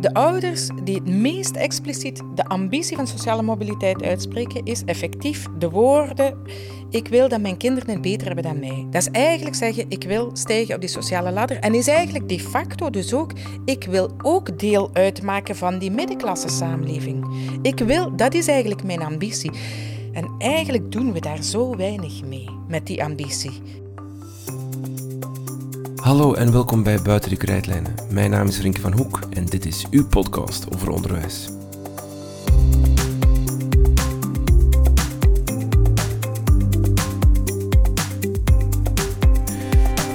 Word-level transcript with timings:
De 0.00 0.14
ouders 0.14 0.68
die 0.84 0.94
het 0.94 1.08
meest 1.08 1.56
expliciet 1.56 2.22
de 2.34 2.44
ambitie 2.44 2.96
van 2.96 3.06
sociale 3.06 3.42
mobiliteit 3.42 4.02
uitspreken, 4.02 4.64
is 4.64 4.84
effectief 4.84 5.46
de 5.58 5.70
woorden: 5.70 6.38
Ik 6.90 7.08
wil 7.08 7.28
dat 7.28 7.40
mijn 7.40 7.56
kinderen 7.56 7.90
het 7.90 8.00
beter 8.02 8.26
hebben 8.26 8.44
dan 8.44 8.58
mij. 8.58 8.86
Dat 8.90 9.02
is 9.02 9.10
eigenlijk 9.10 9.56
zeggen: 9.56 9.84
Ik 9.88 10.04
wil 10.04 10.30
stijgen 10.32 10.74
op 10.74 10.80
die 10.80 10.90
sociale 10.90 11.32
ladder. 11.32 11.58
En 11.58 11.74
is 11.74 11.88
eigenlijk 11.88 12.28
de 12.28 12.40
facto 12.40 12.90
dus 12.90 13.14
ook: 13.14 13.32
Ik 13.64 13.84
wil 13.84 14.10
ook 14.22 14.58
deel 14.58 14.90
uitmaken 14.92 15.56
van 15.56 15.78
die 15.78 15.90
middenklasse 15.90 16.48
samenleving. 16.48 17.26
Ik 17.62 17.78
wil, 17.78 18.16
dat 18.16 18.34
is 18.34 18.48
eigenlijk 18.48 18.84
mijn 18.84 19.02
ambitie. 19.02 19.50
En 20.12 20.34
eigenlijk 20.38 20.92
doen 20.92 21.12
we 21.12 21.20
daar 21.20 21.42
zo 21.42 21.76
weinig 21.76 22.24
mee 22.24 22.48
met 22.68 22.86
die 22.86 23.04
ambitie. 23.04 23.52
Hallo 26.00 26.34
en 26.34 26.52
welkom 26.52 26.82
bij 26.82 27.02
Buiten 27.02 27.30
de 27.30 27.36
Krijtlijnen. 27.36 27.94
Mijn 28.10 28.30
naam 28.30 28.46
is 28.46 28.56
Frinke 28.56 28.80
van 28.80 28.92
Hoek 28.92 29.20
en 29.30 29.44
dit 29.44 29.66
is 29.66 29.86
uw 29.90 30.06
podcast 30.06 30.66
over 30.74 30.90
onderwijs. 30.90 31.48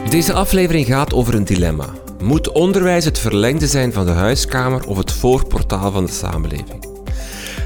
Deze 0.09 0.33
aflevering 0.33 0.85
gaat 0.85 1.13
over 1.13 1.33
een 1.35 1.45
dilemma. 1.45 1.89
Moet 2.21 2.51
onderwijs 2.51 3.05
het 3.05 3.19
verlengde 3.19 3.67
zijn 3.67 3.93
van 3.93 4.05
de 4.05 4.11
huiskamer 4.11 4.87
of 4.87 4.97
het 4.97 5.11
voorportaal 5.11 5.91
van 5.91 6.05
de 6.05 6.11
samenleving? 6.11 6.85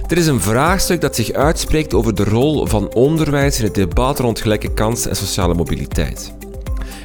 Er 0.08 0.18
is 0.18 0.28
een 0.28 0.42
vraagstuk 0.42 1.02
dat 1.02 1.16
zich 1.16 1.32
uitspreekt 1.32 1.94
over 1.94 2.16
de 2.16 2.24
rol 2.24 2.66
van 2.66 2.94
onderwijs 2.94 3.60
in 3.60 3.66
het 3.66 3.76
debat 3.76 4.20
rond 4.20 4.42
gelijke 4.42 4.74
kansen 4.74 5.10
en 5.10 5.16
sociale 5.16 5.54
mobiliteit. 5.54 6.37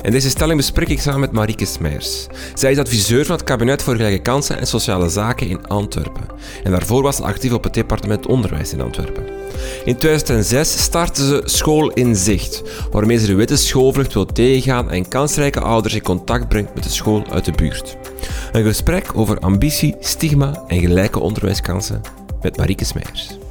En 0.03 0.11
deze 0.11 0.31
stelling 0.31 0.57
bespreek 0.57 0.89
ik 0.89 1.01
samen 1.01 1.21
met 1.21 1.33
Marieke 1.33 1.65
Smijers. 1.65 2.27
Zij 2.55 2.71
is 2.71 2.79
adviseur 2.79 3.25
van 3.25 3.37
het 3.37 3.45
kabinet 3.45 3.83
voor 3.83 3.97
gelijke 3.97 4.23
kansen 4.23 4.59
en 4.59 4.67
sociale 4.67 5.09
zaken 5.09 5.49
in 5.49 5.67
Antwerpen. 5.67 6.27
En 6.65 6.71
daarvoor 6.71 7.03
was 7.03 7.17
ze 7.17 7.23
actief 7.23 7.53
op 7.53 7.65
het 7.65 7.75
departement 7.75 8.27
onderwijs 8.27 8.73
in 8.73 8.81
Antwerpen. 8.81 9.25
In 9.85 9.97
2006 9.97 10.83
startte 10.83 11.27
ze 11.27 11.43
School 11.45 11.91
in 11.91 12.17
Zicht, 12.17 12.63
waarmee 12.91 13.19
ze 13.19 13.27
de 13.27 13.35
witte 13.35 13.57
schoolvlucht 13.57 14.15
wil 14.15 14.27
tegengaan 14.27 14.91
en 14.91 15.09
kansrijke 15.09 15.61
ouders 15.61 15.95
in 15.95 16.03
contact 16.03 16.49
brengt 16.49 16.75
met 16.75 16.83
de 16.83 16.91
school 16.91 17.25
uit 17.31 17.45
de 17.45 17.53
buurt. 17.53 17.97
Een 18.53 18.65
gesprek 18.65 19.11
over 19.15 19.39
ambitie, 19.39 19.97
stigma 20.01 20.65
en 20.67 20.81
gelijke 20.81 21.21
onderwijskansen 21.21 22.01
met 22.43 22.57
Marieke 22.57 22.85
Smijers. 22.85 23.42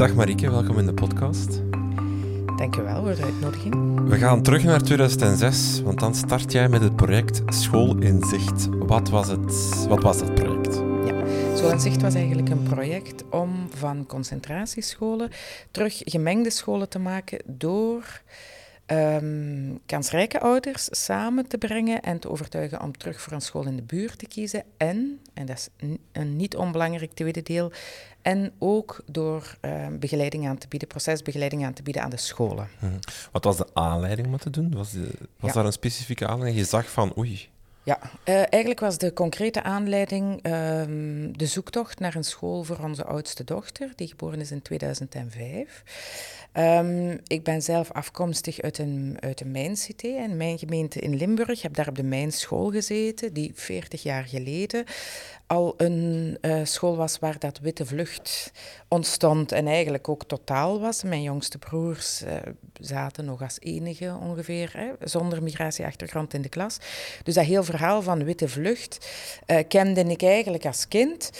Dag 0.00 0.14
Marieke, 0.14 0.50
welkom 0.50 0.78
in 0.78 0.86
de 0.86 0.94
podcast. 0.94 1.60
Dankjewel 2.56 3.02
voor 3.02 3.14
de 3.14 3.22
uitnodiging. 3.22 4.08
We 4.08 4.16
gaan 4.16 4.42
terug 4.42 4.64
naar 4.64 4.82
2006, 4.82 5.82
want 5.82 6.00
dan 6.00 6.14
start 6.14 6.52
jij 6.52 6.68
met 6.68 6.80
het 6.80 6.96
project 6.96 7.42
School 7.46 7.96
in 7.96 8.22
Zicht. 8.24 8.68
Wat 8.70 9.08
was, 9.08 9.28
het, 9.28 9.86
wat 9.88 10.02
was 10.02 10.18
dat 10.18 10.34
project? 10.34 10.74
Ja, 11.04 11.24
School 11.56 11.70
in 11.70 11.80
Zicht 11.80 12.02
was 12.02 12.14
eigenlijk 12.14 12.48
een 12.48 12.62
project 12.62 13.24
om 13.30 13.68
van 13.74 14.06
concentratiescholen 14.06 15.30
terug 15.70 16.02
gemengde 16.04 16.50
scholen 16.50 16.88
te 16.88 16.98
maken 16.98 17.42
door 17.46 18.20
um, 18.92 19.80
kansrijke 19.86 20.40
ouders 20.40 20.88
samen 20.90 21.48
te 21.48 21.58
brengen 21.58 22.00
en 22.00 22.18
te 22.18 22.30
overtuigen 22.30 22.82
om 22.82 22.96
terug 22.96 23.20
voor 23.20 23.32
een 23.32 23.40
school 23.40 23.66
in 23.66 23.76
de 23.76 23.82
buurt 23.82 24.18
te 24.18 24.26
kiezen. 24.26 24.64
En, 24.76 25.20
en 25.34 25.46
dat 25.46 25.56
is 25.56 25.68
een 26.12 26.36
niet 26.36 26.56
onbelangrijk 26.56 27.12
tweede 27.12 27.42
deel, 27.42 27.72
en 28.22 28.52
ook 28.58 29.02
door 29.06 29.56
um, 29.60 29.98
begeleiding 29.98 30.48
aan 30.48 30.58
te 30.58 30.68
bieden, 30.68 30.88
procesbegeleiding 30.88 31.64
aan 31.64 31.72
te 31.72 31.82
bieden 31.82 32.02
aan 32.02 32.10
de 32.10 32.16
scholen. 32.16 32.68
Hmm. 32.78 32.98
Wat 33.32 33.44
was 33.44 33.56
de 33.56 33.66
aanleiding 33.72 34.26
om 34.26 34.32
het 34.32 34.42
te 34.42 34.50
doen? 34.50 34.74
Was, 34.74 34.92
de, 34.92 35.10
was 35.38 35.52
daar 35.52 35.64
een 35.64 35.72
specifieke 35.72 36.26
aanleiding? 36.26 36.64
Je 36.64 36.68
zag 36.68 36.90
van 36.90 37.12
oei. 37.18 37.48
Ja, 37.90 37.98
uh, 38.02 38.34
eigenlijk 38.34 38.80
was 38.80 38.98
de 38.98 39.12
concrete 39.12 39.62
aanleiding 39.62 40.46
um, 40.46 41.38
de 41.38 41.46
zoektocht 41.46 41.98
naar 41.98 42.14
een 42.14 42.24
school 42.24 42.62
voor 42.64 42.78
onze 42.82 43.04
oudste 43.04 43.44
dochter, 43.44 43.92
die 43.96 44.08
geboren 44.08 44.40
is 44.40 44.50
in 44.50 44.62
2005. 44.62 45.82
Um, 46.54 47.20
ik 47.26 47.42
ben 47.42 47.62
zelf 47.62 47.92
afkomstig 47.92 48.60
uit 48.60 48.78
een, 48.78 49.16
uit 49.20 49.40
een 49.40 49.50
mijncité, 49.50 50.08
in 50.08 50.36
mijn 50.36 50.58
gemeente 50.58 51.00
in 51.00 51.16
Limburg. 51.16 51.50
Ik 51.50 51.60
heb 51.60 51.74
daar 51.74 51.88
op 51.88 51.96
de 51.96 52.02
mijnschool 52.02 52.70
gezeten, 52.70 53.32
die 53.32 53.52
40 53.54 54.02
jaar 54.02 54.24
geleden 54.24 54.84
al 55.50 55.74
een 55.76 56.38
uh, 56.40 56.60
school 56.64 56.96
was 56.96 57.18
waar 57.18 57.38
dat 57.38 57.58
witte 57.58 57.86
vlucht 57.86 58.52
ontstond 58.88 59.52
en 59.52 59.66
eigenlijk 59.66 60.08
ook 60.08 60.24
totaal 60.24 60.80
was. 60.80 61.02
Mijn 61.02 61.22
jongste 61.22 61.58
broers 61.58 62.22
uh, 62.22 62.30
zaten 62.80 63.24
nog 63.24 63.42
als 63.42 63.56
enige 63.60 64.16
ongeveer, 64.22 64.70
hè, 64.76 65.08
zonder 65.08 65.42
migratieachtergrond 65.42 66.34
in 66.34 66.42
de 66.42 66.48
klas. 66.48 66.78
Dus 67.22 67.34
dat 67.34 67.44
heel 67.44 67.64
verhaal 67.64 68.02
van 68.02 68.24
witte 68.24 68.48
vlucht 68.48 69.10
uh, 69.46 69.58
kende 69.68 70.04
ik 70.04 70.22
eigenlijk 70.22 70.66
als 70.66 70.88
kind. 70.88 71.30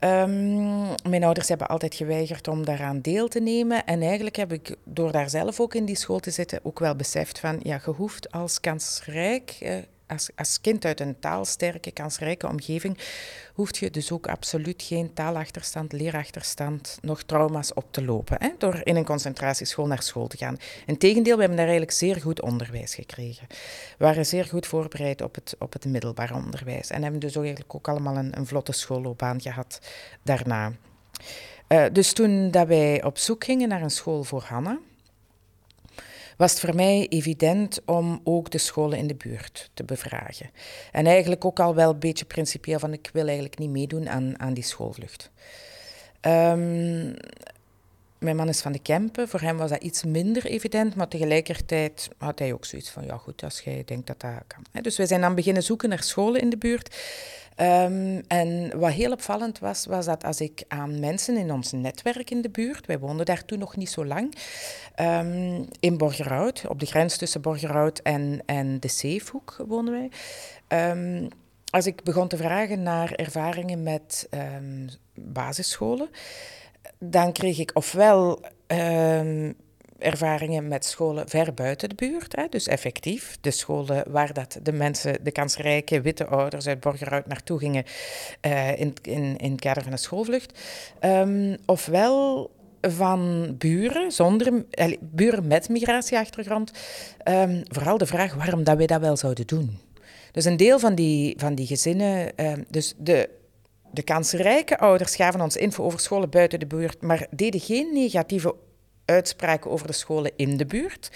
Um, 0.00 0.86
mijn 1.08 1.24
ouders 1.24 1.48
hebben 1.48 1.68
altijd 1.68 1.94
geweigerd 1.94 2.48
om 2.48 2.64
daaraan 2.64 3.00
deel 3.00 3.28
te 3.28 3.40
nemen. 3.40 3.84
En 3.84 4.02
eigenlijk 4.02 4.36
heb 4.36 4.52
ik 4.52 4.76
door 4.84 5.12
daar 5.12 5.30
zelf 5.30 5.60
ook 5.60 5.74
in 5.74 5.84
die 5.84 5.96
school 5.96 6.20
te 6.20 6.30
zitten 6.30 6.60
ook 6.62 6.78
wel 6.78 6.96
beseft 6.96 7.38
van, 7.38 7.60
ja, 7.62 7.80
je 7.84 7.90
hoeft 7.90 8.32
als 8.32 8.60
kansrijk 8.60 9.82
als, 10.06 10.30
als 10.36 10.60
kind 10.60 10.84
uit 10.84 11.00
een 11.00 11.18
taalsterke, 11.18 11.90
kansrijke 11.90 12.48
omgeving, 12.48 12.98
hoef 13.54 13.78
je 13.78 13.90
dus 13.90 14.12
ook 14.12 14.28
absoluut 14.28 14.82
geen 14.82 15.12
taalachterstand, 15.12 15.92
leerachterstand, 15.92 16.98
nog 17.02 17.22
trauma's 17.22 17.74
op 17.74 17.86
te 17.90 18.04
lopen. 18.04 18.36
Hè, 18.40 18.50
door 18.58 18.80
in 18.84 18.96
een 18.96 19.04
concentratieschool 19.04 19.86
naar 19.86 20.02
school 20.02 20.26
te 20.26 20.36
gaan. 20.36 20.56
Integendeel, 20.86 21.34
we 21.34 21.40
hebben 21.40 21.58
daar 21.58 21.68
eigenlijk 21.68 21.96
zeer 21.96 22.20
goed 22.20 22.42
onderwijs 22.42 22.94
gekregen. 22.94 23.46
We 23.98 24.04
waren 24.04 24.26
zeer 24.26 24.44
goed 24.44 24.66
voorbereid 24.66 25.22
op 25.22 25.34
het, 25.34 25.56
op 25.58 25.72
het 25.72 25.84
middelbaar 25.84 26.34
onderwijs. 26.34 26.90
En 26.90 27.02
hebben 27.02 27.20
dus 27.20 27.36
eigenlijk 27.36 27.74
ook 27.74 27.88
allemaal 27.88 28.16
een, 28.16 28.38
een 28.38 28.46
vlotte 28.46 28.72
schoolloopbaan 28.72 29.40
gehad 29.40 29.80
daarna. 30.22 30.72
Uh, 31.68 31.84
dus 31.92 32.12
toen 32.12 32.50
dat 32.50 32.66
wij 32.66 33.04
op 33.04 33.18
zoek 33.18 33.44
gingen 33.44 33.68
naar 33.68 33.82
een 33.82 33.90
school 33.90 34.24
voor 34.24 34.42
Hanna, 34.42 34.78
was 36.36 36.50
het 36.50 36.60
voor 36.60 36.74
mij 36.74 37.06
evident 37.08 37.80
om 37.84 38.20
ook 38.24 38.50
de 38.50 38.58
scholen 38.58 38.98
in 38.98 39.06
de 39.06 39.14
buurt 39.14 39.70
te 39.74 39.84
bevragen. 39.84 40.50
En 40.92 41.06
eigenlijk 41.06 41.44
ook 41.44 41.60
al 41.60 41.74
wel 41.74 41.90
een 41.90 41.98
beetje 41.98 42.24
principieel 42.24 42.78
van 42.78 42.92
ik 42.92 43.10
wil 43.12 43.24
eigenlijk 43.24 43.58
niet 43.58 43.70
meedoen 43.70 44.08
aan, 44.08 44.40
aan 44.40 44.54
die 44.54 44.64
schoolvlucht. 44.64 45.30
Um, 46.20 47.14
mijn 48.24 48.36
man 48.36 48.48
is 48.48 48.60
van 48.60 48.72
de 48.72 48.78
Kempen, 48.78 49.28
voor 49.28 49.40
hem 49.40 49.56
was 49.56 49.70
dat 49.70 49.82
iets 49.82 50.04
minder 50.04 50.44
evident, 50.44 50.94
maar 50.94 51.08
tegelijkertijd 51.08 52.08
had 52.18 52.38
hij 52.38 52.52
ook 52.52 52.64
zoiets 52.64 52.90
van, 52.90 53.04
ja 53.04 53.16
goed, 53.16 53.42
als 53.42 53.60
jij 53.60 53.82
denkt 53.84 54.06
dat 54.06 54.20
dat 54.20 54.30
kan. 54.46 54.82
Dus 54.82 54.96
wij 54.96 55.06
zijn 55.06 55.20
dan 55.20 55.34
beginnen 55.34 55.62
zoeken 55.62 55.88
naar 55.88 56.02
scholen 56.02 56.40
in 56.40 56.50
de 56.50 56.56
buurt. 56.56 56.96
Um, 57.56 58.20
en 58.28 58.78
wat 58.78 58.92
heel 58.92 59.12
opvallend 59.12 59.58
was, 59.58 59.86
was 59.86 60.06
dat 60.06 60.24
als 60.24 60.40
ik 60.40 60.64
aan 60.68 61.00
mensen 61.00 61.36
in 61.36 61.52
ons 61.52 61.72
netwerk 61.72 62.30
in 62.30 62.42
de 62.42 62.50
buurt, 62.50 62.86
wij 62.86 62.98
woonden 62.98 63.26
daar 63.26 63.44
toen 63.44 63.58
nog 63.58 63.76
niet 63.76 63.90
zo 63.90 64.04
lang, 64.04 64.34
um, 65.00 65.68
in 65.80 65.96
Borgerhout, 65.96 66.64
op 66.68 66.80
de 66.80 66.86
grens 66.86 67.16
tussen 67.16 67.40
Borgerhout 67.40 67.98
en, 67.98 68.42
en 68.46 68.80
de 68.80 68.88
Zeefhoek 68.88 69.56
wonen 69.66 69.92
wij. 69.92 70.90
Um, 70.90 71.28
als 71.70 71.86
ik 71.86 72.02
begon 72.02 72.28
te 72.28 72.36
vragen 72.36 72.82
naar 72.82 73.12
ervaringen 73.12 73.82
met 73.82 74.28
basisscholen, 75.14 76.08
dan 76.98 77.32
kreeg 77.32 77.58
ik 77.58 77.70
ofwel 77.74 78.40
ervaringen 80.04 80.68
met 80.68 80.84
scholen 80.84 81.28
ver 81.28 81.54
buiten 81.54 81.88
de 81.88 81.94
buurt. 81.94 82.36
Hè, 82.36 82.46
dus 82.50 82.66
effectief, 82.66 83.36
de 83.40 83.50
scholen 83.50 84.04
waar 84.10 84.32
dat 84.32 84.58
de 84.62 84.72
mensen, 84.72 85.24
de 85.24 85.32
kansrijke 85.32 86.00
witte 86.00 86.26
ouders 86.26 86.66
uit 86.66 86.80
Borgerhout 86.80 87.26
naartoe 87.26 87.58
gingen 87.58 87.84
uh, 88.46 88.80
in, 88.80 88.94
in, 89.02 89.36
in 89.36 89.50
het 89.50 89.60
kader 89.60 89.82
van 89.82 89.92
een 89.92 89.98
schoolvlucht. 89.98 90.58
Um, 91.00 91.56
ofwel 91.66 92.50
van 92.80 93.54
buren, 93.58 94.12
zonder, 94.12 94.64
buren 95.00 95.46
met 95.46 95.68
migratieachtergrond, 95.68 96.72
um, 97.28 97.62
vooral 97.68 97.98
de 97.98 98.06
vraag 98.06 98.34
waarom 98.34 98.64
dat 98.64 98.76
wij 98.76 98.86
dat 98.86 99.00
wel 99.00 99.16
zouden 99.16 99.46
doen. 99.46 99.78
Dus 100.32 100.44
een 100.44 100.56
deel 100.56 100.78
van 100.78 100.94
die, 100.94 101.34
van 101.38 101.54
die 101.54 101.66
gezinnen, 101.66 102.32
um, 102.36 102.64
dus 102.68 102.94
de, 102.96 103.28
de 103.90 104.02
kansrijke 104.02 104.78
ouders 104.78 105.16
gaven 105.16 105.40
ons 105.40 105.56
info 105.56 105.84
over 105.84 106.00
scholen 106.00 106.30
buiten 106.30 106.58
de 106.60 106.66
buurt, 106.66 107.02
maar 107.02 107.26
deden 107.30 107.60
geen 107.60 107.92
negatieve 107.92 108.54
uitspraken 109.04 109.70
over 109.70 109.86
de 109.86 109.92
scholen 109.92 110.32
in 110.36 110.56
de 110.56 110.66
buurt. 110.66 111.10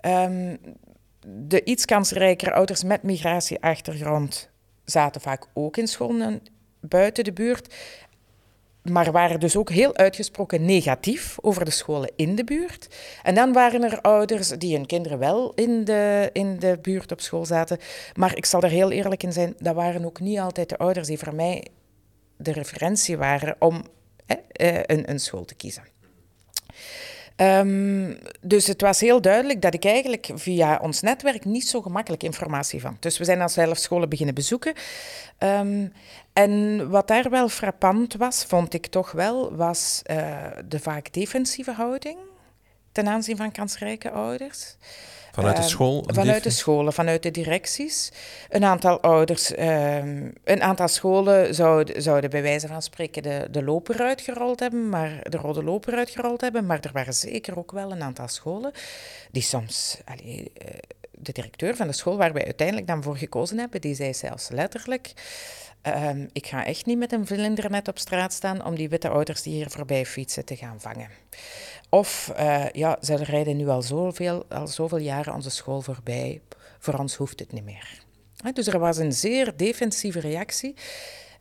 Ehm, 0.00 0.56
de 1.26 1.64
iets 1.64 1.84
kansrijkere 1.84 2.52
ouders 2.52 2.84
met 2.84 3.02
migratieachtergrond 3.02 4.50
zaten 4.84 5.20
vaak 5.20 5.46
ook 5.54 5.76
in 5.76 5.86
scholen 5.86 6.42
buiten 6.80 7.24
de 7.24 7.32
buurt 7.32 7.74
maar 8.82 9.12
waren 9.12 9.40
dus 9.40 9.56
ook 9.56 9.70
heel 9.70 9.96
uitgesproken 9.96 10.64
negatief 10.64 11.36
over 11.40 11.64
de 11.64 11.70
scholen 11.70 12.12
in 12.16 12.34
de 12.34 12.44
buurt. 12.44 12.88
En 13.22 13.34
dan 13.34 13.52
waren 13.52 13.82
er 13.82 14.00
ouders 14.00 14.48
die 14.48 14.76
hun 14.76 14.86
kinderen 14.86 15.18
wel 15.18 15.52
in 15.54 15.84
de, 15.84 16.30
in 16.32 16.58
de 16.58 16.78
buurt 16.82 17.12
op 17.12 17.20
school 17.20 17.46
zaten. 17.46 17.78
Maar 18.14 18.36
ik 18.36 18.46
zal 18.46 18.62
er 18.62 18.70
heel 18.70 18.90
eerlijk 18.90 19.22
in 19.22 19.32
zijn, 19.32 19.54
dat 19.58 19.74
waren 19.74 20.04
ook 20.04 20.20
niet 20.20 20.38
altijd 20.38 20.68
de 20.68 20.78
ouders 20.78 21.06
die 21.06 21.18
voor 21.18 21.34
mij 21.34 21.66
de 22.36 22.52
referentie 22.52 23.16
waren 23.16 23.56
om 23.58 23.82
eh, 24.26 24.76
een, 24.82 25.10
een 25.10 25.20
school 25.20 25.44
te 25.44 25.54
kiezen. 25.54 25.82
Um, 27.40 28.18
dus 28.40 28.66
het 28.66 28.80
was 28.80 29.00
heel 29.00 29.20
duidelijk 29.20 29.62
dat 29.62 29.74
ik 29.74 29.84
eigenlijk 29.84 30.30
via 30.34 30.78
ons 30.82 31.00
netwerk 31.00 31.44
niet 31.44 31.68
zo 31.68 31.82
gemakkelijk 31.82 32.22
informatie 32.22 32.80
vond. 32.80 33.02
Dus 33.02 33.18
we 33.18 33.24
zijn 33.24 33.38
dan 33.38 33.50
zelf 33.50 33.78
scholen 33.78 34.08
beginnen 34.08 34.34
bezoeken. 34.34 34.72
Um, 35.38 35.92
en 36.32 36.90
wat 36.90 37.08
daar 37.08 37.30
wel 37.30 37.48
frappant 37.48 38.14
was, 38.14 38.44
vond 38.44 38.74
ik 38.74 38.86
toch 38.86 39.12
wel, 39.12 39.56
was 39.56 40.02
uh, 40.10 40.46
de 40.68 40.78
vaak 40.80 41.12
defensieve 41.12 41.72
houding 41.72 42.18
ten 42.92 43.08
aanzien 43.08 43.36
van 43.36 43.52
kansrijke 43.52 44.10
ouders. 44.10 44.76
Vanuit 45.32 45.56
de 45.56 45.62
ehm, 45.62 45.70
school? 45.70 46.04
vanuit 46.06 46.42
de 46.42 46.50
scholen, 46.50 46.92
vanuit 46.92 47.22
de 47.22 47.30
directies. 47.30 48.12
Een 48.48 48.64
aantal 48.64 49.00
ouders, 49.00 49.50
um, 49.58 50.32
een 50.44 50.62
aantal 50.62 50.88
scholen 50.88 51.54
zouden, 51.54 52.02
zouden 52.02 52.30
bij 52.30 52.42
wijze 52.42 52.66
van 52.66 52.82
spreken 52.82 53.22
de, 53.22 53.48
de 53.50 53.62
loper 53.62 54.00
uitgerold 54.00 54.60
hebben, 54.60 54.88
maar 54.88 55.20
de 55.22 55.36
rode 55.36 55.62
loper 55.62 55.94
uitgerold 55.94 56.40
hebben. 56.40 56.66
Maar 56.66 56.80
er 56.80 56.92
waren 56.92 57.14
zeker 57.14 57.58
ook 57.58 57.72
wel 57.72 57.92
een 57.92 58.02
aantal 58.02 58.28
scholen 58.28 58.72
die 59.30 59.42
soms. 59.42 59.98
Allee, 60.04 60.50
eh, 60.54 60.74
de 61.10 61.32
directeur 61.32 61.76
van 61.76 61.86
de 61.86 61.92
school 61.92 62.16
waar 62.16 62.32
wij 62.32 62.44
uiteindelijk 62.44 62.86
dan 62.86 63.02
voor 63.02 63.16
gekozen 63.16 63.58
hebben, 63.58 63.80
die 63.80 63.94
zei 63.94 64.14
zelfs 64.14 64.48
letterlijk. 64.48 65.12
Ehm, 65.92 66.26
ik 66.32 66.46
ga 66.46 66.64
echt 66.64 66.86
niet 66.86 66.98
met 66.98 67.12
een 67.12 67.26
vlindernet 67.26 67.88
op 67.88 67.98
straat 67.98 68.32
staan 68.32 68.64
om 68.64 68.74
die 68.74 68.88
witte 68.88 69.08
ouders 69.08 69.42
die 69.42 69.54
hier 69.54 69.70
voorbij 69.70 70.06
fietsen 70.06 70.44
te 70.44 70.56
gaan 70.56 70.80
vangen. 70.80 71.08
Of 71.88 72.32
uh, 72.38 72.70
ja, 72.70 72.98
ze 73.00 73.14
rijden 73.14 73.56
nu 73.56 73.68
al 73.68 73.82
zoveel, 73.82 74.44
al 74.48 74.66
zoveel 74.66 74.98
jaren 74.98 75.34
onze 75.34 75.50
school 75.50 75.80
voorbij. 75.80 76.40
Voor 76.78 76.94
ons 76.94 77.14
hoeft 77.14 77.40
het 77.40 77.52
niet 77.52 77.64
meer. 77.64 78.02
dus 78.52 78.66
er 78.66 78.78
was 78.78 78.96
een 78.96 79.12
zeer 79.12 79.56
defensieve 79.56 80.20
reactie. 80.20 80.74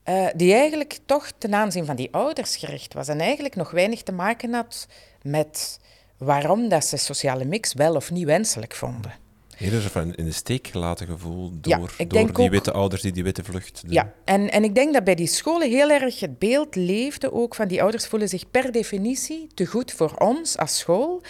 Uh, 0.06 0.28
die 0.36 0.54
eigenlijk 0.54 1.00
toch 1.06 1.32
ten 1.38 1.54
aanzien 1.54 1.86
van 1.86 1.96
die 1.96 2.14
ouders 2.14 2.56
gericht 2.56 2.94
was. 2.94 3.08
En 3.08 3.20
eigenlijk 3.20 3.56
nog 3.56 3.72
weinig 3.72 4.04
te 4.04 4.12
maken 4.12 4.54
had 4.54 4.88
met 5.22 5.80
waarom 6.18 6.70
dat 6.70 6.86
ze 6.86 6.98
sociale 6.98 7.46
mix 7.46 7.74
wel 7.74 7.96
of 7.96 8.12
niet 8.12 8.26
wenselijk 8.26 8.74
vonden. 8.74 9.27
Eerder 9.60 9.82
van 9.82 10.16
in 10.16 10.26
de 10.26 10.32
steek 10.32 10.68
gelaten 10.68 11.08
gevoel 11.08 11.52
door, 11.62 11.94
door 12.08 12.34
die 12.34 12.50
witte 12.50 12.72
ouders 12.72 13.02
die 13.02 13.12
die 13.12 13.24
witte 13.24 13.44
vlucht 13.44 13.84
Ja, 13.88 14.14
en, 14.24 14.52
en 14.52 14.64
ik 14.64 14.76
denk 14.76 14.94
dat 14.94 15.04
bij 15.04 15.16
die 15.16 15.28
scholen 15.28 15.70
heel 15.70 15.90
erg 15.90 16.20
het 16.20 16.40
beeld 16.40 16.76
leefde 16.76 17.34
ook 17.34 17.56
van 17.56 17.68
die 17.68 17.82
ouders 17.82 18.08
voelen 18.08 18.30
zich 18.30 18.52
per 18.52 18.72
definitie 18.72 19.48
te 19.54 19.66
goed 19.66 19.92
voor 19.92 20.14
ons 20.18 20.58
als 20.58 20.78
school 20.78 21.22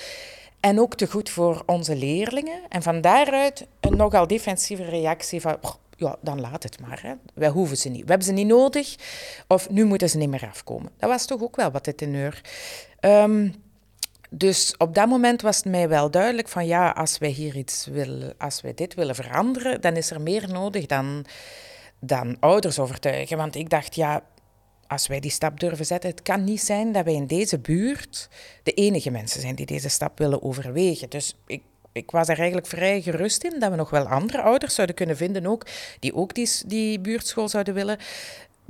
en 0.59 0.79
ook 0.79 0.95
te 0.95 1.07
goed 1.07 1.29
voor 1.29 1.63
onze 1.65 1.95
leerlingen. 1.95 2.59
En 2.69 2.81
van 2.81 3.01
daaruit 3.01 3.67
een 3.79 3.97
nogal 3.97 4.27
defensieve 4.27 4.83
reactie 4.83 5.41
van... 5.41 5.57
ja, 5.95 6.15
dan 6.21 6.41
laat 6.41 6.63
het 6.63 6.79
maar. 6.79 6.99
Hè. 7.01 7.13
Wij 7.33 7.49
hoeven 7.49 7.77
ze 7.77 7.89
niet. 7.89 8.01
We 8.01 8.09
hebben 8.09 8.27
ze 8.27 8.33
niet 8.33 8.47
nodig. 8.47 8.95
Of 9.47 9.69
nu 9.69 9.85
moeten 9.85 10.09
ze 10.09 10.17
niet 10.17 10.29
meer 10.29 10.47
afkomen. 10.49 10.91
Dat 10.97 11.09
was 11.09 11.25
toch 11.25 11.41
ook 11.41 11.55
wel 11.55 11.71
wat 11.71 11.85
de 11.85 11.95
teneur. 11.95 12.41
Um, 12.99 13.53
dus 14.29 14.75
op 14.77 14.95
dat 14.95 15.07
moment 15.07 15.41
was 15.41 15.55
het 15.55 15.65
mij 15.65 15.89
wel 15.89 16.11
duidelijk 16.11 16.47
van 16.47 16.65
ja, 16.65 16.89
als 16.89 17.17
wij 17.17 17.29
hier 17.29 17.55
iets 17.55 17.85
willen, 17.85 18.33
als 18.37 18.61
wij 18.61 18.73
dit 18.73 18.93
willen 18.93 19.15
veranderen, 19.15 19.81
dan 19.81 19.95
is 19.95 20.11
er 20.11 20.21
meer 20.21 20.49
nodig 20.49 20.85
dan, 20.85 21.25
dan 21.99 22.37
ouders 22.39 22.79
overtuigen. 22.79 23.37
Want 23.37 23.55
ik 23.55 23.69
dacht, 23.69 23.95
ja, 23.95 24.23
als 24.87 25.07
wij 25.07 25.19
die 25.19 25.31
stap 25.31 25.59
durven 25.59 25.85
zetten, 25.85 26.09
het 26.09 26.21
kan 26.21 26.43
niet 26.43 26.61
zijn 26.61 26.91
dat 26.91 27.05
wij 27.05 27.13
in 27.13 27.27
deze 27.27 27.59
buurt 27.59 28.29
de 28.63 28.73
enige 28.73 29.11
mensen 29.11 29.41
zijn 29.41 29.55
die 29.55 29.65
deze 29.65 29.89
stap 29.89 30.17
willen 30.17 30.43
overwegen. 30.43 31.09
Dus 31.09 31.35
ik, 31.47 31.61
ik 31.91 32.11
was 32.11 32.27
er 32.27 32.37
eigenlijk 32.37 32.67
vrij 32.67 33.01
gerust 33.01 33.43
in 33.43 33.59
dat 33.59 33.69
we 33.69 33.75
nog 33.75 33.89
wel 33.89 34.07
andere 34.07 34.41
ouders 34.41 34.75
zouden 34.75 34.95
kunnen 34.95 35.17
vinden 35.17 35.45
ook, 35.45 35.65
die 35.99 36.15
ook 36.15 36.33
die, 36.33 36.49
die 36.65 36.99
buurtschool 36.99 37.49
zouden 37.49 37.73
willen 37.73 37.97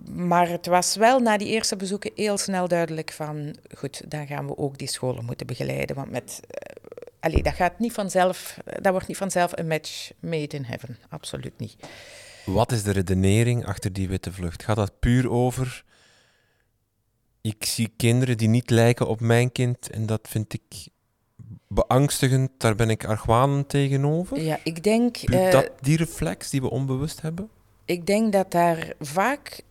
maar 0.06 0.50
het 0.50 0.66
was 0.66 0.96
wel 0.96 1.20
na 1.20 1.38
die 1.38 1.48
eerste 1.48 1.76
bezoeken 1.76 2.12
heel 2.16 2.38
snel 2.38 2.68
duidelijk 2.68 3.12
van, 3.12 3.56
goed, 3.78 4.02
dan 4.12 4.28
gaan 4.28 4.48
we 4.48 4.58
ook 4.58 4.78
die 4.78 4.88
scholen 4.88 5.26
moeten 5.26 5.48
begeleiden. 5.48 5.96
Want 5.96 6.12
met, 6.12 6.40
uh, 6.42 6.92
allee, 7.20 7.44
dat 7.44 7.54
gaat 7.54 7.80
niet 7.80 7.94
vanzelf, 7.94 8.58
dat 8.82 8.92
wordt 8.92 9.08
niet 9.08 9.18
vanzelf 9.18 9.58
een 9.58 9.68
match 9.68 10.12
made 10.20 10.56
in 10.56 10.64
heaven. 10.64 10.98
Absoluut 11.10 11.60
niet. 11.60 11.76
Wat 12.46 12.72
is 12.72 12.84
de 12.84 12.92
redenering 12.92 13.66
achter 13.66 13.94
die 13.94 14.08
witte 14.08 14.32
vlucht? 14.32 14.64
Gaat 14.64 14.76
dat 14.76 15.00
puur 15.00 15.30
over, 15.30 15.84
ik 17.42 17.66
zie 17.66 17.94
kinderen 17.98 18.38
die 18.38 18.48
niet 18.48 18.70
lijken 18.70 19.08
op 19.08 19.20
mijn 19.20 19.52
kind 19.52 19.90
en 19.90 20.06
dat 20.06 20.28
vind 20.30 20.54
ik 20.54 20.88
beangstigend, 21.68 22.50
daar 22.58 22.76
ben 22.76 22.90
ik 22.90 23.06
argwanend 23.06 23.70
tegenover? 23.70 24.42
Ja, 24.42 24.60
ik 24.64 24.84
denk... 24.84 25.30
Uh, 25.30 25.52
dat 25.52 25.72
die 25.82 25.98
reflex 25.98 26.50
die 26.50 26.62
we 26.62 26.70
onbewust 26.70 27.22
hebben? 27.22 27.50
Ik 27.86 28.06
denk 28.06 28.32
dat 28.34 28.52
daar 28.52 28.94
vaak 29.00 29.62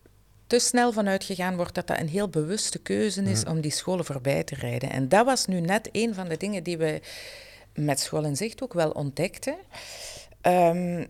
te 0.47 0.59
snel 0.59 0.91
vanuit 0.91 1.23
gegaan 1.23 1.55
wordt 1.55 1.75
dat 1.75 1.87
dat 1.87 1.99
een 1.99 2.09
heel 2.09 2.29
bewuste 2.29 2.79
keuze 2.79 3.23
is 3.23 3.43
om 3.43 3.61
die 3.61 3.71
scholen 3.71 4.05
voorbij 4.05 4.43
te 4.43 4.55
rijden. 4.55 4.89
En 4.89 5.09
dat 5.09 5.25
was 5.25 5.45
nu 5.45 5.59
net 5.59 5.89
een 5.91 6.13
van 6.13 6.27
de 6.27 6.37
dingen 6.37 6.63
die 6.63 6.77
we 6.77 7.01
met 7.73 7.99
School 7.99 8.23
in 8.23 8.35
Zicht 8.35 8.63
ook 8.63 8.73
wel 8.73 8.89
ontdekten. 8.91 9.55
Um, 10.41 11.07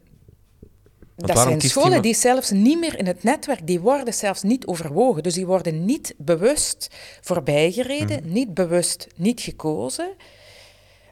dat 1.15 1.39
zijn 1.39 1.61
scholen 1.61 2.01
die 2.01 2.15
zelfs 2.15 2.51
niet 2.51 2.79
meer 2.79 2.97
in 2.97 3.07
het 3.07 3.23
netwerk, 3.23 3.67
die 3.67 3.79
worden 3.79 4.13
zelfs 4.13 4.43
niet 4.43 4.65
overwogen. 4.65 5.23
Dus 5.23 5.33
die 5.33 5.45
worden 5.45 5.85
niet 5.85 6.13
bewust 6.17 6.89
voorbijgereden, 7.21 8.23
mm. 8.23 8.33
niet 8.33 8.53
bewust 8.53 9.07
niet 9.15 9.41
gekozen. 9.41 10.09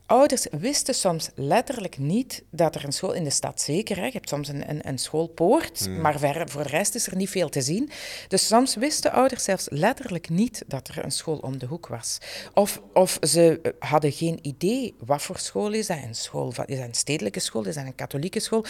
Ouders 0.08 0.48
wisten 0.52 0.96
soms 0.96 1.30
letterlijk 1.36 1.98
niet 1.98 2.44
dat 2.50 2.76
er 2.76 2.86
een 2.86 2.94
school 2.94 3.14
in 3.14 3.24
de 3.24 3.30
stad 3.30 3.62
zeker, 3.62 3.98
hè, 3.98 4.06
je 4.06 4.12
hebt 4.12 4.30
soms 4.30 4.48
een, 4.48 4.70
een, 4.70 4.88
een 4.88 4.98
schoolpoort, 4.98 5.80
hmm. 5.86 6.02
maar 6.02 6.20
ver, 6.20 6.50
voor 6.50 6.64
de 6.64 6.70
rest 6.70 6.96
is 6.96 7.08
er 7.08 7.16
niet 7.16 7.30
veel 7.30 7.50
te 7.50 7.62
zien. 7.62 7.90
Dus 8.28 8.48
soms 8.48 8.76
wisten 8.76 9.12
ouders 9.12 9.44
zelfs 9.44 9.68
letterlijk 9.70 10.30
niet 10.30 10.64
dat 10.68 10.88
er 10.88 11.04
een 11.04 11.12
school 11.12 11.38
om 11.38 11.58
de 11.58 11.66
hoek 11.66 11.88
was. 11.88 12.18
Of, 12.54 12.82
of 12.94 13.18
ze 13.22 13.76
hadden 13.80 14.12
geen 14.12 14.40
idee 14.42 14.96
wat 15.06 15.22
voor 15.22 15.38
school 15.38 15.72
is 15.72 15.88
dat, 15.88 15.98
een 16.04 16.16
school, 16.16 16.48
is 16.48 16.78
dat 16.78 16.88
een 16.88 16.94
stedelijke 16.94 17.40
school, 17.40 17.66
is 17.66 17.76
dat 17.76 17.86
een 17.86 17.96
katholieke 17.96 18.40
school 18.40 18.66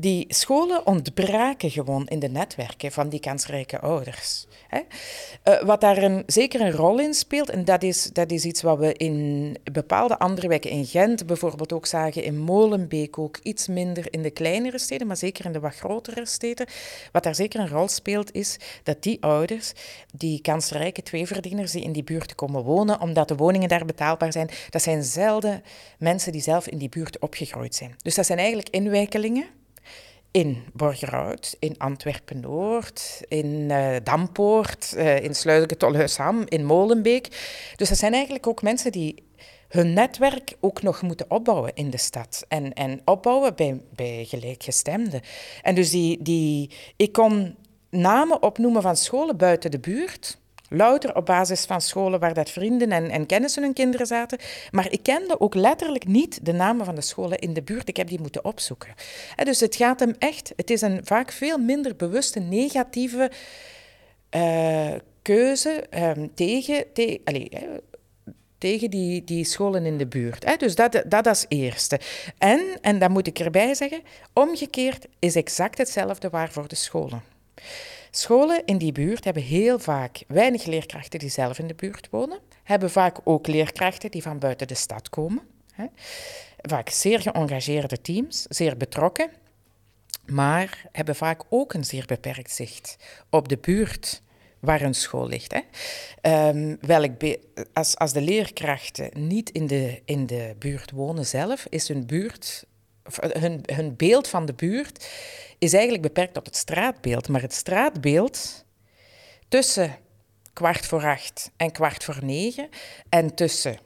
die 0.00 0.24
scholen 0.28 0.86
ontbraken 0.86 1.70
gewoon 1.70 2.06
in 2.06 2.18
de 2.18 2.28
netwerken 2.28 2.92
van 2.92 3.08
die 3.08 3.20
kansrijke 3.20 3.80
ouders. 3.80 4.46
Hè. 4.68 4.80
Uh, 5.44 5.62
wat 5.62 5.80
daar 5.80 6.02
een, 6.02 6.22
zeker 6.26 6.60
een 6.60 6.72
rol 6.72 7.00
in 7.00 7.14
speelt, 7.14 7.50
en 7.50 7.64
dat 7.64 7.82
is, 7.82 8.10
dat 8.12 8.30
is 8.30 8.44
iets 8.44 8.62
wat 8.62 8.78
we 8.78 8.94
in 8.94 9.56
bepaalde 9.72 10.18
andere 10.18 10.48
wijken 10.48 10.70
in 10.70 10.86
Gent 10.86 11.26
bijvoorbeeld 11.26 11.72
ook 11.72 11.86
zagen, 11.86 12.22
in 12.22 12.38
Molenbeek 12.38 13.18
ook 13.18 13.38
iets 13.42 13.68
minder 13.68 14.06
in 14.10 14.22
de 14.22 14.30
kleinere 14.30 14.78
steden, 14.78 15.06
maar 15.06 15.16
zeker 15.16 15.44
in 15.44 15.52
de 15.52 15.60
wat 15.60 15.74
grotere 15.74 16.26
steden. 16.26 16.66
Wat 17.12 17.22
daar 17.22 17.34
zeker 17.34 17.60
een 17.60 17.68
rol 17.68 17.88
speelt, 17.88 18.34
is 18.34 18.56
dat 18.82 19.02
die 19.02 19.22
ouders, 19.22 19.72
die 20.14 20.40
kansrijke 20.40 21.02
tweeverdieners 21.02 21.72
die 21.72 21.82
in 21.82 21.92
die 21.92 22.04
buurt 22.04 22.34
komen 22.34 22.62
wonen, 22.62 23.00
omdat 23.00 23.28
de 23.28 23.36
woningen 23.36 23.68
daar 23.68 23.84
betaalbaar 23.84 24.32
zijn, 24.32 24.50
dat 24.70 24.82
zijn 24.82 25.02
zelden 25.02 25.62
mensen 25.98 26.32
die 26.32 26.40
zelf 26.40 26.68
in 26.68 26.78
die 26.78 26.88
buurt 26.88 27.18
opgegroeid 27.18 27.74
zijn. 27.74 27.94
Dus 28.02 28.14
dat 28.14 28.26
zijn 28.26 28.38
eigenlijk 28.38 28.68
inwijkelingen 28.68 29.57
in 30.38 30.64
Borgerhout, 30.72 31.56
in 31.58 31.74
Antwerpen-Noord, 31.78 33.20
in 33.28 33.46
uh, 33.46 33.96
Dampoort, 34.02 34.94
uh, 34.96 35.22
in 35.22 35.34
Sluizen-Tolhuisham, 35.34 36.44
in 36.48 36.64
Molenbeek. 36.64 37.28
Dus 37.76 37.88
dat 37.88 37.98
zijn 37.98 38.12
eigenlijk 38.12 38.46
ook 38.46 38.62
mensen 38.62 38.92
die 38.92 39.22
hun 39.68 39.92
netwerk 39.92 40.56
ook 40.60 40.82
nog 40.82 41.02
moeten 41.02 41.30
opbouwen 41.30 41.74
in 41.74 41.90
de 41.90 41.98
stad. 41.98 42.44
En, 42.48 42.72
en 42.72 43.00
opbouwen 43.04 43.54
bij, 43.54 43.80
bij 43.94 44.24
gelijkgestemden. 44.28 45.20
En 45.62 45.74
dus 45.74 45.90
die, 45.90 46.22
die, 46.22 46.70
ik 46.96 47.12
kon 47.12 47.56
namen 47.90 48.42
opnoemen 48.42 48.82
van 48.82 48.96
scholen 48.96 49.36
buiten 49.36 49.70
de 49.70 49.78
buurt 49.78 50.38
Louter 50.68 51.16
op 51.16 51.26
basis 51.26 51.64
van 51.64 51.80
scholen 51.80 52.20
waar 52.20 52.34
dat 52.34 52.50
vrienden 52.50 52.92
en, 52.92 53.10
en 53.10 53.26
kennissen 53.26 53.62
hun 53.62 53.72
kinderen 53.72 54.06
zaten. 54.06 54.38
Maar 54.70 54.92
ik 54.92 55.02
kende 55.02 55.40
ook 55.40 55.54
letterlijk 55.54 56.06
niet 56.06 56.46
de 56.46 56.52
namen 56.52 56.84
van 56.84 56.94
de 56.94 57.00
scholen 57.00 57.38
in 57.38 57.52
de 57.52 57.62
buurt. 57.62 57.88
Ik 57.88 57.96
heb 57.96 58.08
die 58.08 58.20
moeten 58.20 58.44
opzoeken. 58.44 58.94
dus 59.44 59.60
het 59.60 59.76
gaat 59.76 60.00
hem 60.00 60.14
echt... 60.18 60.52
Het 60.56 60.70
is 60.70 60.80
een 60.80 61.00
vaak 61.04 61.32
veel 61.32 61.58
minder 61.58 61.96
bewuste 61.96 62.40
negatieve 62.40 63.30
uh, 64.36 64.94
keuze 65.22 65.84
um, 65.90 66.34
tegen... 66.34 66.84
Te, 66.92 67.20
allez, 67.24 67.48
tegen 68.58 68.90
die, 68.90 69.24
die 69.24 69.44
scholen 69.44 69.86
in 69.86 69.98
de 69.98 70.06
buurt. 70.06 70.58
Dus 70.58 70.74
dat, 70.74 71.02
dat 71.06 71.26
is 71.26 71.44
eerste. 71.48 72.00
En, 72.38 72.60
en 72.80 72.98
dat 72.98 73.10
moet 73.10 73.26
ik 73.26 73.38
erbij 73.38 73.74
zeggen, 73.74 74.00
omgekeerd 74.32 75.06
is 75.18 75.34
exact 75.34 75.78
hetzelfde 75.78 76.28
waar 76.28 76.52
voor 76.52 76.68
de 76.68 76.74
scholen. 76.74 77.22
Scholen 78.10 78.62
in 78.64 78.78
die 78.78 78.92
buurt 78.92 79.24
hebben 79.24 79.42
heel 79.42 79.78
vaak 79.78 80.22
weinig 80.26 80.64
leerkrachten 80.64 81.18
die 81.18 81.28
zelf 81.28 81.58
in 81.58 81.66
de 81.66 81.74
buurt 81.74 82.08
wonen, 82.10 82.38
hebben 82.62 82.90
vaak 82.90 83.18
ook 83.24 83.46
leerkrachten 83.46 84.10
die 84.10 84.22
van 84.22 84.38
buiten 84.38 84.66
de 84.66 84.74
stad 84.74 85.08
komen. 85.08 85.42
Hè. 85.72 85.86
Vaak 86.62 86.88
zeer 86.88 87.20
geëngageerde 87.20 88.00
teams, 88.00 88.42
zeer 88.42 88.76
betrokken, 88.76 89.30
maar 90.26 90.88
hebben 90.92 91.16
vaak 91.16 91.42
ook 91.48 91.74
een 91.74 91.84
zeer 91.84 92.04
beperkt 92.06 92.50
zicht 92.50 92.96
op 93.30 93.48
de 93.48 93.58
buurt 93.58 94.22
waar 94.60 94.80
een 94.80 94.94
school 94.94 95.28
ligt. 95.28 95.54
Hè. 95.54 96.48
Um, 96.48 96.78
welk 96.80 97.12
als, 97.72 97.96
als 97.96 98.12
de 98.12 98.20
leerkrachten 98.20 99.10
niet 99.14 99.50
in 99.50 99.66
de, 99.66 100.02
in 100.04 100.26
de 100.26 100.54
buurt 100.58 100.90
wonen 100.90 101.26
zelf, 101.26 101.66
is 101.68 101.88
hun, 101.88 102.06
buurt, 102.06 102.64
hun, 103.18 103.60
hun 103.72 103.96
beeld 103.96 104.28
van 104.28 104.46
de 104.46 104.54
buurt 104.54 105.08
is 105.58 105.72
eigenlijk 105.72 106.02
beperkt 106.02 106.34
tot 106.34 106.46
het 106.46 106.56
straatbeeld. 106.56 107.28
Maar 107.28 107.40
het 107.40 107.54
straatbeeld 107.54 108.64
tussen 109.48 109.96
kwart 110.52 110.86
voor 110.86 111.04
acht 111.04 111.50
en 111.56 111.72
kwart 111.72 112.04
voor 112.04 112.18
negen 112.22 112.68
en 113.08 113.34
tussen, 113.34 113.78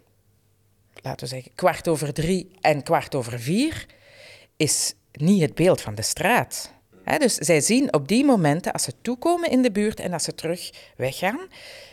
laten 1.03 1.21
we 1.21 1.35
zeggen, 1.35 1.55
kwart 1.55 1.89
over 1.89 2.13
drie 2.13 2.51
en 2.61 2.83
kwart 2.83 3.15
over 3.15 3.41
vier 3.41 3.87
is 4.57 4.95
niet 5.13 5.41
het 5.41 5.55
beeld 5.55 5.81
van 5.81 5.95
de 5.95 6.03
straat 6.03 6.73
dus 7.05 7.35
zij 7.35 7.61
zien 7.61 7.95
op 7.95 8.09
die 8.09 8.25
momenten, 8.25 8.73
als 8.73 8.83
ze 8.83 8.93
toekomen 9.03 9.51
in 9.51 9.63
de 9.63 9.71
buurt 9.71 10.01
en 10.01 10.13
als 10.13 10.25
ze 10.25 10.35
terug 10.35 10.71
weggaan, 10.97 11.41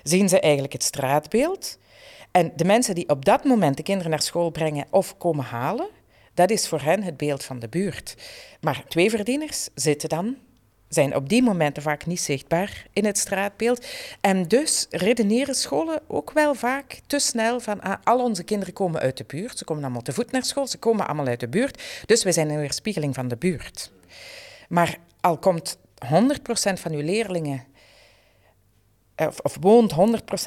zien 0.03 0.29
ze 0.29 0.39
eigenlijk 0.39 0.73
het 0.73 0.83
straatbeeld. 0.83 1.77
En 2.31 2.51
de 2.55 2.65
mensen 2.65 2.95
die 2.95 3.09
op 3.09 3.25
dat 3.25 3.43
moment 3.43 3.77
de 3.77 3.83
kinderen 3.83 4.11
naar 4.11 4.21
school 4.21 4.49
brengen 4.49 4.87
of 4.89 5.17
komen 5.17 5.45
halen, 5.45 5.87
dat 6.39 6.49
is 6.49 6.67
voor 6.67 6.81
hen 6.81 7.03
het 7.03 7.17
beeld 7.17 7.43
van 7.43 7.59
de 7.59 7.67
buurt. 7.67 8.15
Maar 8.61 8.83
twee 8.87 9.09
verdieners 9.09 9.69
zitten 9.75 10.09
dan, 10.09 10.35
zijn 10.87 11.15
op 11.15 11.29
die 11.29 11.43
momenten 11.43 11.83
vaak 11.83 12.05
niet 12.05 12.21
zichtbaar 12.21 12.85
in 12.93 13.05
het 13.05 13.17
straatbeeld. 13.17 13.85
En 14.21 14.47
dus 14.47 14.87
redeneren 14.89 15.55
scholen 15.55 16.01
ook 16.07 16.31
wel 16.31 16.55
vaak 16.55 16.99
te 17.07 17.19
snel 17.19 17.59
van 17.59 17.81
ah, 17.81 17.93
al 18.03 18.23
onze 18.23 18.43
kinderen 18.43 18.73
komen 18.73 19.01
uit 19.01 19.17
de 19.17 19.23
buurt. 19.27 19.57
Ze 19.57 19.63
komen 19.63 19.83
allemaal 19.83 20.01
te 20.01 20.13
voet 20.13 20.31
naar 20.31 20.43
school, 20.43 20.67
ze 20.67 20.77
komen 20.77 21.05
allemaal 21.05 21.27
uit 21.27 21.39
de 21.39 21.47
buurt. 21.47 21.83
Dus 22.05 22.23
wij 22.23 22.31
zijn 22.31 22.49
een 22.49 22.59
weerspiegeling 22.59 23.15
van 23.15 23.27
de 23.27 23.37
buurt. 23.37 23.91
Maar 24.69 24.97
al 25.21 25.37
komt 25.37 25.77
100% 25.77 25.79
van 26.73 26.91
uw 26.91 27.01
leerlingen, 27.01 27.63
of, 29.15 29.39
of 29.39 29.57
woont 29.61 29.93
100% 29.93 29.95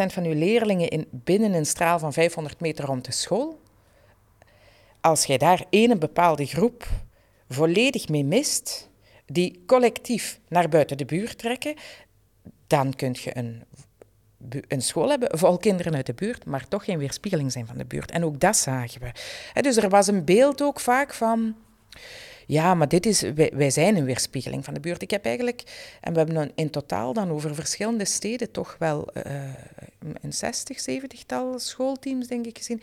van 0.06 0.24
uw 0.24 0.34
leerlingen 0.34 0.88
in, 0.88 1.06
binnen 1.10 1.52
een 1.52 1.66
straal 1.66 1.98
van 1.98 2.12
500 2.12 2.60
meter 2.60 2.84
rond 2.84 3.04
de 3.04 3.12
school, 3.12 3.60
als 5.02 5.24
jij 5.24 5.38
daar 5.38 5.64
één 5.70 5.98
bepaalde 5.98 6.46
groep 6.46 6.88
volledig 7.48 8.08
mee 8.08 8.24
mist, 8.24 8.90
die 9.26 9.62
collectief 9.66 10.40
naar 10.48 10.68
buiten 10.68 10.96
de 10.96 11.04
buurt 11.04 11.38
trekken, 11.38 11.74
dan 12.66 12.94
kun 12.94 13.16
je 13.22 13.36
een, 13.36 13.64
een 14.68 14.82
school 14.82 15.08
hebben 15.08 15.38
vol 15.38 15.56
kinderen 15.56 15.94
uit 15.94 16.06
de 16.06 16.14
buurt, 16.14 16.44
maar 16.44 16.68
toch 16.68 16.84
geen 16.84 16.98
weerspiegeling 16.98 17.52
zijn 17.52 17.66
van 17.66 17.78
de 17.78 17.84
buurt. 17.84 18.10
En 18.10 18.24
ook 18.24 18.40
dat 18.40 18.56
zagen 18.56 19.00
we. 19.00 19.60
Dus 19.60 19.76
er 19.76 19.88
was 19.88 20.06
een 20.06 20.24
beeld 20.24 20.62
ook 20.62 20.80
vaak 20.80 21.14
van 21.14 21.56
ja, 22.46 22.74
maar 22.74 22.88
dit 22.88 23.06
is, 23.06 23.20
wij, 23.52 23.70
zijn 23.70 23.96
een 23.96 24.04
weerspiegeling 24.04 24.64
van 24.64 24.74
de 24.74 24.80
buurt. 24.80 25.02
Ik 25.02 25.10
heb 25.10 25.24
eigenlijk, 25.24 25.62
en 26.00 26.12
we 26.12 26.18
hebben 26.18 26.52
in 26.54 26.70
totaal 26.70 27.12
dan 27.12 27.30
over 27.30 27.54
verschillende 27.54 28.04
steden 28.04 28.50
toch 28.50 28.76
wel 28.78 29.08
uh, 29.26 29.42
een 30.20 30.32
60, 30.32 30.78
70-tal 30.90 31.58
schoolteams, 31.58 32.26
denk 32.26 32.46
ik, 32.46 32.58
gezien. 32.58 32.82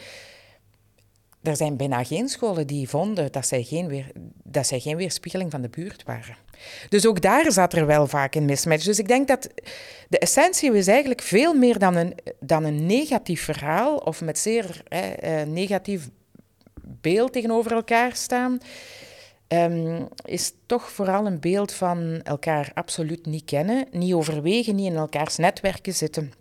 Er 1.41 1.55
zijn 1.55 1.77
bijna 1.77 2.03
geen 2.03 2.29
scholen 2.29 2.67
die 2.67 2.89
vonden 2.89 3.31
dat 3.31 3.47
zij 3.47 3.63
geen, 3.63 3.87
weer, 3.87 4.11
dat 4.43 4.67
zij 4.67 4.79
geen 4.79 4.97
weerspiegeling 4.97 5.51
van 5.51 5.61
de 5.61 5.69
buurt 5.69 6.03
waren. 6.03 6.35
Dus 6.89 7.05
ook 7.07 7.21
daar 7.21 7.51
zat 7.51 7.73
er 7.73 7.85
wel 7.85 8.07
vaak 8.07 8.35
een 8.35 8.45
mismatch. 8.45 8.83
Dus 8.83 8.99
ik 8.99 9.07
denk 9.07 9.27
dat 9.27 9.49
de 10.09 10.19
essentie 10.19 10.73
is 10.73 10.87
eigenlijk 10.87 11.21
veel 11.21 11.53
meer 11.53 11.79
dan 11.79 11.95
een, 11.95 12.13
dan 12.39 12.63
een 12.63 12.85
negatief 12.85 13.43
verhaal 13.43 13.97
of 13.97 14.21
met 14.21 14.37
zeer 14.37 14.83
eh, 14.87 15.41
negatief 15.41 16.09
beeld 17.01 17.33
tegenover 17.33 17.71
elkaar 17.71 18.15
staan 18.15 18.59
um, 19.49 20.07
is 20.25 20.53
toch 20.65 20.91
vooral 20.91 21.25
een 21.25 21.39
beeld 21.39 21.71
van 21.71 22.21
elkaar 22.23 22.71
absoluut 22.73 23.25
niet 23.25 23.45
kennen, 23.45 23.85
niet 23.91 24.13
overwegen, 24.13 24.75
niet 24.75 24.91
in 24.91 24.95
elkaars 24.95 25.35
netwerken 25.35 25.93
zitten. 25.93 26.31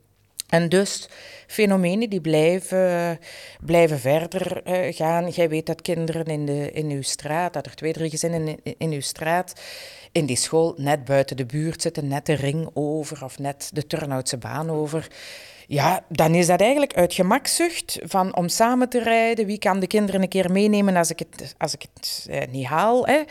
En 0.48 0.68
dus 0.68 1.08
fenomenen 1.46 2.10
die 2.10 2.20
blijven, 2.20 3.18
blijven 3.60 3.98
verder 3.98 4.62
uh, 4.66 4.94
gaan. 4.94 5.28
Jij 5.28 5.48
weet 5.48 5.66
dat 5.66 5.82
kinderen 5.82 6.24
in, 6.24 6.46
de, 6.46 6.70
in 6.72 6.90
uw 6.90 7.02
straat, 7.02 7.52
dat 7.52 7.66
er 7.66 7.74
twee, 7.74 7.92
drie 7.92 8.10
gezinnen 8.10 8.58
in, 8.62 8.74
in 8.78 8.92
uw 8.92 9.00
straat, 9.00 9.60
in 10.12 10.26
die 10.26 10.36
school 10.36 10.74
net 10.76 11.04
buiten 11.04 11.36
de 11.36 11.46
buurt 11.46 11.82
zitten, 11.82 12.08
net 12.08 12.26
de 12.26 12.32
ring 12.32 12.70
over 12.72 13.24
of 13.24 13.38
net 13.38 13.70
de 13.72 13.86
Turnhoutse 13.86 14.36
baan 14.36 14.70
over. 14.70 15.06
Ja, 15.70 16.04
dan 16.08 16.34
is 16.34 16.46
dat 16.46 16.60
eigenlijk 16.60 16.94
uit 16.94 17.14
gemakzucht 17.14 17.98
van 18.02 18.36
om 18.36 18.48
samen 18.48 18.88
te 18.88 19.02
rijden. 19.02 19.46
Wie 19.46 19.58
kan 19.58 19.80
de 19.80 19.86
kinderen 19.86 20.22
een 20.22 20.28
keer 20.28 20.50
meenemen 20.50 20.96
als 20.96 21.10
ik 21.10 21.18
het, 21.18 21.54
als 21.58 21.74
ik 21.74 21.86
het 21.94 22.26
eh, 22.30 22.48
niet 22.50 22.66
haal? 22.66 23.06
Hè? 23.06 23.22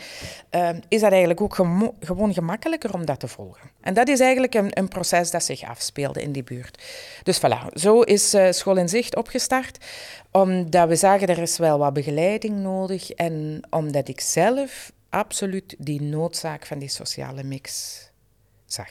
Uh, 0.50 0.68
is 0.88 1.00
dat 1.00 1.10
eigenlijk 1.10 1.40
ook 1.40 1.54
gewoon 2.00 2.34
gemakkelijker 2.34 2.94
om 2.94 3.04
dat 3.04 3.20
te 3.20 3.28
volgen. 3.28 3.70
En 3.80 3.94
dat 3.94 4.08
is 4.08 4.20
eigenlijk 4.20 4.54
een, 4.54 4.78
een, 4.78 4.88
proces 4.88 5.30
dat 5.30 5.44
zich 5.44 5.62
afspeelde 5.62 6.22
in 6.22 6.32
die 6.32 6.42
buurt. 6.42 6.82
Dus 7.22 7.38
voilà, 7.38 7.72
zo 7.72 8.00
is 8.00 8.34
uh, 8.34 8.50
School 8.50 8.76
in 8.76 8.88
Zicht 8.88 9.16
opgestart. 9.16 9.84
Omdat 10.30 10.88
we 10.88 10.96
zagen, 10.96 11.28
er 11.28 11.38
is 11.38 11.58
wel 11.58 11.78
wat 11.78 11.92
begeleiding 11.92 12.56
nodig. 12.56 13.10
En 13.10 13.60
omdat 13.70 14.08
ik 14.08 14.20
zelf 14.20 14.92
absoluut 15.08 15.74
die 15.78 16.02
noodzaak 16.02 16.66
van 16.66 16.78
die 16.78 16.88
sociale 16.88 17.42
mix 17.42 17.98
zag. 18.66 18.90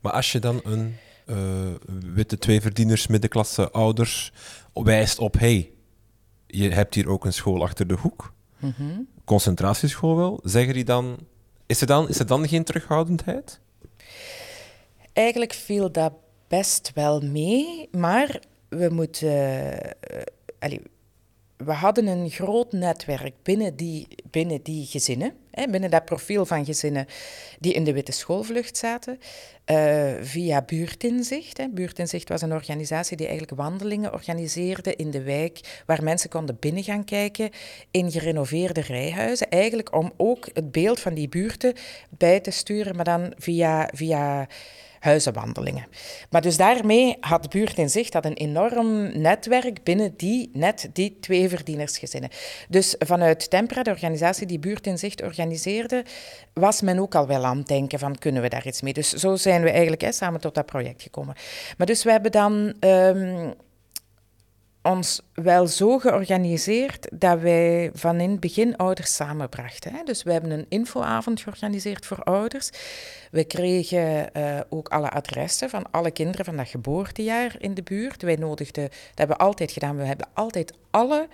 Maar 0.00 0.12
als 0.12 0.32
je 0.32 0.38
dan 0.38 0.60
een 0.64 0.96
uh, 1.26 1.36
witte 2.14 2.38
tweeverdieners, 2.38 3.06
middenklasse 3.06 3.70
ouders 3.70 4.32
wijst 4.72 5.18
op: 5.18 5.38
hey, 5.38 5.70
je 6.46 6.70
hebt 6.70 6.94
hier 6.94 7.08
ook 7.08 7.24
een 7.24 7.32
school 7.32 7.62
achter 7.62 7.86
de 7.86 7.94
hoek. 7.94 8.32
Mm 8.58 9.12
Concentratieschool 9.24 10.16
wel. 10.16 10.40
Zeggen 10.42 10.74
die 10.74 10.84
dan. 10.84 11.18
Is 11.66 11.80
er 11.80 11.86
dan, 11.86 12.08
is 12.08 12.18
er 12.18 12.26
dan 12.26 12.48
geen 12.48 12.64
terughoudendheid? 12.64 13.60
Eigenlijk 15.12 15.52
viel 15.52 15.92
dat 15.92 16.12
best 16.48 16.90
wel 16.94 17.20
mee, 17.20 17.88
maar 17.90 18.40
we 18.68 18.88
moeten. 18.90 19.32
Uh, 20.60 20.78
we 21.64 21.72
hadden 21.72 22.06
een 22.06 22.30
groot 22.30 22.72
netwerk 22.72 23.34
binnen 23.42 23.76
die, 23.76 24.06
binnen 24.30 24.62
die 24.62 24.86
gezinnen, 24.86 25.32
hè, 25.50 25.68
binnen 25.68 25.90
dat 25.90 26.04
profiel 26.04 26.46
van 26.46 26.64
gezinnen 26.64 27.06
die 27.60 27.72
in 27.72 27.84
de 27.84 27.92
witte 27.92 28.12
schoolvlucht 28.12 28.76
zaten, 28.76 29.18
uh, 29.66 30.12
via 30.20 30.62
Buurtinzicht. 30.62 31.56
Hè. 31.56 31.68
Buurtinzicht 31.68 32.28
was 32.28 32.42
een 32.42 32.52
organisatie 32.52 33.16
die 33.16 33.26
eigenlijk 33.26 33.60
wandelingen 33.60 34.12
organiseerde 34.12 34.96
in 34.96 35.10
de 35.10 35.22
wijk, 35.22 35.82
waar 35.86 36.02
mensen 36.02 36.30
konden 36.30 36.56
binnen 36.60 36.82
gaan 36.82 37.04
kijken 37.04 37.50
in 37.90 38.10
gerenoveerde 38.10 38.80
rijhuizen, 38.80 39.48
eigenlijk 39.48 39.94
om 39.94 40.12
ook 40.16 40.48
het 40.52 40.72
beeld 40.72 41.00
van 41.00 41.14
die 41.14 41.28
buurten 41.28 41.74
bij 42.10 42.40
te 42.40 42.50
sturen, 42.50 42.96
maar 42.96 43.04
dan 43.04 43.32
via... 43.38 43.90
via 43.94 44.48
huizenwandelingen. 45.04 45.86
Maar 46.30 46.42
dus 46.42 46.56
daarmee 46.56 47.16
had 47.20 47.50
Buurt 47.50 47.78
in 47.78 47.90
Zicht 47.90 48.12
dat 48.12 48.24
een 48.24 48.34
enorm 48.34 49.20
netwerk 49.20 49.82
binnen 49.82 50.14
die, 50.16 50.50
net 50.52 50.88
die 50.92 51.16
twee 51.20 51.48
verdienersgezinnen. 51.48 52.30
Dus 52.68 52.94
vanuit 52.98 53.50
Tempera, 53.50 53.82
de 53.82 53.90
organisatie 53.90 54.46
die 54.46 54.58
Buurt 54.58 54.86
in 54.86 54.98
Zicht 54.98 55.22
organiseerde, 55.22 56.04
was 56.52 56.80
men 56.80 56.98
ook 56.98 57.14
al 57.14 57.26
wel 57.26 57.44
aan 57.44 57.58
het 57.58 57.66
denken 57.66 57.98
van 57.98 58.18
kunnen 58.18 58.42
we 58.42 58.48
daar 58.48 58.66
iets 58.66 58.82
mee. 58.82 58.92
Dus 58.92 59.12
zo 59.12 59.36
zijn 59.36 59.62
we 59.62 59.70
eigenlijk 59.70 60.06
samen 60.08 60.40
tot 60.40 60.54
dat 60.54 60.66
project 60.66 61.02
gekomen. 61.02 61.34
Maar 61.76 61.86
dus 61.86 62.04
we 62.04 62.10
hebben 62.10 62.32
dan... 62.32 62.74
Um, 62.80 63.54
ons 64.84 65.20
wel 65.34 65.66
zo 65.66 65.98
georganiseerd 65.98 67.08
dat 67.12 67.40
wij 67.40 67.90
van 67.94 68.20
in 68.20 68.30
het 68.30 68.40
begin 68.40 68.76
ouders 68.76 69.14
samenbrachten. 69.14 69.92
Hè. 69.92 70.02
Dus 70.04 70.22
we 70.22 70.32
hebben 70.32 70.50
een 70.50 70.66
infoavond 70.68 71.40
georganiseerd 71.40 72.06
voor 72.06 72.22
ouders. 72.22 72.70
We 73.30 73.44
kregen 73.44 74.30
uh, 74.36 74.60
ook 74.68 74.88
alle 74.88 75.10
adressen 75.10 75.70
van 75.70 75.90
alle 75.90 76.10
kinderen 76.10 76.44
van 76.44 76.56
dat 76.56 76.68
geboortejaar 76.68 77.54
in 77.58 77.74
de 77.74 77.82
buurt. 77.82 78.22
Wij 78.22 78.36
nodigden, 78.36 78.84
dat 78.84 79.18
hebben 79.18 79.36
we 79.36 79.42
altijd 79.42 79.72
gedaan, 79.72 79.96
we 79.96 80.04
hebben 80.04 80.28
altijd 80.34 80.72
alle 80.90 81.28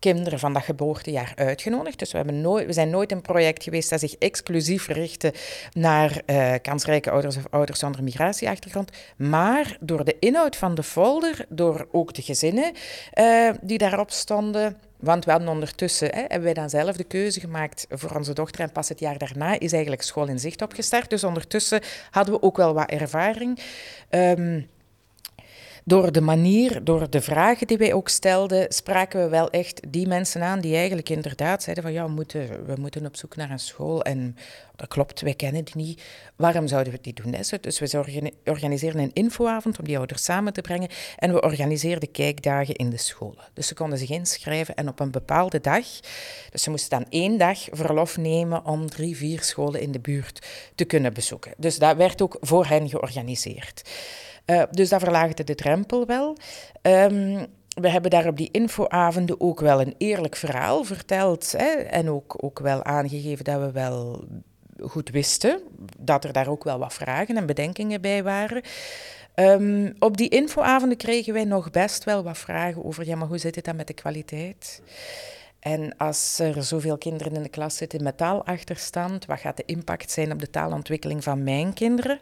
kinderen 0.00 0.38
van 0.38 0.52
dat 0.52 0.62
geboortejaar 0.62 1.32
uitgenodigd. 1.36 1.98
Dus 1.98 2.10
we, 2.10 2.16
hebben 2.16 2.40
nooit, 2.40 2.66
we 2.66 2.72
zijn 2.72 2.90
nooit 2.90 3.12
een 3.12 3.22
project 3.22 3.62
geweest 3.62 3.90
dat 3.90 4.00
zich 4.00 4.14
exclusief 4.14 4.86
richtte 4.86 5.32
naar 5.72 6.22
uh, 6.26 6.54
kansrijke 6.62 7.10
ouders 7.10 7.36
of 7.36 7.46
ouders 7.50 7.78
zonder 7.78 8.02
migratieachtergrond. 8.02 8.90
Maar 9.16 9.76
door 9.80 10.04
de 10.04 10.16
inhoud 10.18 10.56
van 10.56 10.74
de 10.74 10.82
folder, 10.82 11.46
door 11.48 11.88
ook 11.92 12.14
de 12.14 12.22
gezinnen 12.22 12.72
uh, 13.14 13.50
die 13.60 13.78
daarop 13.78 14.10
stonden. 14.10 14.76
Want 15.00 15.24
we 15.24 15.30
hadden 15.30 15.48
ondertussen, 15.48 16.08
hè, 16.08 16.20
hebben 16.20 16.42
wij 16.42 16.54
dan 16.54 16.70
zelf 16.70 16.96
de 16.96 17.04
keuze 17.04 17.40
gemaakt 17.40 17.86
voor 17.88 18.16
onze 18.16 18.32
dochter. 18.32 18.60
En 18.60 18.72
pas 18.72 18.88
het 18.88 19.00
jaar 19.00 19.18
daarna 19.18 19.58
is 19.58 19.72
eigenlijk 19.72 20.02
school 20.02 20.26
in 20.26 20.38
zicht 20.38 20.62
opgestart. 20.62 21.10
Dus 21.10 21.24
ondertussen 21.24 21.80
hadden 22.10 22.34
we 22.34 22.42
ook 22.42 22.56
wel 22.56 22.74
wat 22.74 22.90
ervaring. 22.90 23.58
Um, 24.10 24.68
door 25.90 26.12
de 26.12 26.20
manier, 26.20 26.84
door 26.84 27.10
de 27.10 27.20
vragen 27.20 27.66
die 27.66 27.78
wij 27.78 27.92
ook 27.92 28.08
stelden, 28.08 28.72
spraken 28.72 29.22
we 29.22 29.28
wel 29.28 29.50
echt 29.50 29.80
die 29.88 30.06
mensen 30.06 30.42
aan 30.42 30.60
die 30.60 30.76
eigenlijk 30.76 31.08
inderdaad 31.08 31.62
zeiden 31.62 31.84
van 31.84 31.92
ja, 31.92 32.04
we 32.04 32.10
moeten, 32.10 32.66
we 32.66 32.74
moeten 32.78 33.06
op 33.06 33.16
zoek 33.16 33.36
naar 33.36 33.50
een 33.50 33.58
school. 33.58 34.02
En 34.02 34.36
dat 34.76 34.88
klopt, 34.88 35.20
wij 35.20 35.34
kennen 35.34 35.64
die 35.64 35.76
niet. 35.76 36.02
Waarom 36.36 36.66
zouden 36.66 36.92
we 36.92 36.98
die 37.00 37.14
doen? 37.14 37.34
Dus 37.60 37.78
we 37.78 38.32
organiseerden 38.44 39.02
een 39.02 39.12
infoavond 39.12 39.78
om 39.78 39.84
die 39.84 39.98
ouders 39.98 40.24
samen 40.24 40.52
te 40.52 40.60
brengen. 40.60 40.88
En 41.16 41.32
we 41.32 41.42
organiseerden 41.42 42.10
kijkdagen 42.10 42.74
in 42.74 42.90
de 42.90 42.96
scholen. 42.96 43.44
Dus 43.54 43.66
ze 43.66 43.74
konden 43.74 43.98
zich 43.98 44.10
inschrijven 44.10 44.74
en 44.74 44.88
op 44.88 45.00
een 45.00 45.10
bepaalde 45.10 45.60
dag, 45.60 45.86
dus 46.50 46.62
ze 46.62 46.70
moesten 46.70 46.98
dan 46.98 47.06
één 47.08 47.38
dag 47.38 47.58
verlof 47.70 48.16
nemen 48.16 48.64
om 48.64 48.90
drie, 48.90 49.16
vier 49.16 49.42
scholen 49.42 49.80
in 49.80 49.92
de 49.92 50.00
buurt 50.00 50.46
te 50.74 50.84
kunnen 50.84 51.14
bezoeken. 51.14 51.52
Dus 51.56 51.78
dat 51.78 51.96
werd 51.96 52.22
ook 52.22 52.36
voor 52.40 52.66
hen 52.66 52.88
georganiseerd. 52.88 53.82
Uh, 54.50 54.62
dus 54.70 54.88
dat 54.88 55.00
verlaagde 55.00 55.44
de 55.44 55.54
drempel 55.54 56.06
wel. 56.06 56.36
Um, 56.82 57.46
we 57.80 57.88
hebben 57.88 58.10
daar 58.10 58.26
op 58.26 58.36
die 58.36 58.48
infoavonden 58.52 59.40
ook 59.40 59.60
wel 59.60 59.80
een 59.80 59.94
eerlijk 59.98 60.36
verhaal 60.36 60.84
verteld. 60.84 61.52
Hè, 61.56 61.70
en 61.70 62.10
ook, 62.10 62.34
ook 62.36 62.58
wel 62.58 62.84
aangegeven 62.84 63.44
dat 63.44 63.60
we 63.60 63.70
wel 63.70 64.24
goed 64.80 65.10
wisten 65.10 65.60
dat 65.98 66.24
er 66.24 66.32
daar 66.32 66.48
ook 66.48 66.64
wel 66.64 66.78
wat 66.78 66.92
vragen 66.92 67.36
en 67.36 67.46
bedenkingen 67.46 68.00
bij 68.00 68.22
waren. 68.22 68.62
Um, 69.34 69.94
op 69.98 70.16
die 70.16 70.28
infoavonden 70.28 70.98
kregen 70.98 71.32
wij 71.32 71.44
nog 71.44 71.70
best 71.70 72.04
wel 72.04 72.22
wat 72.22 72.38
vragen 72.38 72.84
over, 72.84 73.06
ja, 73.06 73.16
maar 73.16 73.28
hoe 73.28 73.38
zit 73.38 73.54
het 73.54 73.64
dan 73.64 73.76
met 73.76 73.86
de 73.86 73.94
kwaliteit? 73.94 74.82
En 75.60 75.96
als 75.96 76.38
er 76.38 76.64
zoveel 76.64 76.98
kinderen 76.98 77.34
in 77.34 77.42
de 77.42 77.48
klas 77.48 77.76
zitten 77.76 78.02
met 78.02 78.16
taalachterstand, 78.16 79.26
wat 79.26 79.40
gaat 79.40 79.56
de 79.56 79.62
impact 79.66 80.10
zijn 80.10 80.32
op 80.32 80.38
de 80.38 80.50
taalontwikkeling 80.50 81.24
van 81.24 81.44
mijn 81.44 81.72
kinderen? 81.72 82.20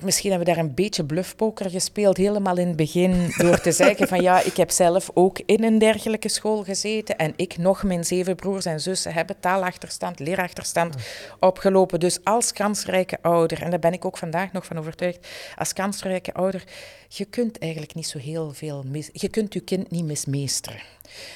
Misschien 0.00 0.30
hebben 0.30 0.48
we 0.48 0.54
daar 0.54 0.64
een 0.64 0.74
beetje 0.74 1.04
bluffpoker 1.04 1.70
gespeeld, 1.70 2.16
helemaal 2.16 2.56
in 2.56 2.66
het 2.66 2.76
begin, 2.76 3.32
door 3.36 3.60
te 3.60 3.72
zeggen 3.72 4.08
van 4.08 4.22
ja, 4.22 4.42
ik 4.42 4.56
heb 4.56 4.70
zelf 4.70 5.10
ook 5.14 5.40
in 5.46 5.64
een 5.64 5.78
dergelijke 5.78 6.28
school 6.28 6.64
gezeten 6.64 7.16
en 7.16 7.32
ik 7.36 7.56
nog 7.56 7.82
mijn 7.82 8.04
zeven 8.04 8.34
broers 8.36 8.64
en 8.64 8.80
zussen 8.80 9.12
hebben 9.12 9.40
taalachterstand, 9.40 10.18
leerachterstand 10.18 10.94
opgelopen. 11.40 12.00
Dus 12.00 12.24
als 12.24 12.52
kansrijke 12.52 13.18
ouder, 13.22 13.62
en 13.62 13.70
daar 13.70 13.78
ben 13.78 13.92
ik 13.92 14.04
ook 14.04 14.18
vandaag 14.18 14.52
nog 14.52 14.66
van 14.66 14.78
overtuigd, 14.78 15.28
als 15.56 15.72
kansrijke 15.72 16.34
ouder, 16.34 16.64
je 17.08 17.24
kunt 17.24 17.58
eigenlijk 17.58 17.94
niet 17.94 18.06
zo 18.06 18.18
heel 18.18 18.52
veel 18.52 18.82
mis... 18.86 19.10
Je 19.12 19.28
kunt 19.28 19.54
je 19.54 19.60
kind 19.60 19.90
niet 19.90 20.04
mismeesteren 20.04 20.80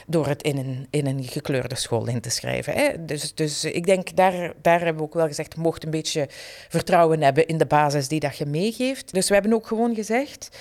door 0.06 0.26
het 0.26 0.42
in 0.42 0.58
een, 0.58 0.86
in 0.90 1.06
een 1.06 1.24
gekleurde 1.24 1.74
school 1.74 2.06
in 2.06 2.20
te 2.20 2.30
schrijven. 2.30 2.72
Hè? 2.72 3.04
Dus, 3.04 3.34
dus 3.34 3.64
ik 3.64 3.86
denk, 3.86 4.16
daar, 4.16 4.52
daar 4.62 4.78
hebben 4.78 4.96
we 4.96 5.02
ook 5.02 5.14
wel 5.14 5.26
gezegd, 5.26 5.56
mocht 5.56 5.84
een 5.84 5.90
beetje 5.90 6.28
vertrouwen 6.68 7.22
hebben 7.22 7.46
in 7.46 7.58
de 7.58 7.66
basis 7.66 8.08
die 8.08 8.20
dat 8.20 8.36
je 8.36 8.46
meegeeft. 8.50 9.12
Dus 9.12 9.28
we 9.28 9.34
hebben 9.34 9.52
ook 9.52 9.66
gewoon 9.66 9.94
gezegd, 9.94 10.58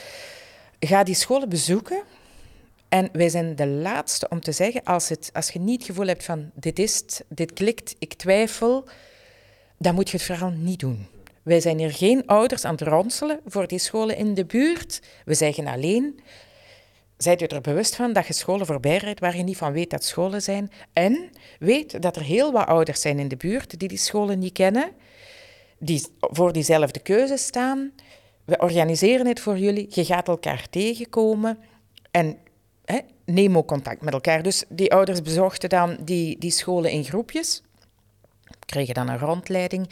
ga 0.80 1.04
die 1.04 1.16
scholen 1.16 1.50
bezoeken. 1.50 2.02
En 2.90 3.10
wij 3.12 3.30
zijn 3.30 3.56
de 3.56 3.68
laatste 3.68 4.28
om 4.30 4.42
te 4.42 4.52
zeggen, 4.52 4.84
als, 4.84 5.10
het, 5.10 5.30
als 5.34 5.50
je 5.50 5.60
niet 5.60 5.78
het 5.78 5.86
gevoel 5.86 6.08
hebt 6.08 6.24
van 6.24 6.52
dit 6.54 6.80
is 6.80 7.04
dit 7.28 7.54
klikt, 7.54 7.96
ik 8.00 8.14
twijfel, 8.14 8.88
dan 9.78 9.96
moet 9.96 10.10
je 10.10 10.18
het 10.18 10.26
vooral 10.26 10.50
niet 10.50 10.80
doen. 10.80 11.08
Wij 11.44 11.60
zijn 11.60 11.78
hier 11.78 11.94
geen 11.94 12.26
ouders 12.26 12.66
aan 12.66 12.72
het 12.72 12.82
ronselen 12.82 13.40
voor 13.46 13.68
die 13.68 13.80
scholen 13.80 14.18
in 14.18 14.34
de 14.34 14.46
buurt. 14.46 15.02
We 15.26 15.34
zeggen 15.34 15.68
alleen, 15.68 16.20
Zijt 17.18 17.42
u 17.42 17.46
er 17.46 17.62
bewust 17.62 17.96
van 17.96 18.14
dat 18.14 18.28
je 18.28 18.34
scholen 18.34 18.66
voorbij 18.66 18.98
rijdt 18.98 19.20
waar 19.20 19.38
je 19.38 19.44
niet 19.44 19.58
van 19.58 19.72
weet 19.72 19.90
dat 19.90 20.04
scholen 20.04 20.42
zijn? 20.42 20.72
En 20.94 21.30
weet 21.60 22.02
dat 22.02 22.16
er 22.16 22.22
heel 22.22 22.52
wat 22.52 22.68
ouders 22.68 23.02
zijn 23.02 23.20
in 23.20 23.28
de 23.28 23.38
buurt 23.38 23.80
die 23.80 23.88
die 23.88 23.98
scholen 23.98 24.40
niet 24.40 24.54
kennen, 24.54 24.92
die 25.78 26.08
voor 26.20 26.54
diezelfde 26.54 27.00
keuze 27.00 27.38
staan. 27.38 27.92
We 28.46 28.58
organiseren 28.58 29.28
het 29.28 29.40
voor 29.40 29.58
jullie. 29.58 29.88
Je 29.90 30.06
gaat 30.06 30.28
elkaar 30.28 30.70
tegenkomen 30.70 31.58
en 32.12 32.38
hè, 32.86 33.00
neem 33.26 33.58
ook 33.58 33.68
contact 33.68 34.02
met 34.02 34.14
elkaar. 34.14 34.44
Dus 34.44 34.64
die 34.70 34.94
ouders 34.94 35.22
bezochten 35.22 35.70
dan 35.70 35.98
die, 36.02 36.40
die 36.40 36.52
scholen 36.52 36.92
in 36.92 37.04
groepjes, 37.04 37.62
kregen 38.66 38.94
dan 38.94 39.10
een 39.10 39.20
rondleiding. 39.20 39.90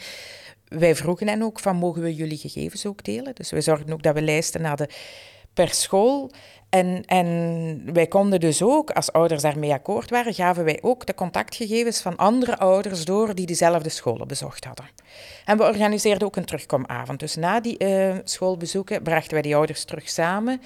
Wij 0.68 0.94
vroegen 0.94 1.28
hen 1.28 1.42
ook 1.42 1.60
van, 1.60 1.76
mogen 1.76 2.02
we 2.02 2.14
jullie 2.14 2.38
gegevens 2.38 2.86
ook 2.86 3.04
delen? 3.04 3.34
Dus 3.34 3.50
we 3.50 3.60
zorgden 3.60 3.92
ook 3.92 4.02
dat 4.02 4.14
we 4.14 4.22
lijsten 4.22 4.64
hadden 4.64 4.88
per 5.56 5.68
school. 5.68 6.30
En, 6.68 7.04
en 7.04 7.90
wij 7.92 8.06
konden 8.06 8.40
dus 8.40 8.62
ook, 8.62 8.90
als 8.90 9.12
ouders 9.12 9.42
daarmee 9.42 9.72
akkoord 9.72 10.10
waren, 10.10 10.34
gaven 10.34 10.64
wij 10.64 10.78
ook 10.82 11.06
de 11.06 11.14
contactgegevens 11.14 12.00
van 12.00 12.16
andere 12.16 12.58
ouders 12.58 13.04
door 13.04 13.34
die 13.34 13.46
diezelfde 13.46 13.88
scholen 13.88 14.28
bezocht 14.28 14.64
hadden. 14.64 14.86
En 15.44 15.56
we 15.56 15.62
organiseerden 15.62 16.26
ook 16.26 16.36
een 16.36 16.44
terugkomavond. 16.44 17.20
Dus 17.20 17.36
na 17.36 17.60
die 17.60 17.84
uh, 17.84 18.14
schoolbezoeken 18.24 19.02
brachten 19.02 19.32
wij 19.32 19.42
die 19.42 19.56
ouders 19.56 19.84
terug 19.84 20.08
samen 20.08 20.60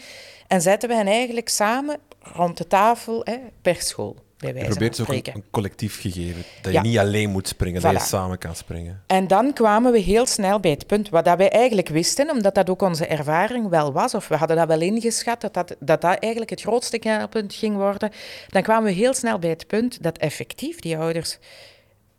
en 0.47 0.61
zetten 0.61 0.89
we 0.89 0.95
hen 0.95 1.07
eigenlijk 1.07 1.49
samen 1.49 1.99
rond 2.21 2.57
de 2.57 2.67
tafel 2.67 3.21
hè, 3.25 3.37
per 3.63 3.77
school 3.77 4.17
je 4.41 4.53
probeert 4.53 5.01
ook 5.01 5.09
een, 5.09 5.45
collectief 5.51 6.01
gegeven. 6.01 6.45
Dat 6.63 6.73
je 6.73 6.81
niet 6.81 6.99
alleen 6.99 7.31
moet 7.31 7.49
springen, 7.49 7.81
dat 7.81 7.93
je 7.93 7.99
samen 7.99 8.39
kan 8.39 8.57
springen. 8.57 9.03
En 9.07 9.27
dan 9.27 9.53
kwamen 9.53 9.93
we 9.93 9.99
heel 9.99 10.27
snel 10.27 10.61
bij 10.61 10.71
het 10.71 10.87
punt 10.87 11.09
wat 11.09 11.25
dat 11.25 11.39
wij 11.39 11.51
eigenlijk 11.51 11.89
wisten, 11.89 12.31
omdat 12.31 12.55
dat 12.55 12.71
ook 12.71 12.83
onze 12.83 13.07
ervaring 13.07 13.69
wel 13.69 13.93
was, 13.93 14.15
of 14.15 14.29
we 14.29 14.37
hadden 14.37 14.57
dat 14.57 14.69
wel 14.69 14.81
ingeschat, 14.81 15.41
dat 15.41 15.55
dat, 15.55 15.77
dat, 15.81 16.01
dat 16.01 16.19
eigenlijk 16.19 16.51
het 16.51 16.61
grootste 16.61 16.99
knelpunt 16.99 17.55
ging 17.55 17.77
worden. 17.77 18.11
Dan 18.49 18.63
kwamen 18.63 18.85
we 18.85 18.91
heel 18.91 19.15
snel 19.15 19.39
bij 19.39 19.51
het 19.51 19.67
punt 19.67 20.03
dat 20.03 20.19
effectief 20.19 20.81
die 20.81 20.99
ouders 20.99 21.39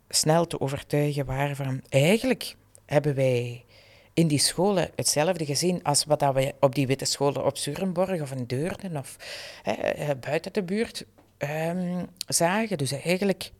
snel 0.08 0.46
te 0.46 0.60
overtuigen 0.60 1.24
waren 1.24 1.56
van 1.56 1.82
eigenlijk 1.88 2.54
hebben 2.86 3.14
wij 3.14 3.64
in 4.14 4.26
die 4.26 4.38
scholen 4.38 4.90
hetzelfde 4.94 5.44
gezien 5.44 5.82
als 5.82 6.04
wat 6.04 6.20
dat 6.20 6.34
we 6.34 6.54
op 6.60 6.74
die 6.74 6.86
witte 6.86 7.04
scholen 7.04 7.44
op 7.44 7.56
Surenborg 7.56 8.20
of 8.20 8.32
in 8.32 8.44
Deurne 8.46 8.98
of 8.98 9.16
hè, 9.62 10.16
buiten 10.16 10.52
de 10.52 10.62
buurt 10.62 11.04
um, 11.42 12.06
zagen. 12.26 12.78
Dus 12.78 12.92
eigenlijk 12.92 13.50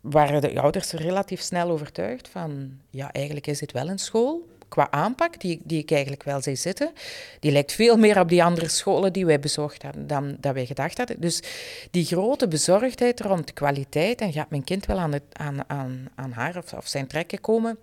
waren 0.00 0.40
de 0.40 0.60
ouders 0.60 0.92
relatief 0.92 1.40
snel 1.40 1.70
overtuigd 1.70 2.28
van, 2.28 2.80
ja, 2.90 3.12
eigenlijk 3.12 3.46
is 3.46 3.58
dit 3.58 3.72
wel 3.72 3.88
een 3.88 3.98
school 3.98 4.46
qua 4.68 4.90
aanpak, 4.90 5.40
die, 5.40 5.60
die 5.64 5.82
ik 5.82 5.90
eigenlijk 5.90 6.22
wel 6.22 6.42
zie 6.42 6.54
zitten. 6.54 6.92
Die 7.40 7.52
lijkt 7.52 7.72
veel 7.72 7.96
meer 7.96 8.20
op 8.20 8.28
die 8.28 8.44
andere 8.44 8.68
scholen 8.68 9.12
die 9.12 9.26
wij 9.26 9.40
bezocht 9.40 9.82
hadden 9.82 10.06
dan 10.06 10.36
dat 10.40 10.54
wij 10.54 10.66
gedacht 10.66 10.98
hadden. 10.98 11.20
Dus 11.20 11.42
die 11.90 12.04
grote 12.04 12.48
bezorgdheid 12.48 13.20
rond 13.20 13.52
kwaliteit, 13.52 14.20
en 14.20 14.32
gaat 14.32 14.50
mijn 14.50 14.64
kind 14.64 14.86
wel 14.86 14.98
aan, 14.98 15.12
aan, 15.32 15.70
aan, 15.70 16.08
aan 16.14 16.32
haar 16.32 16.62
of, 16.76 16.88
zijn 16.88 17.06
trekken 17.06 17.40
komen, 17.40 17.78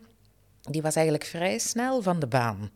die 0.61 0.81
was 0.81 0.95
eigenlijk 0.95 1.25
vrij 1.25 1.57
snel 1.57 2.01
van 2.01 2.19
de 2.19 2.27
baan. 2.27 2.71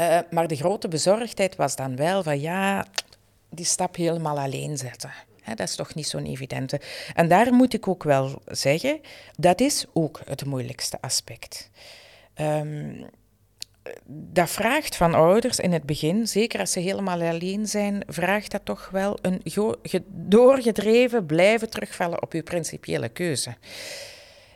Uh, 0.00 0.18
maar 0.30 0.46
de 0.46 0.56
grote 0.56 0.88
bezorgdheid 0.88 1.56
was 1.56 1.76
dan 1.76 1.96
wel 1.96 2.22
van 2.22 2.40
ja, 2.40 2.86
die 3.56 3.64
stap 3.64 3.96
helemaal 3.96 4.38
alleen 4.38 4.76
zetten. 4.76 5.12
dat 5.44 5.60
is 5.60 5.76
toch 5.76 5.94
niet 5.94 6.06
zo'n 6.06 6.26
evidente. 6.26 6.80
En 7.14 7.28
daar 7.28 7.54
moet 7.54 7.74
ik 7.74 7.88
ook 7.88 8.02
wel 8.02 8.42
zeggen, 8.46 9.00
dat 9.36 9.60
is 9.60 9.86
ook 9.92 10.20
het 10.24 10.44
moeilijkste 10.44 10.98
aspect. 11.00 11.70
Um, 12.40 13.06
dat 14.06 14.50
vraagt 14.50 14.96
van 14.96 15.14
ouders 15.14 15.58
in 15.58 15.72
het 15.72 15.82
begin, 15.82 16.26
zeker 16.26 16.60
als 16.60 16.72
ze 16.72 16.80
helemaal 16.80 17.20
alleen 17.20 17.66
zijn, 17.66 18.02
vraagt 18.06 18.50
dat 18.50 18.64
toch 18.64 18.88
wel 18.92 19.18
een 19.22 19.42
doorgedreven 20.08 21.26
blijven 21.26 21.70
terugvallen 21.70 22.22
op 22.22 22.32
uw 22.32 22.42
principiële 22.42 23.08
keuze. 23.08 23.54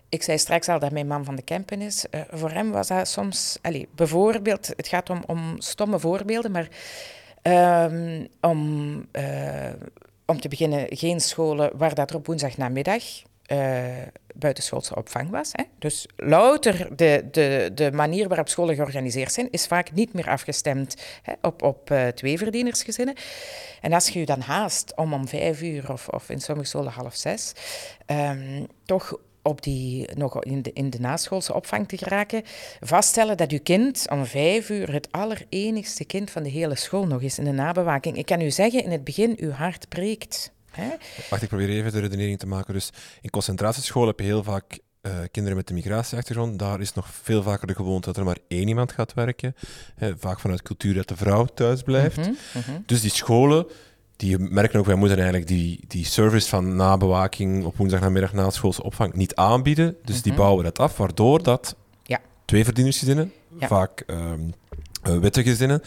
Ik 0.08 0.22
zei 0.22 0.38
straks 0.38 0.68
al 0.68 0.78
dat 0.78 0.92
mijn 0.92 1.06
man 1.06 1.24
van 1.24 1.36
de 1.36 1.42
Kempen 1.42 1.80
is. 1.80 2.04
Uh, 2.10 2.20
voor 2.30 2.50
hem 2.50 2.70
was 2.70 2.88
dat 2.88 3.08
soms, 3.08 3.58
allez, 3.62 3.84
bijvoorbeeld, 3.94 4.66
het 4.76 4.88
gaat 4.88 5.10
om, 5.10 5.22
om 5.26 5.54
stomme 5.58 5.98
voorbeelden, 5.98 6.50
maar 6.50 6.68
Um, 7.42 8.28
om, 8.40 9.06
uh, 9.12 9.70
om 10.26 10.40
te 10.40 10.48
beginnen 10.48 10.86
geen 10.88 11.20
scholen 11.20 11.70
waar 11.74 11.94
dat 11.94 12.10
er 12.10 12.16
op 12.16 12.26
woensdagnamiddag 12.26 13.02
uh, 13.52 13.84
buitenschoolse 14.34 14.96
opvang 14.96 15.30
was. 15.30 15.50
Hè. 15.52 15.64
Dus 15.78 16.06
louter 16.16 16.96
de, 16.96 17.28
de, 17.30 17.70
de 17.74 17.92
manier 17.92 18.28
waarop 18.28 18.48
scholen 18.48 18.74
georganiseerd 18.74 19.32
zijn, 19.32 19.48
is 19.50 19.66
vaak 19.66 19.92
niet 19.92 20.12
meer 20.12 20.28
afgestemd 20.28 20.96
hè, 21.22 21.32
op, 21.42 21.62
op 21.62 21.90
uh, 21.90 22.08
tweeverdienersgezinnen. 22.08 23.14
En 23.80 23.92
als 23.92 24.08
je 24.08 24.18
je 24.18 24.26
dan 24.26 24.40
haast 24.40 24.96
om 24.96 25.14
om 25.14 25.28
vijf 25.28 25.62
uur 25.62 25.92
of, 25.92 26.08
of 26.08 26.30
in 26.30 26.40
sommige 26.40 26.68
scholen 26.68 26.92
half 26.92 27.14
zes, 27.14 27.52
um, 28.06 28.66
toch 28.84 29.18
op 29.42 29.62
die, 29.62 30.08
nog 30.14 30.44
in 30.44 30.62
de, 30.62 30.72
in 30.72 30.90
de 30.90 31.00
naschoolse 31.00 31.54
opvang 31.54 31.88
te 31.88 31.98
geraken, 31.98 32.42
vaststellen 32.80 33.36
dat 33.36 33.50
uw 33.50 33.60
kind 33.62 34.06
om 34.10 34.26
vijf 34.26 34.68
uur 34.68 34.92
het 34.92 35.08
allerenigste 35.10 36.04
kind 36.04 36.30
van 36.30 36.42
de 36.42 36.48
hele 36.48 36.74
school 36.74 37.06
nog 37.06 37.22
is 37.22 37.38
in 37.38 37.44
de 37.44 37.52
nabewaking. 37.52 38.16
Ik 38.16 38.26
kan 38.26 38.40
u 38.40 38.50
zeggen, 38.50 38.84
in 38.84 38.90
het 38.90 39.04
begin, 39.04 39.36
uw 39.40 39.50
hart 39.50 39.88
breekt. 39.88 40.52
Hè? 40.70 40.88
Wacht, 41.30 41.42
ik 41.42 41.48
probeer 41.48 41.68
even 41.68 41.92
de 41.92 42.00
redenering 42.00 42.38
te 42.38 42.46
maken. 42.46 42.74
Dus 42.74 42.90
in 43.20 43.30
concentratiescholen 43.30 44.08
heb 44.08 44.18
je 44.18 44.24
heel 44.24 44.42
vaak 44.42 44.78
uh, 45.02 45.12
kinderen 45.30 45.56
met 45.56 45.68
een 45.68 45.74
migratieachtergrond. 45.74 46.58
Daar 46.58 46.80
is 46.80 46.94
nog 46.94 47.08
veel 47.22 47.42
vaker 47.42 47.66
de 47.66 47.74
gewoonte 47.74 48.06
dat 48.06 48.16
er 48.16 48.24
maar 48.24 48.38
één 48.48 48.68
iemand 48.68 48.92
gaat 48.92 49.14
werken. 49.14 49.54
Hè, 49.94 50.18
vaak 50.18 50.40
vanuit 50.40 50.62
cultuur 50.62 50.94
dat 50.94 51.08
de 51.08 51.16
vrouw 51.16 51.44
thuis 51.44 51.82
blijft. 51.82 52.16
Mhm, 52.16 52.30
mhm. 52.54 52.80
Dus 52.86 53.00
die 53.00 53.10
scholen 53.10 53.66
die 54.20 54.38
merken 54.38 54.78
ook, 54.78 54.86
wij 54.86 54.94
moeten 54.94 55.16
eigenlijk 55.16 55.46
die, 55.46 55.80
die 55.88 56.04
service 56.04 56.48
van 56.48 56.76
nabewaking 56.76 57.64
op 57.64 57.76
woensdagnamiddag 57.76 58.32
na 58.32 58.50
schoolse 58.50 58.82
opvang 58.82 59.14
niet 59.14 59.34
aanbieden. 59.34 59.96
Dus 60.04 60.22
die 60.22 60.32
mhm. 60.32 60.40
bouwen 60.40 60.64
dat 60.64 60.78
af, 60.78 60.96
waardoor 60.96 61.42
dat 61.42 61.76
ja. 62.02 62.20
twee 62.44 62.64
verdienersgezinnen, 62.64 63.32
vaak 63.58 64.04
um, 64.06 64.54
witte 65.20 65.42
gezinnen, 65.42 65.82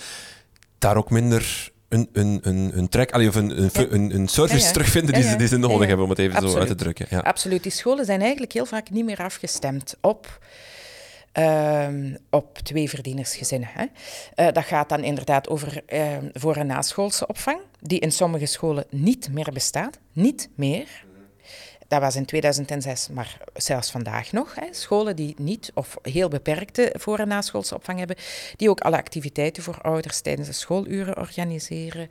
daar 0.80 0.98
ook 0.98 1.10
minder 1.10 1.72
een, 1.90 2.10
een, 2.14 2.40
een, 2.42 2.72
een 2.78 2.90
trek, 2.90 3.16
of 3.16 3.36
een, 3.36 3.64
een, 3.94 4.16
een, 4.16 4.28
service 4.28 4.72
terugvinden 4.72 5.14
die, 5.14 5.24
Ze, 5.24 5.36
die 5.36 5.48
ze 5.48 5.58
nodig 5.58 5.88
hebben, 5.88 6.04
om 6.06 6.10
het 6.10 6.20
even 6.20 6.50
zo 6.50 6.58
uit 6.58 6.68
te 6.68 6.76
drukken. 6.76 7.06
Ja. 7.10 7.20
Absoluut. 7.20 7.64
Die 7.64 7.72
scholen 7.72 8.06
zijn 8.06 8.22
eigenlijk 8.22 8.52
heel 8.52 8.66
vaak 8.66 8.90
niet 8.90 9.06
meer 9.06 9.18
afgestemd 9.18 9.96
op 10.02 10.40
Ehm, 11.34 12.16
op 12.30 12.58
twee 12.58 12.90
verdienersgezinnen. 12.90 13.70
Hè. 13.72 13.86
Uh, 14.46 14.52
dat 14.52 14.64
gaat 14.64 14.90
dan 14.90 15.04
inderdaad 15.04 15.50
over 15.50 15.84
uh, 15.94 16.18
voor- 16.34 16.56
en 16.56 16.68
naschoolse 16.68 17.28
opvang, 17.28 17.60
die 17.80 18.00
in 18.00 18.12
sommige 18.12 18.46
scholen 18.46 18.86
niet 18.90 19.30
meer 19.32 19.50
bestaat. 19.54 20.00
Niet 20.12 20.50
meer. 20.56 21.06
Dat 21.94 22.02
was 22.02 22.16
in 22.16 22.26
2006, 22.26 23.10
maar 23.10 23.38
zelfs 23.54 23.92
vandaag 23.92 24.32
nog. 24.32 24.56
Hè. 24.56 24.66
Scholen 24.72 25.16
die 25.16 25.36
niet 25.38 25.72
of 25.74 25.98
heel 26.02 26.28
beperkte 26.28 26.96
voor- 26.98 27.20
en 27.20 27.28
naschoolse 27.28 27.76
opvang 27.76 27.98
hebben, 27.98 28.16
die 28.56 28.70
ook 28.70 28.80
alle 28.80 28.98
activiteiten 28.98 29.64
voor 29.64 29.82
ouders 29.82 30.22
tijdens 30.22 30.48
de 30.48 30.54
schooluren 30.54 31.18
organiseren. 31.18 32.10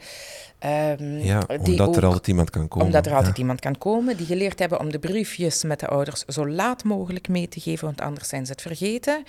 Um, 1.01 1.19
ja, 1.19 1.43
omdat 1.59 1.97
er 1.97 2.05
altijd 2.05 2.27
iemand 2.27 2.51
kan 2.51 2.69
komen. 2.69 2.87
Omdat 2.87 3.07
er 3.07 3.15
altijd 3.15 3.39
iemand 3.39 3.61
kan 3.61 3.79
komen, 3.79 4.17
die 4.17 4.27
geleerd 4.27 4.59
hebben 4.59 4.81
om 4.81 4.91
de 4.91 4.99
briefjes 4.99 5.63
met 5.63 5.81
de 5.81 5.87
ouders 5.87 6.25
zo 6.25 6.49
laat 6.49 6.85
mogelijk 6.85 7.29
mee 7.29 7.49
te 7.49 7.61
geven, 7.61 7.85
want 7.85 8.01
anders 8.01 8.29
zijn 8.29 8.47
ze 8.47 8.53
het 8.53 8.63
vergeten. 8.63 9.25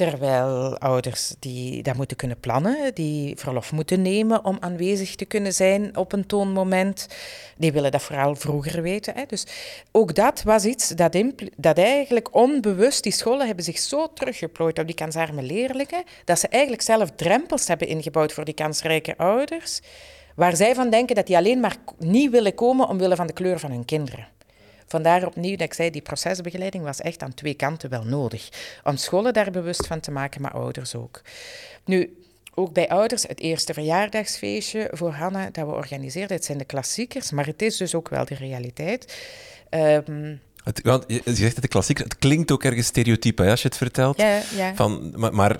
Terwijl 0.00 0.78
ouders 0.78 1.34
die 1.38 1.82
dat 1.82 1.96
moeten 1.96 2.16
kunnen 2.16 2.40
plannen, 2.40 2.94
die 2.94 3.36
verlof 3.36 3.72
moeten 3.72 4.02
nemen 4.02 4.44
om 4.44 4.56
aanwezig 4.60 5.14
te 5.14 5.24
kunnen 5.24 5.52
zijn 5.52 5.96
op 5.96 6.12
een 6.12 6.26
toonmoment, 6.26 7.06
die 7.56 7.72
willen 7.72 7.90
dat 7.90 8.02
vooral 8.02 8.34
vroeger 8.34 8.82
weten. 8.82 9.14
Hè. 9.16 9.22
Dus 9.26 9.46
ook 9.90 10.14
dat 10.14 10.42
was 10.42 10.64
iets 10.64 10.88
dat, 10.88 11.16
dat 11.56 11.78
eigenlijk 11.78 12.34
onbewust, 12.34 13.02
die 13.02 13.12
scholen 13.12 13.46
hebben 13.46 13.64
zich 13.64 13.78
zo 13.78 14.12
teruggeplooid 14.12 14.78
op 14.78 14.86
die 14.86 14.94
kansarme 14.94 15.42
leerlingen, 15.42 16.04
dat 16.24 16.38
ze 16.38 16.48
eigenlijk 16.48 16.82
zelf 16.82 17.10
drempels 17.10 17.68
hebben 17.68 17.88
ingebouwd 17.88 18.32
voor 18.32 18.44
die 18.44 18.54
kansrijke 18.54 19.16
ouders, 19.16 19.80
waar 20.34 20.56
zij 20.56 20.74
van 20.74 20.90
denken 20.90 21.14
dat 21.14 21.26
die 21.26 21.36
alleen 21.36 21.60
maar 21.60 21.76
niet 21.98 22.30
willen 22.30 22.54
komen 22.54 22.88
omwille 22.88 23.16
van 23.16 23.26
de 23.26 23.32
kleur 23.32 23.58
van 23.58 23.70
hun 23.70 23.84
kinderen. 23.84 24.28
Vandaar 24.90 25.26
opnieuw 25.26 25.56
dat 25.56 25.66
ik 25.66 25.74
zei, 25.74 25.90
die 25.90 26.02
procesbegeleiding 26.02 26.84
was 26.84 27.00
echt 27.00 27.22
aan 27.22 27.34
twee 27.34 27.54
kanten 27.54 27.90
wel 27.90 28.04
nodig. 28.04 28.48
Om 28.84 28.96
scholen 28.96 29.32
daar 29.32 29.50
bewust 29.50 29.86
van 29.86 30.00
te 30.00 30.10
maken, 30.10 30.42
maar 30.42 30.52
ouders 30.52 30.94
ook. 30.94 31.22
Nu, 31.84 32.16
ook 32.54 32.72
bij 32.72 32.88
ouders, 32.88 33.22
het 33.22 33.40
eerste 33.40 33.74
verjaardagsfeestje 33.74 34.88
voor 34.92 35.10
Hanna 35.10 35.48
dat 35.52 35.66
we 35.66 35.72
organiseerden, 35.72 36.36
het 36.36 36.44
zijn 36.44 36.58
de 36.58 36.64
klassiekers, 36.64 37.30
maar 37.30 37.46
het 37.46 37.62
is 37.62 37.76
dus 37.76 37.94
ook 37.94 38.08
wel 38.08 38.24
de 38.24 38.34
realiteit. 38.34 39.18
Um, 39.70 40.40
het, 40.64 40.80
want 40.82 41.04
je 41.06 41.22
zegt 41.24 41.52
het 41.52 41.62
de 41.62 41.68
klassiekers, 41.68 42.08
het 42.08 42.18
klinkt 42.18 42.50
ook 42.50 42.64
ergens 42.64 42.86
stereotype 42.86 43.50
als 43.50 43.62
je 43.62 43.68
het 43.68 43.76
vertelt. 43.76 44.16
Ja, 44.16 44.42
ja. 44.56 44.74
Van, 44.74 45.12
maar, 45.16 45.34
maar 45.34 45.58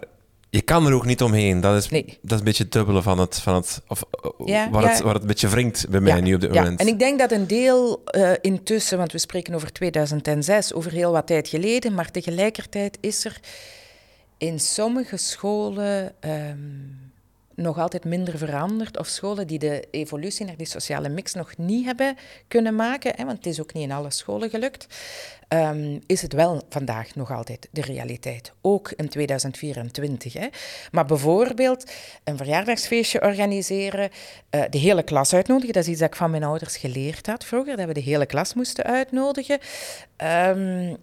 je 0.50 0.62
kan 0.62 0.86
er 0.86 0.92
ook 0.92 1.06
niet 1.06 1.22
omheen. 1.22 1.60
Dat 1.60 1.76
is, 1.76 1.88
dat 1.88 2.32
is 2.32 2.38
een 2.38 2.44
beetje 2.44 2.62
het 2.62 2.72
dubbele 2.72 3.02
van 3.02 3.18
het, 3.18 3.38
van 3.38 3.54
het, 3.54 3.82
of, 3.88 4.02
ja, 4.44 4.70
waar, 4.70 4.90
Het, 4.90 5.00
waar 5.00 5.12
het 5.12 5.22
een 5.22 5.28
beetje 5.28 5.48
wringt 5.48 5.88
bij 5.88 6.00
mij 6.00 6.20
nu 6.20 6.34
op 6.34 6.40
dit 6.40 6.54
moment. 6.54 6.80
En 6.80 6.86
ik 6.86 6.98
denk 6.98 7.18
dat 7.18 7.32
een 7.32 7.46
deel 7.46 8.02
uh, 8.16 8.32
intussen, 8.40 8.98
want 8.98 9.12
we 9.12 9.18
spreken 9.18 9.54
over 9.54 9.72
2006, 9.72 10.72
over 10.72 10.92
heel 10.92 11.12
wat 11.12 11.26
tijd 11.26 11.48
geleden, 11.48 11.94
maar 11.94 12.10
tegelijkertijd 12.10 12.98
is 13.00 13.24
er 13.24 13.40
in 14.38 14.60
sommige 14.60 15.16
scholen 15.16 16.12
um, 16.20 17.09
nog 17.60 17.78
altijd 17.78 18.04
minder 18.04 18.38
veranderd. 18.38 18.98
Of 18.98 19.06
scholen 19.06 19.46
die 19.46 19.58
de 19.58 19.84
evolutie 19.90 20.46
naar 20.46 20.56
die 20.56 20.66
sociale 20.66 21.08
mix 21.08 21.34
nog 21.34 21.56
niet 21.56 21.84
hebben 21.84 22.16
kunnen 22.48 22.74
maken, 22.74 23.12
hè, 23.16 23.24
want 23.24 23.36
het 23.36 23.46
is 23.46 23.60
ook 23.60 23.72
niet 23.72 23.84
in 23.84 23.92
alle 23.92 24.10
scholen 24.10 24.50
gelukt, 24.50 24.86
um, 25.48 26.00
is 26.06 26.22
het 26.22 26.32
wel 26.32 26.62
vandaag 26.68 27.14
nog 27.14 27.32
altijd 27.32 27.68
de 27.70 27.80
realiteit. 27.80 28.52
Ook 28.60 28.92
in 28.96 29.08
2024. 29.08 30.32
Hè. 30.32 30.46
Maar 30.90 31.06
bijvoorbeeld 31.06 31.90
een 32.24 32.36
verjaardagsfeestje 32.36 33.22
organiseren, 33.22 34.10
uh, 34.50 34.62
de 34.70 34.78
hele 34.78 35.02
klas 35.02 35.34
uitnodigen, 35.34 35.72
dat 35.74 35.82
is 35.82 35.88
iets 35.88 36.00
dat 36.00 36.08
ik 36.08 36.16
van 36.16 36.30
mijn 36.30 36.44
ouders 36.44 36.76
geleerd 36.76 37.26
had 37.26 37.44
vroeger, 37.44 37.76
dat 37.76 37.86
we 37.86 37.92
de 37.92 38.00
hele 38.00 38.26
klas 38.26 38.54
moesten 38.54 38.84
uitnodigen. 38.84 39.58
Um, 40.16 40.96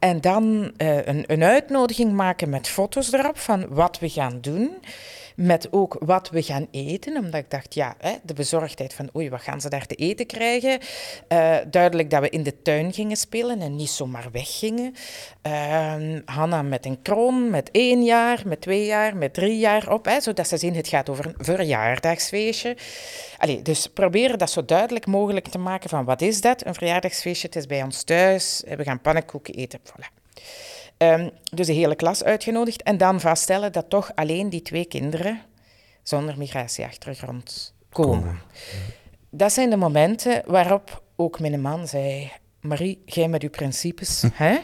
en 0.00 0.20
dan 0.20 0.72
uh, 0.76 1.06
een, 1.06 1.24
een, 1.26 1.42
uitnodiging 1.42 2.12
maken 2.12 2.50
met 2.50 2.68
foto's 2.68 3.12
erop 3.12 3.38
van 3.38 3.66
wat 3.68 3.98
we 3.98 4.08
gaan 4.08 4.38
doen. 4.40 4.70
Met 5.40 5.72
ook 5.72 5.96
wat 6.00 6.30
we 6.30 6.42
gaan 6.42 6.66
eten. 6.70 7.16
Omdat 7.16 7.34
ik 7.40 7.50
dacht, 7.50 7.74
ja, 7.74 7.94
hè, 7.98 8.14
de 8.22 8.34
bezorgdheid 8.34 8.94
van 8.94 9.10
oei, 9.16 9.30
wat 9.30 9.40
gaan 9.40 9.60
ze 9.60 9.68
daar 9.68 9.86
te 9.86 9.94
eten 9.94 10.26
krijgen? 10.26 10.78
Uh, 11.28 11.56
duidelijk 11.70 12.10
dat 12.10 12.20
we 12.20 12.28
in 12.28 12.42
de 12.42 12.62
tuin 12.62 12.92
gingen 12.92 13.16
spelen 13.16 13.60
en 13.60 13.76
niet 13.76 13.90
zomaar 13.90 14.28
weggingen. 14.32 14.94
Uh, 15.46 15.94
Hanna 16.24 16.62
met 16.62 16.86
een 16.86 17.02
kroon, 17.02 17.50
met 17.50 17.70
één 17.70 18.04
jaar, 18.04 18.42
met 18.46 18.60
twee 18.60 18.84
jaar, 18.84 19.16
met 19.16 19.34
drie 19.34 19.58
jaar 19.58 19.92
op. 19.92 20.04
Hè, 20.04 20.20
zodat 20.20 20.48
ze 20.48 20.56
zien, 20.56 20.74
het 20.74 20.88
gaat 20.88 21.08
over 21.08 21.26
een 21.26 21.44
verjaardagsfeestje. 21.44 22.76
Allee, 23.38 23.62
dus 23.62 23.86
proberen 23.86 24.38
dat 24.38 24.50
zo 24.50 24.64
duidelijk 24.64 25.06
mogelijk 25.06 25.48
te 25.48 25.58
maken 25.58 25.90
van 25.90 26.04
wat 26.04 26.20
is 26.20 26.40
dat? 26.40 26.66
Een 26.66 26.74
verjaardagsfeestje, 26.74 27.46
het 27.46 27.56
is 27.56 27.66
bij 27.66 27.82
ons 27.82 28.02
thuis, 28.02 28.62
we 28.76 28.84
gaan 28.84 29.00
pannenkoeken 29.00 29.54
eten. 29.54 29.80
Voilà. 29.80 30.19
Um, 31.02 31.30
dus 31.52 31.66
de 31.66 31.72
hele 31.72 31.94
klas 31.94 32.24
uitgenodigd 32.24 32.82
en 32.82 32.96
dan 32.96 33.20
vaststellen 33.20 33.72
dat 33.72 33.90
toch 33.90 34.12
alleen 34.14 34.48
die 34.48 34.62
twee 34.62 34.84
kinderen 34.84 35.40
zonder 36.02 36.38
migratieachtergrond 36.38 37.74
komen. 37.90 38.40
Dat 39.30 39.52
zijn 39.52 39.70
de 39.70 39.76
momenten 39.76 40.42
waarop 40.46 41.02
ook 41.16 41.40
mijn 41.40 41.60
man 41.60 41.88
zei: 41.88 42.32
Marie, 42.60 43.02
jij 43.04 43.28
met 43.28 43.42
uw 43.42 43.50
principes. 43.50 44.24
Hè? 44.32 44.58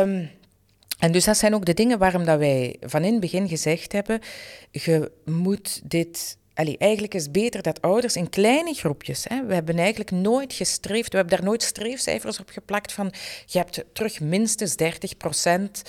Um, 0.00 0.30
en 0.98 1.12
dus 1.12 1.24
dat 1.24 1.36
zijn 1.36 1.54
ook 1.54 1.64
de 1.64 1.74
dingen 1.74 1.98
waarom 1.98 2.24
dat 2.24 2.38
wij 2.38 2.76
van 2.80 3.04
in 3.04 3.12
het 3.12 3.20
begin 3.20 3.48
gezegd 3.48 3.92
hebben: 3.92 4.20
je 4.70 5.12
moet 5.24 5.80
dit 5.90 6.36
Allee, 6.54 6.78
eigenlijk 6.78 7.14
is 7.14 7.22
het 7.22 7.32
beter 7.32 7.62
dat 7.62 7.82
ouders 7.82 8.16
in 8.16 8.28
kleine 8.28 8.74
groepjes. 8.74 9.24
Hè, 9.28 9.44
we 9.46 9.54
hebben 9.54 9.78
eigenlijk 9.78 10.10
nooit 10.10 10.52
gestreefd, 10.52 11.10
we 11.10 11.16
hebben 11.16 11.36
daar 11.36 11.46
nooit 11.46 11.62
streefcijfers 11.62 12.40
op 12.40 12.48
geplakt 12.48 12.92
van 12.92 13.12
je 13.46 13.58
hebt 13.58 13.84
terug 13.92 14.20
minstens 14.20 14.76
30 14.76 15.16
procent 15.16 15.82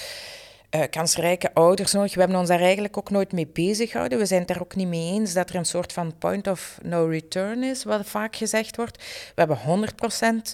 uh, 0.75 0.81
kansrijke 0.89 1.53
ouders 1.53 1.91
nodig. 1.91 2.13
We 2.13 2.19
hebben 2.19 2.39
ons 2.39 2.47
daar 2.47 2.61
eigenlijk 2.61 2.97
ook 2.97 3.09
nooit 3.09 3.31
mee 3.31 3.47
bezig 3.47 3.91
gehouden. 3.91 4.17
We 4.17 4.25
zijn 4.25 4.39
het 4.39 4.47
daar 4.47 4.61
ook 4.61 4.75
niet 4.75 4.87
mee 4.87 5.11
eens 5.11 5.33
dat 5.33 5.49
er 5.49 5.55
een 5.55 5.65
soort 5.65 5.93
van 5.93 6.17
point 6.17 6.47
of 6.47 6.77
no 6.83 7.05
return 7.05 7.63
is, 7.63 7.83
wat 7.83 8.05
vaak 8.05 8.35
gezegd 8.35 8.75
wordt. 8.75 8.97
We 9.35 9.43
hebben 9.45 9.89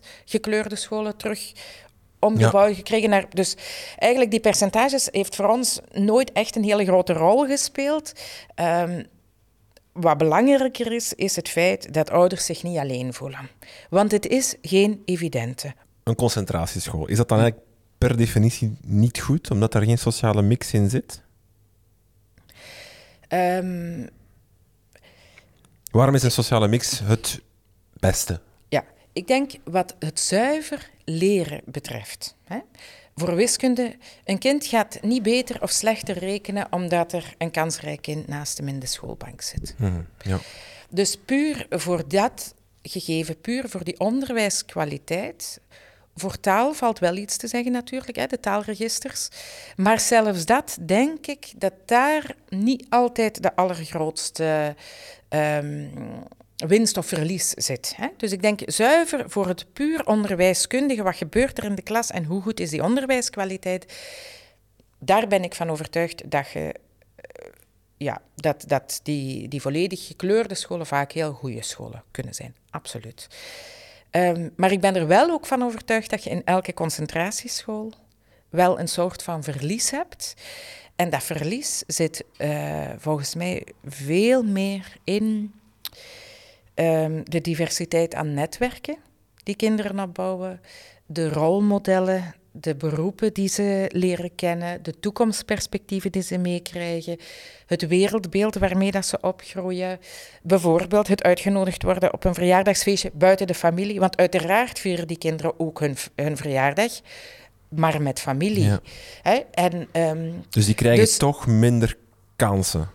100% 0.01 0.05
gekleurde 0.25 0.75
scholen 0.75 1.17
terug 1.17 1.51
omgebouwd 2.19 2.69
ja. 2.69 2.75
gekregen. 2.75 3.09
Naar, 3.09 3.25
dus 3.29 3.55
eigenlijk 3.97 4.31
die 4.31 4.39
percentages 4.39 5.07
heeft 5.11 5.35
voor 5.35 5.47
ons 5.47 5.79
nooit 5.91 6.31
echt 6.31 6.55
een 6.55 6.63
hele 6.63 6.85
grote 6.85 7.13
rol 7.13 7.45
gespeeld. 7.45 8.13
Um, 8.55 9.05
wat 9.93 10.17
belangrijker 10.17 10.91
is, 10.91 11.13
is 11.13 11.35
het 11.35 11.49
feit 11.49 11.93
dat 11.93 12.09
ouders 12.09 12.45
zich 12.45 12.63
niet 12.63 12.77
alleen 12.77 13.13
voelen. 13.13 13.49
Want 13.89 14.11
het 14.11 14.27
is 14.27 14.55
geen 14.61 15.01
evidente. 15.05 15.73
Een 16.03 16.15
concentratieschool, 16.15 17.07
is 17.07 17.17
dat 17.17 17.29
dan 17.29 17.39
eigenlijk 17.39 17.69
per 17.97 18.17
definitie 18.17 18.77
niet 18.81 19.19
goed, 19.19 19.51
omdat 19.51 19.73
er 19.73 19.83
geen 19.83 19.97
sociale 19.97 20.41
mix 20.41 20.73
in 20.73 20.89
zit? 20.89 21.21
Um, 23.29 24.09
Waarom 25.91 26.15
is 26.15 26.23
een 26.23 26.31
sociale 26.31 26.67
mix 26.67 26.99
het 26.99 27.41
beste? 27.99 28.39
Ja, 28.69 28.83
ik 29.13 29.27
denk 29.27 29.51
wat 29.63 29.95
het 29.99 30.19
zuiver 30.19 30.89
leren 31.05 31.61
betreft. 31.65 32.35
Hè, 32.43 32.59
voor 33.15 33.35
wiskunde, 33.35 33.95
een 34.23 34.37
kind 34.37 34.65
gaat 34.65 34.97
niet 35.01 35.23
beter 35.23 35.61
of 35.61 35.71
slechter 35.71 36.17
rekenen 36.17 36.67
omdat 36.69 37.13
er 37.13 37.33
een 37.37 37.51
kansrijk 37.51 38.01
kind 38.01 38.27
naast 38.27 38.57
hem 38.57 38.67
in 38.67 38.79
de 38.79 38.85
schoolbank 38.85 39.41
zit. 39.41 39.75
Mhm, 39.77 40.01
ja. 40.21 40.39
Dus 40.89 41.17
puur 41.25 41.65
voor 41.69 42.07
dat 42.07 42.53
gegeven, 42.83 43.41
puur 43.41 43.69
voor 43.69 43.83
die 43.83 43.99
onderwijskwaliteit. 43.99 45.59
Voor 46.15 46.39
taal 46.39 46.73
valt 46.73 46.99
wel 46.99 47.15
iets 47.15 47.37
te 47.37 47.47
zeggen 47.47 47.71
natuurlijk, 47.71 48.17
hè, 48.17 48.27
de 48.27 48.39
taalregisters. 48.39 49.29
Maar 49.75 49.99
zelfs 49.99 50.45
dat, 50.45 50.77
denk 50.85 51.27
ik, 51.27 51.53
dat 51.57 51.73
daar 51.85 52.35
niet 52.49 52.85
altijd 52.89 53.43
de 53.43 53.55
allergrootste 53.55 54.75
um, 55.29 55.91
winst 56.67 56.97
of 56.97 57.05
verlies 57.05 57.49
zit. 57.49 57.93
Hè? 57.95 58.07
Dus 58.17 58.31
ik 58.31 58.41
denk 58.41 58.61
zuiver 58.65 59.29
voor 59.29 59.47
het 59.47 59.73
puur 59.73 60.05
onderwijskundige, 60.05 61.03
wat 61.03 61.15
gebeurt 61.15 61.57
er 61.57 61.63
in 61.63 61.75
de 61.75 61.81
klas 61.81 62.11
en 62.11 62.23
hoe 62.23 62.41
goed 62.41 62.59
is 62.59 62.69
die 62.69 62.83
onderwijskwaliteit, 62.83 63.93
daar 64.99 65.27
ben 65.27 65.43
ik 65.43 65.55
van 65.55 65.69
overtuigd 65.69 66.31
dat, 66.31 66.49
je, 66.49 66.73
eh, 67.15 67.51
ja, 67.97 68.21
dat, 68.35 68.63
dat 68.67 68.99
die, 69.03 69.47
die 69.47 69.61
volledig 69.61 70.07
gekleurde 70.07 70.55
scholen 70.55 70.85
vaak 70.85 71.11
heel 71.11 71.33
goede 71.33 71.63
scholen 71.63 72.03
kunnen 72.11 72.33
zijn. 72.33 72.55
Absoluut. 72.69 73.27
Um, 74.11 74.53
maar 74.55 74.71
ik 74.71 74.81
ben 74.81 74.95
er 74.95 75.07
wel 75.07 75.29
ook 75.29 75.45
van 75.45 75.63
overtuigd 75.63 76.09
dat 76.09 76.23
je 76.23 76.29
in 76.29 76.41
elke 76.45 76.73
concentratieschool 76.73 77.93
wel 78.49 78.79
een 78.79 78.87
soort 78.87 79.23
van 79.23 79.43
verlies 79.43 79.91
hebt. 79.91 80.33
En 80.95 81.09
dat 81.09 81.23
verlies 81.23 81.83
zit 81.87 82.23
uh, 82.37 82.89
volgens 82.97 83.35
mij 83.35 83.67
veel 83.85 84.43
meer 84.43 84.97
in 85.03 85.53
Ehm, 86.73 87.21
de 87.23 87.41
diversiteit 87.41 88.15
aan 88.15 88.33
netwerken 88.33 88.97
die 89.43 89.55
kinderen 89.55 89.99
opbouwen, 89.99 90.61
de 91.05 91.29
rolmodellen 91.29 92.33
de 92.51 92.75
beroepen 92.75 93.33
die 93.33 93.47
ze 93.47 93.89
leren 93.93 94.35
kennen, 94.35 94.83
de 94.83 94.99
toekomstperspectieven 94.99 96.11
die 96.11 96.21
ze 96.21 96.37
meekrijgen, 96.37 97.17
het 97.65 97.87
wereldbeeld 97.87 98.55
waarmee 98.55 98.91
dat 98.91 99.05
ze 99.05 99.17
opgroeien. 99.21 99.99
Bijvoorbeeld 100.43 101.07
het 101.07 101.23
uitgenodigd 101.23 101.83
worden 101.83 102.13
op 102.13 102.23
een 102.23 102.33
verjaardagsfeestje 102.33 103.11
buiten 103.13 103.47
de 103.47 103.53
familie, 103.53 103.99
want 103.99 104.17
uiteraard 104.17 104.79
vieren 104.79 105.07
die 105.07 105.17
kinderen 105.17 105.59
ook 105.59 105.79
hun, 105.79 105.95
hun 106.15 106.37
verjaardag, 106.37 106.91
maar 107.69 108.01
met 108.01 108.19
familie. 108.19 108.71
Hè? 109.21 109.39
En, 109.51 109.87
ehm, 109.91 110.31
dus 110.49 110.65
die 110.65 110.75
krijgen 110.75 111.05
dus 111.05 111.17
toch 111.17 111.47
minder 111.47 111.97
kansen? 112.35 112.89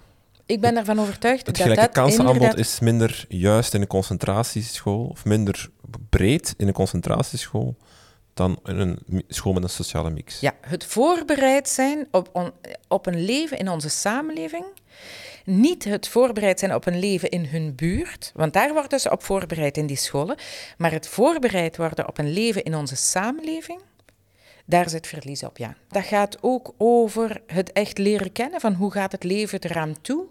Ik 0.46 0.60
ben 0.60 0.76
ervan 0.76 1.00
overtuigd 1.00 1.46
het 1.46 1.56
dat 1.56 1.66
gelijke 1.66 1.92
kansenaanbod 1.92 2.58
is 2.58 2.80
minder 2.80 3.24
juist 3.28 3.74
in 3.74 3.80
een 3.80 3.86
concentratieschool 3.86 5.06
of 5.06 5.24
minder 5.24 5.70
breed 6.10 6.54
in 6.56 6.66
een 6.66 6.72
concentratieschool 6.72 7.76
dan 8.34 8.58
in 8.64 8.78
een 8.78 9.24
school 9.28 9.52
met 9.52 9.62
een 9.62 9.68
sociale 9.68 10.10
mix. 10.10 10.40
Ja, 10.40 10.54
het 10.60 10.84
voorbereid 10.84 11.68
zijn 11.68 12.08
op, 12.10 12.52
op 12.88 13.06
een 13.06 13.24
leven 13.24 13.58
in 13.58 13.68
onze 13.68 13.88
samenleving. 13.88 14.64
Niet 15.44 15.84
het 15.84 16.08
voorbereid 16.08 16.58
zijn 16.58 16.74
op 16.74 16.86
een 16.86 16.98
leven 16.98 17.30
in 17.30 17.44
hun 17.44 17.74
buurt, 17.74 18.32
want 18.34 18.52
daar 18.52 18.72
worden 18.72 19.00
ze 19.00 19.10
op 19.10 19.22
voorbereid 19.22 19.76
in 19.76 19.86
die 19.86 19.96
scholen. 19.96 20.36
Maar 20.78 20.92
het 20.92 21.08
voorbereid 21.08 21.76
worden 21.76 22.08
op 22.08 22.18
een 22.18 22.32
leven 22.32 22.64
in 22.64 22.74
onze 22.74 22.96
samenleving, 22.96 23.80
daar 24.64 24.88
zit 24.88 25.06
verlies 25.06 25.42
op, 25.42 25.58
ja. 25.58 25.76
Dat 25.88 26.04
gaat 26.04 26.38
ook 26.40 26.74
over 26.78 27.42
het 27.46 27.72
echt 27.72 27.98
leren 27.98 28.32
kennen 28.32 28.60
van 28.60 28.74
hoe 28.74 28.92
gaat 28.92 29.12
het 29.12 29.24
leven 29.24 29.62
eraan 29.62 30.00
toe 30.00 30.26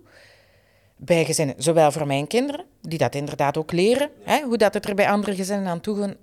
bij 0.96 1.26
gezinnen. 1.26 1.56
Zowel 1.58 1.92
voor 1.92 2.08
mijn 2.08 2.28
kinderen, 2.28 2.66
die 2.82 2.98
dat 2.98 3.16
inderdaad 3.16 3.58
ook 3.58 3.72
leren, 3.72 4.10
hè, 4.24 4.42
hoe 4.42 4.58
dat 4.58 4.74
het 4.74 4.90
er 4.90 4.96
bij 4.96 5.10
andere 5.10 5.36
gezinnen 5.36 5.68
aan 5.68 5.82
toe, 5.82 6.18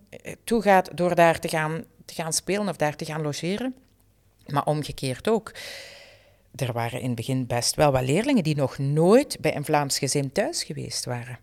toe 0.44 0.62
gaat 0.62 0.96
door 0.96 1.14
daar 1.14 1.38
te 1.38 1.48
gaan, 1.48 1.84
te 2.04 2.14
gaan 2.14 2.32
spelen 2.32 2.68
of 2.68 2.76
daar 2.76 2.96
te 2.96 3.04
gaan 3.04 3.22
logeren. 3.22 3.74
Maar 4.46 4.64
omgekeerd 4.64 5.28
ook. 5.28 5.52
Er 6.54 6.72
waren 6.72 7.00
in 7.00 7.06
het 7.06 7.14
begin 7.14 7.46
best 7.46 7.74
wel 7.74 7.92
wat 7.92 8.02
leerlingen 8.02 8.42
die 8.42 8.56
nog 8.56 8.78
nooit 8.78 9.36
bij 9.40 9.56
een 9.56 9.64
Vlaams 9.64 9.98
gezin 9.98 10.32
thuis 10.32 10.64
geweest 10.64 11.04
waren. 11.04 11.38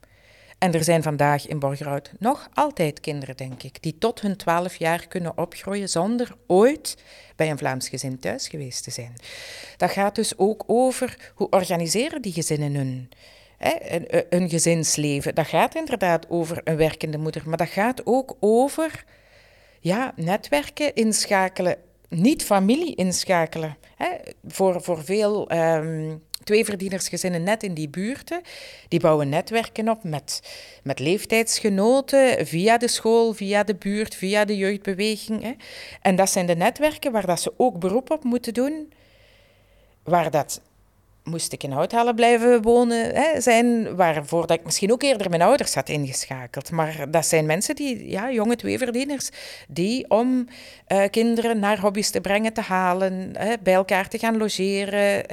En 0.60 0.74
er 0.74 0.84
zijn 0.84 1.04
vandaag 1.04 1.48
in 1.48 1.60
Borgerhout 1.60 2.12
nog 2.19 2.50
altijd 2.54 3.00
kinderen, 3.00 3.38
denk 3.38 3.63
ik, 3.63 3.82
die 3.82 3.98
tot 3.98 4.22
hun 4.22 4.36
twaalf 4.36 4.76
jaar 4.76 5.08
kunnen 5.08 5.38
opgroeien 5.38 5.89
zonder 5.89 6.36
ooit 6.48 6.98
bij 7.36 7.50
een 7.50 7.58
Vlaams 7.58 7.89
gezin 7.89 8.19
thuis 8.19 8.48
geweest 8.48 8.84
te 8.84 8.91
zijn. 8.91 9.13
Dat 9.78 9.91
gaat 9.91 10.15
dus 10.15 10.38
ook 10.38 10.63
over 10.67 11.32
hoe 11.36 11.50
organiseren 11.50 12.22
die 12.22 12.34
gezinnen 12.34 12.76
hun, 12.76 13.10
hè, 13.58 13.72
een, 14.30 14.50
gezinsleven. 14.50 15.36
Dat 15.36 15.48
gaat 15.48 15.76
inderdaad 15.76 16.30
over 16.30 16.62
een 16.63 16.78
werkende 16.78 17.17
moeder, 17.17 17.43
maar 17.45 17.58
dat 17.58 17.69
gaat 17.69 18.06
ook 18.06 18.36
over 18.39 19.04
ja, 19.80 20.13
netwerken 20.15 20.95
inschakelen, 20.95 21.78
niet 22.10 22.43
familie 22.43 22.95
inschakelen. 22.95 23.78
Hè. 23.95 24.08
Voor, 24.48 24.82
voor 24.82 25.04
veel 25.04 25.52
um, 25.52 26.24
tweeverdienersgezinnen 26.50 27.44
net 27.44 27.64
in 27.64 27.74
die 27.74 27.90
buurten, 27.90 28.42
die 28.88 29.00
bouwen 29.00 29.30
netwerken 29.30 29.90
op 29.90 30.04
met, 30.04 30.42
met 30.84 31.00
leeftijdsgenoten 31.00 32.48
via 32.48 32.78
de 32.78 32.88
school, 32.88 33.34
via 33.34 33.64
de 33.64 33.76
buurt, 33.76 34.16
via 34.16 34.46
de 34.46 34.58
jeugdbeweging. 34.58 35.42
Hè. 35.44 35.52
En 36.02 36.16
dat 36.16 36.30
zijn 36.30 36.46
de 36.46 36.56
netwerken 36.56 37.12
waar 37.12 37.26
dat 37.26 37.42
ze 37.42 37.54
ook 37.58 37.80
beroep 37.80 38.12
op 38.12 38.24
moeten 38.24 38.54
doen, 38.54 38.94
waar 40.04 40.32
dat 40.32 40.62
moest 41.30 41.54
ik 41.54 41.63
in 41.63 41.72
Houthalen 41.72 42.15
blijven 42.15 42.62
wonen 42.62 43.15
hè, 43.15 43.42
zijn, 43.42 43.96
waarvoor 43.96 44.48
dat 44.48 44.58
ik 44.58 44.65
misschien 44.65 44.92
ook 44.92 45.04
eerder 45.04 45.30
mijn 45.30 45.42
ouders 45.42 45.74
had 45.74 45.89
ingeschakeld. 45.89 46.72
Maar 46.72 47.12
dat 47.12 47.26
zijn 47.26 47.46
mensen 47.46 47.76
die, 47.76 48.10
ja, 48.10 48.32
jonge 48.32 48.56
tweeverdieners, 48.56 49.30
die 49.68 50.10
om 50.10 50.48
uh, 50.88 51.04
kinderen 51.10 51.60
naar 51.60 51.80
hobby's 51.80 52.10
te 52.10 52.22
brengen, 52.22 52.54
te 52.54 52.62
halen, 52.62 53.30
hè, 53.38 53.54
bij 53.63 53.74
elkaar 53.74 54.08
te 54.08 54.18
gaan 54.18 54.38
logeren, 54.38 55.26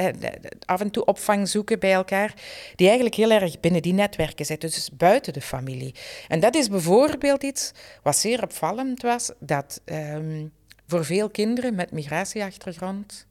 af 0.65 0.81
en 0.81 0.91
toe 0.91 1.05
opvang 1.05 1.49
zoeken 1.49 1.79
bij 1.79 1.93
elkaar, 1.93 2.35
die 2.75 2.87
eigenlijk 2.87 3.17
heel 3.17 3.31
erg 3.31 3.61
binnen 3.61 3.83
die 3.83 3.95
netwerken 3.95 4.47
zitten, 4.47 4.71
dus 4.71 4.91
buiten 4.93 5.33
de 5.33 5.41
familie. 5.41 5.95
En 6.29 6.41
dat 6.41 6.55
is 6.55 6.69
bijvoorbeeld 6.69 7.43
iets 7.43 7.73
wat 8.03 8.17
zeer 8.17 8.43
opvallend 8.43 9.03
was, 9.03 9.31
dat 9.39 9.81
um, 9.85 10.53
voor 10.87 11.05
veel 11.05 11.31
kinderen 11.31 11.75
met 11.75 11.93
migratieachtergrond 11.93 13.27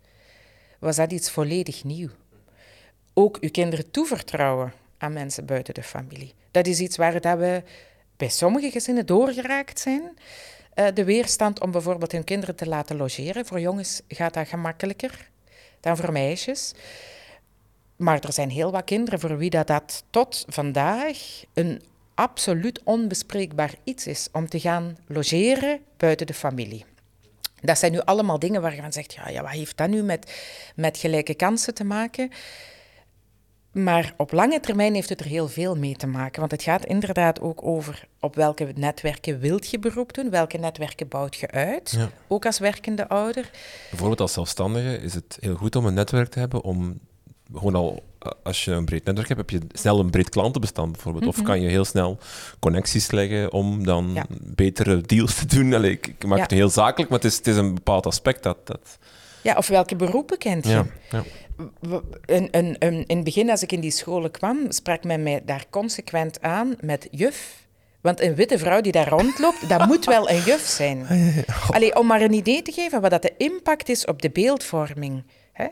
was 0.80 0.96
dat 0.96 1.12
iets 1.12 1.32
volledig 1.32 1.84
nieuw 1.84 2.10
ook 3.18 3.38
uw 3.40 3.52
kinderen 3.52 3.92
toevertrouwen 3.92 4.74
aan 4.98 5.14
mensen 5.14 5.46
buiten 5.46 5.74
de 5.74 5.84
familie. 5.84 6.34
Dat 6.52 6.68
is 6.68 6.80
iets 6.80 6.98
waar 6.98 7.22
dat 7.22 7.38
we 7.38 7.64
bij 8.18 8.30
sommige 8.30 8.72
gezinnen 8.72 9.06
doorgeraakt 9.06 9.80
zijn. 9.80 10.02
Uh, 10.76 10.88
de 10.94 11.04
weerstand 11.04 11.62
om 11.62 11.72
bijvoorbeeld 11.72 12.12
hun 12.12 12.24
kinderen 12.24 12.56
te 12.56 12.68
laten 12.68 12.98
logeren. 12.98 13.46
Voor 13.46 13.60
jongens 13.60 14.02
gaat 14.08 14.34
dat 14.34 14.48
gemakkelijker 14.48 15.30
dan 15.80 15.98
voor 15.98 16.12
meisjes. 16.12 16.74
Maar 17.96 18.20
er 18.24 18.34
zijn 18.34 18.50
heel 18.50 18.72
wat 18.72 18.84
kinderen 18.84 19.20
voor 19.20 19.38
wie 19.38 19.50
dat, 19.50 19.68
dat 19.68 20.04
tot 20.10 20.46
vandaag 20.48 21.44
een 21.54 21.82
absoluut 22.14 22.82
onbespreekbaar 22.84 23.74
iets 23.84 24.08
is 24.08 24.28
om 24.32 24.50
te 24.50 24.60
gaan 24.60 24.98
logeren 25.08 25.80
buiten 25.98 26.28
de 26.28 26.34
familie. 26.34 26.86
Dat 27.62 27.78
zijn 27.78 27.92
nu 27.92 28.00
allemaal 28.00 28.40
dingen 28.40 28.62
waar 28.62 28.76
je 28.76 28.82
van 28.82 28.94
zegt, 28.94 29.14
ja, 29.14 29.30
ja 29.30 29.42
wat 29.42 29.52
heeft 29.52 29.78
dat 29.78 29.90
nu 29.90 30.04
met, 30.04 30.34
met 30.76 30.98
gelijke 30.98 31.34
kansen 31.34 31.74
te 31.74 31.84
maken? 31.84 32.32
Maar 33.76 34.14
op 34.18 34.32
lange 34.32 34.60
termijn 34.60 34.94
heeft 34.94 35.10
het 35.10 35.20
er 35.20 35.26
heel 35.26 35.48
veel 35.48 35.76
mee 35.76 35.96
te 35.96 36.08
maken. 36.08 36.40
Want 36.40 36.52
het 36.52 36.64
gaat 36.64 36.86
inderdaad 36.86 37.42
ook 37.42 37.66
over 37.66 38.08
op 38.20 38.36
welke 38.36 38.72
netwerken 38.76 39.40
wilt 39.40 39.70
je 39.70 39.80
beroep 39.80 40.14
doen, 40.14 40.30
welke 40.30 40.58
netwerken 40.58 41.08
bouwt 41.08 41.36
je 41.36 41.52
uit, 41.52 41.98
ook 42.28 42.46
als 42.46 42.60
werkende 42.60 43.08
ouder. 43.08 43.50
Bijvoorbeeld 43.90 44.22
als 44.22 44.34
zelfstandige 44.34 44.98
is 45.02 45.14
het 45.14 45.38
heel 45.40 45.56
goed 45.56 45.76
om 45.76 45.86
een 45.86 45.94
netwerk 45.94 46.30
te 46.30 46.40
hebben 46.40 46.64
om 46.64 47.00
gewoon 47.54 47.76
al, 47.76 48.04
als 48.44 48.66
je 48.66 48.72
een 48.72 48.86
breed 48.86 49.04
netwerk 49.04 49.28
hebt, 49.28 49.40
heb 49.40 49.62
je 49.62 49.68
snel 49.78 50.00
een 50.00 50.10
breed 50.10 50.30
klantenbestand 50.30 50.92
bijvoorbeeld. 50.92 51.28
Of 51.28 51.36
mhm. 51.36 51.46
kan 51.46 51.62
je 51.62 51.70
heel 51.70 51.86
snel 51.86 52.18
connecties 52.60 53.12
leggen 53.12 53.52
om 53.52 53.86
dan 53.86 54.26
betere 54.42 55.02
deals 55.02 55.36
te 55.36 55.46
doen. 55.46 55.74
Allee, 55.74 55.92
ik, 55.92 56.26
maak 56.26 56.40
het 56.40 56.52
heel 56.52 56.70
zakelijk, 56.70 57.10
maar 57.10 57.20
het 57.20 57.32
is, 57.32 57.38
het 57.38 57.48
is 57.48 57.58
een 57.58 57.74
bepaald 57.74 58.06
aspect 58.06 58.44
dat... 58.44 58.68
dat... 58.68 58.98
Ja, 59.46 59.56
of 59.58 59.68
welke 59.68 59.96
beroepen 59.96 60.38
kent 60.38 60.66
je? 60.66 60.72
Ja, 60.72 60.86
ja 61.10 61.24
in, 62.26 62.76
het 63.08 63.24
begin, 63.24 63.50
als 63.50 63.64
ik 63.64 63.72
in 63.72 63.80
die 63.80 63.92
scholen 63.92 64.32
kwam, 64.32 64.72
sprak 64.72 65.04
men 65.04 65.24
mij 65.24 65.42
daar 65.46 65.66
consequent 65.70 66.42
aan 66.42 66.76
met 66.80 67.08
juf. 67.12 67.68
Want 68.02 68.22
een 68.22 68.36
witte 68.36 68.58
vrouw 68.58 68.82
die 68.82 68.92
daar 68.92 69.08
rondloopt, 69.08 69.70
dat 69.70 69.86
moet 69.86 70.06
wel 70.06 70.30
een 70.30 70.42
juf 70.42 70.62
zijn. 70.62 71.08
Allee, 71.76 71.96
om 71.96 72.08
maar 72.08 72.22
een 72.22 72.34
idee 72.34 72.62
te 72.62 72.72
geven 72.72 73.02
wat 73.02 73.12
dat 73.12 73.22
de 73.22 73.34
impact 73.38 73.90
is 73.90 74.06
op 74.06 74.22
de 74.22 74.30
beeldvorming. 74.30 75.24
Hè? 75.54 75.68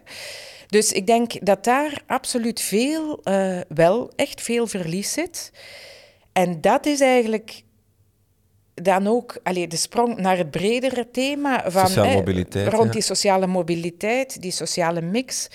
Dus 0.67 0.91
ik 0.91 1.07
denk 1.07 1.45
dat 1.45 1.63
daar 1.63 2.01
absoluut 2.07 2.61
veel, 2.61 3.19
uh, 3.23 3.59
wel 3.67 4.11
echt 4.15 4.41
veel 4.41 4.67
verlies 4.67 5.11
zit. 5.11 5.51
En 6.33 6.61
dat 6.61 6.85
is 6.85 6.99
eigenlijk 6.99 7.63
dan 8.73 9.07
ook 9.07 9.37
allee, 9.43 9.67
de 9.67 9.77
sprong 9.77 10.17
naar 10.17 10.37
het 10.37 10.51
bredere 10.51 11.11
thema 11.11 11.71
van 11.71 12.05
eh, 12.05 12.67
rond 12.67 12.93
die 12.93 13.01
sociale 13.01 13.47
mobiliteit, 13.47 14.41
die 14.41 14.51
sociale 14.51 15.01
mix. 15.01 15.49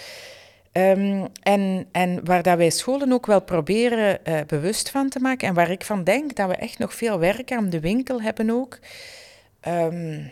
Um, 0.72 1.26
en, 1.42 1.86
en 1.92 2.24
waar 2.24 2.42
dat 2.42 2.56
wij 2.56 2.70
scholen 2.70 3.12
ook 3.12 3.26
wel 3.26 3.42
proberen 3.42 4.18
uh, 4.24 4.40
bewust 4.46 4.90
van 4.90 5.08
te 5.08 5.18
maken 5.18 5.48
en 5.48 5.54
waar 5.54 5.70
ik 5.70 5.84
van 5.84 6.04
denk 6.04 6.36
dat 6.36 6.48
we 6.48 6.54
echt 6.54 6.78
nog 6.78 6.94
veel 6.94 7.18
werk 7.18 7.52
aan 7.52 7.70
de 7.70 7.80
winkel 7.80 8.22
hebben 8.22 8.50
ook, 8.50 8.78
um, 9.68 10.30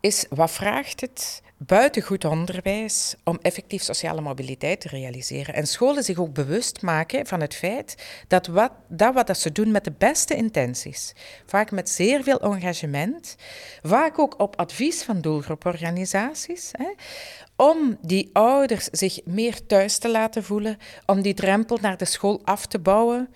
is 0.00 0.26
wat 0.30 0.50
vraagt 0.50 1.00
het 1.00 1.42
buiten 1.66 2.02
goed 2.02 2.24
onderwijs 2.24 3.14
om 3.24 3.38
effectief 3.42 3.82
sociale 3.82 4.20
mobiliteit 4.20 4.80
te 4.80 4.88
realiseren. 4.88 5.54
En 5.54 5.66
scholen 5.66 6.02
zich 6.02 6.18
ook 6.18 6.32
bewust 6.32 6.82
maken 6.82 7.26
van 7.26 7.40
het 7.40 7.54
feit 7.54 7.94
dat 8.28 8.46
wat, 8.46 8.72
dat 8.88 9.14
wat 9.14 9.38
ze 9.38 9.52
doen 9.52 9.70
met 9.70 9.84
de 9.84 9.92
beste 9.98 10.34
intenties, 10.34 11.12
vaak 11.46 11.70
met 11.70 11.88
zeer 11.88 12.22
veel 12.22 12.40
engagement, 12.40 13.36
vaak 13.82 14.18
ook 14.18 14.40
op 14.40 14.56
advies 14.56 15.02
van 15.02 15.20
doelgroeporganisaties, 15.20 16.70
hè, 16.72 16.90
om 17.60 17.98
die 18.00 18.30
ouders 18.32 18.84
zich 18.84 19.20
meer 19.24 19.66
thuis 19.66 19.98
te 19.98 20.08
laten 20.08 20.44
voelen, 20.44 20.78
om 21.06 21.22
die 21.22 21.34
drempel 21.34 21.78
naar 21.80 21.96
de 21.96 22.04
school 22.04 22.40
af 22.44 22.66
te 22.66 22.78
bouwen. 22.78 23.28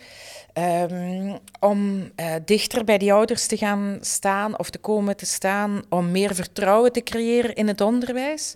Um, 0.58 1.38
om 1.60 2.10
uh, 2.16 2.34
dichter 2.44 2.84
bij 2.84 2.98
die 2.98 3.12
ouders 3.12 3.46
te 3.46 3.56
gaan 3.56 3.98
staan 4.00 4.58
of 4.58 4.70
te 4.70 4.78
komen 4.78 5.16
te 5.16 5.26
staan, 5.26 5.82
om 5.88 6.10
meer 6.10 6.34
vertrouwen 6.34 6.92
te 6.92 7.02
creëren 7.02 7.54
in 7.54 7.68
het 7.68 7.80
onderwijs, 7.80 8.54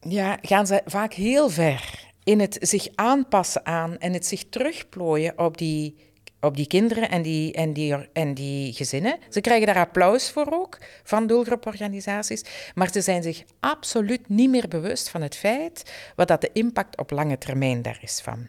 ja, 0.00 0.38
gaan 0.42 0.66
ze 0.66 0.82
vaak 0.84 1.12
heel 1.12 1.50
ver 1.50 2.06
in 2.24 2.40
het 2.40 2.56
zich 2.60 2.88
aanpassen 2.94 3.66
aan 3.66 3.98
en 3.98 4.12
het 4.12 4.26
zich 4.26 4.44
terugplooien 4.48 5.38
op 5.38 5.58
die, 5.58 5.96
op 6.40 6.56
die 6.56 6.66
kinderen 6.66 7.10
en 7.10 7.22
die, 7.22 7.52
en, 7.52 7.72
die, 7.72 7.94
en 8.12 8.34
die 8.34 8.72
gezinnen. 8.72 9.18
Ze 9.28 9.40
krijgen 9.40 9.66
daar 9.66 9.76
applaus 9.76 10.30
voor 10.30 10.46
ook 10.50 10.78
van 11.02 11.26
doelgroeporganisaties, 11.26 12.44
maar 12.74 12.88
ze 12.92 13.00
zijn 13.00 13.22
zich 13.22 13.44
absoluut 13.60 14.28
niet 14.28 14.50
meer 14.50 14.68
bewust 14.68 15.08
van 15.08 15.22
het 15.22 15.36
feit 15.36 15.92
wat 16.16 16.28
dat 16.28 16.40
de 16.40 16.50
impact 16.52 16.98
op 16.98 17.10
lange 17.10 17.38
termijn 17.38 17.82
daar 17.82 17.98
is 18.02 18.20
van 18.20 18.48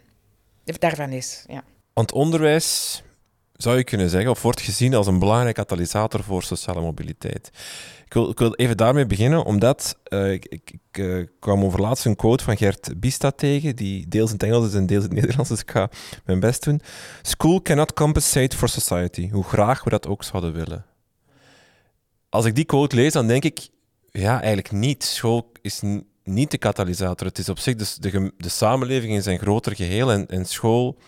daarvan 0.78 1.10
is. 1.10 1.44
Ja. 1.48 1.64
Want 1.92 2.12
onderwijs 2.12 3.02
zou 3.62 3.76
je 3.76 3.84
kunnen 3.84 4.10
zeggen, 4.10 4.30
of 4.30 4.42
wordt 4.42 4.60
gezien 4.60 4.94
als 4.94 5.06
een 5.06 5.18
belangrijk 5.18 5.54
katalysator 5.54 6.22
voor 6.22 6.42
sociale 6.42 6.80
mobiliteit. 6.80 7.50
Ik 8.04 8.12
wil, 8.12 8.30
ik 8.30 8.38
wil 8.38 8.54
even 8.54 8.76
daarmee 8.76 9.06
beginnen, 9.06 9.44
omdat 9.44 9.98
uh, 10.08 10.32
ik, 10.32 10.46
ik, 10.48 10.98
uh, 10.98 11.26
kwam 11.38 11.64
over 11.64 11.80
laatst 11.80 12.04
een 12.04 12.16
quote 12.16 12.44
van 12.44 12.56
Gert 12.56 13.00
Bista 13.00 13.30
tegen, 13.30 13.76
die 13.76 14.08
deels 14.08 14.28
in 14.28 14.34
het 14.34 14.42
Engels 14.42 14.66
is 14.66 14.74
en 14.74 14.86
deels 14.86 15.04
in 15.04 15.10
het 15.10 15.18
Nederlands, 15.20 15.50
dus 15.50 15.60
ik 15.60 15.70
ga 15.70 15.90
mijn 16.24 16.40
best 16.40 16.64
doen. 16.64 16.80
School 17.22 17.62
cannot 17.62 17.92
compensate 17.92 18.56
for 18.56 18.68
society, 18.68 19.30
hoe 19.30 19.44
graag 19.44 19.84
we 19.84 19.90
dat 19.90 20.06
ook 20.06 20.24
zouden 20.24 20.52
willen. 20.52 20.84
Als 22.28 22.44
ik 22.44 22.54
die 22.54 22.64
quote 22.64 22.96
lees, 22.96 23.12
dan 23.12 23.26
denk 23.26 23.44
ik, 23.44 23.68
ja, 24.10 24.38
eigenlijk 24.38 24.72
niet. 24.72 25.04
School 25.04 25.52
is 25.62 25.80
niet 26.24 26.50
de 26.50 26.58
katalysator. 26.58 27.26
Het 27.26 27.38
is 27.38 27.48
op 27.48 27.58
zich 27.58 27.74
de, 27.74 28.10
de, 28.10 28.32
de 28.36 28.48
samenleving 28.48 29.12
in 29.12 29.22
zijn 29.22 29.38
groter 29.38 29.76
geheel 29.76 30.12
en, 30.12 30.26
en 30.26 30.44
school 30.44 30.98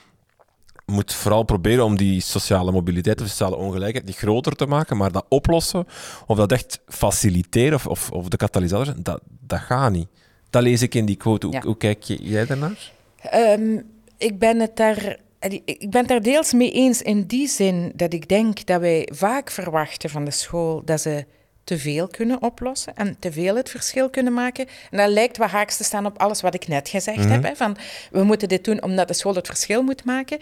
moet 0.86 1.14
vooral 1.14 1.42
proberen 1.42 1.84
om 1.84 1.96
die 1.96 2.20
sociale 2.20 2.72
mobiliteit 2.72 3.20
of 3.20 3.26
sociale 3.26 3.56
ongelijkheid 3.56 4.06
die 4.06 4.14
groter 4.14 4.52
te 4.52 4.66
maken, 4.66 4.96
maar 4.96 5.12
dat 5.12 5.24
oplossen 5.28 5.86
of 6.26 6.36
dat 6.36 6.52
echt 6.52 6.80
faciliteren 6.86 7.74
of, 7.74 7.86
of, 7.86 8.10
of 8.10 8.28
de 8.28 8.36
katalysator, 8.36 8.94
dat, 9.02 9.20
dat 9.40 9.60
gaat 9.60 9.92
niet. 9.92 10.08
Dat 10.50 10.62
lees 10.62 10.82
ik 10.82 10.94
in 10.94 11.04
die 11.06 11.16
quote. 11.16 11.60
Hoe, 11.64 11.76
kijk 11.76 12.02
jij 12.02 12.46
daarnaar? 12.46 12.92
Um, 13.34 13.82
ik 14.18 14.38
ben 14.38 14.60
het 14.60 14.76
daar 14.76 15.16
ik 15.64 15.90
ben 15.90 16.00
het 16.00 16.08
daar 16.08 16.22
deels 16.22 16.52
mee 16.52 16.70
eens 16.70 17.02
in 17.02 17.22
die 17.22 17.48
zin 17.48 17.92
dat 17.94 18.12
ik 18.12 18.28
denk 18.28 18.66
dat 18.66 18.80
wij 18.80 19.08
vaak 19.12 19.50
verwachten 19.50 20.10
van 20.10 20.24
de 20.24 20.30
school 20.30 20.82
dat 20.84 21.00
ze 21.00 21.24
te 21.64 21.78
veel 21.78 22.08
kunnen 22.08 22.42
oplossen 22.42 22.94
en 22.96 23.16
te 23.18 23.32
veel 23.32 23.56
het 23.56 23.70
verschil 23.70 24.10
kunnen 24.10 24.32
maken. 24.32 24.66
En 24.90 24.98
dat 24.98 25.08
lijkt 25.08 25.36
wat 25.36 25.50
haaks 25.50 25.76
te 25.76 25.84
staan 25.84 26.06
op 26.06 26.18
alles 26.18 26.40
wat 26.40 26.54
ik 26.54 26.68
net 26.68 26.88
gezegd 26.88 27.24
heb. 27.24 27.40
Mhm. 27.40 27.44
Hè, 27.44 27.56
van 27.56 27.76
we 28.10 28.22
moeten 28.22 28.48
dit 28.48 28.64
doen 28.64 28.82
omdat 28.82 29.08
de 29.08 29.14
school 29.14 29.34
het 29.34 29.46
verschil 29.46 29.82
moet 29.82 30.04
maken. 30.04 30.38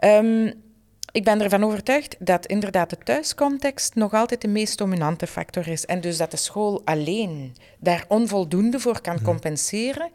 Um, 0.00 0.64
ik 1.12 1.24
ben 1.24 1.40
ervan 1.40 1.64
overtuigd 1.64 2.16
dat 2.18 2.46
inderdaad 2.46 2.90
de 2.90 2.98
thuiscontext 3.04 3.94
nog 3.94 4.12
altijd 4.12 4.40
de 4.40 4.48
meest 4.48 4.78
dominante 4.78 5.26
factor 5.26 5.68
is. 5.68 5.84
En 5.84 6.00
dus 6.00 6.16
dat 6.16 6.30
de 6.30 6.36
school 6.36 6.82
alleen 6.84 7.56
daar 7.78 8.04
onvoldoende 8.08 8.80
voor 8.80 9.00
kan 9.00 9.14
mhm. 9.14 9.24
compenseren. 9.24 10.10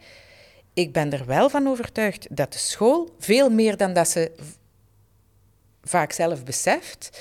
Ik 0.74 0.92
ben 0.92 1.12
er 1.12 1.26
wel 1.26 1.50
van 1.50 1.68
overtuigd 1.68 2.26
dat 2.30 2.52
de 2.52 2.58
school, 2.58 3.14
veel 3.18 3.50
meer 3.50 3.76
dan 3.76 3.92
dat 3.92 4.08
ze 4.08 4.32
vaak 5.82 6.12
zelf 6.12 6.44
beseft, 6.44 7.20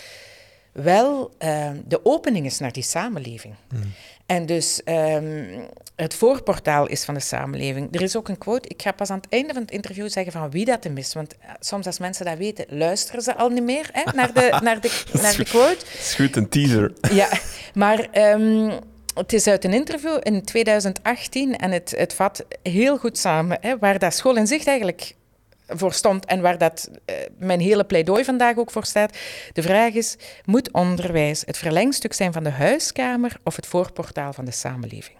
wel 0.71 1.31
uh, 1.39 1.69
de 1.85 2.05
opening 2.05 2.45
is 2.45 2.59
naar 2.59 2.71
die 2.71 2.83
samenleving. 2.83 3.53
Hmm. 3.69 3.93
En 4.25 4.45
dus 4.45 4.81
um, 4.85 5.67
het 5.95 6.13
voorportaal 6.13 6.87
is 6.87 7.03
van 7.03 7.13
de 7.13 7.19
samenleving. 7.19 7.95
Er 7.95 8.01
is 8.01 8.15
ook 8.15 8.27
een 8.29 8.37
quote, 8.37 8.67
ik 8.67 8.81
ga 8.81 8.91
pas 8.91 9.09
aan 9.09 9.17
het 9.17 9.29
einde 9.29 9.53
van 9.53 9.61
het 9.61 9.71
interview 9.71 10.09
zeggen 10.09 10.31
van 10.31 10.49
wie 10.49 10.65
dat 10.65 10.83
hem 10.83 10.97
is. 10.97 11.13
Want 11.13 11.35
eh, 11.37 11.49
soms 11.59 11.85
als 11.85 11.99
mensen 11.99 12.25
dat 12.25 12.37
weten, 12.37 12.65
luisteren 12.69 13.21
ze 13.21 13.35
al 13.35 13.49
niet 13.49 13.63
meer 13.63 13.89
hè, 13.91 14.03
naar, 14.15 14.33
de, 14.33 14.59
naar, 14.61 14.81
de, 14.81 15.03
naar 15.21 15.37
de 15.37 15.43
quote. 15.43 15.75
Dat 15.75 15.99
is 15.99 16.13
goed, 16.15 16.35
een 16.35 16.49
teaser. 16.49 16.93
Ja, 17.11 17.29
maar 17.73 18.07
um, 18.33 18.71
het 19.13 19.33
is 19.33 19.47
uit 19.47 19.63
een 19.63 19.73
interview 19.73 20.17
in 20.21 20.43
2018 20.43 21.57
en 21.57 21.71
het, 21.71 21.93
het 21.97 22.13
vat 22.13 22.45
heel 22.63 22.97
goed 22.97 23.17
samen, 23.17 23.57
hè, 23.61 23.77
waar 23.77 23.99
dat 23.99 24.13
school 24.13 24.35
in 24.35 24.47
zicht 24.47 24.67
eigenlijk 24.67 25.15
voor 25.73 25.93
stond 25.93 26.25
en 26.25 26.41
waar 26.41 26.57
dat, 26.57 26.89
uh, 26.91 27.15
mijn 27.37 27.59
hele 27.59 27.83
pleidooi 27.83 28.23
vandaag 28.23 28.57
ook 28.57 28.71
voor 28.71 28.85
staat. 28.85 29.17
De 29.53 29.61
vraag 29.61 29.93
is, 29.93 30.15
moet 30.45 30.71
onderwijs 30.71 31.43
het 31.45 31.57
verlengstuk 31.57 32.13
zijn 32.13 32.33
van 32.33 32.43
de 32.43 32.49
huiskamer 32.49 33.37
of 33.43 33.55
het 33.55 33.67
voorportaal 33.67 34.33
van 34.33 34.45
de 34.45 34.51
samenleving? 34.51 35.17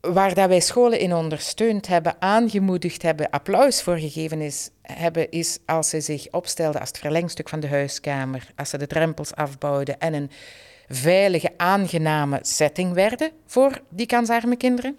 Waar 0.00 0.34
dat 0.34 0.48
wij 0.48 0.60
scholen 0.60 0.98
in 0.98 1.14
ondersteund 1.14 1.86
hebben, 1.86 2.16
aangemoedigd 2.18 3.02
hebben, 3.02 3.30
applaus 3.30 3.82
voor 3.82 3.96
gegeven 3.96 4.40
is, 4.40 4.70
hebben, 4.82 5.30
is 5.30 5.58
als 5.66 5.88
ze 5.88 6.00
zich 6.00 6.30
opstelden 6.30 6.80
als 6.80 6.88
het 6.88 6.98
verlengstuk 6.98 7.48
van 7.48 7.60
de 7.60 7.68
huiskamer, 7.68 8.52
als 8.56 8.70
ze 8.70 8.78
de 8.78 8.86
drempels 8.86 9.34
afbouwden 9.34 9.98
en 9.98 10.14
een 10.14 10.30
veilige, 10.88 11.50
aangename 11.56 12.38
setting 12.42 12.92
werden 12.92 13.30
voor 13.46 13.80
die 13.88 14.06
kansarme 14.06 14.56
kinderen. 14.56 14.96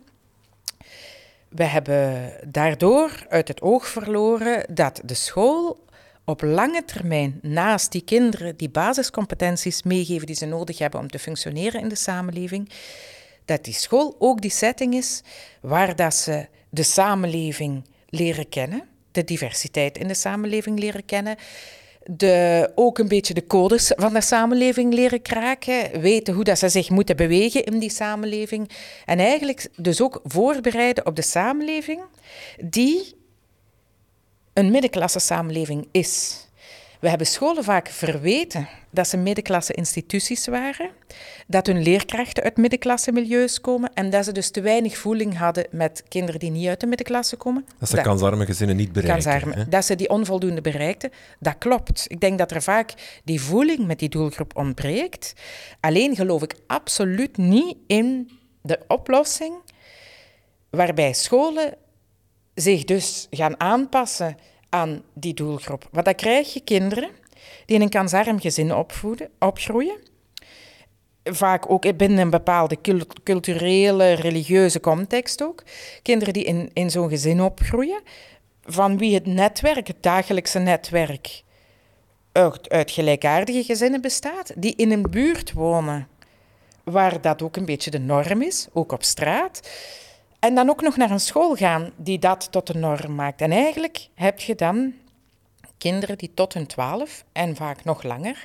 We 1.52 1.64
hebben 1.64 2.34
daardoor 2.48 3.26
uit 3.30 3.48
het 3.48 3.62
oog 3.62 3.88
verloren 3.88 4.66
dat 4.74 5.02
de 5.06 5.14
school 5.14 5.86
op 6.26 6.42
lange 6.42 6.86
termijn 6.86 7.40
naast 7.42 7.92
die 7.92 8.04
kinderen 8.04 8.58
die 8.58 8.70
basiscompetenties 8.70 9.84
meegeven 9.84 10.26
die 10.26 10.36
ze 10.36 10.46
nodig 10.46 10.78
hebben 10.78 11.00
om 11.00 11.08
te 11.08 11.20
functioneren 11.20 11.82
in 11.82 11.88
de 11.88 11.96
samenleving, 11.96 12.70
dat 13.46 13.64
die 13.64 13.74
school 13.74 14.16
ook 14.20 14.42
die 14.42 14.52
setting 14.52 14.94
is 14.94 15.22
waar 15.62 15.96
dat 15.96 16.16
ze 16.16 16.48
de 16.70 16.84
samenleving 16.84 17.86
leren 18.10 18.50
kennen, 18.50 18.84
de 19.12 19.24
diversiteit 19.24 19.98
in 19.98 20.08
de 20.08 20.14
samenleving 20.14 20.80
leren 20.80 21.06
kennen, 21.06 21.36
de, 22.04 22.72
ook 22.76 22.98
een 22.98 23.08
beetje 23.08 23.34
de 23.34 23.48
codes 23.48 23.92
van 23.96 24.14
de 24.14 24.22
samenleving 24.22 24.94
leren 24.94 25.22
kraken, 25.22 26.02
weten 26.02 26.34
hoe 26.34 26.44
dat 26.44 26.60
ze 26.60 26.70
zich 26.70 26.90
moeten 26.90 27.16
bewegen 27.16 27.64
in 27.64 27.80
die 27.80 27.92
samenleving 27.92 28.70
en 29.06 29.20
eigenlijk 29.20 29.68
dus 29.76 30.02
ook 30.02 30.20
voorbereiden 30.24 31.06
op 31.06 31.16
de 31.16 31.22
samenleving 31.22 32.02
die 32.64 33.16
een 34.54 34.72
middenklasse 34.72 35.20
samenleving 35.20 35.88
is. 35.92 36.46
We 37.02 37.10
hebben 37.10 37.28
scholen 37.28 37.64
vaak 37.64 37.88
verweten 37.88 38.68
dat 38.90 39.08
ze 39.08 39.18
middenklasse 39.18 39.74
instituties 39.74 40.48
waren, 40.48 40.90
dat 41.48 41.68
hun 41.68 41.82
leerkrachten 41.82 42.44
uit 42.44 42.58
middenklasse 42.58 43.12
milieus 43.12 43.62
komen 43.62 43.94
en 43.94 44.10
dat 44.10 44.26
ze 44.26 44.32
dus 44.32 44.50
te 44.52 44.62
weinig 44.62 44.98
voeling 44.98 45.38
hadden 45.38 45.68
met 45.72 46.04
kinderen 46.08 46.40
die 46.40 46.52
niet 46.52 46.68
uit 46.68 46.80
de 46.80 46.88
middenklasse 46.88 47.36
komen. 47.36 47.66
Dat 47.80 47.90
ze 47.90 48.02
kansarme 48.02 48.46
gezinnen 48.46 48.76
niet 48.76 48.92
bereiken. 48.92 49.70
dat 49.70 49.86
ze 49.86 49.96
die 49.96 50.10
onvoldoende 50.10 50.62
bereikten, 50.62 51.12
dat 51.40 51.56
klopt. 51.58 52.06
Ik 52.08 52.20
denk 52.20 52.38
dat 52.38 52.52
er 52.52 52.62
vaak 52.62 52.94
die 53.24 53.42
voeling 53.42 53.86
met 53.88 54.00
die 54.00 54.10
doelgroep 54.10 54.58
ontbreekt. 54.58 55.34
Alleen 55.80 56.16
geloof 56.16 56.42
ik 56.42 56.56
absoluut 56.68 57.38
niet 57.38 57.76
in 57.88 58.32
de 58.62 58.80
oplossing 58.88 59.56
waarbij 60.70 61.14
scholen 61.14 61.74
zich 62.56 62.84
dus 62.84 63.28
gaan 63.30 63.60
aanpassen 63.60 64.38
aan 64.72 65.04
die 65.14 65.34
doelgroep. 65.34 65.88
Want 65.92 66.06
dan 66.06 66.16
krijg 66.16 66.54
je 66.54 66.60
kinderen 66.60 67.10
die 67.66 67.76
in 67.76 67.82
een 67.82 67.90
kansarm 67.90 68.40
gezin 68.40 68.74
opvoeden, 68.74 69.30
opgroeien. 69.40 69.98
Vaak 71.24 71.72
ook 71.72 71.98
binnen 71.98 72.20
een 72.20 72.30
bepaalde 72.30 72.78
culturele, 73.24 74.12
religieuze 74.12 74.80
context 74.80 75.44
ook. 75.44 75.64
Kinderen 76.02 76.34
die 76.34 76.44
in, 76.44 76.70
in 76.74 76.90
zo'n 76.92 77.10
gezin 77.10 77.42
opgroeien, 77.42 78.02
van 78.66 78.98
wie 78.98 79.14
het 79.14 79.26
netwerk, 79.26 79.88
het 79.88 80.04
dagelijkse 80.04 80.60
netwerk, 80.60 81.44
uit, 82.32 82.70
uit 82.70 82.92
gelijkaardige 82.92 83.64
gezinnen 83.64 84.02
bestaat, 84.02 84.54
die 84.56 84.76
in 84.76 84.92
een 84.92 85.08
buurt 85.10 85.54
wonen 85.54 86.08
waar 86.84 87.22
dat 87.22 87.42
ook 87.42 87.56
een 87.56 87.66
beetje 87.66 87.92
de 87.92 88.00
norm 88.00 88.42
is, 88.42 88.68
ook 88.74 88.92
op 88.92 89.04
straat. 89.04 89.70
En 90.42 90.56
dan 90.56 90.70
ook 90.70 90.82
nog 90.82 90.98
naar 90.98 91.12
een 91.12 91.20
school 91.20 91.56
gaan 91.56 91.92
die 91.98 92.20
dat 92.20 92.52
tot 92.52 92.68
de 92.68 92.78
norm 92.78 93.16
maakt. 93.16 93.42
En 93.42 93.52
eigenlijk 93.52 94.08
heb 94.16 94.40
je 94.40 94.56
dan 94.56 94.94
kinderen 95.78 96.18
die 96.18 96.34
tot 96.34 96.54
hun 96.54 96.68
twaalf 96.68 97.24
en 97.32 97.56
vaak 97.56 97.84
nog 97.84 98.04
langer 98.04 98.44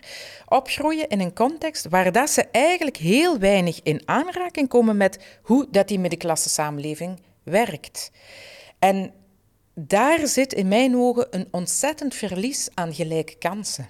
opgroeien 0.48 1.08
in 1.08 1.20
een 1.20 1.34
context 1.34 1.88
waar 1.88 2.12
dat 2.12 2.30
ze 2.30 2.44
eigenlijk 2.52 2.96
heel 2.96 3.38
weinig 3.38 3.80
in 3.82 4.02
aanraking 4.04 4.68
komen 4.68 4.96
met 4.96 5.38
hoe 5.42 5.66
dat 5.70 5.88
die 5.88 5.98
middenklasse 5.98 6.48
samenleving 6.48 7.20
werkt. 7.42 8.10
En 8.78 9.12
daar 9.74 10.26
zit 10.26 10.52
in 10.52 10.68
mijn 10.68 10.96
ogen 10.96 11.26
een 11.30 11.48
ontzettend 11.50 12.14
verlies 12.14 12.68
aan 12.74 12.94
gelijke 12.94 13.38
kansen 13.38 13.88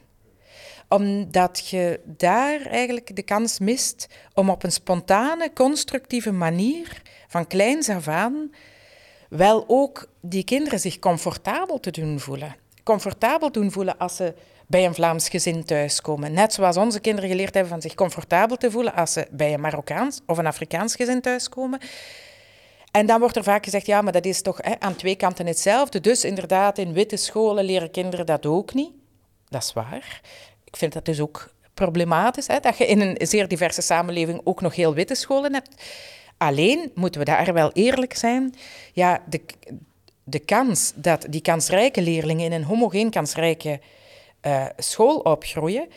omdat 0.88 1.68
je 1.68 2.01
daar 2.05 2.61
eigenlijk 2.61 3.16
de 3.16 3.22
kans 3.22 3.59
mist 3.59 4.09
om 4.35 4.51
op 4.51 4.62
een 4.62 4.72
spontane, 4.72 5.53
constructieve 5.53 6.33
manier 6.33 7.03
van 7.29 7.46
kleins 7.46 7.88
af 7.88 8.09
aan 8.09 8.51
wel 9.29 9.64
ook 9.66 10.09
die 10.20 10.44
kinderen 10.44 10.81
zich 10.81 10.99
comfortabel 10.99 11.81
te 11.81 11.90
doen 11.90 12.20
voelen. 12.20 12.57
Comfortabel 12.83 13.53
doen 13.53 13.72
voelen 13.72 13.99
als 13.99 14.16
ze 14.16 14.35
bij 14.66 14.85
een 14.85 14.94
Vlaams 14.94 15.29
gezin 15.29 15.64
thuiskomen. 15.64 16.33
Net 16.33 16.53
zoals 16.53 16.77
onze 16.77 17.01
kinderen 17.01 17.31
geleerd 17.31 17.55
hebben 17.55 17.72
van 17.72 17.83
zich 17.83 17.94
comfortabel 17.94 18.57
te 18.57 18.70
voelen 18.70 18.94
als 18.94 19.12
ze 19.12 19.27
bij 19.31 19.55
een 19.55 19.61
Marokkaans 19.61 20.20
of 20.27 20.38
een 20.38 20.46
Afrikaans 20.46 20.94
gezin 20.94 21.20
thuiskomen. 21.20 21.81
En 22.90 23.07
dan 23.07 23.20
wordt 23.20 23.37
er 23.37 23.44
vaak 23.44 23.64
gezegd, 23.64 23.87
ja, 23.87 24.03
maar 24.03 24.12
dat 24.12 24.25
is 24.25 24.42
toch 24.42 24.59
hè, 24.61 24.81
aan 24.81 24.96
twee 24.96 25.16
kanten 25.16 25.46
hetzelfde. 25.46 26.01
Dus 26.01 26.25
inderdaad, 26.25 26.79
in 26.79 26.92
witte 26.92 27.16
scholen 27.16 27.64
leren 27.64 27.90
kinderen 27.90 28.27
dat 28.27 28.46
ook 28.46 28.75
niet. 28.75 28.92
Dat 29.49 29.62
is 29.62 29.72
waar. 29.72 30.20
Ik 30.76 30.82
vind 30.82 30.94
dat 30.94 31.04
dus 31.04 31.20
ook 31.20 31.48
problematisch, 31.74 32.46
hè, 32.46 32.60
dat 32.60 32.78
je 32.78 32.86
in 32.86 33.01
een 33.01 33.16
zeer 33.26 33.48
diverse 33.48 33.82
samenleving 33.82 34.40
ook 34.44 34.61
nog 34.61 34.74
heel 34.74 34.94
witte 34.94 35.14
scholen 35.14 35.53
hebt. 35.53 35.82
Alleen 36.36 36.90
moeten 36.94 37.20
we 37.20 37.26
daar 37.26 37.53
wel 37.53 37.70
eerlijk 37.72 38.14
zijn. 38.14 38.55
Ja, 38.92 39.22
de, 39.28 39.40
de 40.24 40.38
kans 40.38 40.92
dat 40.94 41.26
die 41.30 41.40
kansrijke 41.40 42.03
leerlingen 42.03 42.44
in 42.44 42.53
een 42.53 42.64
homogeen 42.64 43.11
kansrijke 43.11 43.80
uh, 44.46 44.66
school 44.76 45.18
opgroeien, 45.18 45.88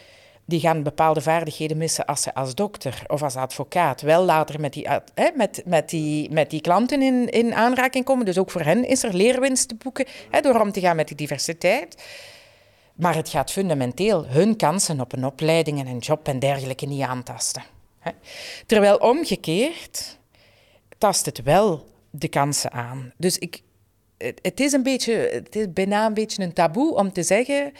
die 0.45 0.59
gaan 0.59 0.83
bepaalde 0.83 1.21
vaardigheden 1.21 1.77
missen 1.77 2.05
als 2.05 2.21
ze 2.21 2.33
als 2.33 2.55
dokter 2.55 3.03
of 3.07 3.23
als 3.23 3.35
advocaat 3.35 4.01
wel 4.01 4.23
later 4.23 4.59
met 4.59 4.73
die, 4.73 4.87
met, 5.35 5.61
met 5.65 5.89
die, 5.89 6.31
met 6.31 6.49
die 6.49 6.61
klanten 6.61 7.01
in, 7.01 7.29
in 7.29 7.53
aanraking 7.53 8.05
komen. 8.05 8.25
Dus 8.25 8.37
ook 8.37 8.51
voor 8.51 8.61
hen 8.61 8.87
is 8.87 9.03
er 9.03 9.13
leerwinst 9.13 9.67
te 9.67 9.75
boeken 9.75 10.05
hè, 10.29 10.41
door 10.41 10.59
om 10.59 10.71
te 10.71 10.79
gaan 10.79 10.95
met 10.95 11.07
die 11.07 11.17
diversiteit. 11.17 12.03
Maar 12.99 13.15
het 13.15 13.29
gaat 13.29 13.51
fundamenteel 13.51 14.25
hun 14.27 14.55
kansen 14.55 14.99
op 14.99 15.13
een 15.13 15.25
opleiding 15.25 15.79
en 15.79 15.87
een 15.87 15.97
job 15.97 16.27
en 16.27 16.39
dergelijke 16.39 16.85
niet 16.85 17.01
aantasten. 17.01 17.63
Terwijl 18.65 18.97
omgekeerd 18.97 20.17
tast 20.97 21.25
het 21.25 21.43
wel 21.43 21.87
de 22.09 22.27
kansen 22.27 22.71
aan. 22.71 23.13
Dus 23.17 23.37
ik, 23.37 23.61
het, 24.17 24.59
is 24.59 24.71
een 24.71 24.83
beetje, 24.83 25.13
het 25.13 25.55
is 25.55 25.73
bijna 25.73 26.05
een 26.05 26.13
beetje 26.13 26.43
een 26.43 26.53
taboe 26.53 26.95
om 26.95 27.13
te 27.13 27.23
zeggen. 27.23 27.71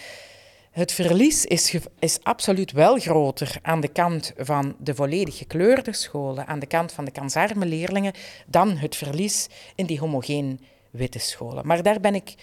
Het 0.72 0.92
verlies 0.92 1.46
is, 1.46 1.78
is 2.00 2.20
absoluut 2.24 2.72
wel 2.72 2.98
groter 2.98 3.58
aan 3.62 3.82
de 3.82 3.88
kant 3.88 4.34
van 4.38 4.76
de 4.78 4.96
volledig 4.96 5.38
gekleurde 5.38 5.94
scholen, 5.94 6.48
aan 6.48 6.60
de 6.60 6.66
kant 6.66 6.92
van 6.92 7.06
de 7.06 7.12
kansarme 7.12 7.66
leerlingen, 7.66 8.14
dan 8.48 8.78
het 8.78 8.96
verlies 8.96 9.48
in 9.76 9.86
die 9.86 10.00
homogeen 10.00 10.60
witte 10.90 11.20
scholen. 11.20 11.68
Maar 11.68 11.84
daar 11.84 12.00
ben 12.00 12.16
ik 12.16 12.34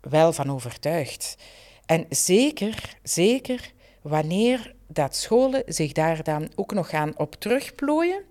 wel 0.00 0.32
van 0.32 0.52
overtuigd. 0.52 1.36
En 1.86 2.06
zeker, 2.08 2.96
zeker 3.02 3.72
wanneer 4.02 4.74
dat 4.86 5.16
scholen 5.16 5.62
zich 5.66 5.92
daar 5.92 6.22
dan 6.22 6.50
ook 6.54 6.74
nog 6.74 6.88
gaan 6.88 7.12
op 7.16 7.34
terugplooien. 7.34 8.22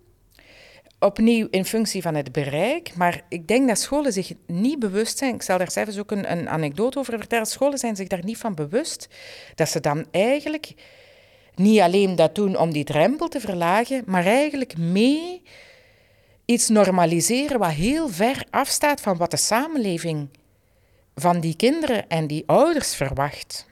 Opnieuw 1.00 1.48
in 1.50 1.66
functie 1.66 2.02
van 2.02 2.16
het 2.16 2.32
bereik, 2.32 2.96
maar 2.96 3.22
ik 3.30 3.48
denk 3.48 3.68
dat 3.68 3.80
scholen 3.80 4.14
zich 4.14 4.34
niet 4.48 4.80
bewust 4.80 5.18
zijn. 5.18 5.36
Ik 5.36 5.42
zal 5.42 5.58
daar 5.58 5.72
zelfs 5.72 5.98
ook 5.98 6.12
een, 6.12 6.32
een 6.32 6.50
anekdote 6.50 7.00
over 7.00 7.18
vertellen. 7.18 7.46
Scholen 7.46 7.78
zijn 7.78 7.96
zich 7.96 8.08
daar 8.08 8.24
niet 8.24 8.38
van 8.38 8.56
bewust 8.56 9.08
dat 9.56 9.70
ze 9.70 9.80
dan 9.80 10.06
eigenlijk 10.12 10.74
niet 11.56 11.80
alleen 11.80 12.16
dat 12.16 12.36
doen 12.36 12.58
om 12.58 12.74
die 12.74 12.84
drempel 12.84 13.28
te 13.28 13.40
verlagen, 13.40 14.04
maar 14.06 14.26
eigenlijk 14.26 14.78
mee 14.78 15.42
iets 16.46 16.68
normaliseren 16.68 17.60
wat 17.60 17.72
heel 17.72 18.10
ver 18.10 18.46
afstaat 18.50 19.02
van 19.02 19.18
wat 19.18 19.32
de 19.32 19.38
samenleving 19.38 20.28
van 21.16 21.40
die 21.40 21.56
kinderen 21.56 22.10
en 22.10 22.28
die 22.28 22.44
ouders 22.46 22.96
verwacht. 22.96 23.66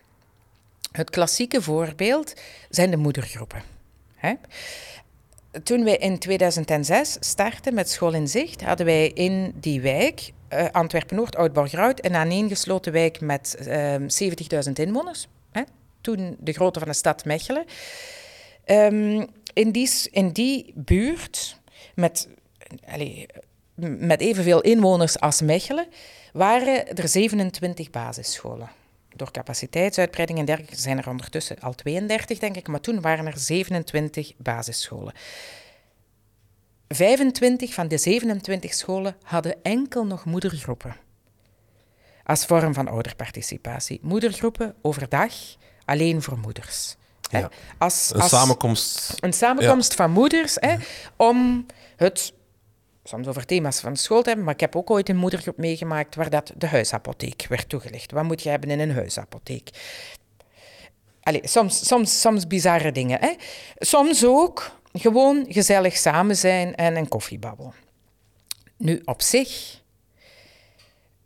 Het 0.92 1.10
klassieke 1.10 1.62
voorbeeld 1.62 2.34
zijn 2.70 2.92
de 2.92 2.98
moedergroepen. 2.98 3.64
Toen 5.64 5.84
wij 5.84 5.98
in 5.98 6.20
2006 6.20 7.18
startten 7.20 7.74
met 7.74 7.89
School 7.89 8.14
in 8.14 8.28
Zicht, 8.28 8.62
hadden 8.62 8.86
wij 8.86 9.08
in 9.08 9.54
die 9.56 9.82
wijk, 9.82 10.32
uh, 10.54 10.66
Antwerpen-Noord, 10.72 11.36
Oud-Borgerhout, 11.36 12.06
een 12.06 12.16
aaneengesloten 12.16 12.92
wijk 12.92 13.22
met 13.22 13.58
uh, 13.60 13.94
ehm, 13.94 14.08
70.000 14.68 14.72
inwoners. 14.74 15.28
Toen 16.02 16.38
de 16.39 16.54
grootte 16.54 16.80
van 16.80 16.88
de 16.88 16.94
stad 16.94 17.26
Mechelen. 17.26 17.66
Um, 18.66 19.28
in, 19.54 19.72
die, 19.72 19.89
in 20.12 20.30
die 20.30 20.74
buurt, 20.76 21.60
met, 21.96 22.28
allez, 22.86 23.26
met 23.76 24.22
evenveel 24.22 24.62
inwoners 24.62 25.20
als 25.20 25.42
Mechelen, 25.42 25.88
waren 26.32 26.96
er 26.98 27.08
27 27.08 27.90
basisscholen. 27.90 28.70
Door 29.16 29.32
capaciteitsuitbreiding 29.32 30.40
en 30.40 30.46
dergelijke 30.46 30.80
zijn 30.80 30.98
er 30.98 31.10
ondertussen 31.10 31.60
al 31.60 31.74
32, 31.74 32.40
denk 32.40 32.56
ik, 32.56 32.68
maar 32.68 32.80
toen 32.80 33.02
waren 33.02 33.26
er 33.26 33.38
27 33.38 34.34
basisscholen. 34.38 35.14
25 36.88 37.74
van 37.74 37.88
de 37.88 37.98
27 37.98 38.74
scholen 38.74 39.16
hadden 39.24 39.56
enkel 39.64 40.06
nog 40.06 40.26
moedergroepen. 40.26 40.96
Als 42.24 42.46
vorm 42.46 42.74
van 42.74 42.88
ouderparticipatie. 42.88 44.00
Moedergroepen 44.02 44.76
overdag 44.82 45.34
alleen 45.86 46.22
voor 46.22 46.38
moeders. 46.38 46.96
Ja. 47.30 47.50
Als, 47.78 48.12
een 48.14 48.22
samenkomst. 48.30 49.14
Een 49.20 49.34
samenkomst 49.34 49.94
van 49.94 50.12
moeders 50.12 50.58
hè, 50.60 50.76
om 51.16 51.66
het 51.96 52.34
soms 53.04 53.28
over 53.28 53.45
thema's 53.45 53.80
van 53.80 53.95
school 53.95 54.24
hebben, 54.24 54.43
maar 54.43 54.54
ik 54.54 54.60
heb 54.60 54.76
ook 54.76 54.89
ooit 54.89 55.10
een 55.10 55.18
moedergroep 55.18 55.58
meegemaakt 55.58 56.16
waar 56.16 56.30
dat 56.30 56.54
de 56.58 56.68
huisapotheek 56.68 57.45
werd 57.49 57.70
toegelicht. 57.70 58.12
Wat 58.12 58.24
moet 58.24 58.43
je 58.43 58.49
hebben 58.49 58.70
in 58.70 58.80
een 58.80 58.91
huisapotheek? 58.91 59.70
Allee, 61.24 61.41
soms, 61.43 61.88
soms, 61.88 62.22
soms 62.22 62.47
bizarre 62.47 62.91
dingen. 62.91 63.20
Hè? 63.20 63.34
Soms 63.78 64.26
ook 64.26 64.80
gewoon 64.93 65.45
gezellig 65.49 65.97
samen 65.97 66.38
zijn 66.38 66.76
en 66.76 66.95
een 66.95 67.08
koffiebabbel. 67.08 67.74
Nu, 68.78 69.02
op 69.06 69.22
zich 69.22 69.80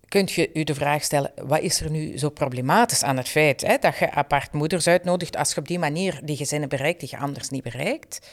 kunt 0.07 0.31
je 0.31 0.49
u 0.53 0.63
de 0.63 0.75
vraag 0.75 1.03
stellen, 1.03 1.31
wat 1.35 1.61
is 1.61 1.81
er 1.81 1.89
nu 1.89 2.17
zo 2.17 2.29
problematisch 2.29 3.03
aan 3.03 3.17
het 3.17 3.29
feit 3.29 3.61
hè, 3.61 3.77
dat 3.77 3.97
je 3.97 4.11
apart 4.11 4.53
moeders 4.53 4.87
uitnodigt 4.87 5.37
als 5.37 5.53
je 5.53 5.59
op 5.59 5.67
die 5.67 5.79
manier 5.79 6.19
die 6.23 6.37
gezinnen 6.37 6.69
bereikt 6.69 6.99
die 6.99 7.09
je 7.11 7.17
anders 7.17 7.49
niet 7.49 7.63
bereikt? 7.63 8.27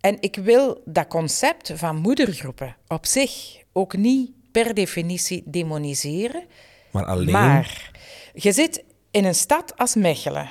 En 0.00 0.16
ik 0.20 0.36
wil 0.36 0.82
dat 0.84 1.06
concept 1.06 1.72
van 1.74 1.96
moedergroepen 1.96 2.76
op 2.88 3.06
zich 3.06 3.62
ook 3.72 3.96
niet 3.96 4.30
per 4.52 4.74
definitie 4.74 5.42
demoniseren. 5.44 6.44
Maar 6.90 7.04
alleen. 7.04 7.32
Maar 7.32 7.90
je 8.34 8.52
zit 8.52 8.84
in 9.10 9.24
een 9.24 9.34
stad 9.34 9.76
als 9.76 9.94
Mechelen 9.94 10.50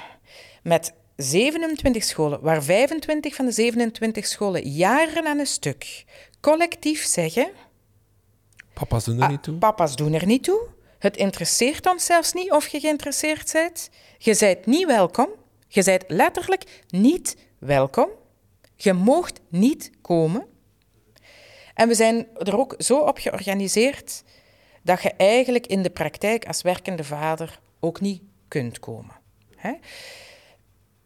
met 0.64 0.94
27 1.16 2.04
scholen, 2.04 2.42
waar 2.42 2.64
25 2.64 3.36
van 3.36 3.46
de 3.46 3.52
27 3.52 4.26
scholen 4.26 4.70
jaren 4.70 5.28
aan 5.28 5.40
een 5.40 5.48
stuk 5.48 6.06
collectief 6.42 7.06
zeggen. 7.06 7.52
Papa's 8.74 9.06
doen 9.06 9.18
er 9.18 9.24
ah, 9.24 9.30
niet 9.30 9.44
toe. 9.44 9.58
Papa's 9.58 9.96
doen 9.96 10.14
er 10.14 10.26
niet 10.26 10.44
toe. 10.44 10.68
Het 11.00 11.18
interesseert 11.18 11.88
ons 11.88 12.06
zelfs 12.06 12.34
niet 12.34 12.52
of 12.52 12.68
je 12.68 12.80
geïnteresseerd 12.80 13.52
bent. 13.52 13.90
Je 14.18 14.36
bent 14.40 14.66
niet 14.66 14.86
welkom. 14.86 15.30
Je 15.68 15.84
bent 15.84 16.04
letterlijk 16.08 16.84
niet 16.88 17.38
welkom. 17.60 18.10
Je 18.78 18.94
moogt 18.94 19.40
niet 19.50 19.92
komen. 20.02 20.46
En 21.74 21.88
we 21.88 21.96
zijn 21.96 22.28
er 22.38 22.58
ook 22.58 22.76
zo 22.78 22.98
op 22.98 23.18
georganiseerd 23.18 24.24
dat 24.84 25.02
je 25.02 25.14
eigenlijk 25.18 25.68
in 25.68 25.82
de 25.82 25.90
praktijk 25.90 26.46
als 26.46 26.62
werkende 26.62 27.04
vader 27.04 27.60
ook 27.80 28.02
niet 28.02 28.22
kunt 28.48 28.80
komen. 28.80 29.16
Hè? 29.56 29.74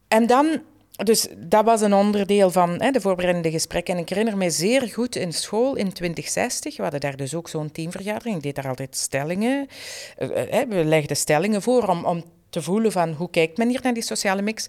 En 0.08 0.28
dan, 0.28 0.62
dus 0.92 1.28
dat 1.38 1.66
was 1.66 1.82
een 1.82 1.94
onderdeel 1.94 2.52
van 2.52 2.82
hè, 2.82 2.92
de 2.92 3.02
voorbereidende 3.02 3.52
gesprekken. 3.52 3.96
En 3.96 4.02
ik 4.02 4.10
herinner 4.10 4.38
me 4.38 4.50
zeer 4.50 4.82
goed 4.82 5.16
in 5.16 5.34
school 5.34 5.76
in 5.76 5.94
2060, 5.94 6.78
we 6.78 6.82
hadden 6.82 7.00
daar 7.00 7.16
dus 7.16 7.36
ook 7.36 7.50
zo'n 7.50 7.72
teamvergadering. 7.72 8.36
Ik 8.36 8.44
deed 8.44 8.56
daar 8.56 8.68
altijd 8.68 8.98
stellingen. 8.98 9.68
Eh, 10.18 10.62
eh, 10.62 10.70
we 10.70 10.84
legden 10.84 11.18
stellingen 11.18 11.62
voor 11.62 11.88
om, 11.88 12.06
om 12.06 12.24
te 12.50 12.62
voelen 12.62 12.92
van 12.92 13.12
hoe 13.12 13.30
kijkt 13.30 13.58
men 13.58 13.70
hier 13.70 13.80
naar 13.84 13.94
die 13.94 14.04
sociale 14.04 14.42
mix. 14.42 14.68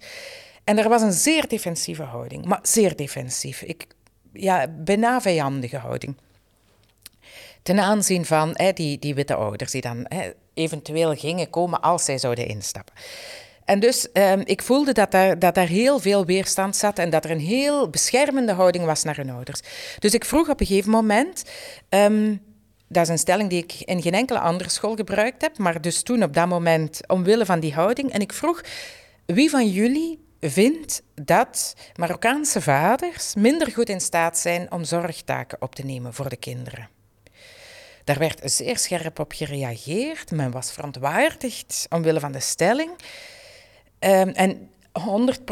En 0.64 0.78
er 0.78 0.88
was 0.88 1.02
een 1.02 1.12
zeer 1.12 1.48
defensieve 1.48 2.02
houding, 2.02 2.44
maar 2.44 2.58
zeer 2.62 2.96
defensief. 2.96 3.62
Ik, 3.62 3.86
ja, 4.32 4.68
bijna 4.68 5.20
vijandige 5.20 5.76
houding. 5.76 6.16
Ten 7.62 7.80
aanzien 7.80 8.24
van 8.24 8.56
die, 8.74 8.98
die 8.98 9.14
witte 9.14 9.34
ouders 9.34 9.72
die 9.72 9.80
dan 9.80 10.06
eventueel 10.54 11.14
gingen 11.14 11.50
komen 11.50 11.80
als 11.80 12.04
zij 12.04 12.18
zouden 12.18 12.46
instappen. 12.46 12.94
En 13.64 13.80
dus 13.80 14.08
um, 14.12 14.42
ik 14.44 14.62
voelde 14.62 14.92
dat 14.92 15.10
daar, 15.10 15.38
dat 15.38 15.54
daar 15.54 15.66
heel 15.66 15.98
veel 15.98 16.24
weerstand 16.24 16.76
zat 16.76 16.98
en 16.98 17.10
dat 17.10 17.24
er 17.24 17.30
een 17.30 17.40
heel 17.40 17.90
beschermende 17.90 18.52
houding 18.52 18.84
was 18.84 19.02
naar 19.02 19.16
hun 19.16 19.30
ouders. 19.30 19.60
Dus 19.98 20.14
ik 20.14 20.24
vroeg 20.24 20.48
op 20.48 20.60
een 20.60 20.66
gegeven 20.66 20.90
moment, 20.90 21.44
um, 21.88 22.40
dat 22.88 23.02
is 23.02 23.08
een 23.08 23.18
stelling 23.18 23.50
die 23.50 23.62
ik 23.62 23.72
in 23.80 24.02
geen 24.02 24.14
enkele 24.14 24.38
andere 24.38 24.70
school 24.70 24.94
gebruikt 24.94 25.42
heb, 25.42 25.58
maar 25.58 25.80
dus 25.80 26.02
toen 26.02 26.22
op 26.22 26.34
dat 26.34 26.48
moment 26.48 27.00
omwille 27.06 27.46
van 27.46 27.60
die 27.60 27.74
houding. 27.74 28.12
En 28.12 28.20
ik 28.20 28.32
vroeg, 28.32 28.60
wie 29.26 29.50
van 29.50 29.68
jullie 29.68 30.18
vindt 30.50 31.02
dat 31.14 31.74
Marokkaanse 31.96 32.60
vaders 32.60 33.34
minder 33.34 33.72
goed 33.72 33.88
in 33.88 34.00
staat 34.00 34.38
zijn 34.38 34.72
om 34.72 34.84
zorgtaken 34.84 35.62
op 35.62 35.74
te 35.74 35.84
nemen 35.84 36.14
voor 36.14 36.28
de 36.28 36.36
kinderen. 36.36 36.88
Daar 38.04 38.18
werd 38.18 38.40
zeer 38.44 38.78
scherp 38.78 39.18
op 39.18 39.32
gereageerd. 39.32 40.30
Men 40.30 40.50
was 40.50 40.72
verontwaardigd 40.72 41.86
omwille 41.88 42.20
van 42.20 42.32
de 42.32 42.40
stelling. 42.40 42.90
Um, 43.98 44.28
en 44.28 44.70
100% 45.00 45.02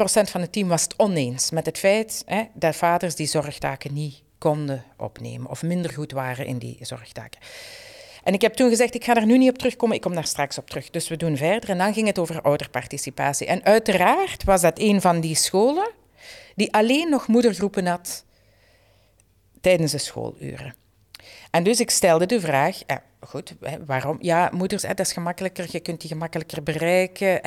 van 0.03 0.41
het 0.41 0.53
team 0.53 0.69
was 0.69 0.83
het 0.83 0.95
oneens 0.97 1.51
met 1.51 1.67
het 1.67 1.79
feit 1.79 2.23
hè, 2.27 2.45
dat 2.55 2.77
vaders 2.77 3.15
die 3.15 3.27
zorgtaken 3.27 3.93
niet 3.93 4.23
konden 4.39 4.85
opnemen 4.97 5.51
of 5.51 5.63
minder 5.63 5.93
goed 5.93 6.13
waren 6.13 6.47
in 6.47 6.59
die 6.59 6.79
zorgtaken. 6.81 7.41
En 8.25 8.35
ik 8.35 8.41
heb 8.41 8.55
toen 8.55 8.69
gezegd, 8.69 8.95
ik 8.95 9.05
ga 9.05 9.15
er 9.15 9.27
nu 9.27 9.39
niet 9.39 9.51
op 9.51 9.59
terugkomen, 9.59 9.97
ik 9.97 10.03
kom 10.03 10.15
daar 10.15 10.27
straks 10.27 10.59
op 10.59 10.71
terug. 10.71 10.91
Dus 10.91 11.09
we 11.09 11.17
doen 11.17 11.37
verder. 11.37 11.71
En 11.71 11.79
dan 11.79 11.95
ging 11.95 12.07
het 12.07 12.19
over 12.19 12.43
ouderparticipatie. 12.43 13.47
En 13.47 13.65
uiteraard 13.65 14.45
was 14.45 14.61
dat 14.61 14.79
een 14.79 15.01
van 15.01 15.21
die 15.21 15.35
scholen 15.35 15.91
die 16.55 16.73
alleen 16.73 17.11
nog 17.11 17.27
moedergroepen 17.27 17.87
had 17.87 18.25
tijdens 19.61 19.93
de 19.93 19.99
schooluren. 19.99 20.75
En 21.51 21.63
dus 21.63 21.81
ik 21.81 21.91
stelde 21.91 22.27
de 22.27 22.41
vraag, 22.41 22.81
goed, 23.21 23.55
waarom? 23.87 24.17
Ja, 24.21 24.51
moeders, 24.53 24.83
dat 24.83 25.01
is 25.01 25.13
gemakkelijker, 25.13 25.67
je 25.71 25.81
kunt 25.81 26.01
die 26.01 26.11
gemakkelijker 26.11 26.63
bereiken. 26.63 27.41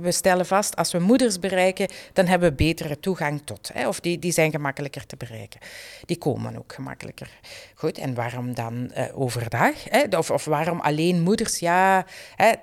We 0.00 0.12
stellen 0.12 0.46
vast, 0.46 0.76
als 0.76 0.92
we 0.92 0.98
moeders 0.98 1.38
bereiken, 1.38 1.88
dan 2.12 2.26
hebben 2.26 2.48
we 2.48 2.54
betere 2.54 3.00
toegang 3.00 3.42
tot. 3.44 3.70
Of 3.86 4.00
die, 4.00 4.18
die 4.18 4.32
zijn 4.32 4.50
gemakkelijker 4.50 5.06
te 5.06 5.16
bereiken. 5.16 5.60
Die 6.04 6.18
komen 6.18 6.56
ook 6.56 6.72
gemakkelijker. 6.72 7.30
Goed, 7.74 7.98
en 7.98 8.14
waarom 8.14 8.54
dan 8.54 8.92
uh, 8.96 9.04
overdag? 9.20 9.74
Of, 10.10 10.30
of 10.30 10.44
waarom 10.44 10.80
alleen 10.80 11.22
moeders? 11.22 11.58
Ja, 11.58 12.06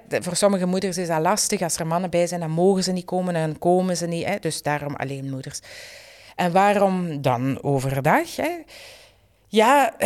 voor 0.08 0.36
sommige 0.36 0.66
moeders 0.66 0.98
is 0.98 1.08
dat 1.08 1.22
lastig. 1.22 1.62
Als 1.62 1.78
er 1.78 1.88
mannen 1.88 2.10
bij 2.10 2.28
zijn, 2.28 2.40
dan 2.40 2.52
mogen 2.52 2.84
ze 2.84 2.92
niet 2.92 3.06
komen 3.06 3.36
en 3.36 3.60
komen 3.60 3.98
ze 3.98 4.06
niet. 4.06 4.42
Dus 4.42 4.62
daarom 4.62 4.96
alleen 4.96 5.30
moeders. 5.30 5.60
En 6.36 6.52
waarom 6.52 7.22
dan 7.22 7.64
overdag? 7.64 8.30
Ja, 9.54 9.94
uh, 9.94 10.00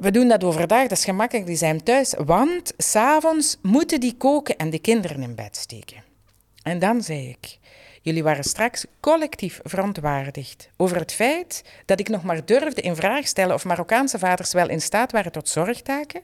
we 0.00 0.10
doen 0.10 0.28
dat 0.28 0.44
overdag, 0.44 0.82
dat 0.82 0.98
is 0.98 1.04
gemakkelijk, 1.04 1.46
die 1.46 1.56
zijn 1.56 1.82
thuis. 1.82 2.14
Want 2.24 2.72
s'avonds 2.76 3.56
moeten 3.62 4.00
die 4.00 4.16
koken 4.16 4.56
en 4.56 4.70
de 4.70 4.78
kinderen 4.78 5.22
in 5.22 5.34
bed 5.34 5.56
steken. 5.56 6.04
En 6.62 6.78
dan 6.78 7.02
zei 7.02 7.28
ik, 7.28 7.58
jullie 8.02 8.22
waren 8.22 8.44
straks 8.44 8.84
collectief 9.00 9.60
verontwaardigd 9.62 10.68
over 10.76 10.96
het 10.96 11.12
feit 11.12 11.64
dat 11.84 12.00
ik 12.00 12.08
nog 12.08 12.22
maar 12.22 12.44
durfde 12.44 12.80
in 12.80 12.96
vraag 12.96 13.26
stellen 13.26 13.54
of 13.54 13.64
Marokkaanse 13.64 14.18
vaders 14.18 14.52
wel 14.52 14.68
in 14.68 14.80
staat 14.80 15.12
waren 15.12 15.32
tot 15.32 15.48
zorgtaken. 15.48 16.22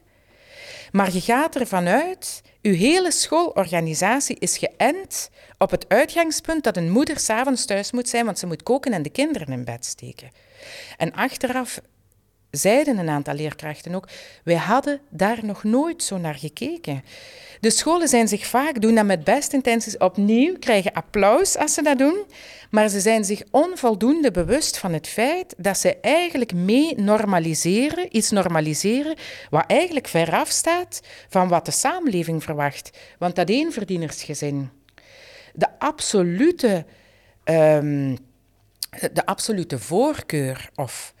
Maar 0.91 1.13
je 1.13 1.21
gaat 1.21 1.55
ervan 1.55 1.87
uit, 1.87 2.41
uw 2.61 2.73
hele 2.73 3.11
schoolorganisatie 3.11 4.35
is 4.39 4.57
geënt 4.57 5.29
op 5.57 5.71
het 5.71 5.85
uitgangspunt 5.89 6.63
dat 6.63 6.77
een 6.77 6.91
moeder 6.91 7.19
s'avonds 7.19 7.65
thuis 7.65 7.91
moet 7.91 8.09
zijn, 8.09 8.25
want 8.25 8.39
ze 8.39 8.47
moet 8.47 8.63
koken 8.63 8.93
en 8.93 9.01
de 9.01 9.09
kinderen 9.09 9.47
in 9.47 9.63
bed 9.63 9.85
steken. 9.85 10.31
En 10.97 11.13
achteraf 11.13 11.79
zeiden 12.51 12.97
een 12.97 13.09
aantal 13.09 13.33
leerkrachten 13.33 13.95
ook, 13.95 14.07
wij 14.43 14.55
hadden 14.55 15.01
daar 15.09 15.45
nog 15.45 15.63
nooit 15.63 16.03
zo 16.03 16.17
naar 16.17 16.35
gekeken. 16.35 17.03
De 17.59 17.69
scholen 17.69 18.07
zijn 18.07 18.27
zich 18.27 18.45
vaak, 18.45 18.81
doen 18.81 18.95
dat 18.95 19.05
met 19.05 19.23
best 19.23 19.53
intenties 19.53 19.97
opnieuw, 19.97 20.57
krijgen 20.59 20.93
applaus 20.93 21.57
als 21.57 21.73
ze 21.73 21.81
dat 21.81 21.97
doen, 21.97 22.25
maar 22.69 22.89
ze 22.89 22.99
zijn 22.99 23.25
zich 23.25 23.43
onvoldoende 23.51 24.31
bewust 24.31 24.77
van 24.77 24.93
het 24.93 25.07
feit 25.07 25.53
dat 25.57 25.77
ze 25.77 25.99
eigenlijk 25.99 26.53
mee 26.53 26.95
normaliseren, 26.95 28.17
iets 28.17 28.29
normaliseren, 28.29 29.15
wat 29.49 29.63
eigenlijk 29.67 30.07
veraf 30.07 30.49
staat 30.49 31.01
van 31.29 31.47
wat 31.47 31.65
de 31.65 31.71
samenleving 31.71 32.43
verwacht. 32.43 32.97
Want 33.17 33.35
dat 33.35 33.49
eenverdienersgezin, 33.49 34.69
de 35.53 35.79
absolute, 35.79 36.85
um, 37.43 38.17
de 39.11 39.25
absolute 39.25 39.79
voorkeur 39.79 40.69
of 40.75 41.15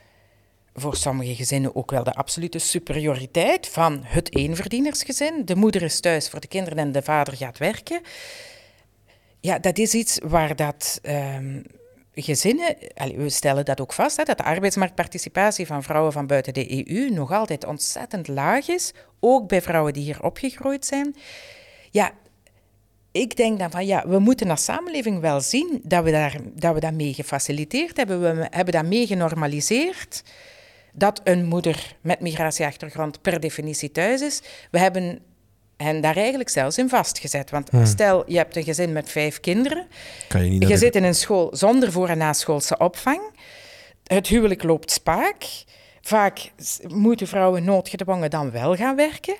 voor 0.79 0.95
sommige 0.95 1.35
gezinnen 1.35 1.75
ook 1.75 1.91
wel 1.91 2.03
de 2.03 2.13
absolute 2.13 2.59
superioriteit 2.59 3.67
van 3.67 3.99
het 4.03 4.35
eenverdienersgezin. 4.35 5.45
De 5.45 5.55
moeder 5.55 5.81
is 5.81 5.99
thuis 5.99 6.29
voor 6.29 6.39
de 6.39 6.47
kinderen 6.47 6.77
en 6.77 6.91
de 6.91 7.01
vader 7.01 7.35
gaat 7.35 7.57
werken. 7.57 8.01
Ja, 9.39 9.59
dat 9.59 9.77
is 9.77 9.93
iets 9.93 10.19
waar 10.23 10.55
dat 10.55 10.99
um, 11.03 11.63
gezinnen, 12.13 12.75
we 13.15 13.29
stellen 13.29 13.65
dat 13.65 13.81
ook 13.81 13.93
vast, 13.93 14.17
hè, 14.17 14.23
dat 14.23 14.37
de 14.37 14.43
arbeidsmarktparticipatie 14.43 15.65
van 15.65 15.83
vrouwen 15.83 16.11
van 16.11 16.27
buiten 16.27 16.53
de 16.53 16.87
EU 16.87 17.09
nog 17.09 17.31
altijd 17.31 17.65
ontzettend 17.65 18.27
laag 18.27 18.67
is, 18.67 18.93
ook 19.19 19.47
bij 19.47 19.61
vrouwen 19.61 19.93
die 19.93 20.03
hier 20.03 20.23
opgegroeid 20.23 20.85
zijn. 20.85 21.15
Ja, 21.91 22.11
ik 23.11 23.35
denk 23.35 23.59
dan 23.59 23.71
van 23.71 23.85
ja, 23.85 24.07
we 24.07 24.19
moeten 24.19 24.49
als 24.49 24.63
samenleving 24.63 25.19
wel 25.19 25.41
zien 25.41 25.81
dat 25.83 26.03
we, 26.03 26.11
daar, 26.11 26.37
dat 26.53 26.73
we 26.73 26.79
dat 26.79 26.93
mee 26.93 27.13
gefaciliteerd 27.13 27.97
hebben. 27.97 28.21
We 28.21 28.47
hebben 28.49 28.73
dat 28.73 28.85
mee 28.85 29.07
genormaliseerd 29.07 30.23
dat 30.97 31.21
een 31.23 31.45
moeder 31.45 31.95
met 32.01 32.19
migratieachtergrond 32.19 33.21
per 33.21 33.39
definitie 33.39 33.91
thuis 33.91 34.21
is. 34.21 34.41
We 34.71 34.79
hebben 34.79 35.19
hen 35.77 36.01
daar 36.01 36.15
eigenlijk 36.15 36.49
zelfs 36.49 36.77
in 36.77 36.89
vastgezet. 36.89 37.49
Want 37.49 37.69
hmm. 37.69 37.85
stel, 37.85 38.23
je 38.31 38.37
hebt 38.37 38.55
een 38.55 38.63
gezin 38.63 38.93
met 38.93 39.09
vijf 39.09 39.39
kinderen. 39.39 39.87
Kan 40.27 40.43
je 40.43 40.49
niet 40.49 40.67
je 40.67 40.77
zit 40.77 40.95
in 40.95 41.03
een 41.03 41.15
school 41.15 41.49
zonder 41.51 41.91
voor- 41.91 42.09
en 42.09 42.17
naschoolse 42.17 42.77
opvang. 42.77 43.21
Het 44.03 44.27
huwelijk 44.27 44.63
loopt 44.63 44.91
spaak. 44.91 45.45
Vaak 46.01 46.51
moeten 46.87 47.27
vrouwen 47.27 47.63
noodgedwongen 47.63 48.29
dan 48.29 48.51
wel 48.51 48.75
gaan 48.75 48.95
werken. 48.95 49.35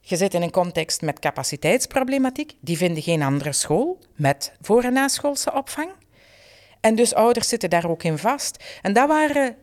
Je 0.00 0.16
zit 0.16 0.34
in 0.34 0.42
een 0.42 0.50
context 0.50 1.00
met 1.00 1.18
capaciteitsproblematiek. 1.18 2.52
Die 2.60 2.76
vinden 2.76 3.02
geen 3.02 3.22
andere 3.22 3.52
school 3.52 3.98
met 4.16 4.52
voor- 4.60 4.84
en 4.84 4.92
naschoolse 4.92 5.52
opvang. 5.52 5.90
En 6.80 6.94
dus 6.94 7.14
ouders 7.14 7.48
zitten 7.48 7.70
daar 7.70 7.88
ook 7.90 8.02
in 8.02 8.18
vast. 8.18 8.64
En 8.82 8.92
dat 8.92 9.08
waren 9.08 9.56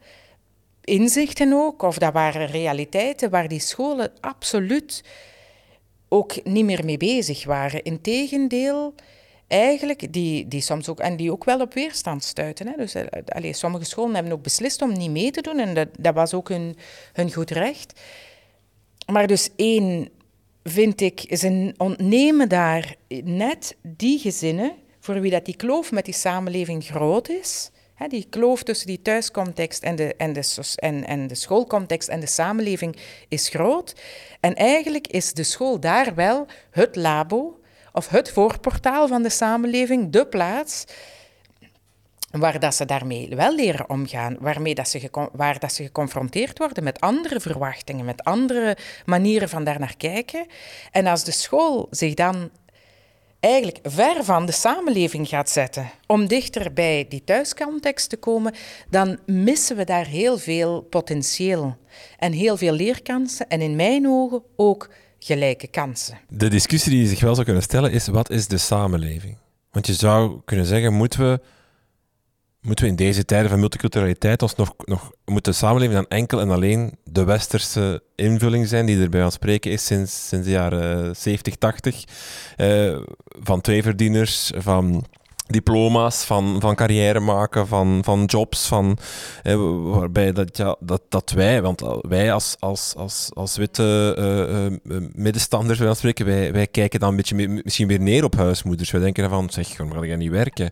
inzichten 0.90 1.54
ook, 1.54 1.82
of 1.82 1.98
dat 1.98 2.14
waren 2.14 2.48
realiteiten 2.48 3.30
waar 3.30 3.48
die 3.48 3.60
scholen 3.60 4.12
absoluut 4.20 5.04
ook 6.08 6.44
niet 6.44 6.66
meer 6.66 6.86
mee 6.86 6.98
bezig 6.98 7.46
waren. 7.46 7.84
Integendeel, 7.84 8.94
eigenlijk, 9.48 10.14
die, 10.14 10.48
die 10.48 10.62
soms 10.62 10.90
ook, 10.90 11.00
en 11.00 11.16
die 11.16 11.32
ook 11.32 11.44
wel 11.44 11.60
op 11.60 11.74
weerstand 11.74 12.24
stuiten. 12.24 12.68
Hè. 12.68 12.74
Dus 12.78 12.94
eh, 12.94 13.06
allee, 13.26 13.54
sommige 13.54 13.86
scholen 13.86 14.14
hebben 14.14 14.34
ook 14.34 14.44
beslist 14.44 14.82
om 14.82 14.94
niet 14.94 15.12
mee 15.12 15.32
te 15.32 15.42
doen 15.42 15.60
en 15.60 15.74
dat, 15.74 15.88
dat 16.00 16.14
was 16.14 16.34
ook 16.34 16.50
hun, 16.50 16.76
hun 17.14 17.34
goed 17.34 17.52
recht. 17.52 18.00
Maar 19.12 19.28
dus 19.28 19.50
één, 19.56 20.10
vind 20.64 21.02
ik, 21.02 21.26
ze 21.38 21.74
ontnemen 21.78 22.50
daar 22.50 22.96
net 23.24 23.76
die 23.82 24.20
gezinnen 24.20 24.72
voor 25.00 25.22
wie 25.22 25.32
dat 25.32 25.46
die 25.46 25.56
kloof 25.56 25.92
met 25.92 26.06
die 26.06 26.14
samenleving 26.14 26.84
groot 26.84 27.30
is 27.30 27.72
die 28.08 28.28
kloof 28.30 28.64
tussen 28.64 28.88
die 28.88 29.02
thuiscontext 29.02 29.84
en 29.84 29.96
de, 29.96 30.16
en, 30.16 30.34
de, 30.34 30.64
en, 30.76 31.06
en 31.06 31.28
de 31.28 31.36
schoolcontext 31.36 32.08
en 32.08 32.20
de 32.20 32.28
samenleving 32.28 32.98
is 33.28 33.50
groot. 33.50 33.96
En 34.40 34.56
eigenlijk 34.56 35.08
is 35.08 35.34
de 35.34 35.44
school 35.44 35.80
daar 35.80 36.16
wel 36.16 36.48
het 36.72 36.96
labo 36.96 37.60
of 37.94 38.08
het 38.08 38.32
voorportaal 38.32 39.08
van 39.08 39.24
de 39.24 39.30
samenleving, 39.30 40.12
de 40.12 40.28
plaats 40.28 40.86
waar 42.32 42.60
dat 42.60 42.76
ze 42.76 42.86
daarmee 42.86 43.36
wel 43.36 43.56
leren 43.56 43.90
omgaan, 43.90 44.38
waarmee 44.40 44.76
dat 44.76 44.90
ze 44.90 45.30
waar 45.32 45.60
dat 45.60 45.74
ze 45.74 45.84
geconfronteerd 45.84 46.58
worden 46.58 46.84
met 46.84 47.00
andere 47.00 47.40
verwachtingen, 47.40 48.06
met 48.06 48.24
andere 48.24 48.78
manieren 49.06 49.50
van 49.50 49.64
daar 49.64 49.80
naar 49.80 49.98
kijken. 49.98 50.46
En 50.92 51.08
als 51.08 51.24
de 51.24 51.32
school 51.32 51.88
zich 51.90 52.14
dan 52.14 52.50
eigenlijk 53.40 53.80
ver 53.84 54.24
van 54.24 54.46
de 54.46 54.52
samenleving 54.52 55.28
gaat 55.28 55.50
zetten 55.50 55.92
om 56.08 56.28
dichter 56.28 56.74
bij 56.74 57.06
die 57.10 57.24
thuiscontext 57.24 58.10
te 58.10 58.18
komen, 58.18 58.54
dan 58.90 59.20
missen 59.26 59.76
we 59.76 59.84
daar 59.84 60.06
heel 60.06 60.38
veel 60.38 60.82
potentieel 60.82 61.78
en 62.18 62.32
heel 62.32 62.58
veel 62.58 62.74
leerkansen 62.74 63.50
en 63.50 63.62
in 63.62 63.76
mijn 63.76 64.08
ogen 64.08 64.44
ook 64.56 64.90
gelijke 65.20 65.68
kansen. 65.68 66.20
De 66.30 66.48
discussie 66.48 66.92
die 66.92 67.02
je 67.02 67.08
zich 67.08 67.20
wel 67.20 67.34
zou 67.34 67.46
kunnen 67.46 67.64
stellen 67.64 67.92
is, 67.92 68.08
wat 68.08 68.30
is 68.30 68.48
de 68.48 68.58
samenleving? 68.58 69.38
Want 69.72 69.88
je 69.88 69.94
zou 69.94 70.42
kunnen 70.46 70.66
zeggen, 70.66 70.94
moeten 70.94 71.20
we 71.20 71.40
moeten 72.62 72.86
we 72.86 72.92
in 72.92 72.98
deze 72.98 73.26
tijden 73.26 73.50
van 73.50 73.60
multiculturaliteit 73.60 74.42
ons 74.42 74.56
nog, 74.56 74.74
nog 74.78 75.12
moeten 75.26 75.56
samenleven 75.56 75.96
dan 75.96 76.08
enkel 76.08 76.40
en 76.40 76.50
alleen 76.50 76.98
de 77.04 77.24
westerse 77.24 78.04
invulling 78.16 78.68
zijn 78.68 78.86
die 78.86 79.02
er 79.02 79.10
bij 79.10 79.24
ons 79.24 79.34
spreken 79.34 79.72
is 79.72 79.86
sinds, 79.86 80.28
sinds 80.28 80.46
de 80.46 80.52
jaren 80.52 81.16
70, 81.16 81.56
80. 81.56 82.04
Uh, 82.58 82.98
van 83.42 83.62
tweeverdieners, 83.62 84.52
van 84.56 85.06
diploma's, 85.50 86.24
van, 86.24 86.62
van 86.62 86.76
carrière 86.76 87.20
maken, 87.20 87.68
van, 87.68 88.00
van 88.04 88.26
jobs, 88.26 88.68
van, 88.68 88.98
eh, 89.44 89.56
waarbij 89.84 90.32
dat, 90.32 90.58
ja, 90.58 90.76
dat, 90.80 91.02
dat 91.10 91.32
wij, 91.32 91.62
want 91.62 91.84
wij 92.02 92.34
als, 92.34 92.56
als, 92.60 92.94
als, 92.98 93.30
als 93.34 93.58
witte 93.58 94.16
uh, 94.20 94.96
uh, 94.96 95.08
middenstanders, 95.14 95.80
wij, 95.80 95.94
spreken, 95.94 96.26
wij, 96.26 96.54
wij 96.54 96.68
kijken 96.68 97.00
dan 97.00 97.10
een 97.10 97.16
beetje 97.16 97.48
misschien 97.48 97.88
weer 97.88 98.00
neer 98.00 98.24
op 98.24 98.36
huismoeders. 98.36 98.92
Wij 98.92 99.02
denken 99.02 99.30
van, 99.30 99.50
zeg, 99.50 99.78
waarom 99.78 99.98
ga 99.98 100.04
je 100.04 100.16
niet 100.16 100.32
werken? 100.32 100.72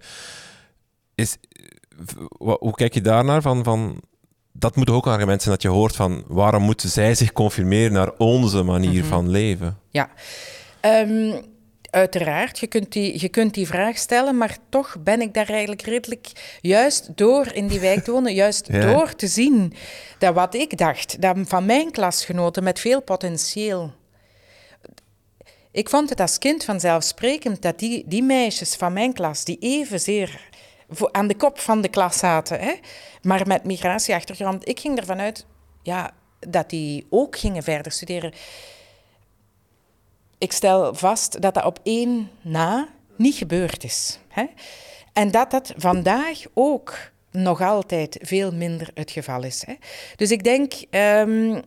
Is, 1.16 1.38
hoe 2.38 2.76
kijk 2.76 2.94
je 2.94 3.02
daarnaar? 3.02 3.42
Van, 3.42 3.64
van, 3.64 4.02
dat 4.52 4.76
moet 4.76 4.90
ook 4.90 5.06
een 5.06 5.12
argument 5.12 5.42
zijn 5.42 5.54
dat 5.54 5.64
je 5.64 5.70
hoort 5.70 5.96
van 5.96 6.24
waarom 6.28 6.64
moeten 6.64 6.90
zij 6.90 7.16
zich 7.16 7.32
confirmeren 7.32 7.94
naar 7.94 8.12
onze 8.18 8.64
manier 8.64 9.02
mhm. 9.02 9.10
van 9.10 9.30
leven? 9.30 9.78
Ja, 9.90 10.10
um, 10.82 11.42
uiteraard. 11.90 12.60
Je 12.60 12.68
kunt, 12.68 12.92
die, 12.92 13.22
je 13.22 13.30
kunt 13.30 13.54
die 13.54 13.68
vraag 13.68 13.98
stellen, 13.98 14.38
maar 14.38 14.58
toch 14.70 14.96
ben 15.00 15.22
ik 15.22 15.34
daar 15.34 15.50
eigenlijk 15.50 15.82
redelijk, 15.82 16.58
juist 16.62 17.10
door 17.16 17.52
in 17.54 17.68
die 17.68 17.80
wijk 17.80 18.04
te 18.04 18.12
wonen, 18.12 18.34
juist 18.34 18.72
door 18.92 19.16
te 19.16 19.28
zien 19.28 19.74
dat 20.20 20.34
wat 20.34 20.56
ik 20.56 20.78
dacht, 20.78 21.22
dat 21.22 21.38
van 21.46 21.66
mijn 21.66 21.92
klasgenoten 21.92 22.64
met 22.64 22.80
veel 22.80 23.02
potentieel. 23.02 23.94
Ik 25.72 25.90
vond 25.90 26.10
het 26.10 26.20
als 26.20 26.38
kind 26.38 26.64
vanzelfsprekend 26.64 27.62
dat 27.62 27.80
die, 27.80 28.04
die 28.08 28.24
meisjes 28.24 28.76
van 28.76 28.94
mijn 28.94 29.14
klas, 29.14 29.44
die 29.44 29.58
evenzeer 29.60 30.47
aan 31.12 31.28
de 31.28 31.36
kop 31.36 31.60
van 31.60 31.82
de 31.82 31.88
klas 31.88 32.18
zaten, 32.18 32.60
hè, 32.60 32.74
maar 33.22 33.48
met 33.48 33.64
migratieachtergrond. 33.64 34.68
Ik 34.68 34.80
ging 34.80 34.98
ervan 34.98 35.20
uit 35.20 35.46
ja, 35.82 36.12
dat 36.40 36.70
die 36.70 37.08
ook 37.10 37.38
gingen 37.38 37.64
verder 37.64 37.92
studeren. 37.92 38.34
Ik 40.38 40.52
stel 40.52 40.94
vast 40.94 41.42
dat 41.42 41.54
dat 41.54 41.66
op 41.66 41.80
één 41.84 42.30
na 42.42 42.88
niet 43.16 43.36
gebeurd 43.36 43.84
is. 43.84 44.20
Hè? 44.28 44.46
En 45.14 45.32
dat 45.32 45.52
dat 45.52 45.74
vandaag 45.78 46.42
ook 46.54 46.98
nog 47.32 47.62
altijd 47.62 48.18
veel 48.22 48.52
minder 48.52 48.90
het 48.94 49.12
geval 49.12 49.44
is. 49.44 49.64
Hè? 49.66 49.74
Dus 50.16 50.32
ik 50.32 50.44
denk, 50.44 50.74
um, 50.90 51.62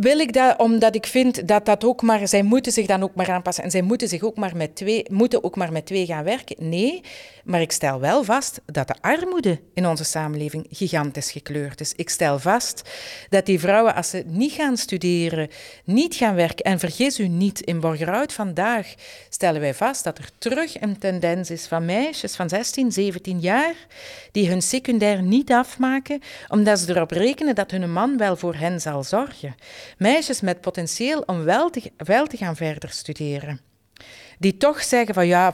wil 0.00 0.18
ik 0.18 0.32
dat 0.32 0.58
omdat 0.58 0.94
ik 0.94 1.06
vind 1.06 1.48
dat 1.48 1.66
dat 1.66 1.84
ook 1.84 2.02
maar, 2.02 2.28
zij 2.28 2.42
moeten 2.42 2.72
zich 2.72 2.86
dan 2.86 3.02
ook 3.02 3.14
maar 3.14 3.30
aanpassen 3.30 3.64
en 3.64 3.70
zij 3.70 3.82
moeten 3.82 4.08
zich 4.08 4.22
ook 4.22 4.36
maar 4.36 4.56
met 4.56 4.76
twee, 4.76 5.04
moeten 5.10 5.44
ook 5.44 5.56
maar 5.56 5.72
met 5.72 5.86
twee 5.86 6.06
gaan 6.06 6.24
werken. 6.24 6.68
Nee, 6.68 7.02
maar 7.44 7.60
ik 7.60 7.72
stel 7.72 8.00
wel 8.00 8.24
vast 8.24 8.60
dat 8.66 8.88
de 8.88 8.94
armoede 9.00 9.60
in 9.74 9.86
onze 9.86 10.04
samenleving 10.04 10.66
gigantisch 10.70 11.30
gekleurd 11.30 11.80
is. 11.80 11.92
Ik 11.96 12.10
stel 12.10 12.38
vast 12.38 12.90
dat 13.28 13.46
die 13.46 13.60
vrouwen, 13.60 13.94
als 13.94 14.10
ze 14.10 14.22
niet 14.26 14.52
gaan 14.52 14.76
studeren, 14.76 15.48
niet 15.84 16.14
gaan 16.14 16.34
werken, 16.34 16.64
en 16.64 16.78
vergis 16.78 17.18
u 17.18 17.28
niet, 17.28 17.60
in 17.60 17.80
Borgerhout 17.80 18.32
vandaag 18.32 18.94
stellen 19.28 19.60
wij 19.60 19.74
vast 19.74 20.04
dat 20.04 20.18
er 20.18 20.28
terug 20.38 20.80
een 20.80 20.98
tendens 20.98 21.50
is 21.50 21.66
van 21.66 21.84
meisjes 21.84 22.36
van 22.36 22.48
16, 22.48 22.92
17 22.92 23.40
jaar 23.40 23.74
die 24.32 24.48
hun 24.48 24.62
secundair 24.62 25.22
niet 25.22 25.52
afmaken, 25.52 26.20
omdat 26.48 26.78
ze 26.78 26.90
erop 26.90 27.10
rekenen 27.10 27.54
dat 27.54 27.70
hun 27.70 27.92
man 27.92 28.16
wel 28.16 28.36
voor 28.36 28.54
hen 28.54 28.80
zal 28.80 29.02
zorgen. 29.02 29.54
Meisjes 29.98 30.40
met 30.40 30.60
potentieel 30.60 31.20
om 31.26 31.44
wel 31.44 31.70
te, 31.70 31.92
wel 31.96 32.26
te 32.26 32.36
gaan 32.36 32.56
verder 32.56 32.90
studeren. 32.90 33.60
Die 34.38 34.56
toch 34.56 34.82
zeggen 34.82 35.14
van 35.14 35.26
ja, 35.26 35.52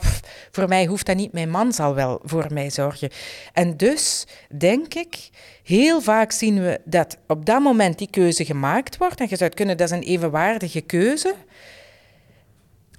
voor 0.51 0.67
mij 0.67 0.85
hoeft 0.85 1.05
dat 1.05 1.15
niet, 1.15 1.31
mijn 1.31 1.49
man 1.49 1.73
zal 1.73 1.95
wel 1.95 2.19
voor 2.23 2.47
mij 2.53 2.69
zorgen. 2.69 3.09
En 3.53 3.77
dus 3.77 4.27
denk 4.57 4.93
ik, 4.93 5.29
heel 5.63 6.01
vaak 6.01 6.31
zien 6.31 6.61
we 6.61 6.81
dat 6.85 7.17
op 7.27 7.45
dat 7.45 7.61
moment 7.61 7.97
die 7.97 8.09
keuze 8.09 8.45
gemaakt 8.45 8.97
wordt. 8.97 9.19
En 9.19 9.27
je 9.29 9.35
zou 9.35 9.49
kunnen, 9.49 9.77
dat 9.77 9.91
is 9.91 9.97
een 9.97 10.03
evenwaardige 10.03 10.81
keuze. 10.81 11.35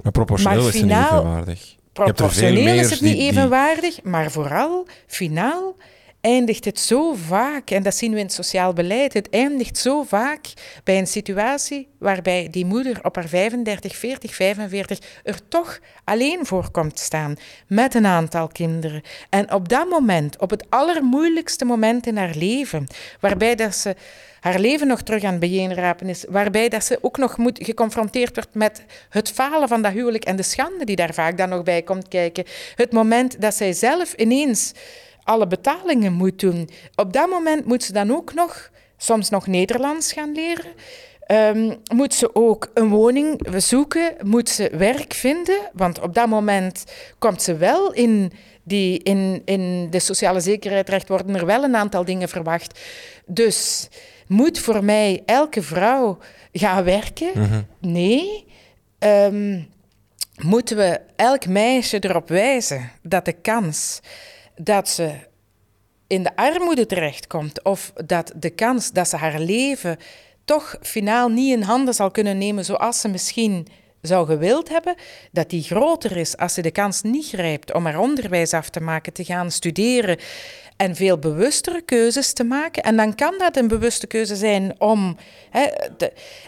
Maar 0.02 0.12
proportioneel 0.12 0.68
is 0.68 0.74
het 0.74 0.84
niet 0.84 0.92
evenwaardig. 0.92 1.74
Proportioneel 1.92 2.78
is 2.78 2.90
het 2.90 3.00
niet 3.00 3.18
evenwaardig, 3.18 4.02
maar 4.02 4.30
vooral 4.30 4.86
finaal 5.06 5.76
eindigt 6.22 6.64
het 6.64 6.78
zo 6.78 7.14
vaak, 7.14 7.70
en 7.70 7.82
dat 7.82 7.94
zien 7.94 8.12
we 8.12 8.18
in 8.18 8.24
het 8.24 8.34
sociaal 8.34 8.72
beleid, 8.72 9.12
het 9.12 9.30
eindigt 9.30 9.78
zo 9.78 10.02
vaak 10.02 10.40
bij 10.84 10.98
een 10.98 11.06
situatie 11.06 11.88
waarbij 11.98 12.48
die 12.50 12.64
moeder 12.64 12.98
op 13.02 13.14
haar 13.14 13.28
35, 13.28 13.96
40, 13.96 14.34
45 14.34 14.98
er 15.22 15.48
toch 15.48 15.80
alleen 16.04 16.46
voor 16.46 16.70
komt 16.70 16.98
staan 16.98 17.36
met 17.66 17.94
een 17.94 18.06
aantal 18.06 18.48
kinderen. 18.48 19.02
En 19.28 19.52
op 19.52 19.68
dat 19.68 19.88
moment, 19.88 20.38
op 20.38 20.50
het 20.50 20.64
allermoeilijkste 20.68 21.64
moment 21.64 22.06
in 22.06 22.16
haar 22.16 22.34
leven, 22.34 22.86
waarbij 23.20 23.54
dat 23.54 23.74
ze 23.74 23.96
haar 24.40 24.58
leven 24.58 24.86
nog 24.86 25.02
terug 25.02 25.22
aan 25.22 25.30
het 25.30 25.40
bijeenrapen 25.40 26.08
is, 26.08 26.24
waarbij 26.28 26.68
dat 26.68 26.84
ze 26.84 26.98
ook 27.00 27.18
nog 27.18 27.36
moet, 27.36 27.58
geconfronteerd 27.62 28.34
wordt 28.34 28.54
met 28.54 28.84
het 29.08 29.30
falen 29.30 29.68
van 29.68 29.82
dat 29.82 29.92
huwelijk 29.92 30.24
en 30.24 30.36
de 30.36 30.42
schande 30.42 30.84
die 30.84 30.96
daar 30.96 31.14
vaak 31.14 31.38
dan 31.38 31.48
nog 31.48 31.62
bij 31.62 31.82
komt 31.82 32.08
kijken. 32.08 32.44
Het 32.74 32.92
moment 32.92 33.40
dat 33.40 33.54
zij 33.54 33.72
zelf 33.72 34.12
ineens 34.12 34.72
alle 35.24 35.46
betalingen 35.46 36.12
moet 36.12 36.40
doen. 36.40 36.68
Op 36.94 37.12
dat 37.12 37.28
moment 37.28 37.64
moet 37.64 37.82
ze 37.82 37.92
dan 37.92 38.10
ook 38.10 38.34
nog, 38.34 38.70
soms 38.96 39.30
nog 39.30 39.46
Nederlands 39.46 40.12
gaan 40.12 40.32
leren. 40.32 40.72
Um, 41.26 41.76
moet 41.94 42.14
ze 42.14 42.34
ook 42.34 42.70
een 42.74 42.88
woning 42.88 43.46
zoeken, 43.56 44.14
moet 44.22 44.48
ze 44.48 44.70
werk 44.76 45.12
vinden, 45.14 45.58
want 45.72 46.00
op 46.00 46.14
dat 46.14 46.28
moment 46.28 46.84
komt 47.18 47.42
ze 47.42 47.56
wel 47.56 47.92
in, 47.92 48.32
die, 48.62 49.02
in, 49.02 49.42
in 49.44 49.90
de 49.90 50.00
sociale 50.00 50.40
zekerheid 50.40 51.08
worden 51.08 51.34
er 51.34 51.46
wel 51.46 51.64
een 51.64 51.76
aantal 51.76 52.04
dingen 52.04 52.28
verwacht. 52.28 52.80
Dus 53.26 53.88
moet 54.26 54.58
voor 54.58 54.84
mij 54.84 55.22
elke 55.26 55.62
vrouw 55.62 56.18
gaan 56.52 56.84
werken? 56.84 57.30
Mhm. 57.34 57.62
Nee. 57.80 58.46
Um, 58.98 59.68
moeten 60.42 60.76
we 60.76 61.00
elk 61.16 61.46
meisje 61.46 61.98
erop 61.98 62.28
wijzen 62.28 62.90
dat 63.02 63.24
de 63.24 63.32
kans 63.32 64.00
dat 64.54 64.88
ze 64.88 65.10
in 66.06 66.22
de 66.22 66.36
armoede 66.36 66.86
terechtkomt 66.86 67.64
of 67.64 67.92
dat 68.06 68.32
de 68.36 68.50
kans 68.50 68.90
dat 68.90 69.08
ze 69.08 69.16
haar 69.16 69.40
leven 69.40 69.96
toch 70.44 70.76
finaal 70.80 71.28
niet 71.28 71.52
in 71.52 71.62
handen 71.62 71.94
zal 71.94 72.10
kunnen 72.10 72.38
nemen 72.38 72.64
zoals 72.64 73.00
ze 73.00 73.08
misschien 73.08 73.66
zou 74.02 74.26
gewild 74.26 74.68
hebben, 74.68 74.94
dat 75.30 75.50
die 75.50 75.62
groter 75.62 76.16
is 76.16 76.36
als 76.36 76.54
ze 76.54 76.62
de 76.62 76.70
kans 76.70 77.02
niet 77.02 77.26
grijpt 77.26 77.72
om 77.72 77.84
haar 77.84 77.98
onderwijs 77.98 78.52
af 78.52 78.68
te 78.68 78.80
maken, 78.80 79.12
te 79.12 79.24
gaan 79.24 79.50
studeren 79.50 80.18
en 80.76 80.96
veel 80.96 81.18
bewustere 81.18 81.82
keuzes 81.82 82.32
te 82.32 82.44
maken. 82.44 82.82
En 82.82 82.96
dan 82.96 83.14
kan 83.14 83.34
dat 83.38 83.56
een 83.56 83.68
bewuste 83.68 84.06
keuze 84.06 84.36
zijn 84.36 84.80
om. 84.80 85.16
Hè, 85.50 85.62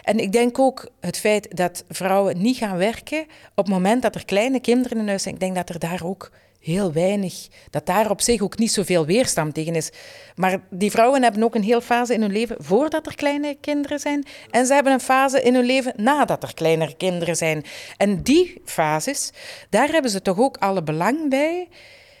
en 0.01 0.19
ik 0.19 0.31
denk 0.31 0.59
ook 0.59 0.89
het 0.99 1.17
feit 1.17 1.57
dat 1.57 1.83
vrouwen 1.89 2.41
niet 2.41 2.57
gaan 2.57 2.77
werken 2.77 3.21
op 3.55 3.65
het 3.65 3.67
moment 3.67 4.01
dat 4.01 4.15
er 4.15 4.25
kleine 4.25 4.59
kinderen 4.59 4.97
in 4.97 5.07
huis 5.07 5.23
zijn, 5.23 5.33
ik 5.33 5.39
denk 5.39 5.55
dat 5.55 5.69
er 5.69 5.79
daar 5.79 6.01
ook 6.03 6.31
heel 6.65 6.93
weinig, 6.93 7.47
dat 7.69 7.85
daar 7.85 8.09
op 8.09 8.21
zich 8.21 8.41
ook 8.41 8.57
niet 8.57 8.71
zoveel 8.71 9.05
weerstand 9.05 9.53
tegen 9.53 9.75
is. 9.75 9.89
Maar 10.35 10.61
die 10.69 10.91
vrouwen 10.91 11.23
hebben 11.23 11.43
ook 11.43 11.55
een 11.55 11.63
heel 11.63 11.81
fase 11.81 12.13
in 12.13 12.21
hun 12.21 12.31
leven 12.31 12.55
voordat 12.59 13.05
er 13.05 13.15
kleine 13.15 13.57
kinderen 13.61 13.99
zijn. 13.99 14.25
En 14.51 14.65
ze 14.65 14.73
hebben 14.73 14.93
een 14.93 14.99
fase 14.99 15.41
in 15.41 15.55
hun 15.55 15.65
leven 15.65 15.93
nadat 15.95 16.43
er 16.43 16.53
kleinere 16.53 16.95
kinderen 16.97 17.35
zijn. 17.35 17.63
En 17.97 18.21
die 18.23 18.61
fases, 18.65 19.31
daar 19.69 19.87
hebben 19.87 20.11
ze 20.11 20.21
toch 20.21 20.39
ook 20.39 20.57
alle 20.57 20.83
belang 20.83 21.29
bij. 21.29 21.67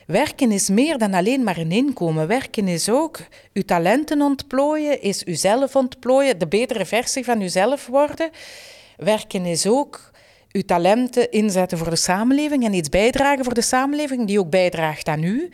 Werken 0.07 0.51
is 0.51 0.69
meer 0.69 0.97
dan 0.97 1.13
alleen 1.13 1.43
maar 1.43 1.57
een 1.57 1.71
inkomen. 1.71 2.27
Werken 2.27 2.67
is 2.67 2.89
ook 2.89 3.19
uw 3.53 3.63
talenten 3.63 4.21
ontplooien, 4.21 5.01
is 5.01 5.23
uzelf 5.23 5.75
ontplooien, 5.75 6.39
de 6.39 6.47
betere 6.47 6.85
versie 6.85 7.23
van 7.23 7.41
uzelf 7.41 7.87
worden. 7.87 8.29
Werken 8.97 9.45
is 9.45 9.67
ook 9.67 10.13
uw 10.55 10.61
talenten 10.61 11.31
inzetten 11.31 11.77
voor 11.77 11.89
de 11.89 11.95
samenleving 11.95 12.65
en 12.65 12.73
iets 12.73 12.89
bijdragen 12.89 13.43
voor 13.43 13.53
de 13.53 13.61
samenleving 13.61 14.27
die 14.27 14.39
ook 14.39 14.49
bijdraagt 14.49 15.07
aan 15.07 15.23
u. 15.23 15.49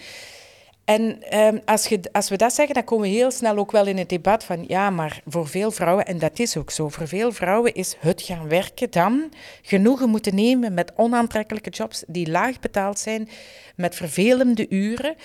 En 0.86 1.24
ehm, 1.30 1.58
als, 1.66 1.90
als 2.12 2.30
we 2.30 2.38
dat 2.38 2.54
zeggen, 2.54 2.76
dan 2.76 2.84
komen 2.84 3.10
we 3.10 3.16
heel 3.16 3.32
snel 3.32 3.58
ook 3.58 3.72
wel 3.72 3.86
in 3.86 3.98
het 3.98 4.10
debat 4.10 4.44
van 4.44 4.64
ja, 4.68 4.90
maar 4.90 5.22
voor 5.28 5.48
veel 5.48 5.72
vrouwen, 5.72 6.06
en 6.06 6.20
dat 6.20 6.40
is 6.40 6.58
ook 6.58 6.72
zo, 6.72 6.90
voor 6.90 7.08
veel 7.08 7.32
vrouwen 7.32 7.74
is 7.74 7.96
het 8.00 8.22
gaan 8.22 8.48
werken 8.48 8.92
dan 8.92 9.32
genoegen 9.62 10.10
moeten 10.10 10.36
nemen 10.36 10.74
met 10.74 10.92
onaantrekkelijke 10.96 11.70
jobs 11.70 12.04
die 12.08 12.30
laag 12.30 12.60
betaald 12.60 13.00
zijn, 13.00 13.30
met 13.76 13.96
vervelende 13.96 14.66
uren. 14.70 15.16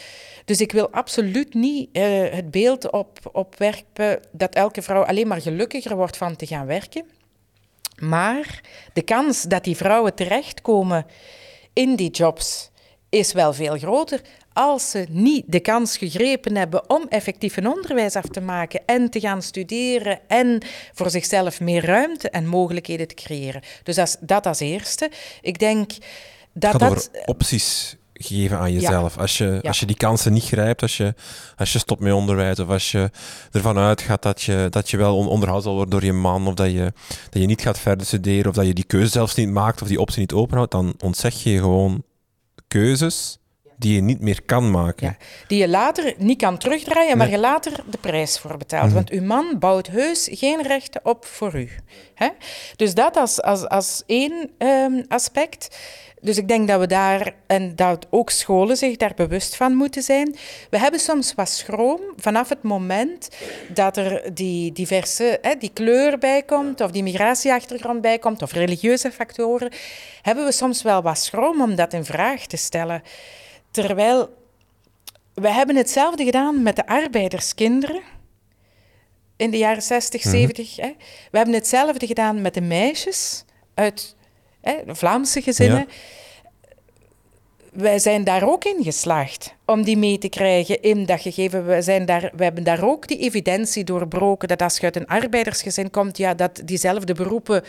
Dus 0.44 0.60
ik 0.60 0.72
wil 0.72 0.90
absoluut 0.90 1.54
niet 1.54 1.88
uh, 1.92 2.02
het 2.30 2.50
beeld 2.50 2.90
op, 2.90 3.18
opwerpen 3.32 4.20
dat 4.32 4.54
elke 4.54 4.82
vrouw 4.82 5.04
alleen 5.04 5.28
maar 5.28 5.40
gelukkiger 5.40 5.96
wordt 5.96 6.16
van 6.16 6.36
te 6.36 6.46
gaan 6.46 6.66
werken. 6.66 7.15
Maar 7.96 8.60
de 8.92 9.02
kans 9.02 9.42
dat 9.42 9.64
die 9.64 9.76
vrouwen 9.76 10.14
terechtkomen 10.14 11.06
in 11.72 11.96
die 11.96 12.10
jobs 12.10 12.70
is 13.08 13.32
wel 13.32 13.52
veel 13.52 13.78
groter 13.78 14.20
als 14.52 14.90
ze 14.90 15.06
niet 15.10 15.44
de 15.46 15.60
kans 15.60 15.96
gegrepen 15.96 16.56
hebben 16.56 16.90
om 16.90 17.06
effectief 17.08 17.56
een 17.56 17.68
onderwijs 17.68 18.14
af 18.14 18.26
te 18.26 18.40
maken 18.40 18.82
en 18.86 19.10
te 19.10 19.20
gaan 19.20 19.42
studeren 19.42 20.20
en 20.28 20.62
voor 20.92 21.10
zichzelf 21.10 21.60
meer 21.60 21.84
ruimte 21.84 22.30
en 22.30 22.46
mogelijkheden 22.46 23.08
te 23.08 23.14
creëren. 23.14 23.62
Dus 23.82 23.94
dat, 23.94 24.16
dat 24.20 24.46
als 24.46 24.60
eerste. 24.60 25.10
Ik 25.40 25.58
denk 25.58 25.92
dat 26.52 26.78
dat... 26.78 27.10
Opties 27.24 27.96
geven 28.18 28.58
aan 28.58 28.72
jezelf. 28.72 29.18
Als, 29.18 29.38
je, 29.38 29.60
als 29.62 29.80
je 29.80 29.86
die 29.86 29.96
kansen 29.96 30.32
niet 30.32 30.44
grijpt, 30.44 30.82
als 30.82 30.96
je, 30.96 31.14
als 31.56 31.72
je 31.72 31.78
stopt 31.78 32.00
met 32.00 32.12
onderwijs 32.12 32.58
of 32.58 32.68
als 32.68 32.90
je 32.90 33.10
ervan 33.52 33.78
uitgaat 33.78 34.22
dat 34.22 34.42
je, 34.42 34.66
dat 34.70 34.90
je 34.90 34.96
wel 34.96 35.16
onderhoud 35.16 35.62
zal 35.62 35.74
worden 35.74 35.90
door 35.90 36.04
je 36.04 36.12
man 36.12 36.46
of 36.46 36.54
dat 36.54 36.70
je, 36.70 36.92
dat 37.30 37.42
je 37.42 37.46
niet 37.46 37.62
gaat 37.62 37.78
verder 37.78 38.06
studeren 38.06 38.48
of 38.48 38.56
dat 38.56 38.66
je 38.66 38.74
die 38.74 38.84
keuze 38.84 39.10
zelfs 39.10 39.34
niet 39.34 39.50
maakt 39.50 39.82
of 39.82 39.88
die 39.88 40.00
optie 40.00 40.20
niet 40.20 40.32
openhoudt, 40.32 40.70
dan 40.70 40.94
ontzeg 40.98 41.42
je 41.42 41.58
gewoon 41.58 42.02
keuzes 42.68 43.38
die 43.78 43.94
je 43.94 44.00
niet 44.00 44.20
meer 44.20 44.42
kan 44.42 44.70
maken. 44.70 45.16
die 45.46 45.58
je 45.58 45.68
later 45.68 46.14
niet 46.18 46.38
kan 46.38 46.58
terugdraaien, 46.58 47.18
maar 47.18 47.30
je 47.30 47.38
later 47.38 47.72
de 47.90 47.98
prijs 47.98 48.38
voor 48.38 48.56
betaalt. 48.56 48.86
Mhm. 48.86 48.94
Want 48.94 49.10
uw 49.10 49.22
man 49.22 49.58
bouwt 49.58 49.86
heus 49.86 50.28
geen 50.32 50.62
rechten 50.62 51.00
op 51.04 51.24
voor 51.24 51.54
u. 51.54 51.70
Hè? 52.14 52.28
Dus 52.76 52.94
dat 52.94 53.16
als, 53.16 53.42
als, 53.42 53.68
als 53.68 54.02
één 54.06 54.50
um, 54.58 55.04
aspect. 55.08 55.76
Dus 56.20 56.36
ik 56.36 56.48
denk 56.48 56.68
dat 56.68 56.80
we 56.80 56.86
daar, 56.86 57.34
en 57.46 57.76
dat 57.76 58.06
ook 58.10 58.30
scholen 58.30 58.76
zich 58.76 58.96
daar 58.96 59.12
bewust 59.16 59.56
van 59.56 59.74
moeten 59.74 60.02
zijn. 60.02 60.36
We 60.70 60.78
hebben 60.78 61.00
soms 61.00 61.34
wat 61.34 61.48
schroom 61.48 62.00
vanaf 62.16 62.48
het 62.48 62.62
moment 62.62 63.28
dat 63.68 63.96
er 63.96 64.34
die 64.34 64.72
diverse, 64.72 65.38
hè, 65.42 65.54
die 65.58 65.70
kleur 65.72 66.18
bij 66.18 66.42
komt, 66.42 66.80
of 66.80 66.90
die 66.90 67.02
migratieachtergrond 67.02 68.00
bij 68.00 68.18
komt, 68.18 68.42
of 68.42 68.52
religieuze 68.52 69.12
factoren, 69.12 69.72
hebben 70.22 70.44
we 70.44 70.52
soms 70.52 70.82
wel 70.82 71.02
wat 71.02 71.18
schroom 71.18 71.62
om 71.62 71.74
dat 71.74 71.92
in 71.92 72.04
vraag 72.04 72.46
te 72.46 72.56
stellen. 72.56 73.02
Terwijl 73.70 74.34
we 75.34 75.48
hebben 75.48 75.76
hetzelfde 75.76 76.24
gedaan 76.24 76.62
met 76.62 76.76
de 76.76 76.86
arbeiderskinderen 76.86 78.02
in 79.36 79.50
de 79.50 79.58
jaren 79.58 79.82
60, 79.82 80.22
70. 80.22 80.76
Mhm. 80.76 80.86
Hè. 80.86 80.92
We 81.30 81.36
hebben 81.36 81.54
hetzelfde 81.54 82.06
gedaan 82.06 82.40
met 82.40 82.54
de 82.54 82.60
meisjes 82.60 83.44
uit 83.74 84.15
hè, 84.66 84.94
Vlaamse 84.94 85.42
gezinnen. 85.42 85.88
Wij 87.72 87.98
zijn 87.98 88.24
daar 88.24 88.48
ook 88.48 88.64
in 88.64 88.82
geslaagd 88.82 89.54
om 89.64 89.82
die 89.82 89.96
mee 89.96 90.18
te 90.18 90.28
krijgen 90.28 90.82
in 90.82 91.06
dat 91.06 91.20
gegeven. 91.20 91.66
We, 91.66 91.82
zijn 91.82 92.06
daar, 92.06 92.32
we 92.36 92.44
hebben 92.44 92.64
daar 92.64 92.84
ook 92.84 93.08
die 93.08 93.18
evidentie 93.18 93.84
doorbroken 93.84 94.48
dat 94.48 94.62
als 94.62 94.76
je 94.76 94.82
uit 94.82 94.96
een 94.96 95.06
arbeidersgezin 95.06 95.90
komt, 95.90 96.18
ja, 96.18 96.34
dat 96.34 96.62
diezelfde 96.64 97.14
beroepen 97.14 97.62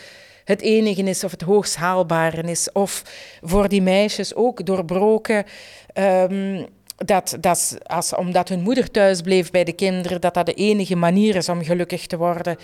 het 0.43 0.61
enige 0.61 1.03
is 1.03 1.23
of 1.23 1.31
het 1.31 1.41
hoogst 1.41 1.75
haalbare 1.75 2.41
is. 2.41 2.71
Of 2.71 3.03
voor 3.41 3.69
die 3.69 3.81
meisjes 3.81 4.35
ook 4.35 4.65
doorbroken. 4.65 5.45
Um, 5.93 6.65
dat, 7.05 7.37
dat 7.39 7.77
als, 7.83 8.15
omdat 8.15 8.49
hun 8.49 8.61
moeder 8.61 8.91
thuis 8.91 9.21
bleef 9.21 9.51
bij 9.51 9.63
de 9.63 9.73
kinderen, 9.73 10.21
dat 10.21 10.33
dat 10.33 10.45
de 10.45 10.53
enige 10.53 10.95
manier 10.95 11.35
is 11.35 11.49
om 11.49 11.63
gelukkig 11.63 12.05
te 12.05 12.17
worden. 12.17 12.57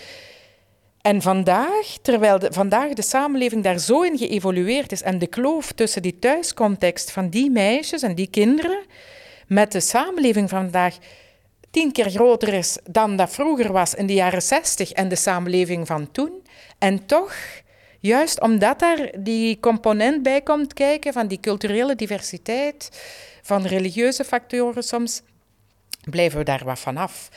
En 1.04 1.22
vandaag, 1.22 1.96
terwijl 2.02 2.38
de, 2.38 2.52
vandaag 2.52 2.92
de 2.92 3.02
samenleving 3.02 3.62
daar 3.62 3.78
zo 3.78 4.02
in 4.02 4.18
geëvolueerd 4.18 4.92
is 4.92 5.02
en 5.02 5.18
de 5.18 5.26
kloof 5.26 5.72
tussen 5.72 6.02
die 6.02 6.18
thuiscontext 6.18 7.10
van 7.10 7.28
die 7.28 7.50
meisjes 7.50 8.02
en 8.02 8.14
die 8.14 8.30
kinderen 8.30 8.84
met 9.46 9.72
de 9.72 9.80
samenleving 9.80 10.48
van 10.48 10.60
vandaag 10.60 10.96
tien 11.70 11.92
keer 11.92 12.10
groter 12.10 12.52
is 12.52 12.78
dan 12.90 13.16
dat 13.16 13.30
vroeger 13.30 13.72
was 13.72 13.94
in 13.94 14.06
de 14.06 14.14
jaren 14.14 14.42
zestig 14.42 14.92
en 14.92 15.08
de 15.08 15.16
samenleving 15.16 15.86
van 15.86 16.10
toen. 16.10 16.42
En 16.78 17.06
toch 17.06 17.34
Juist 18.04 18.40
omdat 18.40 18.78
daar 18.78 19.10
die 19.18 19.60
component 19.60 20.22
bij 20.22 20.40
komt 20.40 20.72
kijken 20.72 21.12
van 21.12 21.26
die 21.26 21.40
culturele 21.40 21.94
diversiteit, 21.94 22.90
van 23.42 23.66
religieuze 23.66 24.24
factoren 24.24 24.82
soms, 24.82 25.22
blijven 26.10 26.38
we 26.38 26.44
daar 26.44 26.64
wat 26.64 26.78
van 26.78 26.96
af. 26.96 27.28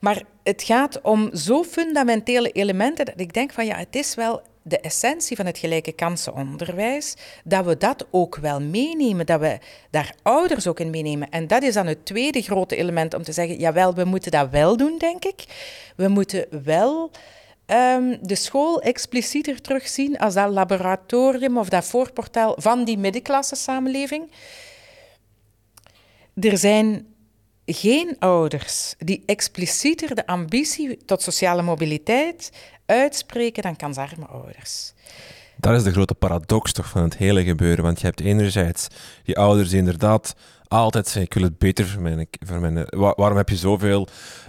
Maar 0.00 0.22
het 0.42 0.62
gaat 0.62 1.00
om 1.00 1.30
zo 1.36 1.62
fundamentele 1.62 2.50
elementen 2.50 3.04
dat 3.04 3.20
ik 3.20 3.32
denk 3.32 3.52
van 3.52 3.66
ja, 3.66 3.76
het 3.76 3.96
is 3.96 4.14
wel 4.14 4.42
de 4.62 4.80
essentie 4.80 5.36
van 5.36 5.46
het 5.46 5.58
gelijke 5.58 5.92
kansenonderwijs, 5.92 7.14
dat 7.44 7.64
we 7.64 7.76
dat 7.76 8.06
ook 8.10 8.36
wel 8.36 8.60
meenemen, 8.60 9.26
dat 9.26 9.40
we 9.40 9.58
daar 9.90 10.14
ouders 10.22 10.66
ook 10.66 10.80
in 10.80 10.90
meenemen. 10.90 11.30
En 11.30 11.46
dat 11.46 11.62
is 11.62 11.74
dan 11.74 11.86
het 11.86 12.06
tweede 12.06 12.42
grote 12.42 12.76
element 12.76 13.14
om 13.14 13.22
te 13.22 13.32
zeggen, 13.32 13.58
jawel, 13.58 13.94
we 13.94 14.04
moeten 14.04 14.30
dat 14.30 14.50
wel 14.50 14.76
doen, 14.76 14.98
denk 14.98 15.24
ik. 15.24 15.44
We 15.96 16.08
moeten 16.08 16.46
wel 16.62 17.10
um, 17.66 18.18
de 18.22 18.34
school 18.34 18.80
explicieter 18.80 19.60
terugzien 19.60 20.18
als 20.18 20.34
dat 20.34 20.50
laboratorium 20.50 21.58
of 21.58 21.68
dat 21.68 21.84
voorportaal 21.84 22.54
van 22.56 22.84
die 22.84 22.98
middenklasse 22.98 23.56
samenleving. 23.56 24.30
Er 26.34 26.58
zijn 26.58 27.06
geen 27.72 28.16
ouders 28.18 28.94
die 28.98 29.22
explicieter 29.26 30.14
de 30.14 30.26
ambitie 30.26 31.04
tot 31.04 31.22
sociale 31.22 31.62
mobiliteit 31.62 32.52
uitspreken 32.86 33.62
dan 33.62 33.76
kansarme 33.76 34.26
ouders. 34.26 34.92
Dat 35.56 35.74
is 35.74 35.82
de 35.82 35.92
grote 35.92 36.14
paradox 36.14 36.72
toch 36.72 36.88
van 36.88 37.02
het 37.02 37.16
hele 37.16 37.44
gebeuren. 37.44 37.84
Want 37.84 38.00
je 38.00 38.06
hebt 38.06 38.20
enerzijds 38.20 38.86
die 39.24 39.38
ouders 39.38 39.68
die 39.68 39.78
inderdaad 39.78 40.34
altijd 40.68 41.04
zeggen: 41.04 41.22
Ik 41.22 41.34
wil 41.34 41.42
het 41.42 41.58
beter 41.58 41.86
voor 41.86 42.02
mijn. 42.02 42.28
Voor 42.46 42.60
mijn 42.60 42.86
waarom 42.90 43.36
heb 43.36 43.48
je 43.48 43.56
zoveel 43.56 44.08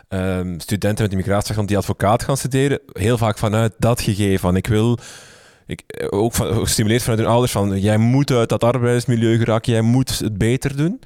um, 0.09 0.59
studenten 0.59 1.03
met 1.03 1.11
immigratieachtergrond 1.11 1.67
die 1.67 1.77
advocaat 1.77 2.23
gaan 2.23 2.37
studeren? 2.37 2.79
Heel 2.93 3.17
vaak 3.17 3.37
vanuit 3.37 3.73
dat 3.77 4.01
gegeven 4.01 4.39
van: 4.39 4.55
Ik 4.55 4.67
wil. 4.67 4.97
Ik, 5.65 6.07
ook 6.09 6.35
gestimuleerd 6.35 7.01
vanuit 7.01 7.19
hun 7.19 7.29
ouders 7.29 7.51
van: 7.51 7.79
Jij 7.79 7.97
moet 7.97 8.31
uit 8.31 8.49
dat 8.49 8.63
arbeidsmilieu 8.63 9.37
geraken, 9.37 9.71
jij 9.71 9.81
moet 9.81 10.19
het 10.19 10.37
beter 10.37 10.77
doen. 10.77 10.99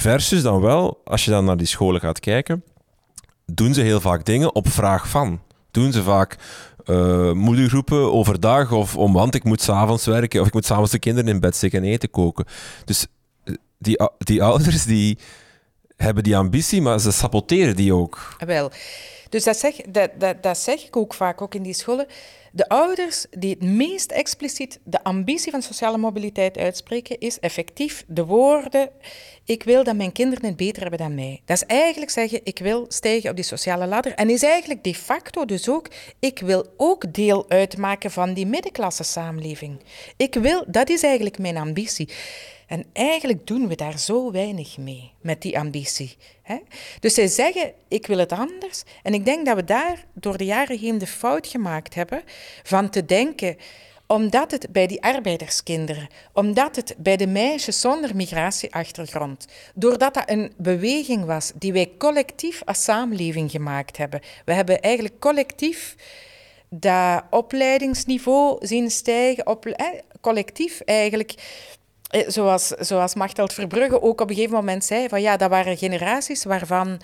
Versus 0.00 0.42
dan 0.42 0.60
wel, 0.60 1.00
als 1.04 1.24
je 1.24 1.30
dan 1.30 1.44
naar 1.44 1.56
die 1.56 1.66
scholen 1.66 2.00
gaat 2.00 2.20
kijken, 2.20 2.64
doen 3.46 3.74
ze 3.74 3.80
heel 3.80 4.00
vaak 4.00 4.24
dingen 4.24 4.54
op 4.54 4.68
vraag 4.68 5.08
van. 5.08 5.40
Doen 5.70 5.92
ze 5.92 6.02
vaak 6.02 6.36
uh, 6.86 7.32
moedergroepen 7.32 8.12
overdag 8.12 8.72
of 8.72 8.96
om, 8.96 9.12
want 9.12 9.34
ik 9.34 9.44
moet 9.44 9.60
s'avonds 9.60 10.06
werken 10.06 10.40
of 10.40 10.46
ik 10.46 10.52
moet 10.52 10.64
s'avonds 10.64 10.90
de 10.90 10.98
kinderen 10.98 11.30
in 11.30 11.40
bed 11.40 11.56
steken 11.56 11.82
en 11.82 11.88
eten 11.88 12.10
koken. 12.10 12.44
Dus 12.84 13.06
eh, 13.44 13.54
die, 13.78 14.00
die 14.18 14.42
ouders 14.52 14.84
die 14.84 15.18
hebben 15.96 16.22
die 16.22 16.36
ambitie, 16.36 16.82
maar 16.82 17.00
ze 17.00 17.12
saboteren 17.12 17.76
die 17.76 17.94
ook. 17.94 18.36
Wel, 18.46 18.70
dus 19.28 19.44
dat 19.44 19.56
zeg, 19.56 19.74
dat, 19.88 20.10
dat, 20.18 20.42
dat 20.42 20.58
zeg 20.58 20.86
ik 20.86 20.96
ook 20.96 21.14
vaak, 21.14 21.42
ook 21.42 21.54
in 21.54 21.62
die 21.62 21.74
scholen. 21.74 22.06
De 22.52 22.68
ouders 22.68 23.26
die 23.30 23.50
het 23.50 23.62
meest 23.62 24.10
expliciet 24.10 24.80
de 24.84 25.04
ambitie 25.04 25.50
van 25.50 25.62
sociale 25.62 25.98
mobiliteit 25.98 26.58
uitspreken, 26.58 27.18
is 27.18 27.38
effectief 27.38 28.04
de 28.06 28.24
woorden: 28.24 28.90
Ik 29.50 29.62
wil 29.62 29.84
dat 29.84 29.96
mijn 29.96 30.12
kinderen 30.12 30.44
het 30.44 30.56
beter 30.56 30.80
hebben 30.80 30.98
dan 30.98 31.14
mij. 31.14 31.40
Dat 31.44 31.56
is 31.56 31.66
eigenlijk 31.66 32.10
zeggen: 32.10 32.40
Ik 32.44 32.58
wil 32.58 32.84
stijgen 32.88 33.30
op 33.30 33.36
die 33.36 33.44
sociale 33.44 33.86
ladder. 33.86 34.14
En 34.14 34.30
is 34.30 34.42
eigenlijk 34.42 34.84
de 34.84 34.94
facto 34.94 35.44
dus 35.44 35.68
ook: 35.68 35.88
Ik 36.18 36.38
wil 36.38 36.66
ook 36.76 37.14
deel 37.14 37.44
uitmaken 37.48 38.10
van 38.10 38.34
die 38.34 38.46
middenklasse 38.46 39.02
samenleving. 39.02 39.80
Ik 40.16 40.34
wil, 40.34 40.64
dat 40.66 40.88
is 40.88 41.02
eigenlijk 41.02 41.38
mijn 41.38 41.56
ambitie. 41.56 42.08
En 42.66 42.84
eigenlijk 42.92 43.46
doen 43.46 43.68
we 43.68 43.74
daar 43.74 43.98
zo 43.98 44.32
weinig 44.32 44.78
mee, 44.78 45.12
met 45.20 45.42
die 45.42 45.58
ambitie. 45.58 46.16
Dus 47.00 47.14
zij 47.14 47.26
zeggen, 47.26 47.72
ik 47.88 48.06
wil 48.06 48.18
het 48.18 48.32
anders. 48.32 48.82
En 49.02 49.14
ik 49.14 49.24
denk 49.24 49.46
dat 49.46 49.56
we 49.56 49.64
daar 49.64 50.04
door 50.14 50.36
de 50.36 50.44
jaren 50.44 50.78
heen 50.78 50.98
de 50.98 51.06
fout 51.06 51.46
gemaakt 51.46 51.94
hebben 51.94 52.22
van 52.62 52.90
te 52.90 53.04
denken, 53.04 53.56
omdat 54.10 54.50
het 54.50 54.66
bij 54.72 54.86
die 54.86 55.02
arbeiderskinderen, 55.02 56.08
omdat 56.32 56.76
het 56.76 56.94
bij 56.98 57.16
de 57.16 57.26
meisjes 57.26 57.80
zonder 57.80 58.16
migratieachtergrond, 58.16 59.46
doordat 59.74 60.14
dat 60.14 60.30
een 60.30 60.52
beweging 60.56 61.24
was 61.24 61.52
die 61.54 61.72
wij 61.72 61.92
collectief 61.98 62.62
als 62.64 62.84
samenleving 62.84 63.50
gemaakt 63.50 63.96
hebben. 63.96 64.20
We 64.44 64.52
hebben 64.52 64.80
eigenlijk 64.80 65.20
collectief 65.20 65.94
dat 66.68 67.22
opleidingsniveau 67.30 68.66
zien 68.66 68.90
stijgen, 68.90 69.46
op, 69.46 69.66
collectief 70.20 70.80
eigenlijk 70.80 71.34
eh, 72.08 72.28
zoals, 72.28 72.66
zoals 72.66 73.14
Machteld 73.14 73.52
Verbrugge 73.52 74.02
ook 74.02 74.20
op 74.20 74.28
een 74.28 74.34
gegeven 74.34 74.56
moment 74.56 74.84
zei, 74.84 75.08
van 75.08 75.22
ja, 75.22 75.36
dat 75.36 75.50
waren 75.50 75.76
generaties 75.76 76.44
waarvan 76.44 77.00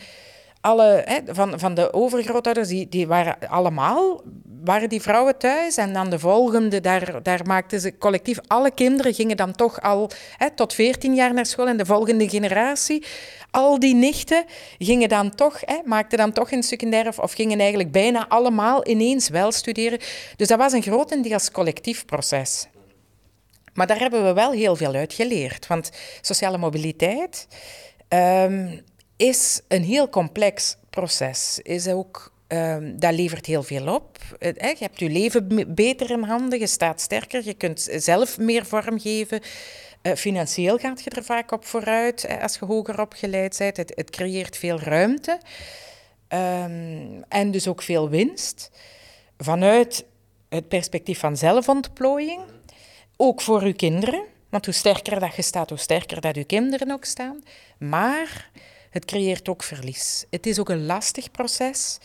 alle, 0.67 1.03
hè, 1.05 1.19
van, 1.27 1.59
van 1.59 1.75
de 1.75 1.93
overgrootouders, 1.93 2.69
die, 2.69 2.89
die 2.89 3.07
waren 3.07 3.37
allemaal, 3.49 4.23
waren 4.65 4.89
die 4.89 5.03
vrouwen 5.03 5.39
thuis. 5.39 5.77
En 5.77 5.93
dan 5.93 6.11
de 6.11 6.19
volgende, 6.19 6.81
daar, 6.81 7.23
daar 7.23 7.41
maakten 7.45 7.81
ze 7.81 7.99
collectief, 7.99 8.39
alle 8.47 8.71
kinderen 8.71 9.15
gingen 9.15 9.37
dan 9.37 9.53
toch 9.53 9.83
al 9.83 10.11
hè, 10.37 10.51
tot 10.51 10.73
14 10.73 11.15
jaar 11.15 11.35
naar 11.35 11.47
school. 11.47 11.69
En 11.69 11.77
de 11.77 11.87
volgende 11.87 12.29
generatie, 12.29 13.05
al 13.51 13.79
die 13.79 13.95
nichten, 13.95 14.45
gingen 14.79 15.09
dan 15.09 15.35
toch, 15.35 15.61
hè, 15.61 15.79
maakten 15.85 16.19
dan 16.19 16.33
toch 16.33 16.51
een 16.51 16.63
secundair, 16.63 17.23
of, 17.23 17.33
gingen 17.33 17.61
eigenlijk 17.61 17.93
bijna 17.93 18.29
allemaal 18.29 18.89
ineens 18.89 19.29
wel 19.29 19.53
studeren. 19.53 19.99
Dus 20.37 20.49
dat 20.49 20.59
was 20.59 20.73
een 20.73 20.83
grotendeels 20.83 21.51
collectief 21.51 22.05
proces. 22.05 22.67
Maar 23.75 23.87
daar 23.87 23.99
hebben 23.99 24.25
we 24.25 24.33
wel 24.33 24.53
heel 24.53 24.77
veel 24.77 24.95
uit 24.95 25.13
geleerd. 25.13 25.67
Want 25.67 25.91
sociale 26.21 26.59
mobiliteit 26.59 27.47
um, 28.09 28.85
is 29.17 29.61
een 29.69 29.83
heel 29.83 30.09
complex 30.09 30.77
proces. 30.91 31.61
Is 31.63 31.89
ook, 31.89 32.33
um, 32.49 32.99
dat 32.99 33.15
levert 33.15 33.47
heel 33.47 33.63
veel 33.63 33.95
op. 33.95 34.19
Je 34.39 34.77
hebt 34.79 35.01
je 35.01 35.11
leven 35.11 35.75
beter 35.75 36.11
in 36.11 36.23
handen, 36.23 36.59
je 36.59 36.67
staat 36.67 37.01
sterker, 37.01 37.45
je 37.45 37.55
kunt 37.55 37.89
zelf 37.97 38.39
meer 38.39 38.67
vormgeven. 38.67 39.41
Uh, 40.03 40.13
financieel 40.13 40.79
gaat 40.79 41.05
je 41.05 41.11
er 41.11 41.25
vaak 41.25 41.53
op 41.53 41.65
vooruit 41.65 42.27
als 42.41 42.57
je 42.59 42.65
hoger 42.65 43.01
opgeleid 43.01 43.57
bent. 43.59 43.77
Het, 43.77 44.11
creëert 44.11 44.57
veel 44.57 44.81
ruimte 44.81 45.39
um, 46.29 47.25
en 47.29 47.51
dus 47.51 47.69
ook 47.69 47.83
veel 47.83 48.09
winst. 48.09 48.71
Vanuit 49.39 50.05
het 50.49 50.69
perspectief 50.69 51.19
van 51.19 51.37
zelfontplooiing 51.37 52.41
ook 53.17 53.41
voor 53.41 53.63
uw 53.63 53.75
kinderen, 53.75 54.23
want 54.49 54.65
hoe 54.65 54.75
sterker 54.75 55.21
dat 55.21 55.35
je 55.35 55.43
staat, 55.43 55.69
hoe 55.69 55.79
sterker 55.79 56.21
dat 56.21 56.37
uw 56.37 56.45
kinderen 56.47 56.91
ook 56.91 57.05
staan. 57.05 57.43
Maar 57.79 58.51
het 58.97 59.05
creëert 59.05 59.49
ook 59.49 59.63
verlies. 59.63 60.25
Het 60.31 60.47
is 60.47 60.59
ook 60.59 60.69
een 60.69 60.87
lastig 60.87 61.31
proces. 61.31 61.99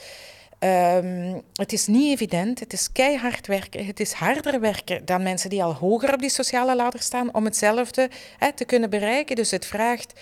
Um, 0.60 1.42
het 1.54 1.74
is 1.74 1.88
niet 1.88 2.14
evident, 2.14 2.60
het 2.60 2.74
is 2.74 2.92
keihard 2.92 3.48
werken, 3.48 3.86
het 3.86 4.00
is 4.00 4.12
harder 4.12 4.60
werken 4.60 5.06
dan 5.06 5.24
mensen 5.24 5.50
die 5.50 5.64
al 5.64 5.74
hoger 5.74 6.14
op 6.14 6.20
die 6.20 6.30
sociale 6.30 6.76
ladder 6.76 7.02
staan 7.02 7.34
om 7.34 7.46
hetzelfde 7.46 8.10
te 8.56 8.66
kunnen 8.66 8.90
bereiken. 8.90 9.36
Dus 9.36 9.52
het 9.52 9.66
vraagt 9.66 10.20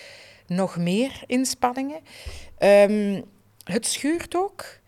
nog 0.47 0.78
meer 0.78 1.24
inspanningen. 1.26 1.99
Um, 2.59 3.24
het 3.63 3.86
schuurt 3.86 4.36
ook, 4.36 4.80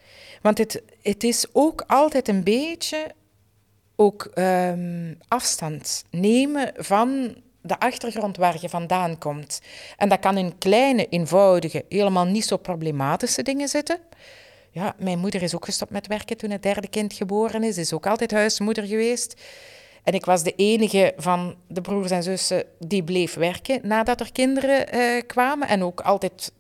want 0.42 0.58
het, 0.58 0.82
het 1.02 1.24
is 1.24 1.46
ook 1.52 1.84
altijd 1.88 2.28
een 2.28 2.44
beetje 2.44 3.12
ook 3.96 4.32
um, 4.36 5.18
afstand 5.28 6.04
nemen 6.10 6.74
van 6.76 7.36
de 7.62 7.80
achtergrond 7.80 8.38
waar 8.38 8.58
je 8.62 8.70
vandaan 8.70 9.18
komt. 9.18 9.62
En 9.98 10.10
dat 10.10 10.20
kan 10.20 10.38
in 10.38 10.58
kleine, 10.58 11.08
eenvoudige, 11.10 11.86
helemaal 11.90 12.26
niet 12.26 12.46
zo 12.46 12.58
problematische 12.58 13.44
dingen 13.44 13.68
zitten. 13.68 14.00
Ja, 14.72 14.96
mijn 14.98 15.20
moeder 15.20 15.42
is 15.42 15.56
ook 15.56 15.66
gestopt 15.66 15.92
met 15.92 16.08
werken 16.08 16.38
toen 16.38 16.50
het 16.50 16.64
derde 16.64 16.88
kind 16.88 17.14
geboren 17.14 17.64
is. 17.64 17.78
Is 17.78 17.94
ook 17.94 18.06
altijd 18.08 18.32
huismoeder 18.32 18.84
geweest. 18.84 19.42
En 20.04 20.14
ik 20.14 20.26
was 20.26 20.44
de 20.44 20.54
enige 20.56 21.14
van 21.18 21.56
de 21.68 21.82
broers 21.82 22.12
en 22.12 22.24
zussen 22.24 22.64
die 22.80 23.04
bleef 23.04 23.34
werken 23.34 23.80
nadat 23.84 24.20
er 24.20 24.32
kinderen 24.32 24.96
uh, 24.96 25.22
kwamen. 25.28 25.68
En 25.68 25.84
ook 25.84 26.02
altijd 26.02 26.52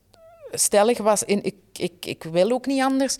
stellig 0.51 0.97
was 0.97 1.23
in 1.23 1.43
ik, 1.43 1.55
ik, 1.73 2.05
ik 2.05 2.23
wil 2.23 2.51
ook 2.51 2.65
niet 2.65 2.81
anders. 2.81 3.17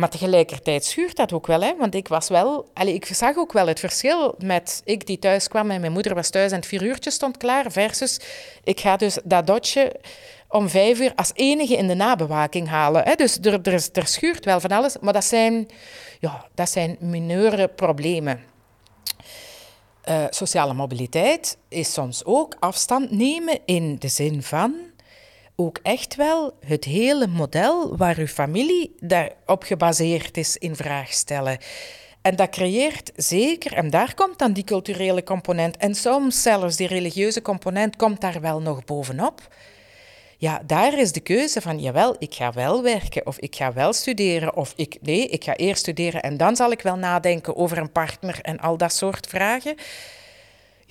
Maar 0.00 0.10
tegelijkertijd 0.10 0.84
schuurt 0.84 1.16
dat 1.16 1.32
ook 1.32 1.46
wel, 1.46 1.60
hè? 1.60 1.76
want 1.76 1.94
ik 1.94 2.08
was 2.08 2.28
wel, 2.28 2.68
ik 2.84 3.06
zag 3.06 3.36
ook 3.36 3.52
wel 3.52 3.66
het 3.66 3.80
verschil 3.80 4.34
met 4.38 4.82
ik 4.84 5.06
die 5.06 5.18
thuis 5.18 5.48
kwam 5.48 5.70
en 5.70 5.80
mijn 5.80 5.92
moeder 5.92 6.14
was 6.14 6.30
thuis 6.30 6.50
en 6.50 6.56
het 6.56 6.66
vier 6.66 6.82
uurtje 6.82 7.10
stond 7.10 7.36
klaar, 7.36 7.72
versus 7.72 8.20
ik 8.64 8.80
ga 8.80 8.96
dus 8.96 9.18
dat 9.24 9.46
dotje 9.46 9.94
om 10.48 10.68
vijf 10.68 11.00
uur 11.00 11.12
als 11.14 11.30
enige 11.34 11.76
in 11.76 11.88
de 11.88 11.94
nabewaking 11.94 12.68
halen. 12.68 13.02
Hè? 13.04 13.14
Dus 13.14 13.38
er, 13.42 13.60
er, 13.92 14.06
schuurt 14.06 14.44
wel 14.44 14.60
van 14.60 14.70
alles, 14.70 14.96
maar 15.00 15.12
dat 15.12 15.24
zijn, 15.24 15.68
ja, 16.20 16.46
dat 16.54 16.70
zijn 16.70 16.96
mineure 17.00 17.68
problemen. 17.68 18.40
Uh, 20.08 20.24
sociale 20.30 20.74
mobiliteit 20.74 21.56
is 21.68 21.92
soms 21.92 22.24
ook 22.24 22.56
afstand 22.58 23.10
nemen 23.10 23.58
in 23.64 23.96
de 23.98 24.08
zin 24.08 24.42
van 24.42 24.74
ook 25.60 25.78
echt 25.82 26.14
wel 26.16 26.56
het 26.66 26.84
hele 26.84 27.26
model 27.26 27.96
waar 27.96 28.16
uw 28.18 28.26
familie 28.26 28.94
daarop 29.00 29.62
gebaseerd 29.62 30.36
is 30.36 30.56
in 30.56 30.76
vraag 30.76 31.12
stellen. 31.12 31.58
En 32.22 32.36
dat 32.36 32.48
creëert 32.48 33.12
zeker, 33.16 33.72
en 33.72 33.90
daar 33.90 34.14
komt 34.14 34.38
dan 34.38 34.52
die 34.52 34.64
culturele 34.64 35.22
component, 35.22 35.76
en 35.76 35.94
soms 35.94 36.42
zelfs 36.42 36.76
die 36.76 36.86
religieuze 36.86 37.42
component 37.42 37.96
komt 37.96 38.20
daar 38.20 38.40
wel 38.40 38.60
nog 38.60 38.84
bovenop. 38.84 39.48
Ja, 40.38 40.62
daar 40.66 40.98
is 40.98 41.12
de 41.12 41.20
keuze 41.20 41.60
van, 41.60 41.78
jawel, 41.80 42.16
ik 42.18 42.34
ga 42.34 42.52
wel 42.52 42.82
werken, 42.82 43.26
of 43.26 43.38
ik 43.38 43.56
ga 43.56 43.72
wel 43.72 43.92
studeren, 43.92 44.56
of 44.56 44.72
ik, 44.76 44.98
nee, 45.00 45.28
ik 45.28 45.44
ga 45.44 45.56
eerst 45.56 45.80
studeren 45.80 46.22
en 46.22 46.36
dan 46.36 46.56
zal 46.56 46.70
ik 46.70 46.82
wel 46.82 46.96
nadenken 46.96 47.56
over 47.56 47.78
een 47.78 47.92
partner 47.92 48.38
en 48.42 48.58
al 48.58 48.76
dat 48.76 48.92
soort 48.92 49.26
vragen 49.26 49.74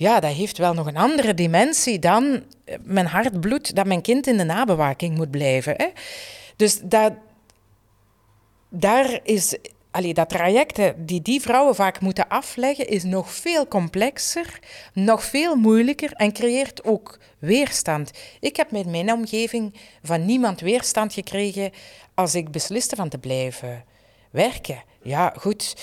ja, 0.00 0.20
dat 0.20 0.32
heeft 0.32 0.58
wel 0.58 0.74
nog 0.74 0.86
een 0.86 0.96
andere 0.96 1.34
dimensie 1.34 1.98
dan 1.98 2.42
eh, 2.64 2.76
mijn 2.82 3.06
hart 3.06 3.40
bloedt 3.40 3.74
dat 3.74 3.86
mijn 3.86 4.00
kind 4.02 4.26
in 4.26 4.36
de 4.36 4.44
nabewaking 4.44 5.16
moet 5.16 5.30
blijven. 5.30 5.74
Hè? 5.76 5.86
Dus 6.56 6.80
dat, 6.82 7.12
daar 8.68 9.20
is 9.22 9.56
dat 10.12 10.28
traject 10.28 10.80
die 10.96 11.22
die 11.22 11.40
vrouwen 11.40 11.74
vaak 11.74 12.00
moeten 12.00 12.28
afleggen, 12.28 12.88
is 12.88 13.04
nog 13.04 13.32
veel 13.32 13.68
complexer, 13.68 14.58
nog 14.92 15.24
veel 15.24 15.56
moeilijker 15.56 16.12
en 16.12 16.32
creëert 16.32 16.84
ook 16.84 17.18
weerstand. 17.38 18.10
Ik 18.40 18.56
heb 18.56 18.70
met 18.70 18.86
mijn 18.86 19.12
omgeving 19.12 19.74
van 20.02 20.24
niemand 20.24 20.60
weerstand 20.60 21.12
gekregen 21.12 21.72
als 22.14 22.34
ik 22.34 22.50
besliste 22.50 22.96
van 22.96 23.08
te 23.08 23.18
blijven 23.18 23.84
werken. 24.30 24.82
Ja, 25.02 25.34
goed, 25.36 25.74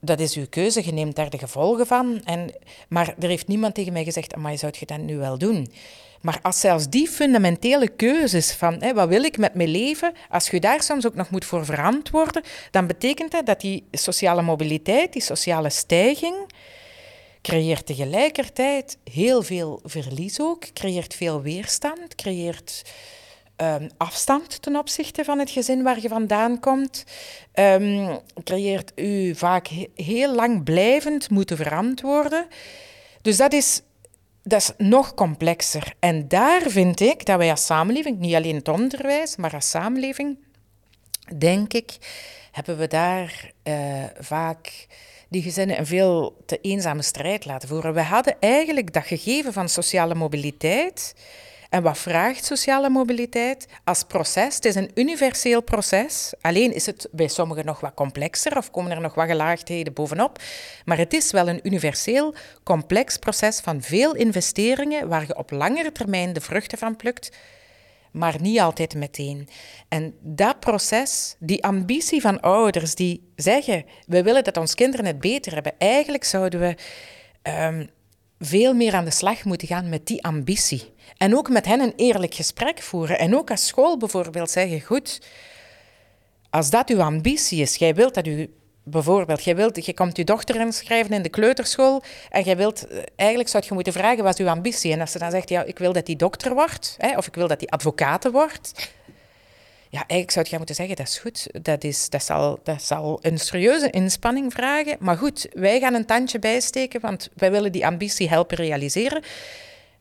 dat 0.00 0.20
is 0.20 0.36
uw 0.36 0.46
keuze, 0.50 0.84
je 0.84 0.92
neemt 0.92 1.16
daar 1.16 1.30
de 1.30 1.38
gevolgen 1.38 1.86
van. 1.86 2.20
En, 2.24 2.54
maar 2.88 3.14
er 3.18 3.28
heeft 3.28 3.48
niemand 3.48 3.74
tegen 3.74 3.92
mij 3.92 4.04
gezegd, 4.04 4.36
maar 4.36 4.58
zou 4.58 4.72
je 4.78 4.86
dat 4.86 4.98
nu 4.98 5.16
wel 5.16 5.38
doen? 5.38 5.72
Maar 6.20 6.38
als 6.42 6.60
zelfs 6.60 6.88
die 6.88 7.08
fundamentele 7.08 7.88
keuzes 7.88 8.52
van 8.52 8.82
hè, 8.82 8.94
wat 8.94 9.08
wil 9.08 9.22
ik 9.22 9.38
met 9.38 9.54
mijn 9.54 9.68
leven, 9.68 10.12
als 10.28 10.50
je 10.50 10.60
daar 10.60 10.82
soms 10.82 11.06
ook 11.06 11.14
nog 11.14 11.30
moet 11.30 11.44
voor 11.44 11.64
verantwoorden, 11.64 12.42
dan 12.70 12.86
betekent 12.86 13.30
dat 13.30 13.46
dat 13.46 13.60
die 13.60 13.84
sociale 13.92 14.42
mobiliteit, 14.42 15.12
die 15.12 15.22
sociale 15.22 15.70
stijging, 15.70 16.36
creëert 17.42 17.86
tegelijkertijd 17.86 18.98
heel 19.10 19.42
veel 19.42 19.80
verlies 19.84 20.40
ook, 20.40 20.64
creëert 20.72 21.14
veel 21.14 21.42
weerstand, 21.42 22.14
creëert 22.14 22.82
um, 23.62 23.88
afstand 23.96 24.62
ten 24.62 24.76
opzichte 24.76 25.24
van 25.24 25.38
het 25.38 25.50
gezin 25.50 25.82
waar 25.82 26.00
je 26.00 26.08
vandaan 26.08 26.60
komt, 26.60 27.04
um, 27.54 28.18
creëert 28.44 28.92
u 28.94 29.34
vaak 29.34 29.68
heel 29.94 30.34
lang 30.34 30.64
blijvend 30.64 31.30
moeten 31.30 31.56
verantwoorden. 31.56 32.46
Dus 33.22 33.36
dat 33.36 33.52
is 33.52 33.82
dat 34.42 34.60
is 34.60 34.86
nog 34.86 35.14
complexer. 35.14 35.94
En 35.98 36.28
daar 36.28 36.62
vind 36.66 37.00
ik 37.00 37.26
dat 37.26 37.38
wij 37.38 37.50
als 37.50 37.66
samenleving, 37.66 38.18
niet 38.18 38.34
alleen 38.34 38.54
het 38.54 38.68
onderwijs, 38.68 39.36
maar 39.36 39.54
als 39.54 39.70
samenleving, 39.70 40.38
denk 41.38 41.72
ik, 41.72 41.96
hebben 42.52 42.78
we 42.78 42.86
daar 42.86 43.50
uh, 43.64 44.04
vaak 44.18 44.86
die 45.28 45.42
gezinnen 45.42 45.78
een 45.78 45.86
veel 45.86 46.42
te 46.46 46.58
eenzame 46.60 47.02
strijd 47.02 47.44
laten 47.44 47.68
voeren. 47.68 47.94
We 47.94 48.02
hadden 48.02 48.36
eigenlijk 48.40 48.92
dat 48.92 49.04
gegeven 49.04 49.52
van 49.52 49.68
sociale 49.68 50.14
mobiliteit 50.14 51.14
en 51.70 51.82
wat 51.82 51.98
vraagt 51.98 52.44
sociale 52.44 52.88
mobiliteit 52.88 53.66
als 53.84 54.04
proces? 54.04 54.54
Het 54.54 54.64
is 54.64 54.74
een 54.74 54.90
universeel 54.94 55.62
proces. 55.62 56.32
Alleen 56.40 56.74
is 56.74 56.86
het 56.86 57.08
bij 57.12 57.28
sommigen 57.28 57.64
nog 57.64 57.80
wat 57.80 57.94
complexer 57.94 58.56
of 58.56 58.70
komen 58.70 58.90
er 58.90 59.00
nog 59.00 59.14
wat 59.14 59.26
gelaagdheden 59.28 59.92
bovenop. 59.92 60.42
Maar 60.84 60.98
het 60.98 61.12
is 61.12 61.30
wel 61.30 61.48
een 61.48 61.60
universeel 61.62 62.34
complex 62.62 63.16
proces 63.16 63.60
van 63.60 63.82
veel 63.82 64.14
investeringen 64.14 65.08
waar 65.08 65.26
je 65.26 65.36
op 65.36 65.50
langere 65.50 65.92
termijn 65.92 66.32
de 66.32 66.40
vruchten 66.40 66.78
van 66.78 66.96
plukt 66.96 67.30
maar 68.10 68.36
niet 68.40 68.60
altijd 68.60 68.94
meteen. 68.94 69.48
En 69.88 70.14
dat 70.20 70.60
proces, 70.60 71.36
die 71.38 71.64
ambitie 71.64 72.20
van 72.20 72.40
ouders 72.40 72.94
die 72.94 73.32
zeggen: 73.36 73.84
we 74.06 74.22
willen 74.22 74.44
dat 74.44 74.56
onze 74.56 74.74
kinderen 74.74 75.06
het 75.06 75.20
beter 75.20 75.54
hebben, 75.54 75.72
eigenlijk 75.78 76.24
zouden 76.24 76.60
we 76.60 76.74
um, 77.50 77.90
veel 78.38 78.74
meer 78.74 78.94
aan 78.94 79.04
de 79.04 79.10
slag 79.10 79.44
moeten 79.44 79.68
gaan 79.68 79.88
met 79.88 80.06
die 80.06 80.24
ambitie. 80.24 80.92
En 81.16 81.36
ook 81.36 81.48
met 81.48 81.66
hen 81.66 81.80
een 81.80 81.92
eerlijk 81.96 82.34
gesprek 82.34 82.82
voeren. 82.82 83.18
En 83.18 83.36
ook 83.36 83.50
als 83.50 83.66
school 83.66 83.96
bijvoorbeeld 83.96 84.50
zeggen, 84.50 84.80
goed, 84.80 85.20
als 86.50 86.70
dat 86.70 86.90
uw 86.90 87.02
ambitie 87.02 87.60
is, 87.60 87.76
jij 87.76 87.94
wilt 87.94 88.14
dat 88.14 88.26
u 88.26 88.50
bijvoorbeeld, 88.82 89.44
jij 89.44 89.56
wilt, 89.56 89.84
je 89.86 89.94
komt 89.94 90.16
je 90.16 90.24
dochter 90.24 90.60
inschrijven 90.60 91.12
in 91.12 91.22
de 91.22 91.28
kleuterschool 91.28 92.02
en 92.30 92.42
jij 92.42 92.56
wilt, 92.56 92.86
eh, 92.86 92.98
eigenlijk 93.16 93.50
zou 93.50 93.64
je 93.66 93.74
moeten 93.74 93.92
vragen, 93.92 94.24
wat 94.24 94.38
is 94.38 94.44
uw 94.44 94.50
ambitie? 94.50 94.92
En 94.92 95.00
als 95.00 95.12
ze 95.12 95.18
dan 95.18 95.30
zegt, 95.30 95.48
ja, 95.48 95.62
ik 95.62 95.78
wil 95.78 95.92
dat 95.92 96.06
die 96.06 96.16
dokter 96.16 96.54
wordt, 96.54 96.94
hè, 96.98 97.16
of 97.16 97.26
ik 97.26 97.34
wil 97.34 97.48
dat 97.48 97.58
die 97.58 97.70
advocaat 97.70 98.30
wordt, 98.30 98.92
ja, 99.88 99.98
eigenlijk 99.98 100.30
zou 100.30 100.46
je 100.50 100.56
moeten 100.56 100.74
zeggen, 100.74 100.96
dat 100.96 101.06
is 101.06 101.18
goed, 101.18 101.64
dat, 101.64 101.84
is, 101.84 102.08
dat, 102.08 102.22
zal, 102.22 102.60
dat 102.62 102.82
zal 102.82 103.18
een 103.22 103.38
serieuze 103.38 103.90
inspanning 103.90 104.52
vragen, 104.52 104.96
maar 105.00 105.16
goed, 105.16 105.48
wij 105.52 105.80
gaan 105.80 105.94
een 105.94 106.06
tandje 106.06 106.38
bijsteken, 106.38 107.00
want 107.00 107.28
wij 107.34 107.50
willen 107.50 107.72
die 107.72 107.86
ambitie 107.86 108.28
helpen 108.28 108.56
realiseren, 108.56 109.22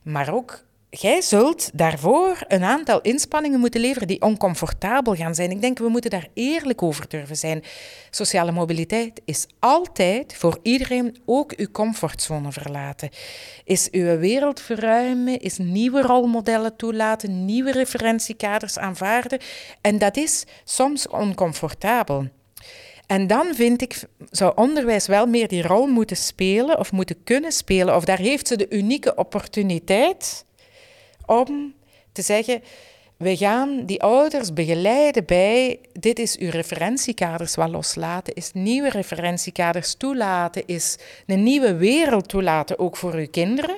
maar 0.01 0.33
ook 0.33 0.63
jij 0.89 1.21
zult 1.21 1.69
daarvoor 1.73 2.37
een 2.47 2.63
aantal 2.63 3.01
inspanningen 3.01 3.59
moeten 3.59 3.81
leveren 3.81 4.07
die 4.07 4.21
oncomfortabel 4.21 5.15
gaan 5.15 5.35
zijn. 5.35 5.51
Ik 5.51 5.61
denk, 5.61 5.77
we 5.77 5.89
moeten 5.89 6.09
daar 6.09 6.27
eerlijk 6.33 6.83
over 6.83 7.07
durven 7.07 7.37
zijn. 7.37 7.63
Sociale 8.09 8.51
mobiliteit 8.51 9.21
is 9.25 9.47
altijd 9.59 10.35
voor 10.35 10.59
iedereen 10.63 11.17
ook 11.25 11.53
uw 11.57 11.71
comfortzone 11.71 12.51
verlaten. 12.51 13.09
Is 13.63 13.89
uw 13.91 14.17
wereld 14.17 14.61
verruimen, 14.61 15.39
is 15.39 15.57
nieuwe 15.57 16.01
rolmodellen 16.01 16.75
toelaten, 16.75 17.45
nieuwe 17.45 17.71
referentiekaders 17.71 18.77
aanvaarden. 18.77 19.39
En 19.81 19.97
dat 19.97 20.17
is 20.17 20.45
soms 20.63 21.07
oncomfortabel. 21.07 22.27
En 23.07 23.27
dan 23.27 23.55
vind 23.55 23.81
ik, 23.81 24.03
zou 24.29 24.51
onderwijs 24.55 25.07
wel 25.07 25.25
meer 25.25 25.47
die 25.47 25.61
rol 25.61 25.87
moeten 25.87 26.17
spelen 26.17 26.79
of 26.79 26.91
moeten 26.91 27.23
kunnen 27.23 27.51
spelen. 27.51 27.95
Of 27.95 28.05
daar 28.05 28.17
heeft 28.17 28.47
ze 28.47 28.55
de 28.55 28.69
unieke 28.69 29.15
opportuniteit 29.15 30.47
om 31.29 31.73
te 32.11 32.21
zeggen, 32.21 32.61
we 33.17 33.37
gaan 33.37 33.85
die 33.85 34.01
ouders 34.01 34.53
begeleiden 34.53 35.25
bij, 35.25 35.79
dit 35.93 36.19
is 36.19 36.37
uw 36.37 36.49
referentiekaders 36.49 37.55
wat 37.55 37.69
loslaten, 37.69 38.33
is 38.33 38.51
nieuwe 38.53 38.89
referentiekaders 38.89 39.93
toelaten, 39.93 40.65
is 40.65 40.97
een 41.25 41.43
nieuwe 41.43 41.75
wereld 41.75 42.27
toelaten, 42.27 42.79
ook 42.79 42.97
voor 42.97 43.13
uw 43.13 43.27
kinderen. 43.31 43.75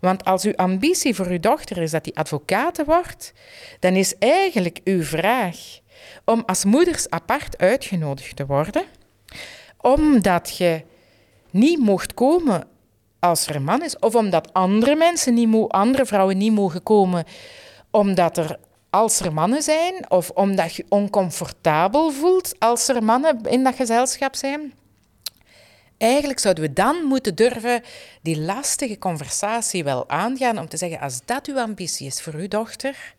Want 0.00 0.24
als 0.24 0.44
uw 0.44 0.54
ambitie 0.56 1.14
voor 1.14 1.26
uw 1.26 1.40
dochter 1.40 1.78
is 1.78 1.90
dat 1.90 2.04
die 2.04 2.16
advocaat 2.16 2.84
wordt, 2.84 3.32
dan 3.80 3.94
is 3.94 4.18
eigenlijk 4.18 4.80
uw 4.84 5.02
vraag 5.02 5.56
om 6.24 6.42
als 6.46 6.64
moeders 6.64 7.10
apart 7.10 7.58
uitgenodigd 7.58 8.36
te 8.36 8.46
worden, 8.46 8.84
omdat 9.80 10.56
je 10.56 10.82
niet 11.50 11.78
mocht 11.78 12.14
komen 12.14 12.66
als 13.24 13.46
er 13.46 13.56
een 13.56 13.64
man 13.64 13.82
is, 13.82 13.98
of 13.98 14.14
omdat 14.14 14.52
andere 14.52 14.94
mensen 14.94 15.34
niet 15.34 15.48
mo 15.48 15.66
andere 15.66 16.06
vrouwen 16.06 16.38
niet 16.38 16.52
mogen 16.52 16.82
komen 16.82 17.24
omdat 17.90 18.36
er 18.36 18.58
als 18.90 19.20
er 19.20 19.32
mannen 19.32 19.62
zijn, 19.62 20.10
of 20.10 20.30
omdat 20.30 20.74
je 20.74 20.84
oncomfortabel 20.88 22.10
voelt 22.10 22.54
als 22.58 22.88
er 22.88 23.02
mannen 23.02 23.40
in 23.42 23.64
dat 23.64 23.74
gezelschap 23.74 24.34
zijn. 24.34 24.72
Eigenlijk 25.98 26.38
zouden 26.38 26.64
we 26.64 26.72
dan 26.72 27.04
moeten 27.04 27.34
durven 27.34 27.82
die 28.22 28.40
lastige 28.40 28.98
conversatie 28.98 29.84
wel 29.84 30.08
aangaan 30.08 30.58
om 30.58 30.68
te 30.68 30.76
zeggen, 30.76 31.00
als 31.00 31.20
dat 31.24 31.46
uw 31.46 31.60
ambitie 31.60 32.06
is 32.06 32.22
voor 32.22 32.34
uw 32.34 32.48
dochter, 32.48 33.14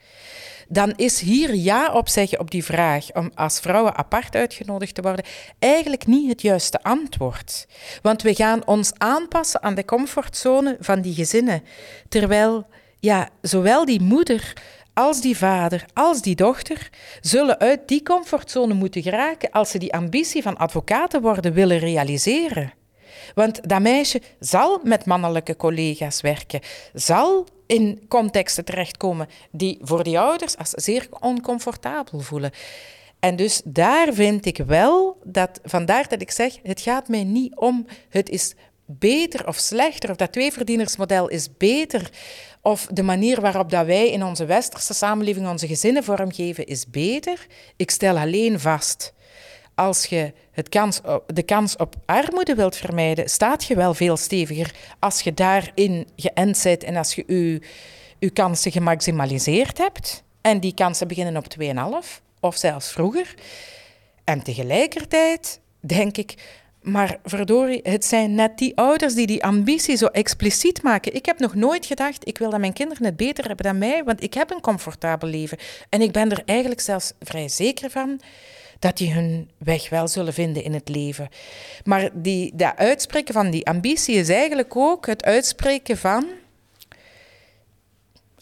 dan 0.67 0.93
is 0.95 1.19
hier 1.19 1.55
ja 1.55 1.91
op 1.93 2.09
zeggen 2.09 2.39
op 2.39 2.51
die 2.51 2.63
vraag 2.63 3.13
om 3.13 3.31
als 3.35 3.59
vrouwen 3.59 3.95
apart 3.95 4.35
uitgenodigd 4.35 4.95
te 4.95 5.01
worden 5.01 5.25
eigenlijk 5.59 6.07
niet 6.07 6.29
het 6.29 6.41
juiste 6.41 6.83
antwoord. 6.83 7.67
Want 8.01 8.21
we 8.21 8.35
gaan 8.35 8.67
ons 8.67 8.91
aanpassen 8.97 9.63
aan 9.63 9.75
de 9.75 9.85
comfortzone 9.85 10.77
van 10.79 11.01
die 11.01 11.13
gezinnen. 11.13 11.63
Terwijl 12.09 12.67
ja, 12.99 13.29
zowel 13.41 13.85
die 13.85 14.01
moeder 14.01 14.53
als 14.93 15.21
die 15.21 15.37
vader, 15.37 15.85
als 15.93 16.21
die 16.21 16.35
dochter, 16.35 16.89
zullen 17.21 17.59
uit 17.59 17.87
die 17.87 18.03
comfortzone 18.03 18.73
moeten 18.73 19.01
geraken 19.01 19.51
als 19.51 19.69
ze 19.69 19.77
die 19.77 19.93
ambitie 19.93 20.41
van 20.41 20.57
advocaten 20.57 21.21
worden 21.21 21.53
willen 21.53 21.77
realiseren. 21.77 22.73
Want 23.33 23.69
dat 23.69 23.81
meisje 23.81 24.21
zal 24.39 24.79
met 24.83 25.05
mannelijke 25.05 25.55
collega's 25.55 26.21
werken, 26.21 26.59
zal 26.93 27.47
in 27.65 28.05
contexten 28.07 28.65
terechtkomen 28.65 29.27
die 29.51 29.77
voor 29.81 30.03
die 30.03 30.19
ouders 30.19 30.57
als 30.57 30.69
zeer 30.69 31.07
oncomfortabel 31.19 32.19
voelen. 32.19 32.51
En 33.19 33.35
dus 33.35 33.61
daar 33.63 34.13
vind 34.13 34.45
ik 34.45 34.57
wel 34.57 35.17
dat, 35.23 35.59
vandaar 35.63 36.07
dat 36.07 36.21
ik 36.21 36.31
zeg, 36.31 36.57
het 36.63 36.81
gaat 36.81 37.07
mij 37.07 37.23
niet 37.23 37.55
om, 37.55 37.85
het 38.09 38.29
is 38.29 38.53
beter 38.85 39.47
of 39.47 39.55
slechter, 39.57 40.09
of 40.09 40.15
dat 40.15 40.31
tweeverdienersmodel 40.31 41.27
is 41.27 41.57
beter, 41.57 42.09
of 42.61 42.87
de 42.91 43.03
manier 43.03 43.41
waarop 43.41 43.69
dat 43.69 43.85
wij 43.85 44.09
in 44.09 44.23
onze 44.23 44.45
westerse 44.45 44.93
samenleving 44.93 45.47
onze 45.47 45.67
gezinnen 45.67 46.03
vormgeven 46.03 46.65
is 46.65 46.89
beter. 46.89 47.47
Ik 47.75 47.91
stel 47.91 48.17
alleen 48.17 48.59
vast 48.59 49.13
als 49.75 50.05
je 50.05 50.33
het 50.51 50.69
kans 50.69 51.01
de 51.27 51.43
kans 51.43 51.75
op 51.75 51.95
armoede 52.05 52.55
wilt 52.55 52.75
vermijden, 52.75 53.29
staat 53.29 53.63
je 53.63 53.75
wel 53.75 53.93
veel 53.93 54.17
steviger 54.17 54.73
als 54.99 55.21
je 55.21 55.33
daarin 55.33 56.07
geënt 56.15 56.61
bent 56.63 56.83
en 56.83 56.95
als 56.95 57.15
je 57.15 57.23
je, 57.27 57.61
je 58.19 58.29
kansen 58.29 58.71
gemaximaliseerd 58.71 59.77
hebt. 59.77 60.23
En 60.41 60.59
die 60.59 60.73
kansen 60.73 61.07
beginnen 61.07 61.37
op 61.37 61.45
2,5 61.61 62.21
of 62.39 62.55
zelfs 62.55 62.91
vroeger. 62.91 63.33
En 64.23 64.43
tegelijkertijd 64.43 65.59
denk 65.79 66.17
ik, 66.17 66.35
maar 66.81 67.17
verdorie, 67.23 67.79
het 67.83 68.05
zijn 68.05 68.35
net 68.35 68.57
die 68.57 68.77
ouders 68.77 69.13
die 69.13 69.27
die 69.27 69.43
ambitie 69.43 69.95
zo 69.95 70.05
expliciet 70.05 70.83
maken. 70.83 71.15
Ik 71.15 71.25
heb 71.25 71.39
nog 71.39 71.55
nooit 71.55 71.85
gedacht, 71.85 72.27
ik 72.27 72.37
wil 72.37 72.49
dat 72.49 72.59
mijn 72.59 72.73
kinderen 72.73 73.05
het 73.05 73.15
beter 73.15 73.47
hebben 73.47 73.65
dan 73.65 73.77
mij, 73.77 74.03
want 74.03 74.23
ik 74.23 74.33
heb 74.33 74.51
een 74.51 74.61
comfortabel 74.61 75.29
leven. 75.29 75.57
En 75.89 76.01
ik 76.01 76.11
ben 76.11 76.31
er 76.31 76.41
eigenlijk 76.45 76.81
zelfs 76.81 77.13
vrij 77.19 77.49
zeker 77.49 77.89
van 77.89 78.19
dat 78.79 78.97
die 78.97 79.13
hun 79.13 79.49
weg 79.57 79.89
wel 79.89 80.07
zullen 80.07 80.33
vinden 80.33 80.63
in 80.63 80.73
het 80.73 80.89
leven. 80.89 81.29
Maar 81.83 82.09
die, 82.13 82.51
dat 82.55 82.73
uitspreken 82.75 83.33
van 83.33 83.49
die 83.49 83.67
ambitie 83.67 84.15
is 84.15 84.29
eigenlijk 84.29 84.75
ook 84.75 85.05
het 85.05 85.23
uitspreken 85.23 85.97
van. 85.97 86.27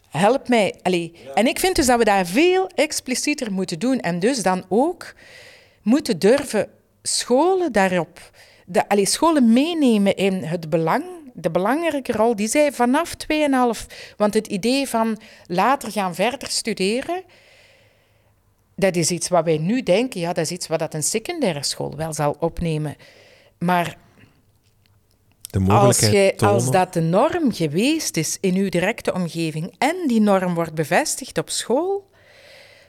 Help 0.08 0.48
mij. 0.48 0.74
Allee. 0.82 1.12
En 1.34 1.46
ik 1.46 1.58
vind 1.58 1.76
dus 1.76 1.86
dat 1.86 1.98
we 1.98 2.04
daar 2.04 2.26
veel 2.26 2.66
explicieter 2.66 3.52
moeten 3.52 3.78
doen. 3.78 4.00
En 4.00 4.18
dus 4.18 4.42
dan 4.42 4.64
ook 4.68 5.14
moeten 5.82 6.18
durven 6.18 6.68
scholen 7.02 7.72
daarop, 7.72 8.30
de, 8.66 8.88
allee, 8.88 9.06
scholen 9.06 9.52
meenemen 9.52 10.16
in 10.16 10.42
het 10.42 10.70
belang, 10.70 11.04
de 11.32 11.50
belangrijke 11.50 12.12
rol 12.12 12.36
die 12.36 12.48
zij 12.48 12.72
vanaf 12.72 13.14
2,5, 13.32 13.86
want 14.16 14.34
het 14.34 14.46
idee 14.46 14.88
van 14.88 15.18
later 15.46 15.90
gaan 15.90 16.14
verder 16.14 16.48
studeren, 16.48 17.22
dat 18.76 18.96
is 18.96 19.10
iets 19.10 19.28
wat 19.28 19.44
wij 19.44 19.58
nu 19.58 19.82
denken, 19.82 20.20
ja, 20.20 20.32
dat 20.32 20.44
is 20.44 20.50
iets 20.50 20.66
wat 20.66 20.78
dat 20.78 20.94
een 20.94 21.02
secundaire 21.02 21.64
school 21.64 21.96
wel 21.96 22.12
zal 22.12 22.36
opnemen. 22.38 22.96
Maar 23.58 23.96
als, 25.68 25.98
je, 25.98 26.34
als 26.36 26.70
dat 26.70 26.92
de 26.92 27.00
norm 27.00 27.52
geweest 27.52 28.16
is 28.16 28.38
in 28.40 28.54
uw 28.54 28.68
directe 28.68 29.12
omgeving 29.12 29.74
en 29.78 29.96
die 30.06 30.20
norm 30.20 30.54
wordt 30.54 30.74
bevestigd 30.74 31.38
op 31.38 31.50
school, 31.50 32.10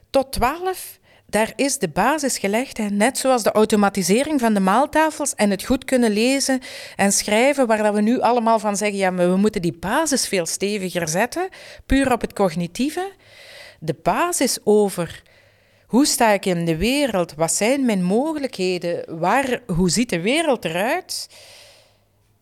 tot 0.09 0.31
12, 0.31 0.99
daar 1.25 1.53
is 1.55 1.77
de 1.77 1.89
basis 1.89 2.37
gelegd. 2.37 2.77
Hè. 2.77 2.89
Net 2.89 3.17
zoals 3.17 3.43
de 3.43 3.51
automatisering 3.51 4.39
van 4.39 4.53
de 4.53 4.59
maaltafels 4.59 5.35
en 5.35 5.49
het 5.49 5.63
goed 5.63 5.85
kunnen 5.85 6.11
lezen 6.11 6.59
en 6.95 7.11
schrijven, 7.11 7.67
waar 7.67 7.83
dat 7.83 7.93
we 7.93 8.01
nu 8.01 8.19
allemaal 8.19 8.59
van 8.59 8.77
zeggen, 8.77 8.97
ja, 8.97 9.11
maar 9.11 9.29
we 9.29 9.37
moeten 9.37 9.61
die 9.61 9.77
basis 9.79 10.27
veel 10.27 10.45
steviger 10.45 11.07
zetten, 11.07 11.49
puur 11.85 12.11
op 12.11 12.21
het 12.21 12.33
cognitieve. 12.33 13.11
De 13.79 13.95
basis 14.03 14.57
over 14.63 15.21
hoe 15.95 16.05
sta 16.05 16.31
ik 16.31 16.45
in 16.45 16.65
de 16.65 16.77
wereld, 16.77 17.33
wat 17.33 17.53
zijn 17.53 17.85
mijn 17.85 18.03
mogelijkheden, 18.03 19.19
waar, 19.19 19.61
hoe 19.75 19.89
ziet 19.89 20.09
de 20.09 20.21
wereld 20.21 20.65
eruit, 20.65 21.29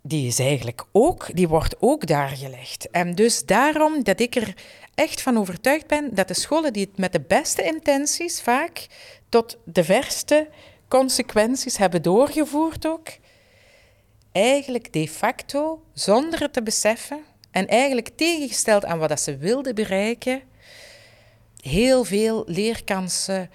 die 0.02 0.28
is 0.28 0.40
eigenlijk 0.40 0.86
ook, 0.92 1.36
die 1.36 1.48
wordt 1.48 1.76
ook 1.80 2.08
daar 2.08 2.30
gelegd. 2.30 2.90
En 2.90 3.16
dus 3.16 3.46
daarom 3.46 4.04
dat 4.04 4.20
ik 4.20 4.36
er 4.36 4.54
echt 4.96 5.22
van 5.22 5.38
overtuigd 5.38 5.88
ben 5.88 6.16
dat 6.16 6.28
de 6.28 6.34
scholen 6.34 6.74
die 6.74 6.86
het 6.86 6.98
met 6.98 7.12
de 7.12 7.22
beste 7.22 7.64
intenties 7.64 8.42
vaak 8.42 8.88
tot 9.30 9.58
de 9.66 9.84
verste 9.84 10.50
consequenties 10.88 11.78
hebben 11.78 12.02
doorgevoerd 12.02 12.88
ook, 12.88 13.08
eigenlijk 14.32 14.94
de 14.94 15.08
facto, 15.08 15.84
zonder 15.94 16.40
het 16.40 16.54
te 16.54 16.64
beseffen 16.64 17.20
en 17.52 17.68
eigenlijk 17.68 18.10
tegengesteld 18.16 18.86
aan 18.86 19.00
wat 19.00 19.10
dat 19.10 19.22
ze 19.22 19.38
wilden 19.38 19.76
bereiken, 19.76 20.42
heel 21.64 22.04
veel 22.04 22.44
leerkansen 22.46 23.50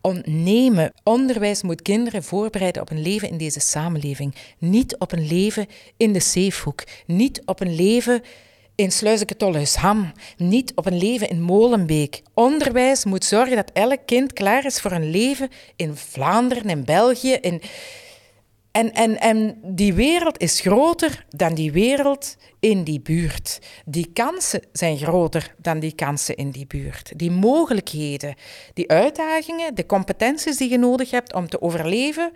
ontnemen. 0.00 0.92
Onderwijs 1.02 1.62
moet 1.62 1.82
kinderen 1.82 2.22
voorbereiden 2.22 2.82
op 2.82 2.90
een 2.90 3.02
leven 3.02 3.28
in 3.28 3.36
deze 3.36 3.60
samenleving. 3.60 4.34
Niet 4.58 4.96
op 4.98 5.12
een 5.12 5.26
leven 5.26 5.66
in 5.96 6.12
de 6.12 6.20
Zeefhoek. 6.20 6.84
Niet 7.06 7.42
op 7.44 7.60
een 7.60 7.74
leven 7.74 8.22
in 8.74 8.92
Sluizeke-Tolhuisham. 8.92 10.12
Niet 10.36 10.72
op 10.74 10.86
een 10.86 10.98
leven 10.98 11.28
in 11.28 11.40
Molenbeek. 11.40 12.22
Onderwijs 12.34 13.04
moet 13.04 13.24
zorgen 13.24 13.56
dat 13.56 13.70
elk 13.72 14.00
kind 14.06 14.32
klaar 14.32 14.64
is 14.64 14.80
voor 14.80 14.92
een 14.92 15.10
leven 15.10 15.48
in 15.76 15.96
Vlaanderen, 15.96 16.70
in 16.70 16.84
België. 16.84 17.32
In... 17.32 17.62
En, 18.72 18.92
en, 18.92 19.20
en 19.20 19.58
die 19.62 19.94
wereld 19.94 20.38
is 20.38 20.60
groter 20.60 21.24
dan 21.28 21.54
die 21.54 21.72
wereld 21.72 22.36
in 22.60 22.84
die 22.84 23.00
buurt. 23.00 23.58
Die 23.84 24.10
kansen 24.12 24.62
zijn 24.72 24.98
groter 24.98 25.54
dan 25.56 25.80
die 25.80 25.94
kansen 25.94 26.36
in 26.36 26.50
die 26.50 26.66
buurt. 26.66 27.12
Die 27.16 27.30
mogelijkheden, 27.30 28.34
die 28.74 28.90
uitdagingen, 28.90 29.74
de 29.74 29.86
competenties 29.86 30.56
die 30.56 30.70
je 30.70 30.78
nodig 30.78 31.10
hebt 31.10 31.34
om 31.34 31.48
te 31.48 31.62
overleven, 31.62 32.32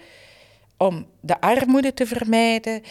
om 0.76 1.06
de 1.20 1.40
armoede 1.40 1.94
te 1.94 2.06
vermijden, 2.06 2.82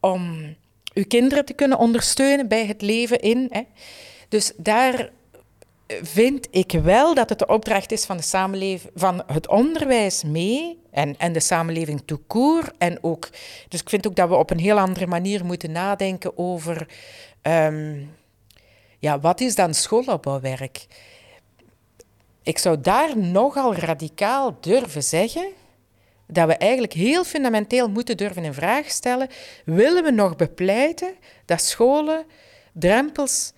om 0.00 0.54
uw 0.94 1.04
kinderen 1.08 1.44
te 1.44 1.52
kunnen 1.52 1.78
ondersteunen 1.78 2.48
bij 2.48 2.66
het 2.66 2.82
leven 2.82 3.20
in. 3.20 3.46
Hè. 3.50 3.62
Dus 4.28 4.52
daar 4.56 5.10
vind 6.02 6.48
ik 6.50 6.72
wel 6.72 7.14
dat 7.14 7.28
het 7.28 7.38
de 7.38 7.46
opdracht 7.46 7.92
is 7.92 8.04
van, 8.04 8.16
de 8.16 8.22
samenleving, 8.22 8.92
van 8.94 9.22
het 9.26 9.48
onderwijs 9.48 10.24
mee 10.24 10.78
en, 10.90 11.14
en 11.18 11.32
de 11.32 11.40
samenleving 11.40 12.02
court. 12.26 12.70
En 12.78 12.98
ook, 13.02 13.28
dus 13.68 13.80
ik 13.80 13.88
vind 13.88 14.06
ook 14.06 14.16
dat 14.16 14.28
we 14.28 14.34
op 14.34 14.50
een 14.50 14.58
heel 14.58 14.78
andere 14.78 15.06
manier 15.06 15.44
moeten 15.44 15.72
nadenken 15.72 16.38
over 16.38 16.88
um, 17.42 18.14
ja, 18.98 19.20
wat 19.20 19.40
is 19.40 19.54
dan 19.54 19.74
schoolopbouwwerk? 19.74 20.86
Ik 22.42 22.58
zou 22.58 22.80
daar 22.80 23.18
nogal 23.18 23.74
radicaal 23.74 24.56
durven 24.60 25.02
zeggen 25.02 25.48
dat 26.26 26.46
we 26.46 26.54
eigenlijk 26.54 26.92
heel 26.92 27.24
fundamenteel 27.24 27.88
moeten 27.88 28.16
durven 28.16 28.44
in 28.44 28.54
vraag 28.54 28.90
stellen: 28.90 29.28
willen 29.64 30.04
we 30.04 30.10
nog 30.10 30.36
bepleiten 30.36 31.14
dat 31.44 31.62
scholen 31.62 32.24
drempels 32.72 33.52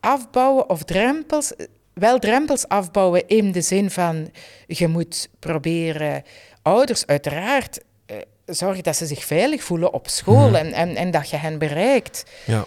afbouwen 0.00 0.68
of 0.68 0.82
drempels, 0.82 1.52
wel 1.92 2.18
drempels 2.18 2.68
afbouwen 2.68 3.28
in 3.28 3.52
de 3.52 3.60
zin 3.60 3.90
van 3.90 4.30
je 4.66 4.88
moet 4.88 5.28
proberen 5.38 6.22
ouders 6.62 7.06
uiteraard 7.06 7.80
uh, 8.10 8.16
zorgen 8.46 8.82
dat 8.82 8.96
ze 8.96 9.06
zich 9.06 9.24
veilig 9.24 9.62
voelen 9.62 9.92
op 9.92 10.08
school 10.08 10.48
mhm. 10.48 10.54
en, 10.54 10.72
en, 10.72 10.96
en 10.96 11.10
dat 11.10 11.30
je 11.30 11.36
hen 11.36 11.58
bereikt. 11.58 12.24
Ja. 12.46 12.64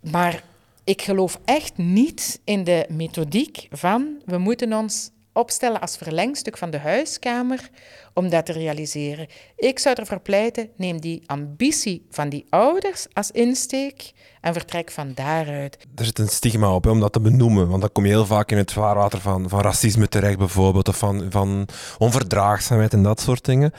Maar 0.00 0.42
ik 0.84 1.02
geloof 1.02 1.38
echt 1.44 1.76
niet 1.76 2.40
in 2.44 2.64
de 2.64 2.86
methodiek 2.88 3.66
van 3.70 4.22
we 4.24 4.38
moeten 4.38 4.72
ons 4.72 5.10
opstellen 5.38 5.80
als 5.80 5.96
verlengstuk 5.96 6.58
van 6.58 6.70
de 6.70 6.78
huiskamer 6.78 7.70
om 8.14 8.28
dat 8.28 8.46
te 8.46 8.52
realiseren. 8.52 9.26
Ik 9.56 9.78
zou 9.78 9.94
ervoor 9.98 10.20
pleiten, 10.20 10.68
neem 10.76 11.00
die 11.00 11.22
ambitie 11.26 12.06
van 12.10 12.28
die 12.28 12.46
ouders 12.50 13.06
als 13.12 13.30
insteek 13.30 14.12
en 14.40 14.52
vertrek 14.52 14.90
van 14.90 15.12
daaruit. 15.14 15.78
Er 15.94 16.04
zit 16.04 16.18
een 16.18 16.28
stigma 16.28 16.74
op 16.74 16.86
om 16.86 17.00
dat 17.00 17.12
te 17.12 17.20
benoemen, 17.20 17.68
want 17.68 17.80
dan 17.80 17.92
kom 17.92 18.04
je 18.04 18.10
heel 18.10 18.26
vaak 18.26 18.50
in 18.50 18.56
het 18.56 18.72
vaarwater 18.72 19.20
van, 19.20 19.48
van 19.48 19.60
racisme 19.60 20.08
terecht 20.08 20.38
bijvoorbeeld, 20.38 20.88
of 20.88 20.96
van, 20.96 21.26
van 21.30 21.68
onverdraagzaamheid 21.98 22.92
en 22.92 23.02
dat 23.02 23.20
soort 23.20 23.44
dingen. 23.44 23.72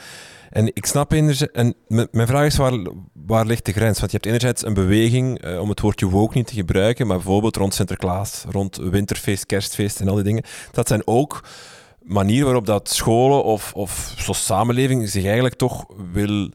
En 0.50 0.66
ik 0.74 0.86
snap 0.86 1.12
enerzijds, 1.12 1.52
en 1.52 1.74
mijn 2.10 2.26
vraag 2.26 2.46
is 2.46 2.56
waar, 2.56 2.72
waar 3.12 3.46
ligt 3.46 3.64
de 3.66 3.72
grens? 3.72 3.98
Want 3.98 4.10
je 4.10 4.16
hebt 4.16 4.28
enerzijds 4.28 4.66
een 4.66 4.74
beweging, 4.74 5.40
eh, 5.40 5.60
om 5.60 5.68
het 5.68 5.80
woordje 5.80 6.06
woke 6.06 6.36
niet 6.36 6.46
te 6.46 6.54
gebruiken, 6.54 7.06
maar 7.06 7.16
bijvoorbeeld 7.16 7.56
rond 7.56 7.74
Sinterklaas, 7.74 8.44
rond 8.48 8.76
winterfeest, 8.76 9.46
kerstfeest 9.46 10.00
en 10.00 10.08
al 10.08 10.14
die 10.14 10.24
dingen. 10.24 10.44
Dat 10.72 10.88
zijn 10.88 11.02
ook 11.04 11.44
manieren 12.02 12.44
waarop 12.44 12.66
dat 12.66 12.88
scholen 12.88 13.44
of, 13.44 13.72
of 13.74 14.14
zo'n 14.16 14.34
samenleving 14.34 15.08
zich 15.08 15.24
eigenlijk 15.24 15.54
toch 15.54 15.84
wil, 16.12 16.50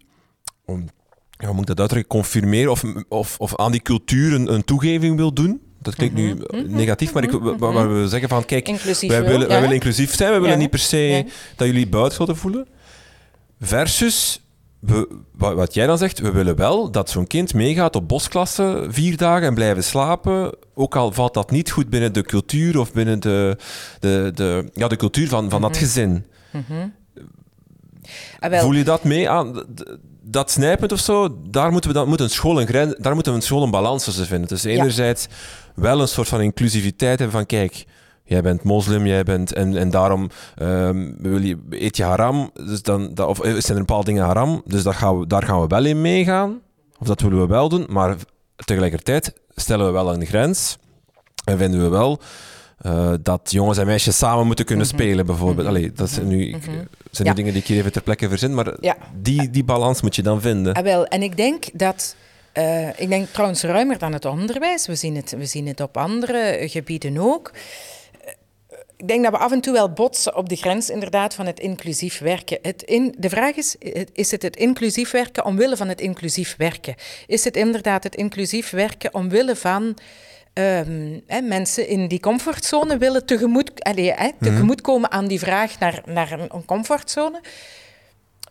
om, 0.65 0.85
ja, 1.31 1.51
moet 1.51 1.61
ik 1.61 1.67
dat 1.67 1.79
uitdrukken, 1.79 2.11
confirmeren 2.11 2.71
of, 2.71 2.83
of, 3.09 3.35
of 3.39 3.55
aan 3.55 3.71
die 3.71 3.81
cultuur 3.81 4.33
een, 4.33 4.53
een 4.53 4.63
toegeving 4.63 5.17
wil 5.17 5.33
doen. 5.33 5.61
Dat 5.81 5.95
klinkt 5.95 6.15
nu 6.15 6.33
mhm. 6.33 6.57
Mhm. 6.57 6.75
negatief, 6.75 7.13
maar 7.13 7.23
ik, 7.23 7.31
mhm. 7.31 7.57
waar 7.57 8.01
we 8.01 8.07
zeggen 8.07 8.29
van, 8.29 8.45
kijk, 8.45 8.67
wij 8.67 9.23
willen, 9.23 9.47
wij 9.47 9.59
willen 9.59 9.75
inclusief 9.75 10.15
zijn, 10.15 10.31
wij 10.31 10.41
willen 10.41 10.57
niet 10.57 10.69
per 10.69 10.79
se 10.79 11.25
dat 11.55 11.67
jullie 11.67 11.87
buiten 11.87 12.35
voelen. 12.35 12.67
Versus 13.59 14.39
wat 15.31 15.73
jij 15.73 15.87
dan 15.87 15.97
zegt, 15.97 16.19
we 16.19 16.31
willen 16.31 16.55
wel 16.55 16.91
dat 16.91 17.09
zo'n 17.09 17.27
kind 17.27 17.53
meegaat 17.53 17.95
op 17.95 18.07
bosklasse 18.07 18.85
vier 18.89 19.17
dagen 19.17 19.47
en 19.47 19.53
blijven 19.53 19.83
slapen. 19.83 20.55
Ook 20.73 20.95
al 20.95 21.11
valt 21.11 21.33
dat 21.33 21.51
niet 21.51 21.71
goed 21.71 21.89
binnen 21.89 22.13
de 22.13 22.21
cultuur 22.21 22.79
of 22.79 22.93
binnen 22.93 23.19
de, 23.19 23.57
de, 23.99 24.31
de, 24.33 24.69
ja, 24.73 24.87
de 24.87 24.95
cultuur 24.95 25.27
van, 25.27 25.49
van 25.49 25.61
dat 25.61 25.71
mhm. 25.71 25.79
gezin. 25.79 26.25
Mm 26.51 26.93
Voel 28.39 28.73
je 28.73 28.83
dat 28.83 29.03
mee 29.03 29.29
aan? 29.29 29.63
Dat 30.21 30.51
snijpend 30.51 30.91
of 30.91 30.99
zo, 30.99 31.37
daar 31.49 31.71
moeten 31.71 31.89
we 31.89 31.95
dan, 31.95 32.07
moet 32.07 32.19
een 32.19 32.29
school 32.29 32.61
een 32.61 32.67
grens, 32.67 32.95
daar 32.97 33.13
moeten 33.13 33.31
we 33.31 33.37
een 33.37 33.45
school 33.45 33.63
een 33.63 33.71
balans 33.71 34.03
tussen 34.03 34.25
vinden. 34.25 34.47
Dus 34.47 34.63
enerzijds 34.63 35.27
wel 35.75 36.01
een 36.01 36.07
soort 36.07 36.27
van 36.27 36.41
inclusiviteit 36.41 37.19
hebben 37.19 37.37
van 37.37 37.45
kijk, 37.45 37.85
jij 38.25 38.41
bent 38.41 38.63
moslim, 38.63 39.05
jij 39.05 39.23
bent... 39.23 39.53
En, 39.53 39.77
en 39.77 39.89
daarom 39.89 40.29
um, 40.61 41.15
wil 41.19 41.41
je, 41.41 41.57
eet 41.69 41.97
je 41.97 42.03
haram, 42.03 42.51
dus 42.53 42.81
dan, 42.81 43.13
dat, 43.13 43.27
of 43.27 43.37
zijn 43.37 43.77
er 43.77 43.85
bepaalde 43.85 44.05
dingen 44.05 44.23
haram, 44.23 44.61
dus 44.65 44.83
daar 44.83 44.93
gaan, 44.93 45.19
we, 45.19 45.27
daar 45.27 45.43
gaan 45.43 45.61
we 45.61 45.67
wel 45.67 45.85
in 45.85 46.01
meegaan. 46.01 46.59
Of 46.99 47.07
dat 47.07 47.21
willen 47.21 47.39
we 47.39 47.47
wel 47.47 47.69
doen, 47.69 47.85
maar 47.89 48.15
tegelijkertijd 48.65 49.33
stellen 49.55 49.85
we 49.85 49.91
wel 49.91 50.13
een 50.13 50.25
grens 50.25 50.77
en 51.45 51.57
vinden 51.57 51.81
we 51.81 51.87
wel... 51.87 52.19
Uh, 52.85 53.13
dat 53.21 53.51
jongens 53.51 53.77
en 53.77 53.85
meisjes 53.85 54.17
samen 54.17 54.45
moeten 54.45 54.65
kunnen 54.65 54.85
mhm. 54.85 54.95
spelen, 54.95 55.25
bijvoorbeeld. 55.25 55.67
Mhm. 55.67 55.75
Allee, 55.75 55.91
dat 55.91 56.09
zijn 56.09 56.27
nu, 56.27 56.45
mm 56.45 56.59
-hmm. 56.65 56.87
zijn 57.11 57.27
nu 57.27 57.33
dingen 57.33 57.53
die 57.53 57.61
ik 57.61 57.67
hier 57.67 57.77
even 57.77 57.91
ter 57.91 58.01
plekke 58.01 58.29
verzin, 58.29 58.53
maar 58.53 58.73
ja. 58.79 58.97
die, 59.21 59.49
die 59.49 59.63
balans 59.63 60.01
moet 60.01 60.15
je 60.15 60.21
dan 60.21 60.41
vinden. 60.41 60.73
Ah, 60.73 60.83
wel, 60.83 61.05
en 61.05 61.21
ik 61.21 61.37
denk 61.37 61.63
dat 61.73 62.15
uh, 62.57 62.99
ik 62.99 63.09
denk 63.09 63.27
trouwens 63.27 63.63
ruimer 63.63 63.97
dan 63.97 64.13
het 64.13 64.25
onderwijs. 64.25 64.87
We 64.87 64.95
zien 64.95 65.15
het, 65.15 65.35
we 65.37 65.45
zien 65.45 65.67
het 65.67 65.81
op 65.81 65.97
andere 65.97 66.57
gebieden 66.69 67.17
ook 67.17 67.51
ik 69.05 69.11
denk 69.11 69.23
dat 69.23 69.33
we 69.33 69.39
af 69.39 69.51
en 69.51 69.61
toe 69.61 69.73
wel 69.73 69.93
botsen 69.93 70.35
op 70.35 70.49
de 70.49 70.55
grens 70.55 70.89
inderdaad 70.89 71.33
van 71.33 71.45
het 71.45 71.59
inclusief 71.59 72.19
werken. 72.19 72.59
Het 72.61 72.83
in, 72.83 73.15
de 73.17 73.29
vraag 73.29 73.55
is, 73.55 73.75
is 74.13 74.31
het 74.31 74.41
het 74.41 74.55
inclusief 74.55 75.11
werken 75.11 75.45
omwille 75.45 75.77
van 75.77 75.87
het 75.87 76.01
inclusief 76.01 76.55
werken? 76.57 76.95
Is 77.27 77.43
het 77.43 77.55
inderdaad 77.55 78.03
het 78.03 78.15
inclusief 78.15 78.69
werken 78.69 79.13
omwille 79.13 79.55
van 79.55 79.83
um, 80.53 81.21
hè, 81.27 81.41
mensen 81.41 81.87
in 81.87 82.07
die 82.07 82.19
comfortzone 82.19 82.97
willen 82.97 83.25
tegemoet, 83.25 83.83
allez, 83.83 84.15
hè, 84.15 84.27
mhm. 84.27 84.43
tegemoetkomen 84.43 85.11
aan 85.11 85.27
die 85.27 85.39
vraag 85.39 85.79
naar, 85.79 86.01
naar 86.05 86.31
een, 86.31 86.49
een 86.53 86.65
comfortzone? 86.65 87.41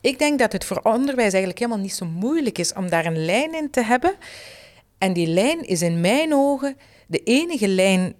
Ik 0.00 0.18
denk 0.18 0.38
dat 0.38 0.52
het 0.52 0.64
voor 0.64 0.80
onderwijs 0.82 1.32
eigenlijk 1.32 1.58
helemaal 1.58 1.82
niet 1.82 1.94
zo 1.94 2.06
moeilijk 2.06 2.58
is 2.58 2.72
om 2.72 2.90
daar 2.90 3.06
een 3.06 3.24
lijn 3.24 3.54
in 3.54 3.70
te 3.70 3.82
hebben. 3.82 4.14
En 4.98 5.12
die 5.12 5.26
lijn 5.26 5.62
is 5.66 5.82
in 5.82 6.00
mijn 6.00 6.34
ogen 6.34 6.76
de 7.06 7.22
enige 7.22 7.68
lijn 7.68 8.14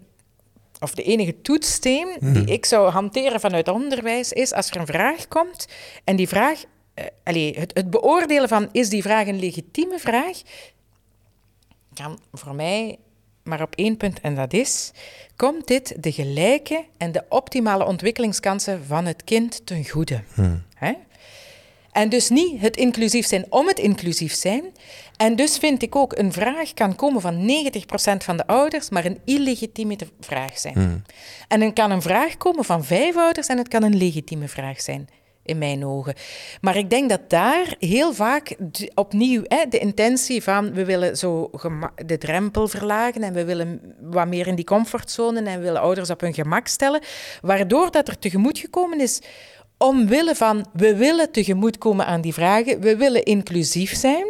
of 0.85 0.95
de 0.95 1.03
enige 1.03 1.41
toetssteen 1.41 2.17
die 2.21 2.31
mhm. 2.31 2.49
ik 2.49 2.65
zou 2.65 2.91
hanteren 2.91 3.41
vanuit 3.41 3.69
onderwijs 3.69 4.33
is 4.33 4.53
als 4.53 4.71
er 4.71 4.77
een 4.77 4.87
vraag 4.87 5.29
komt 5.29 5.69
en 6.05 6.17
die 6.17 6.29
vraag 6.29 6.65
uh, 7.27 7.55
het, 7.57 7.75
het 7.75 7.91
beoordelen 7.91 8.49
van 8.49 8.69
is 8.73 8.89
die 8.89 9.03
vraag 9.03 9.27
een 9.27 9.39
legitieme 9.39 9.99
vraag, 9.99 10.43
kan 11.95 12.19
voor 12.33 12.55
mij 12.55 12.99
maar 13.43 13.63
op 13.63 13.75
één 13.75 13.97
punt 13.97 14.21
en 14.21 14.35
dat 14.35 14.53
is, 14.53 14.93
komt 15.37 15.67
dit 15.67 16.03
de 16.03 16.13
gelijke 16.13 16.85
en 16.97 17.13
de 17.13 17.25
optimale 17.29 17.85
ontwikkelingskansen 17.85 18.85
van 18.85 19.07
het 19.07 19.25
kind 19.25 19.67
ten 19.67 19.89
goede? 19.89 20.23
Hmm. 20.35 20.63
En 21.95 22.09
dus 22.09 22.29
niet 22.29 22.61
het 22.61 22.77
inclusief 22.77 23.27
zijn 23.27 23.47
om 23.49 23.67
het 23.67 23.79
inclusief 23.79 24.35
zijn. 24.35 24.65
En 25.17 25.37
dus 25.37 25.59
vind 25.59 25.83
ik 25.83 25.97
ook 25.97 26.19
een 26.19 26.33
vraag 26.33 26.75
kan 26.75 26.95
komen 26.95 27.21
van 27.21 27.51
90% 27.51 28.25
van 28.25 28.37
de 28.37 28.47
ouders, 28.47 28.91
maar 28.91 29.05
een 29.05 29.19
illegitieme 29.25 29.97
vraag 30.21 30.59
zijn. 30.59 30.75
Hmm. 30.75 31.03
En 31.49 31.61
dan 31.61 31.73
kan 31.73 31.91
een 31.91 32.03
vraag 32.03 32.37
komen 32.37 32.65
van 32.65 32.85
vijf 32.85 33.17
ouders 33.17 33.47
en 33.47 33.59
het 33.59 33.69
kan 33.69 33.83
een 33.83 33.97
legitieme 33.97 34.49
vraag 34.49 34.81
zijn 34.81 35.09
in 35.45 35.59
mijn 35.59 35.85
ogen. 35.85 36.15
Maar 36.61 36.77
ik 36.77 36.91
denk 36.91 37.09
dat 37.09 37.31
daar 37.31 37.75
heel 37.79 38.13
vaak 38.13 38.57
opnieuw 38.95 39.43
hè, 39.45 39.65
de 39.69 39.79
intentie 39.79 40.43
van 40.43 40.73
we 40.73 40.85
willen 40.85 41.17
zo 41.17 41.51
de 42.07 42.19
drempel 42.19 42.69
verlagen 42.69 43.23
en 43.23 43.33
we 43.33 43.45
willen 43.45 43.81
wat 44.01 44.27
meer 44.27 44.47
in 44.47 44.55
die 44.55 44.65
comfortzone 44.65 45.43
en 45.43 45.59
we 45.59 45.65
willen 45.65 45.81
ouders 45.81 46.11
op 46.11 46.21
hun 46.21 46.35
gemak 46.35 46.67
stellen, 46.67 47.01
waardoor 47.43 47.91
dat 47.91 48.09
er 48.09 48.19
tegemoet 48.19 48.59
gekomen 48.59 49.01
is 49.01 49.21
omwille 49.85 50.35
van 50.35 50.67
we 50.73 50.97
willen 50.97 51.31
tegemoetkomen 51.31 52.07
aan 52.07 52.21
die 52.21 52.35
vragen, 52.35 52.81
we 52.81 52.97
willen 52.97 53.25
inclusief 53.25 53.95
zijn, 53.95 54.27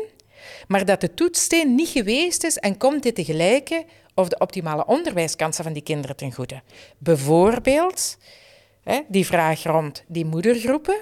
maar 0.66 0.84
dat 0.84 1.00
de 1.00 1.14
toetssteen 1.14 1.74
niet 1.74 1.88
geweest 1.88 2.44
is 2.44 2.56
en 2.56 2.76
komt 2.76 3.02
dit 3.02 3.14
tegelijkertijd 3.14 3.86
of 4.14 4.28
de 4.28 4.38
optimale 4.38 4.86
onderwijskansen 4.86 5.64
van 5.64 5.72
die 5.72 5.82
kinderen 5.82 6.16
ten 6.16 6.32
goede. 6.32 6.62
Bijvoorbeeld 6.98 8.18
hè, 8.82 9.00
die 9.08 9.26
vraag 9.26 9.62
rond 9.62 10.04
die 10.06 10.24
moedergroepen. 10.24 10.96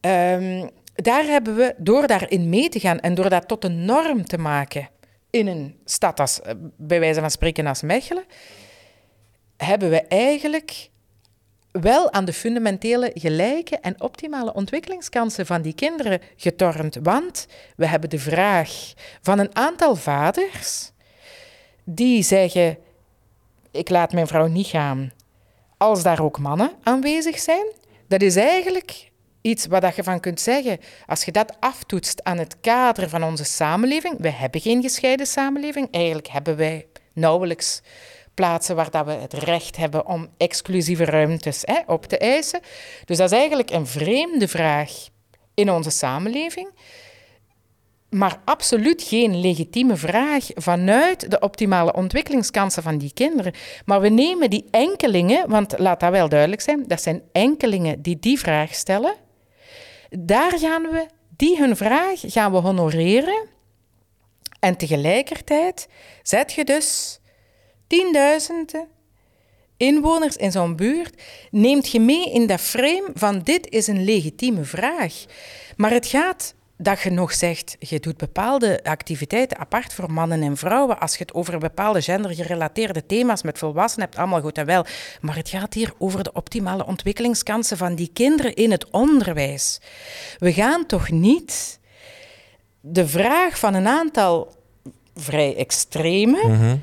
Um, 0.00 0.70
daar 0.94 1.24
hebben 1.24 1.56
we, 1.56 1.74
door 1.76 2.06
daarin 2.06 2.48
mee 2.48 2.68
te 2.68 2.80
gaan 2.80 3.00
en 3.00 3.14
door 3.14 3.30
dat 3.30 3.48
tot 3.48 3.64
een 3.64 3.84
norm 3.84 4.24
te 4.24 4.38
maken 4.38 4.88
in 5.30 5.46
een 5.46 5.76
stad 5.84 6.20
als, 6.20 6.40
eh, 6.40 6.54
bij 6.76 7.00
wijze 7.00 7.20
van 7.20 7.30
spreken 7.30 7.66
als 7.66 7.82
Mechelen, 7.82 8.24
hebben 9.56 9.90
we 9.90 10.02
eigenlijk 10.02 10.90
wel 11.80 12.12
aan 12.12 12.24
de 12.24 12.32
fundamentele 12.32 13.10
gelijke 13.14 13.78
en 13.78 14.00
optimale 14.00 14.54
ontwikkelingskansen 14.54 15.46
van 15.46 15.62
die 15.62 15.74
kinderen 15.74 16.20
getornd. 16.36 16.98
Want 17.02 17.46
we 17.76 17.86
hebben 17.86 18.10
de 18.10 18.18
vraag 18.18 18.92
van 19.22 19.38
een 19.38 19.56
aantal 19.56 19.96
vaders 19.96 20.90
die 21.84 22.22
zeggen: 22.22 22.78
Ik 23.70 23.88
laat 23.88 24.12
mijn 24.12 24.26
vrouw 24.26 24.46
niet 24.46 24.66
gaan 24.66 25.12
als 25.76 26.02
daar 26.02 26.22
ook 26.22 26.38
mannen 26.38 26.72
aanwezig 26.82 27.38
zijn. 27.38 27.66
Dat 28.08 28.22
is 28.22 28.36
eigenlijk 28.36 29.10
iets 29.40 29.66
wat 29.66 29.96
je 29.96 30.02
van 30.02 30.20
kunt 30.20 30.40
zeggen. 30.40 30.78
Als 31.06 31.24
je 31.24 31.32
dat 31.32 31.56
aftoetst 31.60 32.24
aan 32.24 32.38
het 32.38 32.60
kader 32.60 33.08
van 33.08 33.24
onze 33.24 33.44
samenleving. 33.44 34.14
We 34.18 34.30
hebben 34.30 34.60
geen 34.60 34.82
gescheiden 34.82 35.26
samenleving. 35.26 35.88
Eigenlijk 35.90 36.28
hebben 36.28 36.56
wij 36.56 36.86
nauwelijks 37.12 37.82
plaatsen 38.36 38.76
waar 38.76 38.90
dat 38.90 39.06
we 39.06 39.12
het 39.12 39.32
recht 39.32 39.76
hebben 39.76 40.06
om 40.06 40.28
exclusieve 40.36 41.04
ruimtes 41.04 41.62
hè, 41.64 41.80
op 41.86 42.06
te 42.06 42.18
eisen. 42.18 42.60
Dus 43.04 43.16
dat 43.16 43.32
is 43.32 43.38
eigenlijk 43.38 43.70
een 43.70 43.86
vreemde 43.86 44.48
vraag 44.48 44.90
in 45.54 45.70
onze 45.70 45.90
samenleving, 45.90 46.68
maar 48.10 48.40
absoluut 48.44 49.02
geen 49.02 49.40
legitieme 49.40 49.96
vraag 49.96 50.46
vanuit 50.54 51.30
de 51.30 51.38
optimale 51.38 51.94
ontwikkelingskansen 51.94 52.82
van 52.82 52.98
die 52.98 53.12
kinderen. 53.14 53.52
Maar 53.84 54.00
we 54.00 54.08
nemen 54.08 54.50
die 54.50 54.64
enkelingen, 54.70 55.48
want 55.48 55.78
laat 55.78 56.00
dat 56.00 56.10
wel 56.10 56.28
duidelijk 56.28 56.60
zijn, 56.60 56.84
dat 56.86 57.02
zijn 57.02 57.22
enkelingen 57.32 58.02
die 58.02 58.18
die 58.18 58.38
vraag 58.38 58.74
stellen. 58.74 59.14
Daar 60.10 60.58
gaan 60.58 60.82
we, 60.82 61.06
die 61.36 61.58
hun 61.58 61.76
vraag 61.76 62.20
gaan 62.20 62.52
we 62.52 62.58
honoreren. 62.58 63.48
En 64.60 64.76
tegelijkertijd 64.76 65.88
zet 66.22 66.52
je 66.52 66.64
dus 66.64 67.20
tienduizenden 67.86 68.88
inwoners 69.76 70.36
in 70.36 70.52
zo'n 70.52 70.76
buurt, 70.76 71.22
neemt 71.50 71.90
je 71.90 72.00
mee 72.00 72.32
in 72.32 72.46
dat 72.46 72.60
frame 72.60 73.10
van 73.14 73.40
dit 73.42 73.68
is 73.68 73.86
een 73.86 74.04
legitieme 74.04 74.64
vraag. 74.64 75.24
Maar 75.76 75.90
het 75.90 76.06
gaat 76.06 76.54
dat 76.78 77.00
je 77.00 77.10
nog 77.10 77.32
zegt, 77.32 77.76
je 77.78 78.00
doet 78.00 78.16
bepaalde 78.16 78.80
activiteiten 78.84 79.58
apart 79.58 79.94
voor 79.94 80.12
mannen 80.12 80.42
en 80.42 80.56
vrouwen. 80.56 81.00
Als 81.00 81.12
je 81.12 81.18
het 81.18 81.34
over 81.34 81.58
bepaalde 81.58 82.02
gendergerelateerde 82.02 83.06
thema's 83.06 83.42
met 83.42 83.58
volwassenen 83.58 84.06
hebt, 84.06 84.18
allemaal 84.18 84.40
goed 84.40 84.58
en 84.58 84.66
wel. 84.66 84.84
Maar 85.20 85.36
het 85.36 85.48
gaat 85.48 85.74
hier 85.74 85.92
over 85.98 86.22
de 86.22 86.32
optimale 86.32 86.86
ontwikkelingskansen 86.86 87.76
van 87.76 87.94
die 87.94 88.10
kinderen 88.12 88.54
in 88.54 88.70
het 88.70 88.90
onderwijs. 88.90 89.80
We 90.38 90.52
gaan 90.52 90.86
toch 90.86 91.10
niet 91.10 91.78
de 92.80 93.08
vraag 93.08 93.58
van 93.58 93.74
een 93.74 93.86
aantal 93.86 94.54
vrij 95.14 95.56
extreme. 95.56 96.48
Mhm 96.48 96.76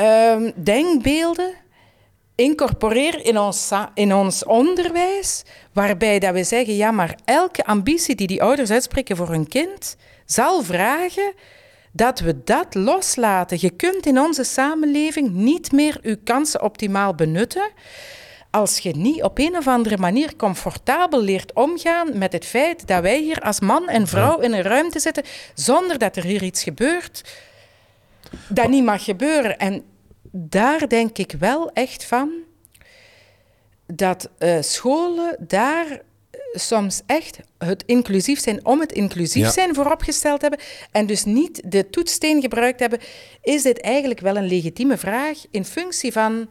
um, 0.00 0.52
denkbeelden 0.56 1.54
incorporeren 2.34 3.24
in 3.24 3.38
ons, 3.38 3.70
in 3.94 4.14
ons 4.14 4.44
onderwijs, 4.44 5.42
waarbij 5.72 6.18
dat 6.18 6.32
we 6.32 6.44
zeggen, 6.44 6.76
ja, 6.76 6.90
maar 6.90 7.18
elke 7.24 7.64
ambitie 7.64 8.14
die 8.14 8.26
die 8.26 8.42
ouders 8.42 8.70
uitspreken 8.70 9.16
voor 9.16 9.28
hun 9.28 9.48
kind, 9.48 9.96
zal 10.26 10.62
vragen 10.62 11.32
dat 11.92 12.20
we 12.20 12.44
dat 12.44 12.74
loslaten. 12.74 13.58
Je 13.60 13.70
kunt 13.70 14.06
in 14.06 14.18
onze 14.18 14.44
samenleving 14.44 15.30
niet 15.30 15.72
meer 15.72 15.98
je 16.02 16.16
kansen 16.16 16.62
optimaal 16.62 17.14
benutten 17.14 17.70
als 18.50 18.78
je 18.78 18.96
niet 18.96 19.22
op 19.22 19.38
een 19.38 19.56
of 19.56 19.66
andere 19.66 19.96
manier 19.96 20.36
comfortabel 20.36 21.22
leert 21.22 21.52
omgaan 21.52 22.18
met 22.18 22.32
het 22.32 22.44
feit 22.44 22.86
dat 22.86 23.02
wij 23.02 23.20
hier 23.20 23.40
als 23.40 23.60
man 23.60 23.88
en 23.88 24.06
vrouw 24.06 24.38
in 24.38 24.52
een 24.52 24.62
ruimte 24.62 24.98
zitten 24.98 25.24
zonder 25.54 25.98
dat 25.98 26.16
er 26.16 26.24
hier 26.24 26.42
iets 26.42 26.62
gebeurt 26.62 27.22
dat 28.48 28.68
niet 28.68 28.84
mag 28.84 29.04
gebeuren. 29.04 29.58
En 29.58 29.82
daar 30.32 30.88
denk 30.88 31.18
ik 31.18 31.32
wel 31.38 31.70
echt 31.72 32.04
van 32.04 32.30
dat 33.86 34.30
uh, 34.38 34.56
scholen 34.60 35.36
daar 35.38 36.02
soms 36.52 37.02
echt 37.06 37.38
het 37.58 37.82
inclusief 37.86 38.40
zijn 38.40 38.66
om 38.66 38.80
het 38.80 38.92
inclusief 38.92 39.50
zijn 39.50 39.74
vooropgesteld 39.74 40.40
hebben 40.40 40.60
en 40.90 41.06
dus 41.06 41.24
niet 41.24 41.62
de 41.64 41.90
toetssteen 41.90 42.40
gebruikt 42.40 42.80
hebben, 42.80 43.00
is 43.42 43.62
dit 43.62 43.80
eigenlijk 43.80 44.20
wel 44.20 44.36
een 44.36 44.46
legitieme 44.48 44.96
vraag 44.96 45.38
in 45.50 45.64
functie 45.64 46.12
van 46.12 46.50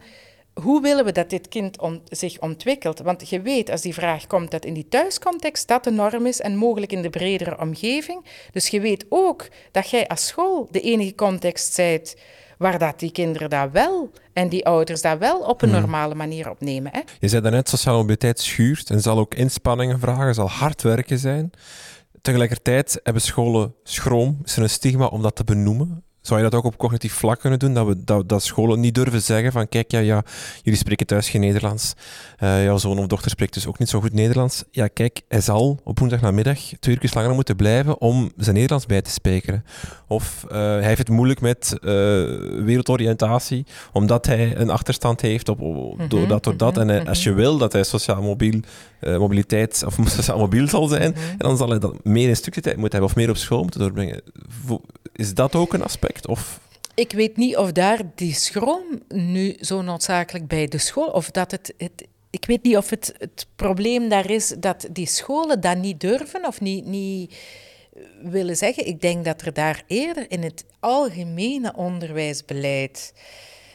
hoe 0.62 0.82
willen 0.82 1.06
we 1.06 1.12
dat 1.12 1.30
dit 1.30 1.48
kind 1.48 1.78
zich 2.10 2.40
ontwikkelt? 2.40 3.00
Want 3.00 3.30
je 3.30 3.42
weet 3.42 3.70
als 3.70 3.82
die 3.82 3.94
vraag 3.94 4.28
komt 4.28 4.52
dat 4.52 4.66
in 4.66 4.74
die 4.74 4.88
thuiscontext 4.88 5.68
dat 5.68 5.84
de 5.84 5.92
norm 5.92 6.26
is 6.26 6.42
en 6.42 6.56
mogelijk 6.56 6.92
in 6.92 7.02
de 7.02 7.10
bredere 7.10 7.60
omgeving. 7.60 8.26
Dus 8.52 8.68
je 8.68 8.80
weet 8.80 9.06
ook 9.10 9.48
dat 9.72 9.90
jij 9.90 10.08
als 10.08 10.28
school 10.28 10.68
de 10.72 10.82
enige 10.82 11.16
context 11.16 11.74
zijt 11.74 12.18
waar 12.58 12.80
dat 12.80 13.00
die 13.00 13.12
kinderen 13.12 13.50
dat 13.50 13.72
wel 13.72 14.12
en 14.34 14.50
die 14.50 14.66
ouders 14.66 15.02
dat 15.02 15.20
wel 15.20 15.40
op 15.40 15.62
een 15.62 15.70
hmm. 15.70 15.80
normale 15.80 16.16
manier 16.16 16.50
opnemen. 16.50 16.92
Hè? 16.94 17.02
Je 17.20 17.28
zei 17.28 17.42
daarnet, 17.42 17.70
sociale 17.70 17.98
mobiliteit 17.98 18.40
schuurt 18.40 18.90
en 18.90 19.02
zal 19.02 19.18
ook 19.18 19.34
inspanningen 19.34 20.00
vragen, 20.00 20.34
zal 20.34 20.50
hard 20.50 20.82
werken 20.82 21.20
zijn. 21.20 21.52
Tegelijkertijd 22.22 23.00
hebben 23.04 23.22
scholen 23.22 23.76
schroom, 23.84 24.40
is 24.44 24.56
er 24.56 24.64
een 24.64 24.70
stigma 24.70 25.06
om 25.06 25.22
dat 25.22 25.36
te 25.36 25.44
benoemen. 25.44 26.04
Zou 26.28 26.40
je 26.40 26.50
dat 26.50 26.60
ook 26.60 26.66
op 26.66 26.78
cognitief 26.78 27.14
vlak 27.14 27.40
kunnen 27.40 27.60
doen? 27.60 27.74
Dat, 27.74 27.88
we, 27.88 28.04
dat, 28.04 28.30
dat 28.30 28.44
scholen 28.44 28.80
niet 28.80 28.96
durven 28.96 29.22
zeggen 29.22 29.52
van 29.52 29.70
kijk, 29.70 29.92
ja, 29.92 30.00
ja, 30.00 30.24
jullie 30.64 30.80
spreken 30.80 31.06
thuis 31.06 31.30
geen 31.30 31.42
Nederlands. 31.42 31.94
Uh, 32.40 32.64
jouw 32.64 32.78
zoon 32.78 33.00
of 33.00 33.08
dochter 33.08 33.32
spreekt 33.32 33.54
dus 33.54 33.68
ook 33.68 33.80
niet 33.80 33.90
zo 33.90 34.02
goed 34.02 34.14
Nederlands. 34.14 34.64
Ja, 34.72 34.88
kijk, 34.88 35.22
hij 35.28 35.42
zal 35.42 35.80
op 35.84 36.00
woensdagnamiddag 36.00 36.60
twee 36.80 36.98
uur 37.02 37.12
langer 37.14 37.34
moeten 37.34 37.56
blijven 37.56 38.02
om 38.02 38.32
zijn 38.38 38.56
Nederlands 38.56 38.86
bij 38.86 39.02
te 39.02 39.10
spreken. 39.10 39.66
Of 40.08 40.46
uh, 40.46 40.52
hij 40.52 40.84
heeft 40.84 40.98
het 40.98 41.10
moeilijk 41.10 41.42
met 41.42 41.72
uh, 41.74 41.90
wereldoriëntatie, 42.64 43.66
omdat 43.94 44.26
hij 44.26 44.56
een 44.56 44.70
achterstand 44.70 45.22
heeft 45.22 45.50
op, 45.50 45.60
mm 45.60 46.08
door 46.08 46.28
dat, 46.28 46.44
door 46.44 46.58
dat. 46.58 46.76
Mhm, 46.76 46.90
en 46.90 47.08
als 47.08 47.24
je 47.24 47.30
mhm. 47.30 47.40
wil 47.40 47.58
dat 47.58 47.74
hij 47.74 47.84
sociaal 47.84 48.22
mobiel, 48.22 48.60
mobiliteit 49.00 49.84
of 49.86 49.98
mobiel 50.38 50.68
zal 50.68 50.88
zijn, 50.88 51.12
mhm. 51.12 51.38
dan 51.38 51.58
zal 51.58 51.70
hij 51.70 51.80
dat 51.80 52.04
meer 52.04 52.30
in 52.30 52.36
stukje 52.36 52.62
tijd 52.62 52.78
moeten 52.78 53.00
hebben 53.00 53.16
of 53.16 53.22
meer 53.22 53.30
op 53.30 53.38
school 53.38 53.62
moeten 53.62 53.80
doorbrengen. 53.80 54.22
Is 55.14 55.34
dat 55.34 55.56
ook 55.56 55.74
een 55.74 55.84
aspect? 55.84 56.28
Of? 56.28 56.60
Ik 56.96 57.12
weet 57.12 57.38
niet 57.38 57.58
of 57.58 57.72
daar 57.72 58.02
die 58.16 58.34
schroom 58.34 58.84
nu 59.08 59.56
zo 59.60 59.82
noodzakelijk 59.82 60.48
bij 60.48 60.68
de 60.68 60.78
school, 60.78 61.08
of 61.08 61.32
dat 61.32 61.52
het, 61.52 61.74
het 61.78 62.08
ik 62.30 62.46
weet 62.46 62.64
niet 62.64 62.78
of 62.78 62.90
het, 62.90 63.14
het 63.18 63.48
probleem 63.56 64.10
daar 64.10 64.30
is 64.30 64.56
dat 64.60 64.88
die 64.92 65.06
scholen 65.06 65.62
dat 65.62 65.78
niet 65.78 66.00
durven 66.00 66.46
of 66.46 66.62
niet, 66.62 66.86
niet 66.86 67.36
willen 68.22 68.58
zeggen. 68.58 68.88
Ik 68.88 69.02
denk 69.02 69.26
dat 69.26 69.42
er 69.42 69.54
daar 69.54 69.84
eerder 69.88 70.32
in 70.32 70.44
het 70.44 70.66
algemene 70.80 71.74
onderwijsbeleid, 71.76 73.14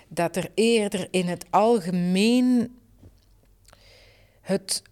dat 0.08 0.36
er 0.36 0.50
eerder 0.54 1.08
in 1.10 1.26
het 1.26 1.44
algemeen 1.50 2.76
het 4.40 4.82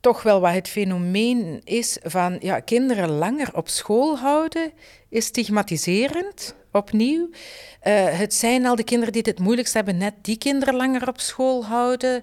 toch 0.00 0.22
wel 0.22 0.40
wat 0.40 0.52
het 0.52 0.68
fenomeen 0.68 1.60
is 1.64 1.98
van 2.02 2.36
ja, 2.40 2.60
kinderen 2.60 3.10
langer 3.10 3.56
op 3.56 3.68
school 3.68 4.18
houden, 4.18 4.72
is 5.08 5.24
stigmatiserend, 5.24 6.54
opnieuw. 6.72 7.28
Uh, 7.28 8.18
het 8.18 8.34
zijn 8.34 8.66
al 8.66 8.74
de 8.74 8.84
kinderen 8.84 9.12
die 9.12 9.22
het 9.24 9.38
moeilijkst 9.38 9.74
hebben, 9.74 9.96
net 9.96 10.14
die 10.22 10.38
kinderen 10.38 10.74
langer 10.74 11.08
op 11.08 11.20
school 11.20 11.64
houden. 11.64 12.22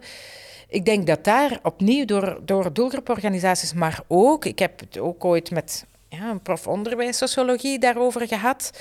ik 0.67 0.85
denk 0.85 1.07
dat 1.07 1.23
daar 1.23 1.59
opnieuw 1.63 2.05
door, 2.05 2.39
door 2.45 2.73
doelgroeporganisaties, 2.73 3.73
maar 3.73 3.99
ook, 4.07 4.45
ik 4.45 4.59
heb 4.59 4.79
het 4.79 4.97
ook 4.97 5.25
ooit 5.25 5.51
met 5.51 5.85
ja, 6.09 6.29
een 6.29 6.41
prof 6.41 6.67
onderwijs 6.67 7.17
sociologie 7.17 7.79
daarover 7.79 8.27
gehad, 8.27 8.71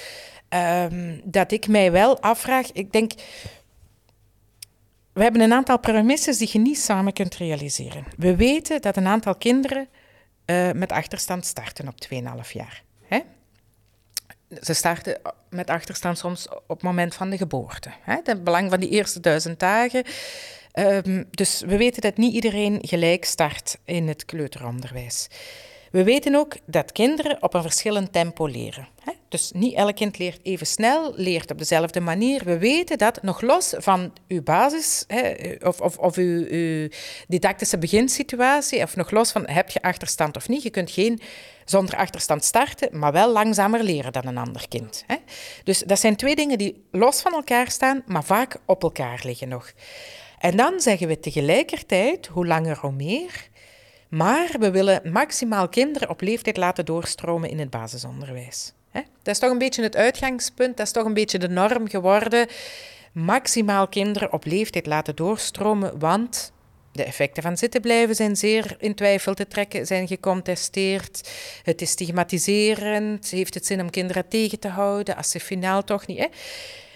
ehm, 0.49 1.19
dat 1.25 1.53
ik 1.53 1.69
mij 1.69 1.93
wel 1.93 2.21
afvraag, 2.21 2.73
ik 2.73 2.93
denk, 2.93 3.13
we 5.17 5.23
hebben 5.23 5.41
een 5.41 5.53
aantal 5.53 5.79
premisses 5.79 6.39
die 6.39 6.49
je 6.53 6.59
niet 6.59 6.79
samen 6.79 7.13
kunt 7.13 7.37
realiseren. 7.37 8.05
We 8.17 8.37
weten 8.37 8.81
dat 8.81 8.97
een 8.97 9.07
aantal 9.07 9.35
kinderen 9.35 9.89
uh, 10.47 10.73
met 10.73 10.93
achterstand 10.93 11.47
starten 11.47 11.89
op 11.89 11.95
2,5 12.45 12.53
jaar. 12.53 12.83
Hè? 13.07 13.21
Ze 14.63 14.75
starten 14.75 15.21
met 15.51 15.71
achterstand 15.71 16.19
soms 16.19 16.49
op 16.49 16.69
het 16.69 16.83
moment 16.83 17.15
van 17.15 17.31
de 17.31 17.37
geboorte. 17.37 17.91
Hè? 18.01 18.17
Het 18.25 18.45
belang 18.45 18.71
van 18.71 18.81
die 18.81 18.89
eerste 18.89 19.21
duizend 19.21 19.61
dagen. 19.61 20.05
Um, 20.75 21.29
dus 21.31 21.61
we 21.61 21.77
weten 21.77 22.03
dat 22.03 22.17
niet 22.17 22.35
iedereen 22.35 22.79
gelijk 22.81 23.25
start 23.25 23.79
in 23.85 24.09
het 24.09 24.25
kleuteronderwijs. 24.25 25.29
We 25.91 26.05
weten 26.05 26.35
ook 26.35 26.57
dat 26.67 26.93
kinderen 26.93 27.43
op 27.43 27.55
een 27.55 27.63
verschillend 27.63 28.13
tempo 28.13 28.47
leren. 28.47 28.89
Dus 29.29 29.51
niet 29.55 29.75
elk 29.75 29.97
kind 29.97 30.19
leert 30.19 30.41
even 30.43 30.67
snel, 30.67 31.13
leert 31.15 31.51
op 31.51 31.59
dezelfde 31.59 32.01
manier. 32.01 32.45
We 32.45 32.59
weten 32.59 32.99
dat 32.99 33.23
nog 33.23 33.41
los 33.41 33.75
van 33.77 34.13
uw 34.29 34.43
basis 34.43 35.05
of, 35.63 35.81
of, 35.81 35.99
of 35.99 36.17
uw, 36.17 36.47
uw 36.49 36.89
didactische 37.29 37.79
beginsituatie, 37.79 38.83
of 38.83 38.97
nog 38.97 39.11
los 39.11 39.33
van 39.33 39.49
heb 39.49 39.71
je 39.71 39.83
achterstand 39.83 40.37
of 40.37 40.49
niet, 40.49 40.63
je 40.63 40.71
kunt 40.71 40.91
geen 40.91 41.21
zonder 41.65 41.97
achterstand 41.97 42.45
starten, 42.45 42.99
maar 42.99 43.13
wel 43.13 43.33
langzamer 43.33 43.83
leren 43.83 44.13
dan 44.13 44.27
een 44.27 44.39
ander 44.39 44.69
kind. 44.69 45.05
Dus 45.65 45.79
dat 45.79 46.01
zijn 46.01 46.17
twee 46.17 46.35
dingen 46.37 46.59
die 46.59 46.87
los 46.91 47.21
van 47.21 47.33
elkaar 47.33 47.71
staan, 47.71 48.03
maar 48.07 48.25
vaak 48.25 48.57
op 48.67 48.83
elkaar 48.83 49.21
liggen 49.25 49.49
nog. 49.49 49.73
En 50.39 50.57
dan 50.57 50.81
zeggen 50.81 51.09
we 51.09 51.21
tegelijkertijd, 51.21 52.27
hoe 52.27 52.47
langer 52.47 52.79
hoe 52.79 52.93
meer, 52.93 53.49
maar 54.09 54.57
we 54.59 54.71
willen 54.71 55.13
maximaal 55.13 55.69
kinderen 55.69 56.11
op 56.11 56.21
leeftijd 56.21 56.57
laten 56.57 56.85
doorstromen 56.85 57.51
in 57.51 57.59
het 57.59 57.71
basisonderwijs. 57.71 58.73
Dat 59.23 59.35
is 59.35 59.39
toch 59.39 59.51
een 59.51 59.59
beetje 59.59 59.83
het 59.83 59.97
uitgangspunt, 59.97 60.77
dat 60.77 60.87
is 60.87 60.93
toch 60.93 61.05
een 61.05 61.15
beetje 61.15 61.39
de 61.39 61.49
norm 61.49 61.89
geworden. 61.89 62.47
Maximaal 63.13 63.89
kinderen 63.89 64.33
op 64.33 64.45
leeftijd 64.45 64.87
laten 64.87 65.17
doorstromen, 65.17 65.99
want 65.99 66.53
de 66.93 67.05
effecten 67.05 67.43
van 67.43 67.57
zitten 67.57 67.81
blijven 67.81 68.15
zijn 68.15 68.37
zeer 68.37 68.77
in 68.79 68.95
twijfel 68.95 69.35
te 69.35 69.49
trekken, 69.49 69.87
zijn 69.87 70.07
gecontesteerd. 70.07 71.31
Het 71.63 71.83
is 71.83 71.91
stigmatiserend, 71.91 73.31
heeft 73.31 73.55
het 73.55 73.67
zin 73.67 73.81
om 73.81 73.91
kinderen 73.91 74.29
tegen 74.29 74.59
te 74.59 74.69
houden, 74.69 75.17
als 75.17 75.31
ze 75.31 75.41
finaal 75.41 75.85
toch 75.85 76.07
niet. 76.07 76.19
Hè? 76.19 76.27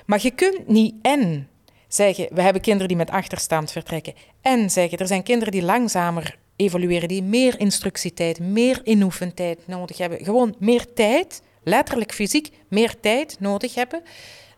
Maar 0.06 0.18
je 0.22 0.30
kunt 0.30 0.68
niet 0.68 0.94
en 1.02 1.48
zeggen, 1.88 2.28
we 2.30 2.42
hebben 2.42 2.62
kinderen 2.62 2.88
die 2.88 2.96
met 2.96 3.10
achterstand 3.10 3.72
vertrekken, 3.72 4.14
en 4.40 4.70
zeggen, 4.70 4.98
er 4.98 5.06
zijn 5.06 5.22
kinderen 5.22 5.52
die 5.52 5.62
langzamer 5.62 6.38
evolueren, 6.56 7.08
die 7.08 7.22
meer 7.22 7.60
instructietijd, 7.60 8.38
meer 8.38 8.80
inoefentijd 8.84 9.58
nodig 9.64 9.98
hebben. 9.98 10.24
Gewoon 10.24 10.54
meer 10.58 10.92
tijd, 10.92 11.42
letterlijk 11.62 12.12
fysiek, 12.12 12.50
meer 12.68 13.00
tijd 13.00 13.36
nodig 13.40 13.74
hebben 13.74 14.02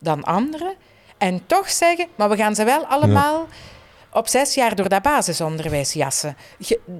dan 0.00 0.24
anderen. 0.24 0.74
En 1.18 1.46
toch 1.46 1.70
zeggen, 1.70 2.06
maar 2.14 2.28
we 2.28 2.36
gaan 2.36 2.54
ze 2.54 2.64
wel 2.64 2.84
allemaal 2.86 3.48
op 4.12 4.28
zes 4.28 4.54
jaar 4.54 4.76
door 4.76 4.88
dat 4.88 5.02
basisonderwijs 5.02 5.92
jassen. 5.92 6.36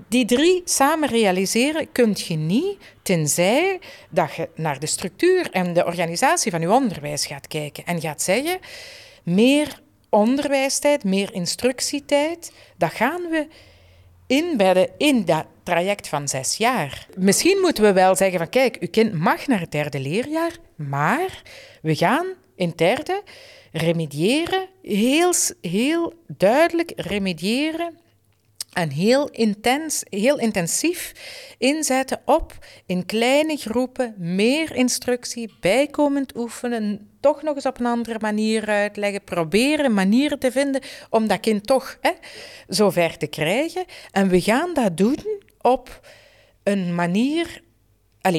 die 0.08 0.24
drie 0.24 0.62
samen 0.64 1.08
realiseren 1.08 1.92
kun 1.92 2.14
je 2.14 2.36
niet, 2.36 2.76
tenzij 3.02 3.80
dat 4.10 4.34
je 4.34 4.48
naar 4.54 4.78
de 4.78 4.86
structuur 4.86 5.50
en 5.50 5.72
de 5.72 5.84
organisatie 5.84 6.50
van 6.50 6.60
je 6.60 6.72
onderwijs 6.72 7.26
gaat 7.26 7.46
kijken 7.46 7.84
en 7.84 8.00
gaat 8.00 8.22
zeggen, 8.22 8.58
meer 9.22 9.80
onderwijstijd, 10.08 11.04
meer 11.04 11.32
instructietijd, 11.32 12.52
dat 12.76 12.92
gaan 12.92 13.22
we 13.30 13.48
inbedden 14.26 14.90
in 14.96 15.24
dat 15.24 15.46
traject 15.62 16.08
van 16.08 16.28
zes 16.28 16.56
jaar. 16.56 17.06
Misschien 17.16 17.58
moeten 17.60 17.84
we 17.84 17.92
wel 17.92 18.16
zeggen 18.16 18.38
van 18.38 18.48
kijk, 18.48 18.76
uw 18.80 18.90
kind 18.90 19.12
mag 19.12 19.46
naar 19.46 19.60
het 19.60 19.72
derde 19.72 20.00
leerjaar, 20.00 20.56
maar 20.76 21.42
we 21.82 21.94
gaan 21.94 22.26
in 22.56 22.72
derde 22.76 23.22
remediëren, 23.72 24.68
heel, 24.82 25.32
heel 25.60 26.12
duidelijk 26.26 26.92
remediëren 26.96 28.00
en 28.72 28.90
heel, 28.90 29.28
intens, 29.30 30.02
heel 30.08 30.38
intensief 30.38 31.12
inzetten 31.58 32.20
op 32.24 32.58
in 32.86 33.06
kleine 33.06 33.56
groepen 33.56 34.14
meer 34.18 34.74
instructie, 34.74 35.54
bijkomend 35.60 36.36
oefenen, 36.36 37.10
toch 37.20 37.42
nog 37.42 37.54
eens 37.54 37.66
op 37.66 37.80
een 37.80 37.86
andere 37.86 38.18
manier 38.20 38.68
uitleggen, 38.68 39.24
proberen 39.24 39.94
manieren 39.94 40.38
te 40.38 40.52
vinden 40.52 40.82
om 41.10 41.26
dat 41.26 41.40
kind 41.40 41.66
toch 41.66 41.98
hè, 42.00 42.10
zover 42.68 43.16
te 43.16 43.26
krijgen. 43.26 43.84
En 44.10 44.28
we 44.28 44.40
gaan 44.40 44.74
dat 44.74 44.96
doen 44.96 45.40
op 45.62 46.00
een 46.62 46.94
manier 46.94 47.62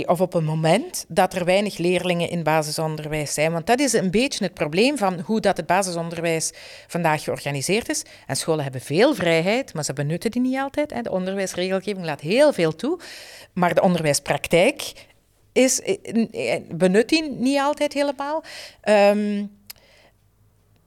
of 0.06 0.22
op 0.22 0.34
een 0.34 0.44
moment 0.44 1.06
dat 1.08 1.34
er 1.34 1.46
weinig 1.46 1.78
leerlingen 1.78 2.30
in 2.30 2.44
basisonderwijs 2.44 3.34
zijn. 3.34 3.52
Want 3.52 3.68
dat 3.68 3.80
is 3.80 3.94
een 3.94 4.12
beetje 4.12 4.44
het 4.44 4.54
probleem 4.54 4.98
van 4.98 5.20
hoe 5.20 5.40
dat 5.40 5.58
het 5.58 5.66
basisonderwijs 5.66 6.52
vandaag 6.88 7.24
georganiseerd 7.24 7.90
is. 7.90 8.04
En 8.28 8.36
scholen 8.36 8.64
hebben 8.64 8.82
veel 8.82 9.16
vrijheid, 9.16 9.74
maar 9.74 9.84
ze 9.84 9.94
benutten 9.94 10.32
die 10.32 10.42
niet 10.42 10.58
altijd. 10.58 11.04
De 11.04 11.12
onderwijsregelgeving 11.12 12.06
laat 12.06 12.22
heel 12.22 12.54
veel 12.54 12.76
toe. 12.76 13.00
Maar 13.54 13.74
de 13.74 13.82
onderwijspraktijk 13.82 14.94
is, 15.52 15.82
eh, 15.82 16.60
benut 16.70 17.10
die 17.10 17.32
niet 17.32 17.60
altijd 17.60 17.94
helemaal. 17.94 18.44
Um, 18.84 19.52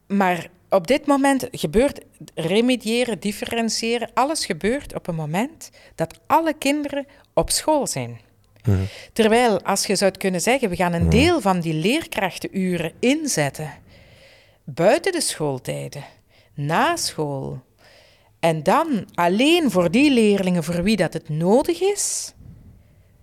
maar 0.06 0.50
op 0.68 0.86
dit 0.86 1.06
moment 1.06 1.48
gebeurt 1.50 2.00
remediëren, 2.34 3.20
differentiëren, 3.20 4.10
alles 4.14 4.46
gebeurt 4.46 4.94
op 4.94 5.06
een 5.06 5.14
moment 5.14 5.70
dat 5.94 6.20
alle 6.26 6.54
kinderen 6.54 7.06
op 7.34 7.50
school 7.50 7.86
zijn. 7.86 8.20
Mhm. 8.64 8.82
Terwijl, 9.12 9.62
als 9.62 9.86
je 9.86 9.96
zou 9.96 10.10
kunnen 10.10 10.40
zeggen, 10.40 10.68
we 10.68 10.76
gaan 10.76 10.92
een 10.92 11.00
mhm. 11.00 11.10
deel 11.10 11.40
van 11.40 11.60
die 11.60 11.74
leerkrachtenuren 11.74 12.92
inzetten 12.98 13.70
buiten 14.64 15.12
de 15.12 15.20
schooltijden, 15.20 16.04
na 16.54 16.96
school, 16.96 17.62
en 18.40 18.62
dan 18.62 19.08
alleen 19.14 19.70
voor 19.70 19.90
die 19.90 20.10
leerlingen 20.10 20.64
voor 20.64 20.82
wie 20.82 20.96
dat 20.96 21.12
het 21.12 21.28
nodig 21.28 21.80
is, 21.80 22.34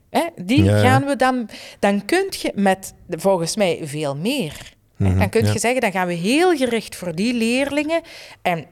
hè, 0.10 0.26
die 0.36 0.70
gaan 0.70 1.06
we 1.06 1.16
dan, 1.16 1.50
dan 1.80 2.06
kun 2.06 2.28
je 2.30 2.52
met 2.56 2.94
volgens 3.10 3.56
mij 3.56 3.80
veel 3.84 4.16
meer. 4.16 4.73
Mhm, 5.10 5.20
dan 5.20 5.30
kun 5.30 5.46
je 5.46 5.60
zeggen, 5.60 5.82
dan 5.82 5.92
gaan 5.92 6.08
we 6.08 6.14
heel 6.14 6.56
gericht 6.56 6.96
voor 6.96 7.16
die 7.16 7.34
leerlingen. 7.34 8.02
En 8.42 8.66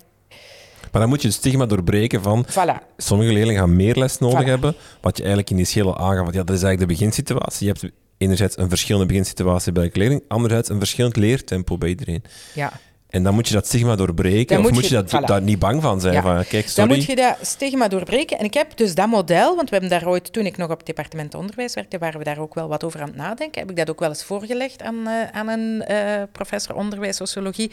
maar 0.91 1.01
dan 1.01 1.09
moet 1.09 1.21
je 1.21 1.27
het 1.27 1.37
stigma 1.37 1.65
doorbreken 1.65 2.21
van 2.21 2.45
voilà. 2.49 2.95
sommige 2.97 3.31
leerlingen 3.31 3.59
gaan 3.59 3.75
meer 3.75 3.95
les 3.95 4.17
nodig 4.17 4.45
hebben. 4.45 4.75
Wat 5.01 5.17
je 5.17 5.23
eigenlijk 5.23 5.51
initieel 5.51 5.95
al 5.97 6.09
aangaf, 6.09 6.33
ja, 6.33 6.43
dat 6.43 6.55
is 6.55 6.63
eigenlijk 6.63 6.79
de 6.79 6.85
beginsituatie. 6.85 7.67
Je 7.67 7.73
hebt 7.73 7.93
enerzijds 8.17 8.57
een 8.57 8.69
verschillende 8.69 9.07
beginsituatie 9.07 9.71
bij 9.71 9.83
elke 9.83 9.97
leerling, 9.97 10.23
anderzijds 10.27 10.69
een 10.69 10.77
verschillend 10.77 11.15
leertempo 11.15 11.77
bij 11.77 11.89
iedereen. 11.89 12.23
Ja. 12.53 12.71
En 13.11 13.23
dan 13.23 13.33
moet 13.33 13.47
je 13.47 13.53
dat 13.53 13.67
stigma 13.67 13.95
doorbreken, 13.95 14.59
of 14.59 14.71
moet 14.71 14.87
je, 14.87 15.03
dat, 15.03 15.27
daar 15.27 15.41
niet 15.41 15.59
bang 15.59 15.81
van 15.81 16.01
zijn? 16.01 16.21
Van, 16.21 16.45
kijk, 16.45 16.69
sorry. 16.69 16.89
Dan 16.89 16.97
moet 16.97 17.05
je 17.05 17.15
dat 17.15 17.37
stigma 17.41 17.87
doorbreken. 17.87 18.39
En 18.39 18.45
ik 18.45 18.53
heb 18.53 18.77
dus 18.77 18.95
dat 18.95 19.07
model, 19.07 19.55
want 19.55 19.69
we 19.69 19.77
hebben 19.77 19.99
daar 19.99 20.07
ooit, 20.09 20.33
toen 20.33 20.45
ik 20.45 20.57
nog 20.57 20.69
op 20.69 20.77
het 20.77 20.85
departement 20.85 21.35
onderwijs 21.35 21.73
werkte, 21.73 21.97
waren 21.97 22.19
we 22.19 22.25
daar 22.25 22.39
ook 22.39 22.53
wel 22.53 22.67
wat 22.67 22.83
over 22.83 23.01
aan 23.01 23.07
het 23.07 23.15
nadenken. 23.15 23.61
Heb 23.61 23.69
ik 23.69 23.75
dat 23.75 23.89
ook 23.89 23.99
wel 23.99 24.09
eens 24.09 24.23
voorgelegd 24.23 24.81
aan, 24.81 24.95
uh, 24.95 25.29
aan 25.31 25.47
een 25.47 25.85
uh, 25.89 26.23
professor 26.31 26.75
onderwijs 26.75 27.15
sociologie. 27.15 27.71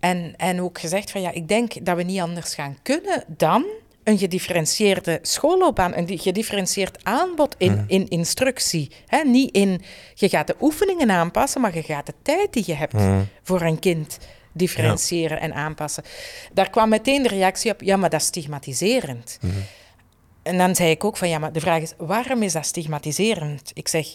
En, 0.00 0.34
en 0.36 0.60
ook 0.60 0.80
gezegd 0.80 1.10
van 1.10 1.20
ja, 1.20 1.32
ik 1.32 1.48
denk 1.48 1.84
dat 1.86 1.96
we 1.96 2.02
niet 2.02 2.20
anders 2.20 2.54
gaan 2.54 2.76
kunnen 2.82 3.24
dan 3.26 3.64
een 4.04 4.18
gedifferentieerde 4.18 5.18
schoolloopbaan, 5.22 5.96
een 5.96 6.18
gedifferentieerd 6.18 7.04
aanbod 7.04 7.54
in, 7.58 7.72
mhm. 7.72 7.84
in 7.86 8.08
instructie. 8.08 8.90
He, 9.06 9.22
niet 9.24 9.54
in, 9.54 9.82
je 10.14 10.28
gaat 10.28 10.46
de 10.46 10.56
oefeningen 10.60 11.10
aanpassen, 11.10 11.60
maar 11.60 11.74
je 11.74 11.82
gaat 11.82 12.06
de 12.06 12.14
tijd 12.22 12.52
die 12.52 12.62
je 12.66 12.74
hebt 12.74 12.92
mhm. 12.92 13.20
voor 13.42 13.60
een 13.60 13.78
kind 13.78 14.18
differentiëren 14.52 15.40
en 15.40 15.54
aanpassen. 15.54 16.02
Daar 16.52 16.70
kwam 16.70 16.88
meteen 16.88 17.22
de 17.22 17.28
reactie 17.28 17.72
op, 17.72 17.80
ja, 17.80 17.96
maar 17.96 18.10
dat 18.10 18.20
is 18.20 18.26
stigmatiserend. 18.26 19.38
Mhm. 19.40 19.52
En 20.42 20.58
dan 20.58 20.74
zei 20.74 20.90
ik 20.90 21.04
ook 21.04 21.16
van, 21.16 21.28
ja, 21.28 21.38
maar 21.38 21.52
de 21.52 21.60
vraag 21.60 21.82
is, 21.82 21.92
waarom 21.96 22.42
is 22.42 22.52
dat 22.52 22.66
stigmatiserend? 22.66 23.70
Ik 23.74 23.88
zeg, 23.88 24.06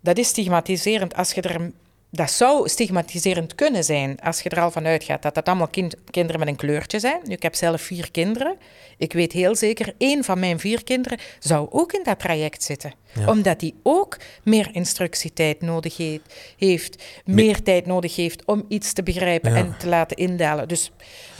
dat 0.00 0.18
is 0.18 0.28
stigmatiserend 0.28 1.14
als 1.14 1.32
je 1.32 1.40
er 1.40 1.70
dat 2.14 2.30
zou 2.30 2.68
stigmatiserend 2.68 3.54
kunnen 3.54 3.84
zijn 3.84 4.20
als 4.20 4.40
je 4.40 4.48
er 4.48 4.60
al 4.60 4.70
van 4.70 4.86
uitgaat 4.86 5.22
dat 5.22 5.34
dat 5.34 5.46
allemaal 5.46 5.70
kinderen 6.10 6.38
met 6.38 6.48
een 6.48 6.56
kleurtje 6.56 6.98
zijn. 6.98 7.20
Nu, 7.24 7.34
ik 7.34 7.42
heb 7.42 7.54
zelf 7.54 7.80
vier 7.80 8.10
kinderen. 8.10 8.56
Ik 8.98 9.12
weet 9.12 9.32
heel 9.32 9.56
zeker, 9.56 9.94
één 9.98 10.24
van 10.24 10.38
mijn 10.38 10.58
vier 10.60 10.84
kinderen 10.84 11.18
zou 11.38 11.68
ook 11.70 11.92
in 11.92 12.02
dat 12.02 12.18
traject 12.18 12.62
zitten. 12.62 12.92
Omdat 13.26 13.60
die 13.60 13.74
ook 13.82 14.16
meer 14.42 14.68
instructietijd 14.72 15.60
nodig 15.60 15.96
heeft, 16.58 17.02
meer 17.24 17.62
tijd 17.62 17.86
nodig 17.86 18.16
heeft 18.16 18.44
om 18.44 18.64
iets 18.68 18.92
te 18.92 19.02
begrijpen 19.02 19.54
en 19.56 19.74
te 19.78 19.88
laten 19.88 20.16
indalen. 20.16 20.68
Dus 20.68 20.90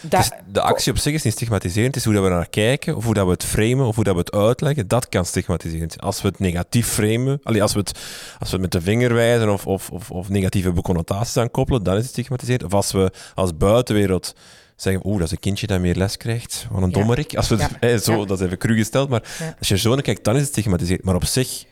dus 0.09 0.31
de 0.53 0.61
actie 0.61 0.93
op 0.93 0.99
zich 0.99 1.15
is 1.15 1.23
niet 1.23 1.33
stigmatiserend, 1.33 1.95
het 1.95 1.97
is 1.97 2.05
hoe 2.05 2.15
dat 2.15 2.23
we 2.23 2.29
naar 2.29 2.49
kijken, 2.49 2.97
of 2.97 3.05
hoe 3.05 3.15
dat 3.15 3.25
we 3.25 3.31
het 3.31 3.45
framen, 3.45 3.87
of 3.87 3.95
hoe 3.95 4.05
dat 4.05 4.15
we 4.15 4.21
het 4.21 4.33
uitleggen, 4.33 4.89
dat 4.89 5.09
kan 5.09 5.25
stigmatiserend 5.25 5.93
zijn. 5.93 6.05
Als 6.05 6.23
we 6.23 6.29
het 6.29 6.39
negatief 6.39 6.89
framen, 6.89 7.41
allee, 7.43 7.63
als, 7.63 7.73
we 7.73 7.79
het, 7.79 7.99
als 8.39 8.51
we 8.51 8.57
het 8.57 8.61
met 8.61 8.73
de 8.73 8.81
vinger 8.81 9.15
wijzen 9.15 9.53
of, 9.53 9.67
of, 9.67 9.91
of, 10.11 10.29
negatieve 10.29 10.73
connotaties 10.73 11.37
aan 11.37 11.51
koppelen, 11.51 11.83
dan 11.83 11.97
is 11.97 12.03
het 12.03 12.11
stigmatiserend. 12.11 12.65
Of 12.65 12.75
als 12.75 12.93
we 12.93 13.13
als 13.35 13.57
buitenwereld 13.57 14.35
zeggen, 14.77 15.07
oeh, 15.07 15.17
dat 15.17 15.27
is 15.27 15.33
een 15.33 15.39
kindje 15.39 15.67
dat 15.67 15.81
meer 15.81 15.95
les 15.95 16.17
krijgt, 16.17 16.67
wat 16.71 16.83
een 16.83 16.91
ja. 16.91 16.99
dommerik. 16.99 17.37
Als 17.37 17.49
we 17.49 17.69
ja. 17.81 17.99
zo, 17.99 18.25
Dat 18.27 18.41
is 18.41 18.47
even 18.47 18.59
cru 18.59 18.77
gesteld, 18.77 19.09
maar 19.09 19.55
als 19.59 19.69
je 19.69 19.79
zo 19.79 19.95
naar 19.95 20.03
kijkt, 20.03 20.25
dan 20.25 20.35
is 20.35 20.41
het 20.41 20.51
stigmatiserend. 20.51 21.05
Maar 21.05 21.15
op 21.15 21.25
zich, 21.25 21.65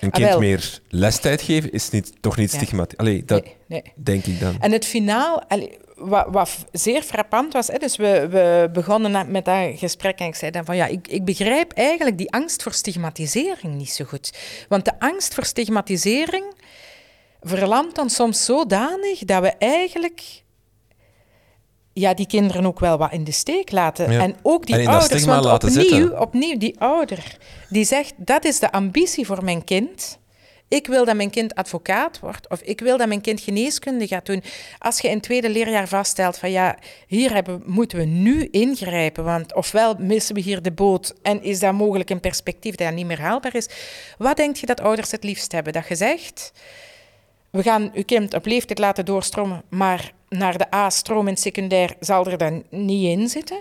een 0.00 0.10
kind 0.10 0.30
ah, 0.30 0.38
meer 0.38 0.80
lestijd 0.88 1.42
geven, 1.42 1.72
is 1.72 1.90
niet, 1.90 2.12
toch 2.20 2.36
niet 2.36 2.48
stigmatiserend. 2.48 2.96
Allee, 2.96 3.24
dat 3.24 3.44
nee, 3.68 3.82
denk 3.96 4.24
ik 4.24 4.40
dan. 4.40 4.56
En 4.60 4.72
het 4.72 4.84
finaal... 4.84 5.42
wat, 6.04 6.26
wat, 6.30 6.64
zeer 6.72 7.02
frappant 7.02 7.52
was, 7.52 7.66
hè, 7.66 7.78
dus 7.78 7.96
we, 7.96 8.28
we 8.28 8.70
begonnen 8.72 9.30
met 9.30 9.44
dat 9.44 9.78
gesprek 9.78 10.18
en 10.18 10.26
ik 10.26 10.34
zei 10.34 10.50
dan 10.50 10.64
van 10.64 10.76
ja, 10.76 10.86
ik, 10.86 11.08
ik 11.08 11.24
begrijp 11.24 11.72
eigenlijk 11.72 12.18
die 12.18 12.32
angst 12.32 12.62
voor 12.62 12.72
stigmatisering 12.72 13.74
niet 13.74 13.90
zo 13.90 14.04
goed. 14.04 14.32
Want 14.68 14.84
de 14.84 14.92
angst 14.98 15.34
voor 15.34 15.44
stigmatisering 15.44 16.44
verlamt 17.40 17.94
dan 17.94 18.10
soms 18.10 18.44
zodanig 18.44 19.18
dat 19.18 19.42
we 19.42 19.52
eigenlijk 19.58 20.42
ja, 21.92 22.14
die 22.14 22.26
kinderen 22.26 22.66
ook 22.66 22.80
wel 22.80 22.98
wat 22.98 23.12
in 23.12 23.24
de 23.24 23.32
steek 23.32 23.70
laten. 23.70 24.20
En 24.20 24.36
ook 24.42 24.66
die 24.66 24.88
ouders. 24.88 25.24
Want 25.24 25.46
opnieuw, 25.46 26.16
opnieuw, 26.16 26.58
die 26.58 26.80
ouder 26.80 27.36
die 27.68 27.84
zegt: 27.84 28.14
dat 28.16 28.44
is 28.44 28.58
de 28.58 28.72
ambitie 28.72 29.26
voor 29.26 29.44
mijn 29.44 29.64
kind. 29.64 30.18
Ik 30.72 30.86
wil 30.86 31.04
dat 31.04 31.16
mijn 31.16 31.30
kind 31.30 31.54
advocaat 31.54 32.20
wordt 32.20 32.48
of 32.48 32.60
ik 32.60 32.80
wil 32.80 32.96
dat 32.96 33.08
mijn 33.08 33.20
kind 33.20 33.40
geneeskunde 33.40 34.06
gaat 34.06 34.26
doen. 34.26 34.42
Als 34.78 35.00
je 35.00 35.08
in 35.08 35.14
het 35.14 35.22
tweede 35.22 35.50
leerjaar 35.50 35.88
vaststelt 35.88 36.38
van 36.38 36.50
ja, 36.50 36.78
hier 37.06 37.32
hebben, 37.32 37.62
moeten 37.66 37.98
we 37.98 38.04
nu 38.04 38.48
ingrijpen, 38.50 39.24
want 39.24 39.54
ofwel 39.54 39.94
missen 39.98 40.34
we 40.34 40.40
hier 40.40 40.62
de 40.62 40.72
boot 40.72 41.14
en 41.22 41.42
is 41.42 41.58
dat 41.58 41.72
mogelijk 41.72 42.10
een 42.10 42.20
perspectief 42.20 42.74
dat 42.74 42.92
niet 42.92 43.06
meer 43.06 43.20
haalbaar 43.20 43.54
is. 43.54 43.68
Wat 44.18 44.36
denk 44.36 44.56
je 44.56 44.66
dat 44.66 44.80
ouders 44.80 45.10
het 45.10 45.24
liefst 45.24 45.52
hebben? 45.52 45.72
Dat 45.72 45.88
je 45.88 45.94
zegt, 45.94 46.52
we 47.50 47.62
gaan 47.62 47.90
uw 47.94 48.04
kind 48.04 48.34
op 48.34 48.46
leeftijd 48.46 48.78
laten 48.78 49.04
doorstromen, 49.04 49.62
maar 49.68 50.12
naar 50.28 50.58
de 50.58 50.74
A-stroom 50.74 51.28
in 51.28 51.36
secundair 51.36 51.94
zal 52.00 52.26
er 52.26 52.38
dan 52.38 52.64
niet 52.70 53.18
in 53.18 53.28
zitten. 53.28 53.60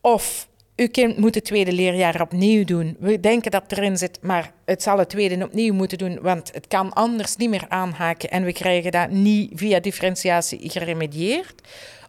Of 0.00 0.48
uw 0.78 0.88
kind 0.90 1.16
moet 1.16 1.34
het 1.34 1.44
tweede 1.44 1.72
leerjaar 1.72 2.20
opnieuw 2.20 2.64
doen. 2.64 2.96
We 2.98 3.20
denken 3.20 3.50
dat 3.50 3.62
het 3.62 3.72
erin 3.72 3.96
zit, 3.96 4.18
maar 4.22 4.52
het 4.64 4.82
zal 4.82 4.98
het 4.98 5.08
tweede 5.08 5.44
opnieuw 5.44 5.74
moeten 5.74 5.98
doen, 5.98 6.18
want 6.22 6.50
het 6.54 6.66
kan 6.66 6.92
anders 6.92 7.36
niet 7.36 7.50
meer 7.50 7.64
aanhaken 7.68 8.30
en 8.30 8.44
we 8.44 8.52
krijgen 8.52 8.90
dat 8.90 9.10
niet 9.10 9.50
via 9.54 9.80
differentiatie 9.80 10.70
geremedieerd. 10.70 11.62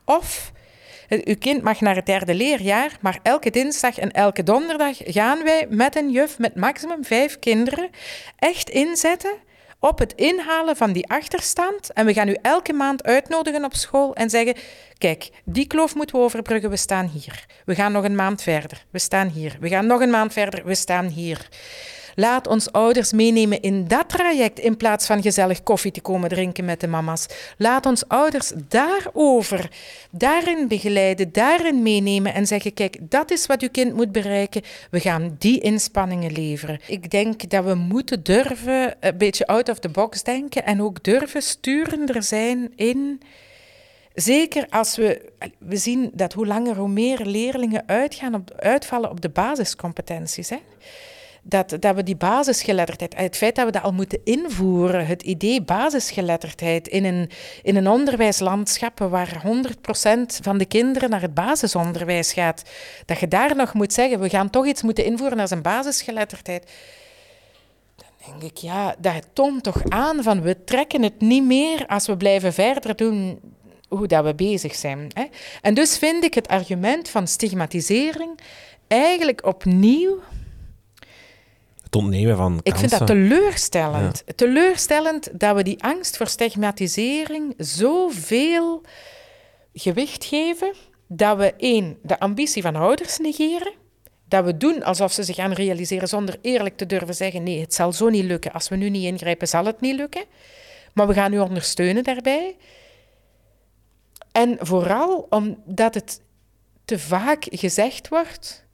Of 0.06 0.52
uw 1.10 1.38
kind 1.40 1.62
mag 1.62 1.82
naar 1.82 1.96
het 1.96 2.06
derde 2.06 2.34
leerjaar, 2.34 2.98
maar 3.02 3.20
elke 3.24 3.50
dinsdag 3.50 3.98
en 3.98 4.12
elke 4.12 4.44
donderdag 4.44 4.98
gaan 5.04 5.44
wij 5.44 5.68
met 5.70 5.96
een 5.96 6.12
juf 6.12 6.40
met 6.40 6.56
maximum 6.56 7.06
vijf 7.06 7.40
kinderen 7.40 7.90
echt 8.38 8.70
inzetten 8.70 9.34
op 9.80 10.00
het 10.00 10.14
inhalen 10.14 10.76
van 10.76 10.92
die 10.92 11.10
achterstand. 11.10 11.94
En 11.94 12.06
we 12.06 12.14
gaan 12.14 12.28
u 12.28 12.38
elke 12.42 12.74
maand 12.74 13.04
uitnodigen 13.04 13.64
op 13.64 13.76
school 13.76 14.16
en 14.16 14.30
zeggen: 14.30 14.56
Kijk, 14.98 15.30
die 15.44 15.68
kloof 15.68 15.96
moeten 15.96 16.16
we 16.16 16.22
overbruggen, 16.22 16.70
we 16.70 16.78
staan 16.78 17.08
hier. 17.08 17.46
We 17.66 17.76
gaan 17.76 17.92
nog 17.92 18.04
een 18.04 18.16
maand 18.16 18.42
verder, 18.42 18.86
we 18.90 19.00
staan 19.00 19.28
hier. 19.28 19.58
We 19.60 19.68
gaan 19.68 19.86
nog 19.88 20.02
een 20.02 20.10
maand 20.10 20.34
verder, 20.34 20.66
we 20.66 20.76
staan 20.76 21.06
hier. 21.08 21.50
Laat 22.20 22.48
ons 22.48 22.72
ouders 22.72 23.12
meenemen 23.12 23.62
in 23.62 23.88
dat 23.88 24.10
traject 24.10 24.60
in 24.60 24.78
plaats 24.78 25.06
van 25.06 25.22
gezellig 25.22 25.64
koffie 25.64 25.92
te 25.92 26.02
komen 26.02 26.30
drinken 26.30 26.66
met 26.66 26.80
de 26.80 26.88
mama's. 26.88 27.26
Laat 27.58 27.86
ons 27.86 28.08
ouders 28.08 28.52
daarover, 28.68 29.72
daarin 30.12 30.68
begeleiden, 30.68 31.32
daarin 31.32 31.82
meenemen 31.82 32.34
en 32.34 32.48
zeggen: 32.48 32.74
kijk, 32.74 32.98
dat 33.00 33.32
is 33.32 33.46
wat 33.46 33.62
uw 33.62 33.70
kind 33.72 33.94
moet 33.94 34.12
bereiken. 34.12 34.62
We 34.92 35.00
gaan 35.00 35.36
die 35.38 35.60
inspanningen 35.60 36.32
leveren. 36.32 36.80
Ik 36.88 37.10
denk 37.10 37.50
dat 37.50 37.64
we 37.64 37.76
moeten 37.76 38.24
durven 38.24 38.96
een 39.00 39.18
beetje 39.18 39.48
out 39.48 39.70
of 39.70 39.80
the 39.80 39.90
box 39.90 40.24
denken 40.24 40.66
en 40.66 40.82
ook 40.82 41.04
durven 41.04 41.42
sturender 41.42 42.24
zijn 42.24 42.72
in. 42.76 43.22
Zeker 44.14 44.66
als 44.70 44.96
we, 44.96 45.32
we 45.58 45.78
zien 45.78 46.12
dat 46.14 46.34
hoe 46.34 46.48
langer 46.48 46.76
hoe 46.76 46.90
meer 46.90 47.26
leerlingen 47.26 47.84
uitgaan 47.88 48.36
op, 48.36 48.52
uitvallen 48.56 49.10
op 49.10 49.22
de 49.22 49.30
basiscompetenties. 49.30 50.50
Hè 50.50 50.58
dat, 51.44 51.78
dat 51.80 51.96
we 51.96 52.04
die 52.04 52.16
basisgeletterdheid, 52.16 53.18
het 53.18 53.38
feit 53.38 53.56
dat 53.56 53.66
we 53.66 53.72
dat 53.72 53.84
al 53.84 53.94
moeten 53.94 54.20
invoeren, 54.24 55.06
het 55.06 55.22
idee 55.22 55.62
basisgeletterdheid 55.62 56.88
in 56.88 57.06
een, 57.06 57.30
in 57.62 57.76
een 57.76 57.88
onderwijslandschap 57.88 59.00
waar 59.00 59.42
100% 59.46 59.50
van 60.42 60.58
de 60.58 60.66
kinderen 60.66 61.10
naar 61.10 61.22
het 61.22 61.34
basisonderwijs 61.34 62.34
gaat, 62.34 62.64
dat 63.06 63.20
je 63.20 63.28
daar 63.28 63.56
nog 63.56 63.74
moet 63.74 63.94
zeggen, 63.94 64.20
we 64.20 64.30
gaan 64.30 64.50
toch 64.50 64.66
iets 64.66 64.82
moeten 64.82 65.06
invoeren 65.06 65.40
als 65.40 65.52
een 65.52 65.62
basisgeletterdheid. 65.62 66.72
Dan 67.96 68.40
denk 68.40 68.52
ik, 68.52 68.58
ja, 68.58 68.96
dat 69.00 69.28
toont 69.34 69.64
toch 69.64 69.82
aan 69.90 70.24
van 70.24 70.42
we 70.42 70.64
trekken 70.64 71.04
het 71.04 71.22
niet 71.22 71.44
meer 71.44 71.86
als 71.88 72.08
we 72.08 72.18
blijven 72.18 72.54
verder 72.54 72.96
doen 72.96 73.40
hoe 73.88 74.08
dat 74.08 74.24
we 74.24 74.36
bezig 74.36 74.76
zijn. 74.76 75.12
Hè? 75.14 75.26
En 75.62 75.74
dus 75.74 75.98
vind 75.98 76.24
ik 76.24 76.34
het 76.34 76.48
argument 76.48 77.10
van 77.10 77.28
stigmatisering 77.28 78.40
eigenlijk 78.88 79.46
opnieuw 79.46 80.20
het 81.90 82.02
ontnemen 82.02 82.38
van 82.38 82.60
Ik 82.64 82.76
vind 82.76 82.92
dat 82.92 83.08
teleurstellend. 83.08 84.24
Teleurstellend 84.36 85.30
dat 85.40 85.56
we 85.56 85.64
die 85.64 85.84
angst 85.84 86.18
voor 86.18 86.28
stigmatisering 86.28 87.54
zoveel 87.58 88.82
gewicht 89.74 90.26
geven, 90.26 90.74
dat 91.08 91.38
we 91.38 91.54
één, 91.58 91.98
de 92.04 92.20
ambitie 92.20 92.62
van 92.62 92.76
ouders 92.76 93.18
negeren, 93.18 93.74
dat 94.28 94.46
we 94.46 94.58
doen 94.58 94.84
alsof 94.84 95.12
ze 95.12 95.24
zich 95.24 95.36
gaan 95.36 95.54
realiseren 95.54 96.08
zonder 96.08 96.38
eerlijk 96.42 96.78
te 96.78 96.86
durven 96.86 97.16
zeggen, 97.16 97.44
nee, 97.44 97.62
het 97.62 97.74
zal 97.74 97.94
zo 97.94 98.10
niet 98.10 98.26
lukken. 98.26 98.54
Als 98.54 98.70
we 98.70 98.76
nu 98.76 98.90
niet 98.90 99.04
ingrijpen, 99.04 99.48
zal 99.48 99.66
het 99.66 99.82
niet 99.82 99.96
lukken. 99.96 100.24
Maar 100.94 101.08
we 101.08 101.14
gaan 101.14 101.34
u 101.34 101.40
ondersteunen 101.40 102.04
daarbij. 102.04 102.56
En 104.32 104.58
vooral 104.60 105.28
omdat 105.30 105.94
het 105.94 106.22
te 106.86 107.00
vaak 107.00 107.46
gezegd 107.50 108.08
wordt, 108.08 108.66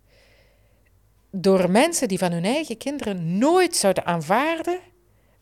door 1.37 1.71
mensen 1.71 2.07
die 2.07 2.17
van 2.17 2.31
hun 2.31 2.45
eigen 2.45 2.77
kinderen 2.77 3.37
nooit 3.37 3.75
zouden 3.75 4.05
aanvaarden 4.05 4.79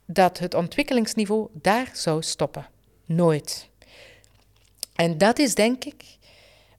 dat 0.05 0.39
het 0.39 0.53
ontwikkelingsniveau 0.53 1.47
daar 1.53 1.89
zou 1.93 2.21
stoppen. 2.21 2.67
Nooit. 3.05 3.69
En 4.95 5.17
dat 5.17 5.39
is 5.39 5.55
denk 5.55 5.83
ik 5.83 6.03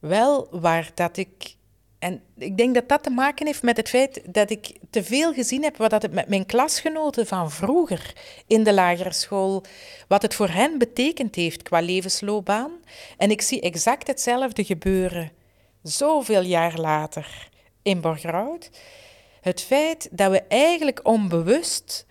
wel 0.00 0.48
waar 0.50 0.90
dat 0.94 1.16
ik. 1.16 1.54
En 1.98 2.22
ik 2.38 2.56
denk 2.56 2.74
dat 2.74 2.88
dat 2.88 3.02
te 3.02 3.10
maken 3.10 3.46
heeft 3.46 3.62
met 3.62 3.76
het 3.76 3.88
feit 3.88 4.22
dat 4.34 4.50
ik 4.50 4.78
te 4.90 5.04
veel 5.04 5.32
gezien 5.32 5.62
heb 5.62 5.76
wat 5.76 5.92
het 6.02 6.12
met 6.12 6.28
mijn 6.28 6.46
klasgenoten 6.46 7.26
van 7.26 7.50
vroeger 7.50 8.12
in 8.46 8.64
de 8.64 8.72
lagere 8.72 9.12
school, 9.12 9.64
wat 10.08 10.22
het 10.22 10.34
voor 10.34 10.48
hen 10.48 10.78
betekend 10.78 11.34
heeft 11.34 11.62
qua 11.62 11.80
levensloopbaan. 11.80 12.72
En 13.16 13.30
ik 13.30 13.40
zie 13.40 13.60
exact 13.60 14.06
hetzelfde 14.06 14.64
gebeuren 14.64 15.32
zoveel 15.82 16.42
jaar 16.42 16.78
later 16.78 17.48
in 17.82 18.00
Borgerhout 18.00 18.70
het 19.44 19.60
feit 19.60 20.08
dat 20.10 20.30
we 20.30 20.42
eigenlijk 20.48 21.00
onbewust 21.02 22.06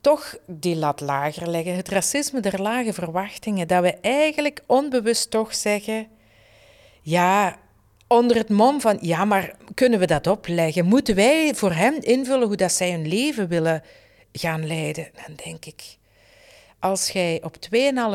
toch 0.00 0.36
die 0.46 0.76
lat 0.76 1.00
lager 1.00 1.50
leggen, 1.50 1.76
het 1.76 1.88
racisme 1.88 2.40
der 2.40 2.62
lage 2.62 2.92
verwachtingen, 2.92 3.68
dat 3.68 3.82
we 3.82 3.94
eigenlijk 4.00 4.62
onbewust 4.66 5.30
toch 5.30 5.54
zeggen, 5.54 6.08
ja, 7.02 7.58
onder 8.06 8.36
het 8.36 8.48
mom 8.48 8.80
van, 8.80 8.98
ja, 9.00 9.24
maar 9.24 9.56
kunnen 9.74 9.98
we 9.98 10.06
dat 10.06 10.26
opleggen? 10.26 10.84
Moeten 10.84 11.14
wij 11.14 11.54
voor 11.54 11.72
hen 11.72 12.00
invullen 12.00 12.46
hoe 12.46 12.56
dat 12.56 12.72
zij 12.72 12.90
hun 12.90 13.08
leven 13.08 13.48
willen 13.48 13.82
gaan 14.32 14.66
leiden? 14.66 15.10
Dan 15.26 15.36
denk 15.44 15.64
ik, 15.64 15.96
als 16.78 17.10
jij 17.10 17.42
op 17.42 17.56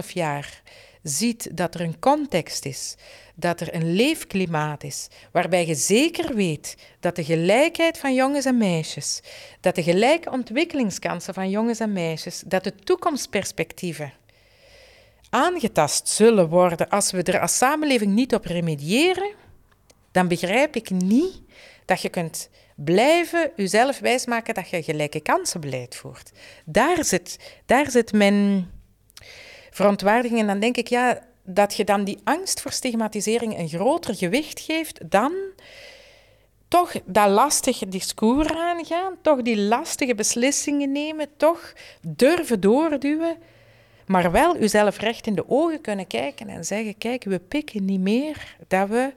2,5 0.06 0.12
jaar 0.14 0.62
ziet 1.04 1.58
dat 1.58 1.74
er 1.74 1.82
een 1.82 2.00
context 2.00 2.66
is, 2.66 2.96
dat 3.40 3.62
er 3.62 3.76
een 3.76 3.96
leefklimaat 3.96 4.84
is, 4.84 5.08
waarbij 5.32 5.66
je 5.68 5.76
zeker 5.76 6.36
weet 6.36 6.76
dat 7.00 7.16
de 7.16 7.24
gelijkheid 7.24 7.98
van 7.98 8.14
jongens 8.14 8.46
en 8.46 8.58
meisjes, 8.58 9.22
dat 9.60 9.76
de 9.76 9.84
gelijke 9.84 10.32
ontwikkelingskansen 10.32 11.34
van 11.34 11.50
jongens 11.50 11.80
en 11.80 11.94
meisjes, 11.94 12.44
dat 12.46 12.64
de 12.64 12.76
toekomstperspectieven 12.76 14.14
aangetast 15.30 16.08
zullen 16.08 16.50
worden 16.50 16.90
als 16.90 17.12
we 17.12 17.24
er 17.24 17.40
als 17.40 17.58
samenleving 17.58 18.14
niet 18.14 18.34
op 18.34 18.46
remediëren, 18.46 19.32
dan 20.12 20.28
begrijp 20.28 20.76
ik 20.76 20.90
niet 20.90 21.42
dat 21.86 22.02
je 22.02 22.10
kunt 22.10 22.50
blijven 22.76 23.52
jezelf 23.56 24.00
wijsmaken 24.00 24.54
dat 24.54 24.70
je 24.70 24.84
gelijke 24.84 25.20
kansenbeleid 25.20 25.96
voert. 25.96 26.32
Daar 26.66 27.06
zit, 27.06 27.40
daar 27.66 27.92
zit 27.92 28.14
mijn 28.14 28.70
verontwaardiging 29.72 30.40
en 30.40 30.48
dan 30.48 30.60
denk 30.60 30.78
ik, 30.78 30.88
ja, 30.88 31.22
dat 31.50 31.76
je 31.76 31.84
dan 31.84 32.04
die 32.04 32.20
angst 32.24 32.62
voor 32.62 32.72
stigmatisering 32.72 33.58
een 33.58 33.70
groter 33.70 34.16
gewicht 34.16 34.60
geeft 34.60 35.12
dan 35.12 35.34
toch 36.68 36.94
dat 37.06 37.30
lastige 37.30 37.88
discours 37.88 38.50
aangaan, 38.50 39.16
toch 39.22 39.42
die 39.42 39.58
lastige 39.58 40.16
beslissingen 40.16 40.92
nemen, 40.92 41.28
toch 41.38 41.74
durven 42.02 42.60
doorduwen, 42.60 43.38
maar 44.06 44.32
wel 44.32 44.58
uzelf 44.58 44.98
recht 44.98 45.28
in 45.28 45.36
de 45.36 45.50
ogen 45.50 45.82
kunnen 45.82 46.08
kijken 46.08 46.50
en 46.50 46.66
zeggen: 46.66 46.98
kijk, 46.98 47.24
we 47.24 47.40
pikken 47.40 47.86
niet 47.86 48.00
meer 48.00 48.56
dat 48.68 48.90
we 48.90 49.14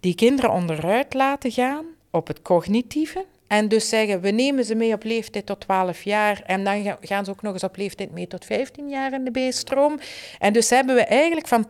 die 0.00 0.14
kinderen 0.14 0.50
onderuit 0.50 1.14
laten 1.14 1.50
gaan 1.50 1.86
op 2.10 2.26
het 2.26 2.42
cognitieve 2.42 3.24
En 3.50 3.68
dus 3.68 3.88
zeggen, 3.88 4.20
we 4.20 4.30
nemen 4.30 4.64
ze 4.64 4.74
mee 4.74 4.92
op 4.92 5.04
leeftijd 5.04 5.46
tot 5.46 5.60
12 5.60 6.02
jaar. 6.02 6.42
En 6.46 6.64
dan 6.64 6.96
gaan 7.00 7.24
ze 7.24 7.30
ook 7.30 7.42
nog 7.42 7.52
eens 7.52 7.64
op 7.64 7.76
leeftijd 7.76 8.10
mee 8.10 8.26
tot 8.26 8.44
15 8.44 8.88
jaar 8.88 9.12
in 9.12 9.24
de 9.24 9.48
B-stroom. 9.48 9.98
En 10.38 10.52
dus 10.52 10.70
hebben 10.70 10.94
we 10.94 11.04
eigenlijk 11.04 11.48
van 11.48 11.66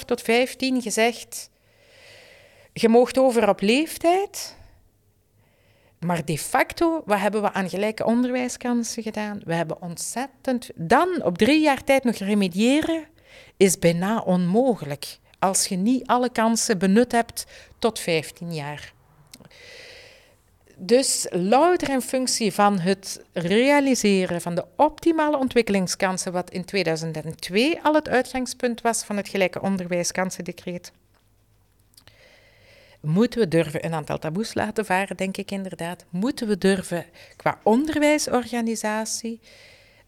2,5 0.00 0.04
tot 0.04 0.22
15 0.22 0.82
gezegd... 0.82 1.50
Je 2.72 2.88
moogt 2.88 3.18
over 3.18 3.48
op 3.48 3.60
leeftijd... 3.60 4.56
Maar 5.98 6.24
de 6.24 6.38
facto, 6.38 7.02
wat 7.04 7.18
hebben 7.18 7.42
we 7.42 7.52
aan 7.52 7.68
gelijke 7.68 8.04
onderwijskansen 8.04 9.02
gedaan? 9.02 9.40
We 9.44 9.54
hebben 9.54 9.82
ontzettend... 9.82 10.70
Dan 10.74 11.22
op 11.22 11.38
drie 11.38 11.60
jaar 11.60 11.84
tijd 11.84 12.04
nog 12.04 12.16
remediëren 12.16 13.04
is 13.56 13.78
bijna 13.78 14.20
onmogelijk. 14.20 15.18
Als 15.38 15.66
je 15.66 15.76
niet 15.76 16.06
alle 16.06 16.30
kansen 16.30 16.78
benut 16.78 17.12
hebt 17.12 17.46
tot 17.78 17.98
15 17.98 18.54
jaar. 18.54 18.93
Dus 20.76 21.26
louter 21.30 21.90
in 21.90 22.00
functie 22.00 22.52
van 22.52 22.78
het 22.78 23.24
realiseren 23.32 24.40
van 24.40 24.54
de 24.54 24.64
optimale 24.76 25.36
ontwikkelingskansen, 25.36 26.32
wat 26.32 26.50
in 26.50 26.64
2002 26.64 27.82
al 27.82 27.94
het 27.94 28.08
uitgangspunt 28.08 28.80
was 28.80 29.04
van 29.04 29.16
het 29.16 29.28
gelijke 29.28 29.60
onderwijskansendecreet, 29.60 30.92
moeten 33.00 33.40
we 33.40 33.48
durven 33.48 33.84
een 33.84 33.94
aantal 33.94 34.18
taboes 34.18 34.54
laten 34.54 34.84
varen, 34.84 35.16
denk 35.16 35.36
ik 35.36 35.50
inderdaad. 35.50 36.04
Moeten 36.10 36.48
we 36.48 36.58
durven 36.58 37.06
qua 37.36 37.58
onderwijsorganisatie 37.62 39.40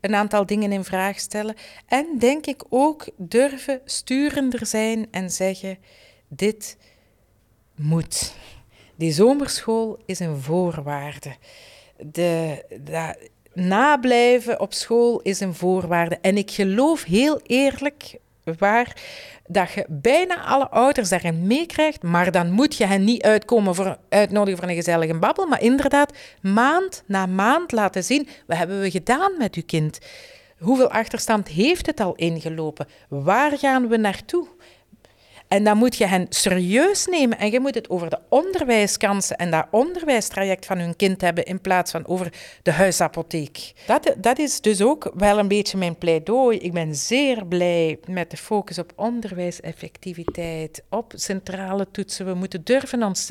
een 0.01 0.15
aantal 0.15 0.47
dingen 0.47 0.73
in 0.73 0.85
vraag 0.85 1.19
stellen. 1.19 1.55
En 1.87 2.07
denk 2.19 2.47
ik 2.47 2.65
ook 2.69 3.09
durven 3.17 3.81
sturender 3.85 4.67
zijn 4.67 5.07
en 5.11 5.31
zeggen: 5.31 5.79
dit 6.29 6.77
moet. 7.75 8.35
Die 8.97 9.13
zomerschool 9.13 9.99
is 10.07 10.21
een 10.21 10.37
voorwaarde. 10.37 11.37
De, 11.97 12.65
nablijven 13.53 14.61
op 14.61 14.73
school 14.73 15.21
is 15.21 15.41
een 15.41 15.55
voorwaarde. 15.55 16.19
En 16.21 16.37
ik 16.37 16.51
geloof 16.51 17.05
heel 17.05 17.41
eerlijk 17.43 18.19
waar 18.59 19.03
dat 19.47 19.73
je 19.73 19.85
bijna 19.89 20.45
alle 20.45 20.69
ouders 20.69 21.09
daarin 21.09 21.47
meekrijgt, 21.47 22.03
maar 22.03 22.33
dan 22.33 22.51
moet 22.51 22.77
je 22.77 22.87
hen 22.87 23.05
niet 23.05 23.23
uitkomen 23.23 23.75
voor, 23.75 23.99
uitnodigen 24.09 24.59
voor 24.59 24.69
een 24.69 24.75
gezellige 24.75 25.19
babbel, 25.19 25.47
maar 25.47 25.63
inderdaad 25.63 26.13
maand 26.41 27.03
na 27.07 27.27
maand 27.27 27.73
laten 27.73 28.05
zien, 28.05 28.29
wat 28.47 28.57
hebben 28.57 28.81
we 28.81 28.91
gedaan 28.91 29.33
met 29.39 29.55
uw 29.55 29.63
kind? 29.67 29.99
Hoeveel 30.59 30.91
achterstand 30.91 31.49
heeft 31.49 31.87
het 31.87 32.01
al 32.01 32.15
ingelopen? 32.15 32.87
Waar 33.09 33.59
gaan 33.59 33.89
we 33.89 33.97
naartoe? 33.97 34.47
En 35.49 35.65
dan 35.65 35.77
moet 35.77 35.97
je 35.97 36.07
hen 36.07 36.27
serieus 36.29 37.07
nemen 37.07 37.39
en 37.39 37.51
je 37.51 37.61
moet 37.61 37.75
het 37.75 37.91
over 37.91 38.11
de 38.11 38.19
onderwijskansen 38.29 39.37
en 39.37 39.51
dat 39.51 39.67
onderwijstraject 39.71 40.67
van 40.67 40.79
hun 40.79 40.97
kind 40.97 41.21
hebben 41.21 41.45
in 41.45 41.61
plaats 41.61 41.91
van 41.91 42.07
over 42.07 42.33
de 42.63 42.71
huisapotheek. 42.73 43.73
Dat, 43.87 44.15
dat 44.17 44.39
is 44.39 44.61
dus 44.61 44.83
ook 44.83 45.13
wel 45.15 45.39
een 45.39 45.49
beetje 45.49 45.79
mijn 45.79 45.97
pleidooi. 45.97 46.59
Ik 46.59 46.73
ben 46.73 46.95
zeer 46.95 47.47
blij 47.47 47.99
met 48.09 48.31
de 48.31 48.37
focus 48.37 48.79
op 48.79 48.93
onderwijseffectiviteit, 48.97 50.83
op 50.91 51.13
centrale 51.17 51.91
toetsen. 51.91 52.27
We 52.27 52.35
moeten 52.35 52.65
durven 52.65 53.03
ons 53.03 53.31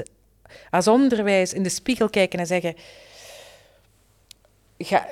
als 0.69 0.87
onderwijs 0.87 1.53
in 1.53 1.63
de 1.63 1.69
spiegel 1.69 2.09
kijken 2.09 2.39
en 2.39 2.47
zeggen... 2.47 2.75
Ga, 4.77 5.07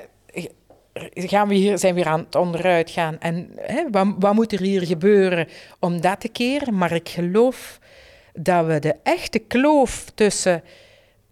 gaan 1.14 1.48
we 1.48 1.54
hier, 1.54 1.78
zijn 1.78 1.94
we 1.94 2.04
aan 2.04 2.20
het 2.20 2.34
onderuit 2.34 2.90
gaan. 2.90 3.18
En 3.20 3.50
hè, 3.56 3.90
wat, 3.90 4.06
wat 4.18 4.34
moet 4.34 4.52
er 4.52 4.60
hier 4.60 4.86
gebeuren 4.86 5.48
om 5.78 6.00
dat 6.00 6.20
te 6.20 6.28
keren? 6.28 6.76
Maar 6.76 6.92
ik 6.92 7.08
geloof 7.08 7.78
dat 8.32 8.66
we 8.66 8.78
de 8.78 8.94
echte 9.02 9.38
kloof 9.38 10.10
tussen 10.14 10.62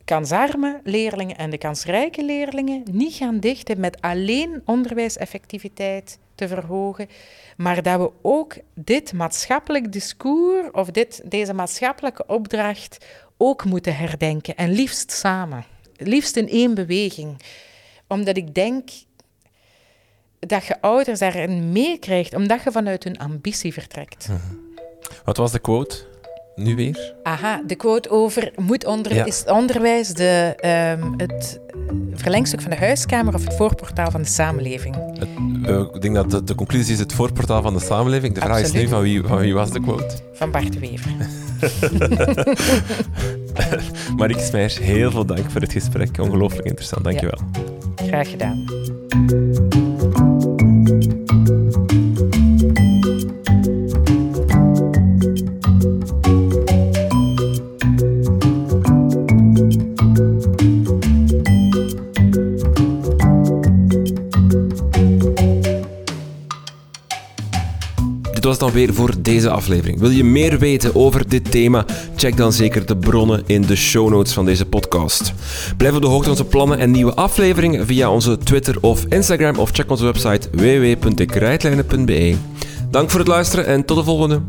kansarme 0.04 0.80
leerlingen 0.84 1.36
en 1.36 1.50
de 1.50 1.58
kansrijke 1.58 2.24
leerlingen 2.24 2.82
niet 2.90 3.14
gaan 3.14 3.40
dichten 3.40 3.80
met 3.80 4.00
alleen 4.00 4.62
onderwijseffectiviteit 4.64 6.18
te 6.34 6.48
verhogen, 6.48 7.08
maar 7.56 7.82
dat 7.82 8.00
we 8.00 8.10
ook 8.22 8.54
dit 8.74 9.12
maatschappelijk 9.12 9.92
discours 9.92 10.70
of 10.72 10.90
dit, 10.90 11.22
deze 11.24 11.52
maatschappelijke 11.52 12.24
opdracht 12.26 13.06
ook 13.36 13.64
moeten 13.64 13.96
herdenken 13.96 14.56
en 14.56 14.70
liefst 14.70 15.10
samen, 15.10 15.64
liefst 15.96 16.36
in 16.36 16.48
één 16.48 16.74
beweging. 16.74 17.42
Omdat 18.08 18.36
ik 18.36 18.54
denk 18.54 18.88
dat 20.46 20.64
je 20.64 20.80
ouders 20.80 21.18
daarin 21.18 21.72
meekrijgt, 21.72 22.34
omdat 22.34 22.62
je 22.62 22.70
vanuit 22.70 23.04
hun 23.04 23.18
ambitie 23.18 23.72
vertrekt. 23.72 24.28
Mhm. 24.28 24.38
Wat 25.24 25.36
was 25.36 25.52
de 25.52 25.58
quote? 25.58 26.10
Nu 26.54 26.74
weer? 26.74 27.14
Aha, 27.22 27.62
de 27.66 27.74
quote 27.74 28.10
over 28.10 28.52
moet 28.56 28.86
onder, 28.86 29.26
is 29.26 29.44
onderwijs 29.44 30.08
de, 30.08 30.54
um, 31.00 31.14
het 31.16 31.60
verlengstuk 32.14 32.60
van 32.60 32.70
de 32.70 32.76
huiskamer 32.76 33.34
of 33.34 33.44
het 33.44 33.54
voorportaal 33.54 34.10
van 34.10 34.22
de 34.22 34.28
samenleving? 34.28 34.96
Het, 35.18 35.28
uh, 35.70 35.78
ik 35.78 36.00
denk 36.00 36.14
dat 36.14 36.30
de, 36.30 36.44
de, 36.44 36.54
conclusie 36.54 36.92
is 36.92 36.98
het 36.98 37.12
voorportaal 37.12 37.62
van 37.62 37.74
de 37.74 37.80
samenleving. 37.80 38.34
De 38.34 38.40
vraag 38.40 38.60
is 38.60 38.72
nu 38.72 38.88
van 38.88 39.02
wie, 39.02 39.22
van 39.22 39.38
wie 39.38 39.54
was 39.54 39.70
de 39.70 39.80
quote? 39.80 40.16
Van 40.32 40.50
Bart 40.50 40.78
Wever. 40.78 41.10
Marieke 44.16 44.42
Smeijers, 44.42 44.78
heel 44.78 45.10
veel 45.10 45.26
dank 45.26 45.50
voor 45.50 45.60
het 45.60 45.72
gesprek. 45.72 46.18
Ongelooflijk 46.18 46.66
interessant, 46.66 47.04
dankjewel. 47.04 47.38
Ja. 47.96 48.06
Graag 48.06 48.30
gedaan. 48.30 48.64
you 51.48 51.81
Dit 68.42 68.50
was 68.50 68.60
dan 68.60 68.72
weer 68.72 68.94
voor 68.94 69.10
deze 69.18 69.50
aflevering. 69.50 69.98
Wil 69.98 70.10
je 70.10 70.24
meer 70.24 70.58
weten 70.58 70.94
over 70.94 71.28
dit 71.28 71.50
thema? 71.50 71.84
Check 72.16 72.36
dan 72.36 72.52
zeker 72.52 72.86
de 72.86 72.96
bronnen 72.96 73.42
in 73.46 73.62
de 73.62 73.76
show 73.76 74.10
notes 74.10 74.32
van 74.32 74.44
deze 74.44 74.66
podcast. 74.66 75.32
Blijf 75.76 75.94
op 75.94 76.00
de 76.00 76.06
hoogte 76.06 76.22
van 76.22 76.32
onze 76.32 76.44
plannen 76.44 76.78
en 76.78 76.90
nieuwe 76.90 77.14
afleveringen 77.14 77.86
via 77.86 78.10
onze 78.10 78.38
Twitter 78.38 78.76
of 78.80 79.04
Instagram 79.08 79.58
of 79.58 79.70
check 79.70 79.90
onze 79.90 80.04
website 80.04 80.48
www.dekrijtlijnen.be. 80.52 82.34
Dank 82.90 83.10
voor 83.10 83.18
het 83.20 83.28
luisteren 83.28 83.66
en 83.66 83.84
tot 83.84 83.96
de 83.96 84.04
volgende. 84.04 84.40